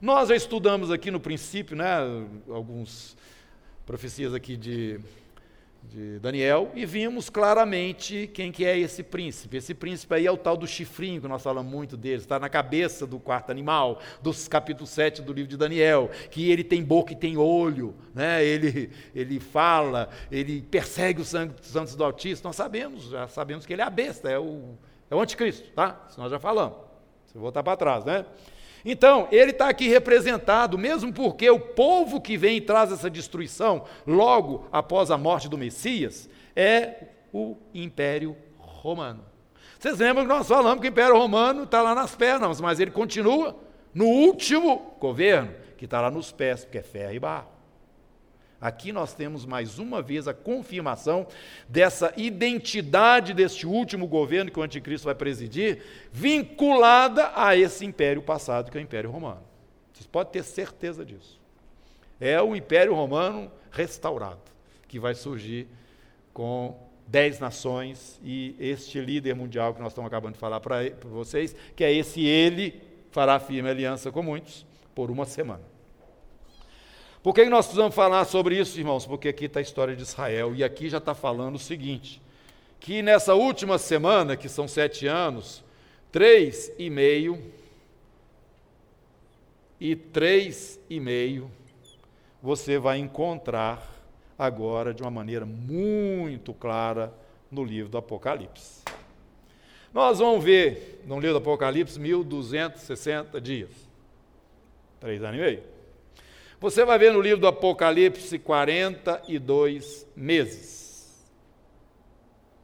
Nós 0.00 0.28
já 0.28 0.36
estudamos 0.36 0.90
aqui 0.90 1.10
no 1.10 1.20
princípio, 1.20 1.76
né, 1.76 1.86
algumas 2.48 3.16
profecias 3.84 4.32
aqui 4.32 4.56
de, 4.56 5.00
de 5.82 6.18
Daniel, 6.20 6.70
e 6.74 6.86
vimos 6.86 7.28
claramente 7.28 8.30
quem 8.32 8.52
que 8.52 8.64
é 8.64 8.78
esse 8.78 9.02
príncipe. 9.02 9.56
Esse 9.56 9.74
príncipe 9.74 10.14
aí 10.14 10.26
é 10.26 10.30
o 10.30 10.36
tal 10.36 10.56
do 10.56 10.66
chifrinho, 10.66 11.20
que 11.20 11.26
nós 11.26 11.42
falamos 11.42 11.70
muito 11.70 11.96
dele, 11.96 12.22
está 12.22 12.38
na 12.38 12.48
cabeça 12.48 13.06
do 13.06 13.18
quarto 13.18 13.50
animal, 13.50 14.00
dos 14.22 14.46
capítulo 14.46 14.86
7 14.86 15.22
do 15.22 15.32
livro 15.32 15.50
de 15.50 15.56
Daniel, 15.56 16.10
que 16.30 16.50
ele 16.50 16.62
tem 16.62 16.82
boca 16.82 17.12
e 17.12 17.16
tem 17.16 17.36
olho, 17.36 17.94
né? 18.14 18.44
ele, 18.44 18.90
ele 19.14 19.40
fala, 19.40 20.08
ele 20.30 20.62
persegue 20.62 21.20
os 21.20 21.28
santos 21.28 21.96
do 21.96 22.04
Altíssimo. 22.04 22.48
Nós 22.48 22.56
sabemos, 22.56 23.10
já 23.10 23.26
sabemos 23.26 23.66
que 23.66 23.72
ele 23.72 23.82
é 23.82 23.84
a 23.84 23.90
besta, 23.90 24.30
é 24.30 24.38
o, 24.38 24.76
é 25.10 25.14
o 25.14 25.20
anticristo, 25.20 25.70
tá? 25.72 26.06
Isso 26.08 26.20
nós 26.20 26.30
já 26.30 26.38
falamos. 26.38 26.78
Se 27.26 27.38
voltar 27.38 27.62
para 27.62 27.76
trás, 27.76 28.04
né? 28.04 28.24
Então, 28.84 29.28
ele 29.30 29.50
está 29.50 29.68
aqui 29.68 29.88
representado, 29.88 30.78
mesmo 30.78 31.12
porque 31.12 31.48
o 31.50 31.60
povo 31.60 32.20
que 32.20 32.36
vem 32.36 32.56
e 32.56 32.60
traz 32.60 32.90
essa 32.92 33.10
destruição 33.10 33.84
logo 34.06 34.66
após 34.72 35.10
a 35.10 35.18
morte 35.18 35.48
do 35.48 35.58
Messias 35.58 36.28
é 36.56 37.04
o 37.32 37.56
Império 37.74 38.36
Romano. 38.58 39.24
Vocês 39.78 39.98
lembram 39.98 40.24
que 40.24 40.32
nós 40.32 40.46
falamos 40.46 40.80
que 40.80 40.88
o 40.88 40.90
Império 40.90 41.16
Romano 41.16 41.64
está 41.64 41.82
lá 41.82 41.94
nas 41.94 42.14
pernas, 42.14 42.60
mas 42.60 42.80
ele 42.80 42.90
continua 42.90 43.56
no 43.94 44.04
último 44.06 44.94
governo, 45.00 45.54
que 45.76 45.84
está 45.84 46.00
lá 46.00 46.10
nos 46.10 46.32
pés, 46.32 46.64
porque 46.64 46.78
é 46.78 46.82
ferro 46.82 47.14
e 47.14 47.18
barro. 47.18 47.49
Aqui 48.60 48.92
nós 48.92 49.14
temos 49.14 49.46
mais 49.46 49.78
uma 49.78 50.02
vez 50.02 50.28
a 50.28 50.34
confirmação 50.34 51.26
dessa 51.66 52.12
identidade 52.16 53.32
deste 53.32 53.66
último 53.66 54.06
governo 54.06 54.50
que 54.50 54.60
o 54.60 54.62
anticristo 54.62 55.06
vai 55.06 55.14
presidir, 55.14 55.82
vinculada 56.12 57.32
a 57.34 57.56
esse 57.56 57.86
império 57.86 58.20
passado, 58.20 58.70
que 58.70 58.76
é 58.76 58.80
o 58.80 58.84
Império 58.84 59.10
Romano. 59.10 59.42
Vocês 59.94 60.06
podem 60.06 60.32
ter 60.32 60.44
certeza 60.44 61.04
disso. 61.04 61.40
É 62.20 62.40
o 62.42 62.54
Império 62.54 62.94
Romano 62.94 63.50
restaurado, 63.70 64.42
que 64.86 64.98
vai 64.98 65.14
surgir 65.14 65.66
com 66.34 66.76
dez 67.06 67.40
nações 67.40 68.20
e 68.22 68.54
este 68.60 69.00
líder 69.00 69.34
mundial 69.34 69.74
que 69.74 69.80
nós 69.80 69.92
estamos 69.92 70.06
acabando 70.06 70.34
de 70.34 70.38
falar 70.38 70.60
para 70.60 70.82
vocês, 71.04 71.56
que 71.74 71.82
é 71.82 71.92
esse 71.92 72.24
ele, 72.24 72.80
fará 73.10 73.40
firme 73.40 73.70
aliança 73.70 74.12
com 74.12 74.22
muitos 74.22 74.66
por 74.94 75.10
uma 75.10 75.24
semana. 75.24 75.69
Por 77.22 77.34
que 77.34 77.44
nós 77.46 77.66
precisamos 77.66 77.94
falar 77.94 78.24
sobre 78.24 78.58
isso, 78.58 78.78
irmãos? 78.78 79.04
Porque 79.04 79.28
aqui 79.28 79.44
está 79.44 79.60
a 79.60 79.62
história 79.62 79.94
de 79.94 80.02
Israel 80.02 80.54
e 80.54 80.64
aqui 80.64 80.88
já 80.88 80.98
está 80.98 81.14
falando 81.14 81.56
o 81.56 81.58
seguinte: 81.58 82.20
que 82.78 83.02
nessa 83.02 83.34
última 83.34 83.76
semana, 83.76 84.36
que 84.36 84.48
são 84.48 84.66
sete 84.66 85.06
anos, 85.06 85.62
três 86.10 86.72
e 86.78 86.88
meio 86.88 87.38
e 89.78 89.94
três 89.94 90.80
e 90.88 90.98
meio 90.98 91.50
você 92.42 92.78
vai 92.78 92.98
encontrar 92.98 93.86
agora 94.38 94.94
de 94.94 95.02
uma 95.02 95.10
maneira 95.10 95.44
muito 95.44 96.54
clara 96.54 97.12
no 97.50 97.62
livro 97.62 97.90
do 97.90 97.98
Apocalipse. 97.98 98.82
Nós 99.92 100.20
vamos 100.20 100.42
ver 100.42 101.02
no 101.04 101.16
livro 101.20 101.32
do 101.32 101.42
Apocalipse 101.42 102.00
1260 102.00 103.38
dias. 103.40 103.70
Três 104.98 105.22
anos 105.22 105.36
e 105.36 105.42
meio. 105.42 105.79
Você 106.60 106.84
vai 106.84 106.98
ver 106.98 107.10
no 107.10 107.22
livro 107.22 107.40
do 107.40 107.46
Apocalipse 107.46 108.38
42 108.38 110.06
meses. 110.14 111.26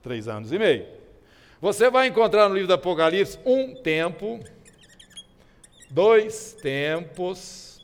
Três 0.03 0.29
anos 0.29 0.53
e 0.53 0.59
meio. 0.59 0.87
Você 1.63 1.89
vai 1.89 2.07
encontrar 2.07 2.47
no 2.47 2.55
livro 2.55 2.69
do 2.69 2.75
Apocalipse 2.75 3.39
um 3.47 3.75
tempo, 3.75 4.39
dois 5.91 6.53
tempos 6.53 7.83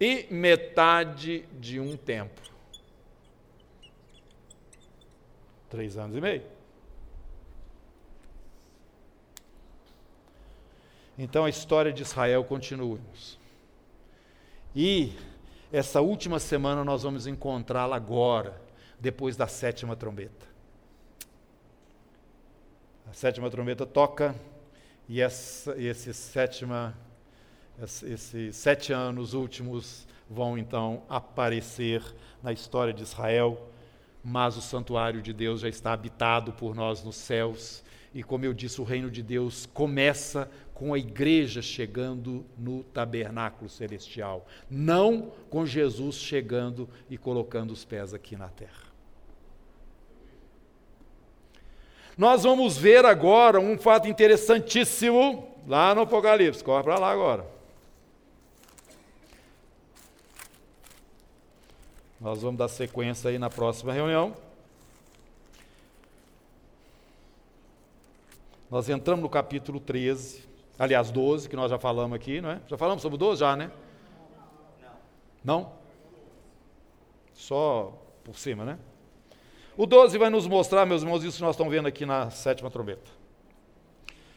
e 0.00 0.26
metade 0.30 1.44
de 1.60 1.78
um 1.78 1.98
tempo. 1.98 2.40
Três 5.68 5.98
anos 5.98 6.16
e 6.16 6.20
meio. 6.20 6.53
Então 11.18 11.44
a 11.44 11.50
história 11.50 11.92
de 11.92 12.02
Israel 12.02 12.44
continua. 12.44 12.98
E 14.74 15.12
essa 15.72 16.00
última 16.00 16.38
semana 16.38 16.84
nós 16.84 17.02
vamos 17.02 17.26
encontrá-la 17.26 17.96
agora, 17.96 18.60
depois 18.98 19.36
da 19.36 19.46
sétima 19.46 19.94
trombeta. 19.94 20.46
A 23.08 23.12
sétima 23.12 23.50
trombeta 23.50 23.86
toca 23.86 24.34
e 25.08 25.20
essa, 25.20 25.74
sétima, 26.12 26.96
esses 27.78 28.56
sete 28.56 28.92
anos 28.92 29.34
últimos 29.34 30.06
vão 30.28 30.56
então 30.56 31.02
aparecer 31.08 32.02
na 32.42 32.52
história 32.52 32.92
de 32.92 33.02
Israel 33.02 33.70
mas 34.24 34.56
o 34.56 34.62
santuário 34.62 35.20
de 35.20 35.34
Deus 35.34 35.60
já 35.60 35.68
está 35.68 35.92
habitado 35.92 36.54
por 36.54 36.74
nós 36.74 37.04
nos 37.04 37.16
céus. 37.16 37.84
E 38.14 38.22
como 38.22 38.46
eu 38.46 38.54
disse, 38.54 38.80
o 38.80 38.84
reino 38.84 39.10
de 39.10 39.22
Deus 39.22 39.66
começa 39.66 40.50
com 40.74 40.92
a 40.92 40.98
igreja 40.98 41.62
chegando 41.62 42.44
no 42.58 42.82
tabernáculo 42.82 43.70
celestial, 43.70 44.46
não 44.68 45.32
com 45.48 45.64
Jesus 45.64 46.16
chegando 46.16 46.88
e 47.08 47.16
colocando 47.16 47.70
os 47.70 47.84
pés 47.84 48.12
aqui 48.12 48.36
na 48.36 48.48
terra. 48.48 48.84
Nós 52.18 52.42
vamos 52.42 52.76
ver 52.76 53.04
agora 53.04 53.58
um 53.58 53.78
fato 53.78 54.08
interessantíssimo 54.08 55.48
lá 55.66 55.94
no 55.94 56.02
Apocalipse. 56.02 56.62
Corre 56.62 56.82
para 56.82 56.98
lá 56.98 57.10
agora. 57.10 57.46
Nós 62.20 62.40
vamos 62.40 62.58
dar 62.58 62.68
sequência 62.68 63.30
aí 63.30 63.38
na 63.38 63.50
próxima 63.50 63.92
reunião. 63.92 64.34
Nós 68.70 68.88
entramos 68.88 69.22
no 69.22 69.28
capítulo 69.28 69.78
13, 69.78 70.53
aliás, 70.78 71.10
12, 71.10 71.48
que 71.48 71.56
nós 71.56 71.70
já 71.70 71.78
falamos 71.78 72.14
aqui, 72.16 72.40
não 72.40 72.50
é? 72.50 72.60
Já 72.66 72.76
falamos 72.76 73.02
sobre 73.02 73.16
o 73.16 73.18
12 73.18 73.40
já, 73.40 73.56
né? 73.56 73.70
Não? 75.42 75.72
Só 77.32 77.92
por 78.22 78.38
cima, 78.38 78.64
né? 78.64 78.78
O 79.76 79.86
12 79.86 80.16
vai 80.18 80.30
nos 80.30 80.46
mostrar, 80.46 80.86
meus 80.86 81.02
irmãos, 81.02 81.24
isso 81.24 81.38
que 81.38 81.42
nós 81.42 81.54
estamos 81.54 81.72
vendo 81.72 81.86
aqui 81.86 82.06
na 82.06 82.30
sétima 82.30 82.70
trombeta. 82.70 83.10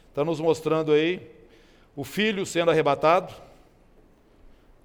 Está 0.08 0.24
nos 0.24 0.40
mostrando 0.40 0.92
aí 0.92 1.30
o 1.94 2.04
filho 2.04 2.44
sendo 2.44 2.70
arrebatado, 2.70 3.32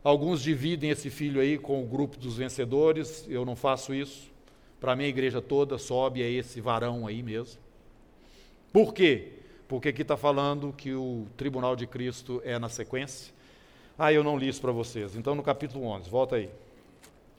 Alguns 0.04 0.42
dividem 0.42 0.90
esse 0.90 1.10
filho 1.10 1.40
aí 1.40 1.58
com 1.58 1.82
o 1.82 1.86
grupo 1.86 2.18
dos 2.18 2.36
vencedores, 2.36 3.26
eu 3.30 3.46
não 3.46 3.56
faço 3.56 3.94
isso. 3.94 4.30
Para 4.78 4.98
mim, 4.98 5.06
a 5.06 5.08
igreja 5.08 5.42
toda 5.42 5.78
sobe 5.78 6.22
a 6.22 6.30
esse 6.30 6.60
varão 6.60 7.08
aí 7.08 7.24
mesmo. 7.24 7.62
Por 8.74 8.94
quê? 8.94 9.32
Porque 9.68 9.90
aqui 9.90 10.02
está 10.02 10.18
falando 10.18 10.74
que 10.74 10.94
o 10.94 11.26
tribunal 11.38 11.76
de 11.76 11.88
Cristo 11.88 12.42
é 12.44 12.60
na 12.60 12.70
sequência. 12.70 13.34
Ah, 13.98 14.12
eu 14.12 14.24
não 14.24 14.38
li 14.38 14.48
isso 14.48 14.62
para 14.62 14.72
vocês. 14.72 15.16
Então, 15.16 15.36
no 15.36 15.44
capítulo 15.44 15.86
11, 15.86 16.10
volta 16.10 16.36
aí. 16.36 16.50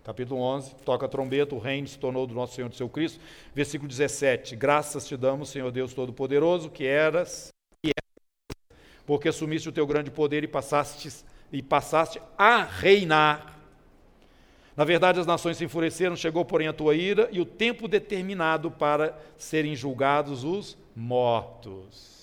Capítulo 0.04 0.40
11, 0.40 0.74
toca 0.84 1.06
a 1.06 1.08
trombeta, 1.08 1.54
o 1.54 1.58
reino 1.58 1.88
se 1.88 1.98
tornou 1.98 2.26
do 2.26 2.34
nosso 2.34 2.54
Senhor 2.54 2.66
e 2.66 2.70
do 2.70 2.76
seu 2.76 2.90
Cristo. 2.90 3.18
Versículo 3.54 3.88
17: 3.88 4.54
Graças 4.54 5.06
te 5.06 5.16
damos, 5.16 5.48
Senhor 5.48 5.72
Deus 5.72 5.94
Todo-Poderoso, 5.94 6.68
que 6.68 6.84
eras 6.84 7.48
e 7.82 7.88
és, 7.88 8.66
porque 9.06 9.30
assumiste 9.30 9.66
o 9.66 9.72
teu 9.72 9.86
grande 9.86 10.10
poder 10.10 10.44
e 10.44 10.46
passaste 10.46 11.24
e 11.50 11.62
passaste 11.62 12.20
a 12.36 12.62
reinar. 12.64 13.58
Na 14.76 14.84
verdade, 14.84 15.20
as 15.20 15.26
nações 15.26 15.56
se 15.56 15.64
enfureceram, 15.64 16.16
chegou, 16.16 16.44
porém, 16.44 16.68
a 16.68 16.72
tua 16.72 16.94
ira 16.94 17.28
e 17.32 17.40
o 17.40 17.46
tempo 17.46 17.88
determinado 17.88 18.70
para 18.70 19.18
serem 19.38 19.74
julgados 19.74 20.44
os 20.44 20.76
mortos. 20.94 22.13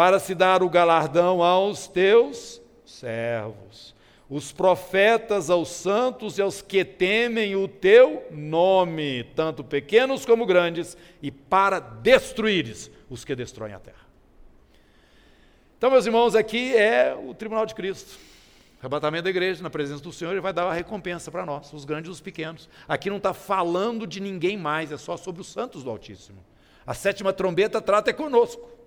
Para 0.00 0.18
se 0.18 0.34
dar 0.34 0.62
o 0.62 0.70
galardão 0.70 1.42
aos 1.42 1.86
teus 1.86 2.58
servos, 2.86 3.94
os 4.30 4.50
profetas 4.50 5.50
aos 5.50 5.68
santos 5.68 6.38
e 6.38 6.40
aos 6.40 6.62
que 6.62 6.86
temem 6.86 7.54
o 7.54 7.68
teu 7.68 8.26
nome, 8.30 9.24
tanto 9.36 9.62
pequenos 9.62 10.24
como 10.24 10.46
grandes, 10.46 10.96
e 11.20 11.30
para 11.30 11.78
destruires 11.78 12.90
os 13.10 13.26
que 13.26 13.34
destroem 13.34 13.74
a 13.74 13.78
terra. 13.78 14.06
Então, 15.76 15.90
meus 15.90 16.06
irmãos, 16.06 16.34
aqui 16.34 16.74
é 16.74 17.14
o 17.14 17.34
tribunal 17.34 17.66
de 17.66 17.74
Cristo. 17.74 18.18
Arrebatamento 18.80 19.24
da 19.24 19.30
igreja, 19.30 19.62
na 19.62 19.68
presença 19.68 20.02
do 20.02 20.14
Senhor, 20.14 20.30
ele 20.30 20.40
vai 20.40 20.54
dar 20.54 20.64
a 20.64 20.72
recompensa 20.72 21.30
para 21.30 21.44
nós, 21.44 21.70
os 21.74 21.84
grandes 21.84 22.08
e 22.08 22.12
os 22.12 22.22
pequenos. 22.22 22.70
Aqui 22.88 23.10
não 23.10 23.18
está 23.18 23.34
falando 23.34 24.06
de 24.06 24.18
ninguém 24.18 24.56
mais, 24.56 24.92
é 24.92 24.96
só 24.96 25.18
sobre 25.18 25.42
os 25.42 25.52
santos 25.52 25.84
do 25.84 25.90
Altíssimo. 25.90 26.42
A 26.86 26.94
sétima 26.94 27.34
trombeta 27.34 27.82
trata 27.82 28.08
é 28.08 28.14
conosco. 28.14 28.79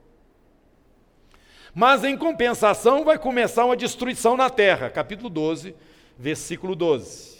Mas 1.74 2.04
em 2.04 2.16
compensação 2.16 3.04
vai 3.04 3.18
começar 3.18 3.66
uma 3.66 3.76
destruição 3.76 4.38
na 4.38 4.50
terra. 4.50 4.90
Capítulo 4.90 5.30
12, 5.30 5.76
versículo 6.18 6.76
12. 6.76 7.34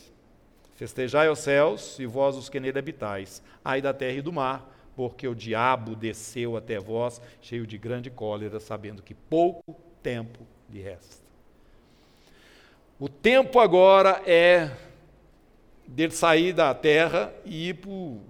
Festejai 0.76 1.28
aos 1.28 1.40
céus 1.40 2.00
e 2.00 2.06
vós 2.06 2.36
os 2.36 2.50
que 2.50 2.60
nele 2.60 2.80
habitais, 2.80 3.44
ai 3.64 3.80
da 3.80 3.94
terra 3.94 4.18
e 4.18 4.22
do 4.22 4.34
mar, 4.34 4.68
porque 4.96 5.28
o 5.28 5.36
diabo 5.36 5.96
desceu 5.96 6.58
até 6.58 6.80
vós, 6.80 7.22
cheio 7.42 7.68
de 7.68 7.78
grande 7.78 8.10
cólera, 8.10 8.60
sabendo 8.60 9.04
que 9.04 9.14
pouco 9.14 9.80
tempo 10.02 10.40
lhe 10.68 10.82
resta. 10.82 11.24
O 13.00 13.08
tempo 13.08 13.60
agora 13.60 14.22
é 14.26 14.72
dele 15.88 16.14
sair 16.14 16.54
da 16.54 16.74
terra 16.74 17.32
e 17.46 17.70
ir 17.70 17.76
para 17.76 17.90
o 17.92 18.22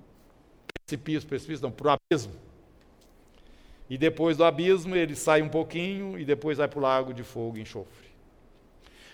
precipício, 0.86 1.30
precipício 1.30 1.64
não, 1.64 1.72
para 1.72 1.88
o 1.88 1.98
abismo. 2.12 2.43
E 3.94 3.98
depois 3.98 4.36
do 4.36 4.44
abismo 4.44 4.96
ele 4.96 5.16
sai 5.16 5.44
um 5.44 5.50
pouquinho 5.50 6.18
e 6.18 6.26
depois 6.26 6.58
vai 6.58 6.68
para 6.68 6.80
o 6.80 6.82
lago 6.82 7.14
de 7.14 7.22
fogo 7.22 7.60
e 7.60 7.62
enxofre. 7.62 8.08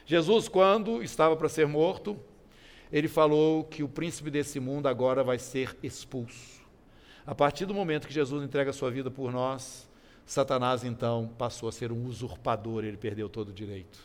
Jesus, 0.05 0.47
quando 0.47 1.03
estava 1.03 1.35
para 1.35 1.49
ser 1.49 1.67
morto, 1.67 2.17
ele 2.89 3.09
falou 3.09 3.65
que 3.65 3.83
o 3.83 3.89
príncipe 3.89 4.31
desse 4.31 4.57
mundo 4.57 4.87
agora 4.87 5.21
vai 5.21 5.37
ser 5.37 5.75
expulso. 5.83 6.61
A 7.27 7.35
partir 7.35 7.65
do 7.65 7.73
momento 7.73 8.07
que 8.07 8.13
Jesus 8.13 8.41
entrega 8.41 8.69
a 8.69 8.73
sua 8.73 8.89
vida 8.89 9.11
por 9.11 9.33
nós, 9.33 9.85
Satanás 10.25 10.85
então 10.85 11.29
passou 11.37 11.67
a 11.67 11.73
ser 11.73 11.91
um 11.91 12.05
usurpador, 12.05 12.85
ele 12.85 12.95
perdeu 12.95 13.27
todo 13.27 13.49
o 13.49 13.53
direito. 13.53 13.99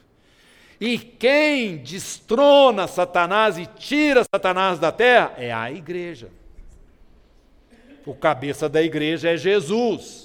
E 0.81 0.99
quem 0.99 1.77
destrona 1.77 2.89
Satanás 2.89 3.59
e 3.59 3.67
tira 3.67 4.25
Satanás 4.25 4.81
da 4.81 4.91
terra 4.91 5.35
é 5.39 5.53
a 5.53 5.71
igreja. 5.71 6.31
O 8.05 8.13
cabeça 8.13 8.69
da 8.69 8.83
igreja 8.83 9.31
é 9.31 9.37
Jesus. 9.37 10.24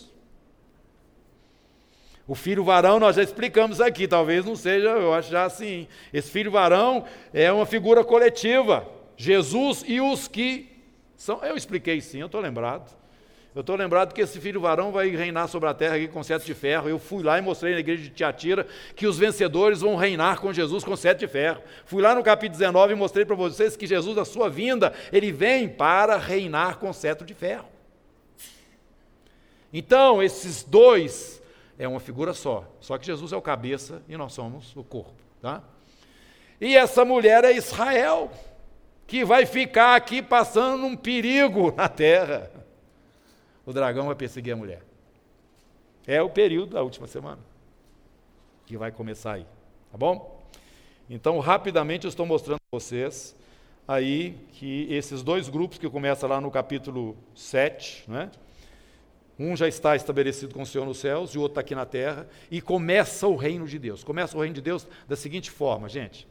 O 2.29 2.35
filho 2.35 2.63
varão, 2.63 2.99
nós 2.99 3.15
já 3.15 3.23
explicamos 3.23 3.81
aqui, 3.81 4.07
talvez 4.07 4.45
não 4.45 4.55
seja, 4.55 4.89
eu 4.89 5.11
acho 5.15 5.31
já 5.31 5.45
assim. 5.45 5.87
Esse 6.13 6.29
filho 6.29 6.51
varão 6.51 7.03
é 7.33 7.51
uma 7.51 7.65
figura 7.65 8.03
coletiva. 8.03 8.87
Jesus 9.17 9.83
e 9.87 9.99
os 9.99 10.27
que 10.27 10.69
são, 11.15 11.43
eu 11.43 11.57
expliquei 11.57 11.99
sim, 11.99 12.19
eu 12.19 12.27
estou 12.27 12.39
lembrado. 12.39 12.95
Eu 13.55 13.61
estou 13.61 13.75
lembrado 13.75 14.13
que 14.13 14.21
esse 14.21 14.39
filho 14.39 14.61
varão 14.61 14.91
vai 14.91 15.09
reinar 15.09 15.47
sobre 15.47 15.69
a 15.69 15.73
terra 15.73 15.95
aqui 15.95 16.07
com 16.07 16.21
sete 16.21 16.45
de 16.45 16.53
ferro. 16.53 16.87
Eu 16.87 16.99
fui 16.99 17.23
lá 17.23 17.39
e 17.39 17.41
mostrei 17.41 17.73
na 17.73 17.79
igreja 17.79 18.03
de 18.03 18.11
Tiatira 18.11 18.67
que 18.95 19.07
os 19.07 19.17
vencedores 19.17 19.81
vão 19.81 19.95
reinar 19.95 20.39
com 20.39 20.53
Jesus 20.53 20.83
com 20.83 20.95
sete 20.95 21.21
de 21.21 21.27
ferro. 21.27 21.63
Fui 21.83 21.99
lá 21.99 22.13
no 22.13 22.21
capítulo 22.21 22.59
19 22.59 22.93
e 22.93 22.95
mostrei 22.95 23.25
para 23.25 23.35
vocês 23.35 23.75
que 23.75 23.87
Jesus, 23.87 24.15
na 24.15 24.23
sua 24.23 24.51
vinda, 24.51 24.93
ele 25.11 25.31
vem 25.31 25.67
para 25.67 26.15
reinar 26.15 26.77
com 26.77 26.93
cetro 26.93 27.25
de 27.25 27.33
ferro. 27.33 27.65
Então, 29.73 30.21
esses 30.21 30.61
dois 30.61 31.38
é 31.79 31.87
uma 31.87 32.01
figura 32.01 32.33
só. 32.33 32.69
Só 32.81 32.97
que 32.97 33.05
Jesus 33.05 33.31
é 33.31 33.37
o 33.37 33.41
cabeça 33.41 34.03
e 34.07 34.17
nós 34.17 34.33
somos 34.33 34.75
o 34.75 34.83
corpo. 34.83 35.23
Tá? 35.41 35.63
E 36.59 36.75
essa 36.75 37.05
mulher 37.05 37.45
é 37.45 37.53
Israel 37.53 38.29
que 39.07 39.23
vai 39.23 39.45
ficar 39.45 39.95
aqui 39.95 40.21
passando 40.21 40.85
um 40.85 40.95
perigo 40.95 41.73
na 41.75 41.87
terra. 41.87 42.51
o 43.65 43.71
dragão 43.71 44.07
vai 44.07 44.15
perseguir 44.15 44.53
a 44.53 44.57
mulher. 44.57 44.83
É 46.05 46.21
o 46.21 46.29
período 46.29 46.73
da 46.73 46.83
última 46.83 47.07
semana 47.07 47.39
que 48.65 48.77
vai 48.77 48.91
começar 48.91 49.33
aí, 49.33 49.45
tá 49.91 49.97
bom? 49.97 50.43
Então, 51.09 51.39
rapidamente 51.39 52.05
eu 52.05 52.09
estou 52.09 52.25
mostrando 52.25 52.59
para 52.69 52.79
vocês 52.79 53.35
aí 53.87 54.37
que 54.53 54.85
esses 54.93 55.23
dois 55.23 55.49
grupos 55.49 55.79
que 55.79 55.89
começam 55.89 56.29
lá 56.29 56.39
no 56.39 56.51
capítulo 56.51 57.17
7, 57.33 58.03
né? 58.07 58.29
Um 59.39 59.55
já 59.55 59.69
está 59.69 59.95
estabelecido 59.95 60.53
com 60.53 60.63
o 60.63 60.65
Senhor 60.65 60.85
nos 60.85 60.97
céus 60.97 61.31
e 61.31 61.37
o 61.37 61.41
outro 61.41 61.53
está 61.53 61.61
aqui 61.61 61.73
na 61.73 61.85
terra. 61.85 62.27
E 62.51 62.59
começa 62.59 63.25
o 63.25 63.37
reino 63.37 63.65
de 63.65 63.79
Deus. 63.79 64.03
Começa 64.03 64.37
o 64.37 64.41
reino 64.41 64.55
de 64.55 64.61
Deus 64.61 64.85
da 65.07 65.15
seguinte 65.15 65.49
forma, 65.49 65.87
gente. 65.87 66.27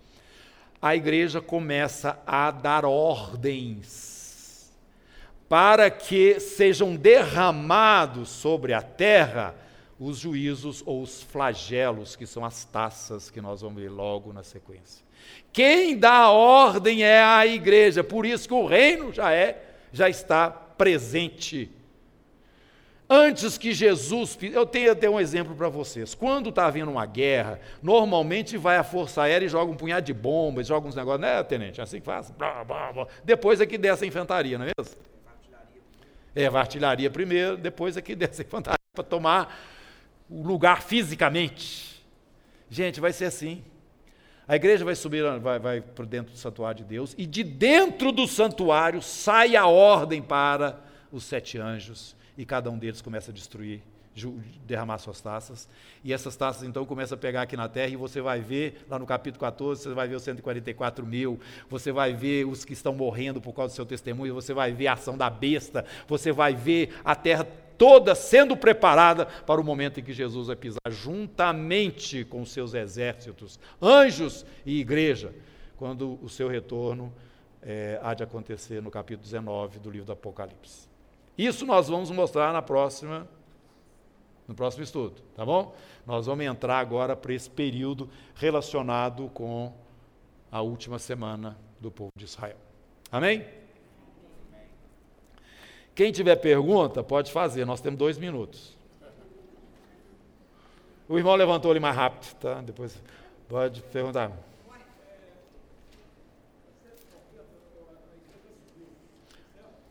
A 0.80 0.94
igreja 0.94 1.40
começa 1.40 2.20
a 2.26 2.50
dar 2.50 2.84
ordens 2.84 4.70
para 5.48 5.90
que 5.90 6.38
sejam 6.38 6.94
derramados 6.94 8.28
sobre 8.28 8.74
a 8.74 8.82
terra 8.82 9.54
os 9.98 10.18
juízos 10.18 10.82
ou 10.86 11.02
os 11.02 11.22
flagelos, 11.22 12.14
que 12.14 12.26
são 12.26 12.44
as 12.44 12.64
taças 12.64 13.30
que 13.30 13.40
nós 13.40 13.62
vamos 13.62 13.82
ver 13.82 13.88
logo 13.88 14.32
na 14.32 14.44
sequência. 14.44 15.04
Quem 15.52 15.96
dá 15.96 16.12
a 16.12 16.30
ordem 16.30 17.02
é 17.02 17.22
a 17.22 17.46
igreja, 17.46 18.04
por 18.04 18.24
isso 18.24 18.46
que 18.46 18.54
o 18.54 18.66
reino 18.66 19.12
já 19.12 19.32
é, 19.32 19.64
já 19.92 20.08
está 20.08 20.50
presente 20.50 21.70
Antes 23.10 23.56
que 23.56 23.72
Jesus. 23.72 24.36
Eu 24.42 24.66
tenho 24.66 24.92
até 24.92 25.08
um 25.08 25.18
exemplo 25.18 25.54
para 25.54 25.68
vocês. 25.70 26.14
Quando 26.14 26.50
está 26.50 26.66
havendo 26.66 26.90
uma 26.90 27.06
guerra, 27.06 27.58
normalmente 27.82 28.58
vai 28.58 28.76
a 28.76 28.84
Força 28.84 29.22
Aérea 29.22 29.46
e 29.46 29.48
joga 29.48 29.72
um 29.72 29.76
punhado 29.76 30.04
de 30.04 30.12
bombas, 30.12 30.66
joga 30.66 30.86
uns 30.86 30.94
negócios, 30.94 31.20
né, 31.22 31.42
tenente? 31.42 31.80
É 31.80 31.84
assim 31.84 32.00
que 32.00 32.04
faz. 32.04 32.30
Depois 33.24 33.62
é 33.62 33.66
que 33.66 33.78
desce 33.78 34.04
a 34.04 34.06
infantaria, 34.06 34.58
não 34.58 34.66
é 34.66 34.72
mesmo? 34.76 34.96
É, 36.36 36.46
a 36.46 36.52
artilharia 36.52 37.10
primeiro, 37.10 37.56
depois 37.56 37.96
é 37.96 38.02
que 38.02 38.14
desce 38.14 38.42
a 38.42 38.44
infantaria 38.44 38.78
para 38.92 39.04
tomar 39.04 39.58
o 40.28 40.42
lugar 40.42 40.82
fisicamente. 40.82 42.04
Gente, 42.68 43.00
vai 43.00 43.14
ser 43.14 43.24
assim. 43.24 43.64
A 44.46 44.54
igreja 44.56 44.84
vai 44.84 44.94
subir, 44.94 45.22
vai, 45.40 45.58
vai 45.58 45.80
para 45.80 46.04
dentro 46.04 46.32
do 46.32 46.38
santuário 46.38 46.78
de 46.78 46.84
Deus, 46.84 47.14
e 47.16 47.24
de 47.24 47.42
dentro 47.42 48.12
do 48.12 48.26
santuário 48.26 49.00
sai 49.00 49.56
a 49.56 49.66
ordem 49.66 50.20
para 50.20 50.78
os 51.10 51.24
sete 51.24 51.58
anjos 51.58 52.17
e 52.38 52.46
cada 52.46 52.70
um 52.70 52.78
deles 52.78 53.02
começa 53.02 53.32
a 53.32 53.34
destruir, 53.34 53.82
derramar 54.64 54.98
suas 54.98 55.20
taças. 55.20 55.68
E 56.04 56.12
essas 56.12 56.36
taças 56.36 56.62
então 56.62 56.86
começam 56.86 57.18
a 57.18 57.20
pegar 57.20 57.42
aqui 57.42 57.56
na 57.56 57.68
terra 57.68 57.88
e 57.88 57.96
você 57.96 58.20
vai 58.20 58.40
ver, 58.40 58.86
lá 58.88 58.96
no 58.96 59.04
capítulo 59.04 59.40
14, 59.40 59.82
você 59.82 59.92
vai 59.92 60.06
ver 60.06 60.14
os 60.14 60.22
144 60.22 61.04
mil, 61.04 61.40
você 61.68 61.90
vai 61.90 62.14
ver 62.14 62.46
os 62.46 62.64
que 62.64 62.72
estão 62.72 62.94
morrendo 62.94 63.40
por 63.40 63.52
causa 63.52 63.72
do 63.72 63.76
seu 63.76 63.84
testemunho, 63.84 64.32
você 64.32 64.54
vai 64.54 64.72
ver 64.72 64.86
a 64.86 64.92
ação 64.92 65.18
da 65.18 65.28
besta, 65.28 65.84
você 66.06 66.30
vai 66.30 66.54
ver 66.54 66.94
a 67.04 67.16
terra 67.16 67.44
toda 67.76 68.14
sendo 68.14 68.56
preparada 68.56 69.26
para 69.26 69.60
o 69.60 69.64
momento 69.64 69.98
em 69.98 70.04
que 70.04 70.12
Jesus 70.12 70.46
vai 70.46 70.56
pisar 70.56 70.78
juntamente 70.90 72.24
com 72.24 72.46
seus 72.46 72.72
exércitos, 72.72 73.58
anjos 73.82 74.46
e 74.64 74.80
igreja, 74.80 75.34
quando 75.76 76.20
o 76.22 76.28
seu 76.28 76.46
retorno 76.46 77.12
é, 77.60 77.98
há 78.00 78.14
de 78.14 78.22
acontecer 78.22 78.80
no 78.80 78.92
capítulo 78.92 79.24
19 79.24 79.80
do 79.80 79.90
livro 79.90 80.06
do 80.06 80.12
Apocalipse. 80.12 80.87
Isso 81.38 81.64
nós 81.64 81.88
vamos 81.88 82.10
mostrar 82.10 82.52
na 82.52 82.60
próxima, 82.60 83.28
no 84.48 84.56
próximo 84.56 84.82
estudo, 84.82 85.22
tá 85.36 85.46
bom? 85.46 85.72
Nós 86.04 86.26
vamos 86.26 86.44
entrar 86.44 86.80
agora 86.80 87.14
para 87.14 87.32
esse 87.32 87.48
período 87.48 88.10
relacionado 88.34 89.28
com 89.28 89.72
a 90.50 90.60
última 90.60 90.98
semana 90.98 91.56
do 91.78 91.92
povo 91.92 92.10
de 92.16 92.24
Israel. 92.24 92.56
Amém? 93.12 93.46
Quem 95.94 96.10
tiver 96.10 96.34
pergunta, 96.36 97.04
pode 97.04 97.30
fazer, 97.30 97.64
nós 97.64 97.80
temos 97.80 97.98
dois 97.98 98.18
minutos. 98.18 98.76
O 101.08 101.16
irmão 101.16 101.36
levantou 101.36 101.70
ali 101.70 101.78
mais 101.78 101.94
rápido, 101.94 102.34
tá? 102.34 102.60
Depois 102.60 103.00
pode 103.48 103.80
perguntar. 103.82 104.32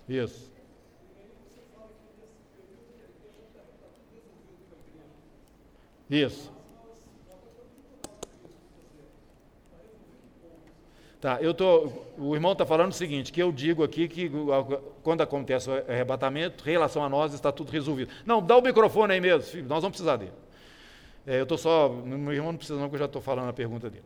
Isso. 0.07 0.56
Isso. 6.09 6.51
Tá, 11.19 11.39
eu 11.41 11.51
tô, 11.51 11.91
o 12.17 12.35
irmão 12.35 12.51
está 12.51 12.63
falando 12.63 12.91
o 12.91 12.95
seguinte, 12.95 13.31
que 13.31 13.41
eu 13.41 13.51
digo 13.51 13.83
aqui 13.83 14.07
que 14.07 14.31
quando 15.01 15.21
acontece 15.21 15.67
o 15.67 15.73
arrebatamento, 15.73 16.67
em 16.69 16.71
relação 16.71 17.03
a 17.03 17.09
nós 17.09 17.33
está 17.33 17.51
tudo 17.51 17.71
resolvido. 17.71 18.11
Não, 18.23 18.41
dá 18.41 18.55
o 18.55 18.61
microfone 18.61 19.13
aí 19.13 19.19
mesmo, 19.19 19.41
filho, 19.41 19.67
nós 19.67 19.81
vamos 19.81 19.97
precisar 19.97 20.17
dele. 20.17 20.31
É, 21.25 21.39
eu 21.39 21.43
estou 21.43 21.57
só, 21.57 21.89
meu 21.89 22.31
irmão 22.31 22.51
não 22.51 22.57
precisa 22.57 22.79
não, 22.79 22.87
que 22.87 22.95
eu 22.95 22.99
já 22.99 23.05
estou 23.05 23.21
falando 23.21 23.49
a 23.49 23.53
pergunta 23.53 23.89
dele. 23.89 24.05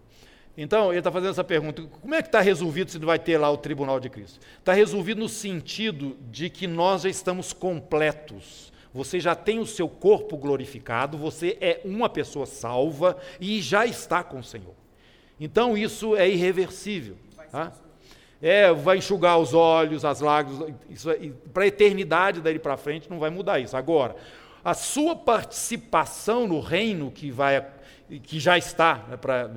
Então, 0.58 0.90
ele 0.90 1.00
está 1.00 1.12
fazendo 1.12 1.32
essa 1.32 1.44
pergunta, 1.44 1.82
como 2.02 2.16
é 2.16 2.22
que 2.22 2.30
está 2.30 2.40
resolvido 2.40 2.92
se 2.92 2.98
vai 3.00 3.20
ter 3.20 3.38
lá 3.38 3.50
o 3.52 3.58
tribunal 3.58 4.00
de 4.00 4.10
Cristo? 4.10 4.40
Está 4.58 4.74
resolvido 4.74 5.20
no 5.20 5.30
sentido 5.30 6.18
de 6.30 6.50
que 6.50 6.66
nós 6.66 7.04
já 7.04 7.10
estamos 7.10 7.52
completos 7.52 8.71
você 8.94 9.20
já 9.20 9.36
tem 9.36 9.60
o 9.60 9.66
seu 9.66 9.88
corpo 9.88 10.38
glorificado, 10.38 11.18
você 11.18 11.58
é 11.62 11.82
uma 11.86 12.10
pessoa 12.10 12.46
salva 12.46 13.18
e 13.40 13.62
já 13.62 13.86
está 13.86 14.24
com 14.24 14.40
o 14.40 14.44
Senhor. 14.44 14.74
Então 15.40 15.78
isso 15.78 16.16
é 16.16 16.30
irreversível. 16.30 17.16
Tá? 17.52 17.72
É, 18.42 18.72
vai 18.74 18.98
enxugar 18.98 19.38
os 19.40 19.54
olhos, 19.54 20.04
as 20.04 20.20
lágrimas, 20.20 20.74
é, 21.08 21.32
para 21.54 21.64
a 21.64 21.68
eternidade 21.68 22.42
daí 22.42 22.60
para 22.60 22.76
frente 22.76 23.10
não 23.10 23.20
vai 23.20 23.30
mudar 23.30 23.60
isso. 23.60 23.78
Agora, 23.78 24.16
a 24.64 24.74
sua 24.74 25.16
participação 25.16 26.48
no 26.48 26.60
reino 26.60 27.12
que 27.12 27.32
vai 27.32 27.66
que 28.24 28.42
já 28.42 28.58
está 28.58 29.06
né, 29.08 29.16
pra, 29.16 29.50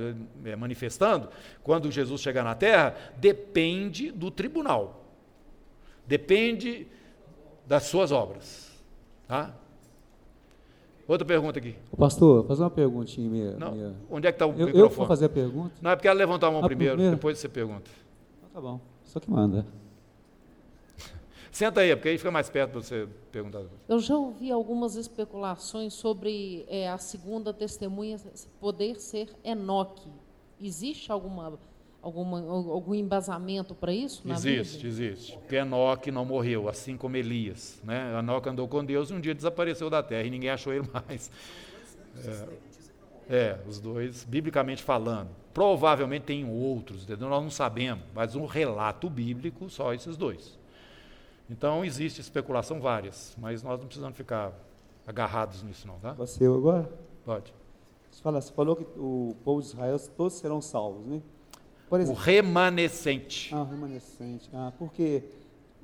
é, 0.44 0.54
manifestando, 0.54 1.28
quando 1.60 1.90
Jesus 1.90 2.20
chegar 2.20 2.44
na 2.44 2.54
terra, 2.54 2.94
depende 3.16 4.12
do 4.12 4.30
tribunal. 4.30 5.04
Depende 6.06 6.86
das 7.66 7.84
suas 7.84 8.12
obras. 8.12 8.63
Tá? 9.26 9.54
Outra 11.06 11.26
pergunta 11.26 11.58
aqui. 11.58 11.74
Pastor, 11.98 12.46
fazer 12.46 12.62
uma 12.62 12.70
perguntinha 12.70 13.28
minha. 13.28 13.52
Não, 13.56 13.72
minha... 13.72 13.94
Onde 14.10 14.26
é 14.26 14.32
que 14.32 14.36
está 14.36 14.46
o 14.46 14.50
eu, 14.50 14.66
microfone? 14.66 14.80
Eu 14.80 14.88
vou 14.88 15.06
fazer 15.06 15.26
a 15.26 15.28
pergunta? 15.28 15.74
Não, 15.82 15.90
é 15.90 15.96
porque 15.96 16.08
ela 16.08 16.18
levantou 16.18 16.48
a 16.48 16.52
mão 16.52 16.62
primeiro, 16.62 16.94
primeiro, 16.94 17.16
depois 17.16 17.38
você 17.38 17.48
pergunta. 17.48 17.90
Então, 18.38 18.48
tá 18.54 18.60
bom, 18.60 18.80
só 19.04 19.20
que 19.20 19.30
manda. 19.30 19.66
Senta 21.52 21.82
aí, 21.82 21.94
porque 21.94 22.08
aí 22.08 22.16
fica 22.16 22.30
mais 22.30 22.48
perto 22.48 22.72
para 22.72 22.80
você 22.80 23.06
perguntar. 23.30 23.62
Eu 23.86 23.98
já 23.98 24.16
ouvi 24.16 24.50
algumas 24.50 24.96
especulações 24.96 25.92
sobre 25.92 26.64
é, 26.68 26.88
a 26.88 26.96
segunda 26.96 27.52
testemunha 27.52 28.18
poder 28.58 28.98
ser 28.98 29.28
Enoque. 29.44 30.08
Existe 30.58 31.12
alguma 31.12 31.58
alguma, 32.04 32.38
algum 32.40 32.94
embasamento 32.94 33.74
para 33.74 33.92
isso? 33.92 34.22
existe, 34.30 34.74
Bíblia? 34.76 34.90
existe. 34.90 35.38
Porque 35.38 35.56
Enoque 35.56 36.10
não 36.10 36.24
morreu, 36.24 36.68
assim 36.68 36.96
como 36.96 37.16
Elias. 37.16 37.80
Né? 37.82 38.18
Enoque 38.18 38.48
andou 38.48 38.68
com 38.68 38.84
Deus 38.84 39.10
e 39.10 39.14
um 39.14 39.20
dia 39.20 39.34
desapareceu 39.34 39.88
da 39.88 40.02
terra 40.02 40.24
e 40.24 40.30
ninguém 40.30 40.50
achou 40.50 40.72
ele 40.72 40.86
mais. 40.92 41.30
É, 43.28 43.36
é, 43.36 43.60
os 43.66 43.80
dois, 43.80 44.24
biblicamente 44.24 44.82
falando. 44.82 45.30
Provavelmente 45.54 46.24
tem 46.24 46.44
outros, 46.48 47.04
entendeu? 47.04 47.28
nós 47.28 47.42
não 47.42 47.50
sabemos, 47.50 48.04
mas 48.14 48.36
um 48.36 48.44
relato 48.44 49.08
bíblico, 49.08 49.70
só 49.70 49.94
esses 49.94 50.16
dois. 50.16 50.58
Então 51.48 51.84
existe 51.84 52.20
especulação 52.20 52.80
várias, 52.80 53.34
mas 53.38 53.62
nós 53.62 53.78
não 53.80 53.86
precisamos 53.86 54.16
ficar 54.16 54.52
agarrados 55.06 55.62
nisso 55.62 55.86
não, 55.86 55.98
tá? 55.98 56.12
Você 56.14 56.44
agora? 56.44 56.90
Pode. 57.24 57.54
Você, 58.10 58.22
fala, 58.22 58.40
você 58.40 58.52
falou 58.52 58.76
que 58.76 58.84
o 58.98 59.36
povo 59.44 59.60
de 59.60 59.68
Israel 59.68 59.98
todos 60.16 60.34
serão 60.34 60.60
salvos, 60.60 61.06
né? 61.06 61.22
Exemplo, 62.02 62.20
o 62.20 62.24
remanescente. 62.24 63.54
Ah, 63.54 63.62
o 63.62 63.64
remanescente. 63.64 64.48
Ah, 64.52 64.72
porque 64.78 65.22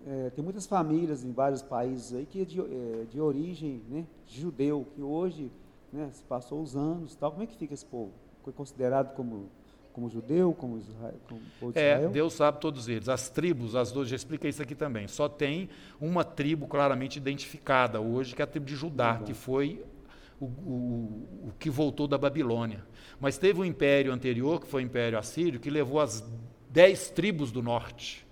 é, 0.06 0.30
tem 0.30 0.42
muitas 0.42 0.66
famílias 0.66 1.24
em 1.24 1.32
vários 1.32 1.62
países 1.62 2.14
aí 2.14 2.26
que 2.26 2.40
é 2.40 2.44
de, 2.44 2.60
é, 2.60 3.04
de 3.10 3.20
origem 3.20 3.82
né, 3.88 4.06
judeu, 4.26 4.86
que 4.94 5.02
hoje 5.02 5.50
né, 5.92 6.08
se 6.12 6.22
passou 6.24 6.62
os 6.62 6.76
anos 6.76 7.14
tal. 7.14 7.30
Como 7.32 7.42
é 7.42 7.46
que 7.46 7.56
fica 7.56 7.74
esse 7.74 7.84
povo? 7.84 8.12
Foi 8.42 8.52
considerado 8.52 9.14
como, 9.14 9.50
como 9.92 10.08
judeu, 10.08 10.54
como, 10.54 10.78
Israel, 10.78 11.14
como 11.28 11.40
povo 11.58 11.72
de 11.72 11.78
é, 11.78 11.92
Israel? 11.94 12.10
Deus 12.10 12.32
sabe 12.32 12.60
todos 12.60 12.88
eles. 12.88 13.08
As 13.08 13.28
tribos, 13.28 13.76
as 13.76 13.92
duas, 13.92 14.08
já 14.08 14.16
expliquei 14.16 14.50
isso 14.50 14.62
aqui 14.62 14.74
também. 14.74 15.06
Só 15.06 15.28
tem 15.28 15.68
uma 16.00 16.24
tribo 16.24 16.66
claramente 16.66 17.16
identificada 17.16 18.00
hoje, 18.00 18.34
que 18.34 18.40
é 18.40 18.44
a 18.44 18.46
tribo 18.46 18.64
de 18.64 18.74
Judá, 18.74 19.18
que 19.18 19.34
foi 19.34 19.84
o, 20.40 20.46
o, 20.46 21.48
o 21.48 21.52
que 21.58 21.68
voltou 21.68 22.08
da 22.08 22.16
Babilônia. 22.16 22.84
Mas 23.20 23.36
teve 23.36 23.60
um 23.60 23.64
império 23.64 24.12
anterior, 24.12 24.60
que 24.60 24.66
foi 24.66 24.82
o 24.82 24.86
Império 24.86 25.18
Assírio, 25.18 25.60
que 25.60 25.68
levou 25.68 26.00
as 26.00 26.24
dez 26.70 27.10
tribos 27.10 27.52
do 27.52 27.62
norte. 27.62 28.26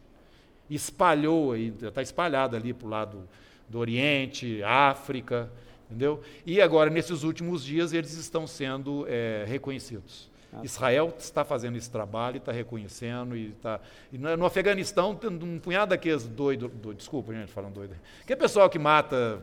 Espalhou, 0.71 1.55
está 1.57 2.01
espalhada 2.01 2.57
ali 2.57 2.73
para 2.73 2.87
o 2.87 2.91
lado 2.91 3.29
do 3.69 3.79
Oriente, 3.79 4.63
África, 4.63 5.51
entendeu? 5.87 6.23
E 6.47 6.61
agora, 6.61 6.89
nesses 6.89 7.23
últimos 7.23 7.63
dias, 7.63 7.93
eles 7.93 8.15
estão 8.15 8.47
sendo 8.47 9.05
é, 9.09 9.45
reconhecidos. 9.47 10.31
Ah, 10.53 10.61
Israel 10.65 11.15
está 11.19 11.45
fazendo 11.45 11.77
esse 11.77 11.91
trabalho, 11.91 12.39
está 12.39 12.51
reconhecendo, 12.51 13.37
e 13.37 13.49
está. 13.49 13.81
No 14.11 14.47
Afeganistão, 14.47 15.15
tem 15.15 15.29
um 15.31 15.59
punhado 15.59 15.91
daqueles 15.91 16.27
doidos. 16.27 16.71
Do, 16.73 16.95
desculpa, 16.95 17.35
gente, 17.35 17.53
falando 17.53 17.75
doido. 17.75 17.95
Que 18.27 18.33
é 18.33 18.37
pessoal 18.37 18.71
que 18.71 18.79
mata 18.79 19.43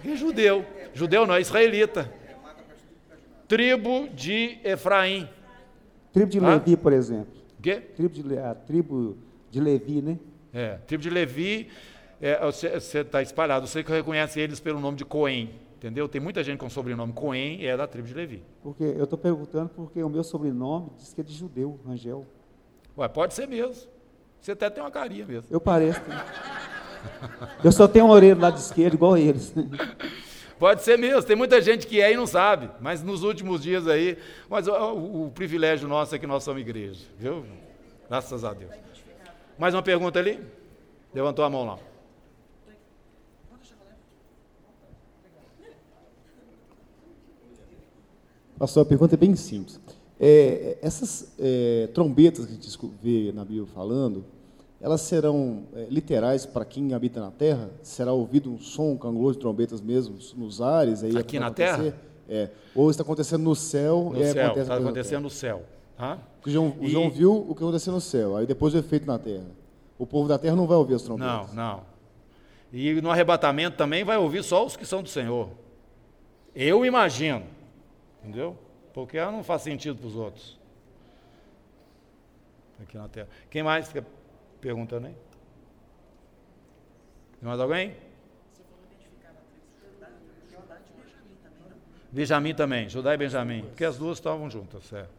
Que 0.00 0.12
é 0.12 0.16
judeu. 0.16 0.64
Judeu 0.94 1.26
não, 1.26 1.34
é 1.34 1.40
israelita. 1.40 2.12
Tribo 3.52 4.08
de 4.08 4.58
Efraim. 4.64 5.28
Tribo 6.10 6.30
de 6.30 6.38
Ah? 6.38 6.54
Levi, 6.54 6.74
por 6.74 6.90
exemplo. 6.90 7.34
Quê? 7.60 7.82
Tribo 7.82 8.14
de, 8.14 8.38
a 8.38 8.54
tribo 8.54 9.18
de 9.50 9.60
Levi, 9.60 10.00
né? 10.00 10.18
É, 10.54 10.76
tribo 10.86 11.02
de 11.02 11.10
Levi, 11.10 11.68
é, 12.18 12.42
você 12.46 13.00
está 13.00 13.20
espalhado. 13.20 13.66
Você 13.66 13.84
que 13.84 13.92
reconhece 13.92 14.40
eles 14.40 14.58
pelo 14.58 14.80
nome 14.80 14.96
de 14.96 15.04
Cohen, 15.04 15.50
entendeu? 15.76 16.08
Tem 16.08 16.18
muita 16.18 16.42
gente 16.42 16.60
com 16.60 16.70
sobrenome 16.70 17.12
Cohen 17.12 17.60
e 17.60 17.66
é 17.66 17.76
da 17.76 17.86
tribo 17.86 18.08
de 18.08 18.14
Levi. 18.14 18.42
Porque 18.62 18.84
eu 18.84 19.04
estou 19.04 19.18
perguntando 19.18 19.68
porque 19.68 20.02
o 20.02 20.08
meu 20.08 20.24
sobrenome 20.24 20.88
diz 20.96 21.12
que 21.12 21.20
é 21.20 21.24
de 21.24 21.34
judeu, 21.34 21.78
Rangel. 21.86 22.24
Ué, 22.96 23.06
pode 23.06 23.34
ser 23.34 23.46
mesmo. 23.46 23.86
Você 24.40 24.52
até 24.52 24.70
tem 24.70 24.82
uma 24.82 24.90
carinha 24.90 25.26
mesmo. 25.26 25.48
Eu 25.50 25.60
pareço. 25.60 26.00
né? 26.08 26.24
Eu 27.62 27.70
só 27.70 27.86
tenho 27.86 28.06
uma 28.06 28.14
orelha 28.14 28.34
do 28.34 28.40
lado 28.40 28.56
esquerdo, 28.56 28.94
igual 28.94 29.18
eles. 29.18 29.52
Pode 30.62 30.82
ser 30.84 30.96
mesmo, 30.96 31.20
tem 31.24 31.34
muita 31.34 31.60
gente 31.60 31.88
que 31.88 32.00
é 32.00 32.12
e 32.12 32.16
não 32.16 32.24
sabe, 32.24 32.70
mas 32.80 33.02
nos 33.02 33.24
últimos 33.24 33.60
dias 33.60 33.88
aí, 33.88 34.16
mas 34.48 34.68
o, 34.68 34.72
o- 34.72 35.26
o 35.26 35.30
privilégio 35.32 35.88
nosso 35.88 36.14
é 36.14 36.20
que 36.20 36.24
nós 36.24 36.44
somos 36.44 36.60
igreja, 36.62 37.04
viu? 37.18 37.44
Graças 38.08 38.44
a 38.44 38.54
Deus. 38.54 38.70
Mais 39.58 39.74
uma 39.74 39.82
pergunta 39.82 40.20
ali? 40.20 40.38
Levantou 41.12 41.44
a 41.44 41.50
mão 41.50 41.64
lá. 41.66 41.78
Pastor, 48.58 48.82
a 48.82 48.86
pergunta 48.86 49.14
é 49.14 49.18
bem 49.18 49.34
simples. 49.34 49.80
É, 50.20 50.78
essas 50.80 51.32
é, 51.38 51.88
trombetas 51.92 52.46
que 52.46 52.52
a 52.52 52.54
gente 52.54 52.78
vê 53.02 53.32
na 53.32 53.44
Bíblia 53.44 53.66
falando, 53.66 54.24
elas 54.82 55.00
serão 55.02 55.62
é, 55.74 55.86
literais 55.88 56.44
para 56.44 56.64
quem 56.64 56.92
habita 56.92 57.20
na 57.20 57.30
terra? 57.30 57.70
Será 57.82 58.12
ouvido 58.12 58.52
um 58.52 58.58
som, 58.58 58.90
um 58.90 58.98
cangouro 58.98 59.32
de 59.32 59.38
trombetas 59.40 59.80
mesmo 59.80 60.18
nos 60.36 60.60
ares? 60.60 61.02
Aí 61.04 61.14
é 61.14 61.18
Aqui 61.20 61.38
pra 61.38 61.40
na 61.40 61.46
acontecer? 61.46 61.92
terra? 61.92 62.12
É. 62.28 62.50
Ou 62.74 62.90
está 62.90 63.02
acontecendo 63.02 63.42
no 63.42 63.54
céu 63.54 64.10
No 64.12 64.16
aí 64.20 64.32
céu, 64.32 64.44
acontece 64.46 64.60
está 64.62 64.76
acontecendo 64.76 65.22
no 65.22 65.30
céu. 65.30 65.62
Tá? 65.96 66.18
Porque 66.36 66.50
O 66.50 66.52
João, 66.52 66.76
o 66.80 66.88
João 66.88 67.10
viu 67.10 67.32
o 67.48 67.54
que 67.54 67.62
aconteceu 67.62 67.92
no 67.92 68.00
céu, 68.00 68.36
aí 68.36 68.46
depois 68.46 68.74
o 68.74 68.78
efeito 68.78 69.06
na 69.06 69.18
terra. 69.18 69.46
O 69.98 70.06
povo 70.06 70.28
da 70.28 70.36
terra 70.38 70.56
não 70.56 70.66
vai 70.66 70.76
ouvir 70.76 70.94
as 70.94 71.06
Não, 71.06 71.16
trombetas. 71.16 71.54
não. 71.54 71.82
E 72.72 73.00
no 73.00 73.10
arrebatamento 73.10 73.76
também 73.76 74.02
vai 74.02 74.16
ouvir 74.16 74.42
só 74.42 74.64
os 74.66 74.76
que 74.76 74.84
são 74.84 75.02
do 75.02 75.08
Senhor. 75.08 75.48
Eu 76.54 76.84
imagino. 76.84 77.44
Entendeu? 78.22 78.56
Porque 78.94 79.16
ela 79.18 79.30
não 79.30 79.44
faz 79.44 79.62
sentido 79.62 79.96
para 79.98 80.06
os 80.06 80.16
outros. 80.16 80.58
Aqui 82.82 82.96
na 82.96 83.08
terra. 83.08 83.28
Quem 83.50 83.62
mais 83.62 83.92
perguntando 84.62 85.08
aí? 85.08 85.14
Tem 87.38 87.48
mais 87.48 87.60
alguém? 87.60 87.94
Benjamim 92.12 92.54
também, 92.54 92.88
Judá 92.88 93.14
e 93.14 93.16
Benjamim, 93.16 93.62
porque 93.62 93.84
as 93.84 93.98
duas 93.98 94.18
estavam 94.18 94.48
juntas, 94.48 94.84
certo? 94.84 95.10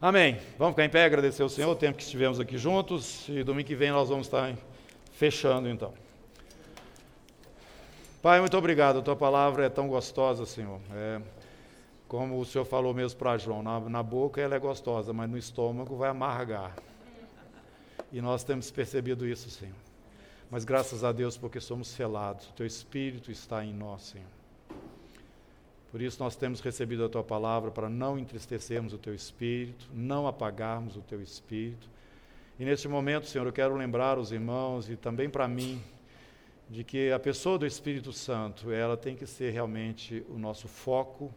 Amém. 0.00 0.38
Vamos 0.56 0.74
ficar 0.74 0.84
em 0.84 0.88
pé, 0.88 1.04
agradecer 1.04 1.42
ao 1.42 1.48
Senhor 1.48 1.70
o 1.70 1.74
tempo 1.74 1.98
que 1.98 2.04
estivemos 2.04 2.38
aqui 2.38 2.56
juntos 2.56 3.28
e 3.28 3.42
domingo 3.42 3.66
que 3.66 3.74
vem 3.74 3.90
nós 3.90 4.08
vamos 4.08 4.28
estar 4.28 4.54
fechando 5.12 5.68
então. 5.68 5.92
Pai, 8.22 8.38
muito 8.40 8.56
obrigado. 8.56 9.00
A 9.00 9.02
tua 9.02 9.16
palavra 9.16 9.66
é 9.66 9.68
tão 9.68 9.88
gostosa, 9.88 10.46
Senhor. 10.46 10.80
É, 10.94 11.20
como 12.06 12.38
o 12.38 12.44
Senhor 12.44 12.64
falou 12.64 12.94
mesmo 12.94 13.18
para 13.18 13.36
João, 13.36 13.60
na, 13.60 13.80
na 13.80 14.02
boca 14.02 14.40
ela 14.40 14.54
é 14.54 14.58
gostosa, 14.58 15.12
mas 15.12 15.28
no 15.28 15.36
estômago 15.36 15.96
vai 15.96 16.10
amargar. 16.10 16.76
E 18.12 18.20
nós 18.20 18.44
temos 18.44 18.70
percebido 18.70 19.26
isso, 19.26 19.50
Senhor. 19.50 19.74
Mas 20.50 20.64
graças 20.64 21.04
a 21.04 21.12
Deus 21.12 21.36
porque 21.36 21.60
somos 21.60 21.88
selados. 21.88 22.48
O 22.48 22.52
teu 22.52 22.66
Espírito 22.66 23.30
está 23.30 23.64
em 23.64 23.72
nós, 23.72 24.02
Senhor. 24.02 24.38
Por 25.90 26.02
isso 26.02 26.22
nós 26.22 26.36
temos 26.36 26.60
recebido 26.60 27.04
a 27.04 27.08
tua 27.08 27.24
palavra 27.24 27.70
para 27.70 27.88
não 27.88 28.18
entristecermos 28.18 28.92
o 28.92 28.98
teu 28.98 29.14
espírito, 29.14 29.88
não 29.92 30.26
apagarmos 30.26 30.96
o 30.96 31.00
teu 31.00 31.22
espírito. 31.22 31.88
E 32.58 32.64
neste 32.64 32.86
momento, 32.88 33.26
Senhor, 33.26 33.46
eu 33.46 33.52
quero 33.52 33.74
lembrar 33.74 34.18
os 34.18 34.30
irmãos 34.30 34.90
e 34.90 34.96
também 34.96 35.30
para 35.30 35.48
mim 35.48 35.82
de 36.68 36.84
que 36.84 37.10
a 37.10 37.18
pessoa 37.18 37.58
do 37.58 37.64
Espírito 37.64 38.12
Santo, 38.12 38.70
ela 38.70 38.96
tem 38.96 39.16
que 39.16 39.26
ser 39.26 39.50
realmente 39.50 40.22
o 40.28 40.38
nosso 40.38 40.68
foco 40.68 41.32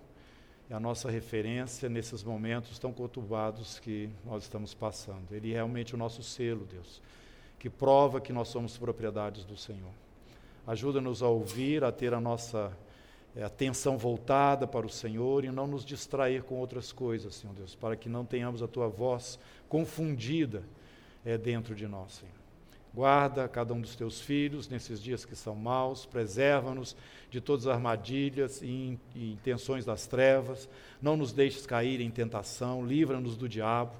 e 0.72 0.73
a 0.73 0.80
nossa 0.80 1.11
referência 1.11 1.89
nesses 1.89 2.23
momentos 2.23 2.80
tão 2.80 2.93
conturbados 2.93 3.77
que 3.77 4.10
nós 4.23 4.43
estamos 4.43 4.73
passando. 4.73 5.34
Ele 5.34 5.52
é 5.52 5.56
realmente 5.56 5.93
o 5.93 5.98
nosso 5.98 6.23
selo, 6.23 6.65
Deus, 6.65 7.02
que 7.60 7.69
prova 7.69 8.22
que 8.22 8.31
nós 8.31 8.48
somos 8.48 8.77
propriedades 8.77 9.43
do 9.43 9.57
Senhor. 9.57 9.91
Ajuda-nos 10.65 11.22
a 11.22 11.27
ouvir, 11.27 11.84
a 11.84 11.91
ter 11.91 12.14
a 12.14 12.22
nossa 12.22 12.72
é, 13.35 13.43
atenção 13.43 13.98
voltada 13.98 14.65
para 14.65 14.85
o 14.85 14.89
Senhor 14.89 15.43
e 15.43 15.52
não 15.52 15.68
nos 15.68 15.84
distrair 15.84 16.41
com 16.43 16.56
outras 16.56 16.93
coisas, 16.93 17.35
Senhor 17.35 17.53
Deus, 17.53 17.76
para 17.76 17.98
que 17.98 18.07
não 18.07 18.23
tenhamos 18.23 18.64
a 18.64 18.68
tua 18.68 18.88
voz 18.88 19.38
confundida 19.68 20.64
é, 21.26 21.38
dentro 21.38 21.76
de 21.76 21.85
nós, 21.85 22.14
Senhor. 22.14 22.40
Guarda 22.93 23.47
cada 23.47 23.73
um 23.73 23.80
dos 23.80 23.95
teus 23.95 24.19
filhos 24.19 24.68
nesses 24.68 25.01
dias 25.01 25.23
que 25.23 25.35
são 25.35 25.55
maus, 25.55 26.05
preserva-nos 26.05 26.95
de 27.30 27.39
todas 27.39 27.65
as 27.65 27.73
armadilhas 27.76 28.61
e, 28.61 28.68
in- 28.68 28.99
intenções 29.15 29.85
das 29.85 30.07
trevas, 30.07 30.68
não 31.01 31.15
nos 31.15 31.31
deixes 31.31 31.65
cair 31.65 32.01
em 32.01 32.11
tentação, 32.11 32.85
livra-nos 32.85 33.38
do 33.38 33.47
diabo, 33.47 33.93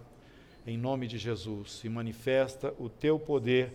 em 0.68 0.78
nome 0.78 1.08
de 1.08 1.18
Jesus, 1.18 1.82
e 1.86 1.90
manifesta 1.90 2.74
o 2.78 2.90
teu 2.90 3.18
poder 3.18 3.72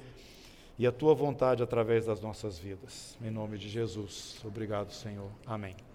e 0.78 0.86
a 0.86 0.92
tua 0.92 1.14
vontade 1.14 1.62
através 1.62 2.04
das 2.04 2.20
nossas 2.20 2.58
vidas. 2.58 3.16
Em 3.24 3.30
nome 3.30 3.56
de 3.56 3.68
Jesus. 3.70 4.38
Obrigado, 4.44 4.92
Senhor. 4.92 5.30
Amém. 5.46 5.86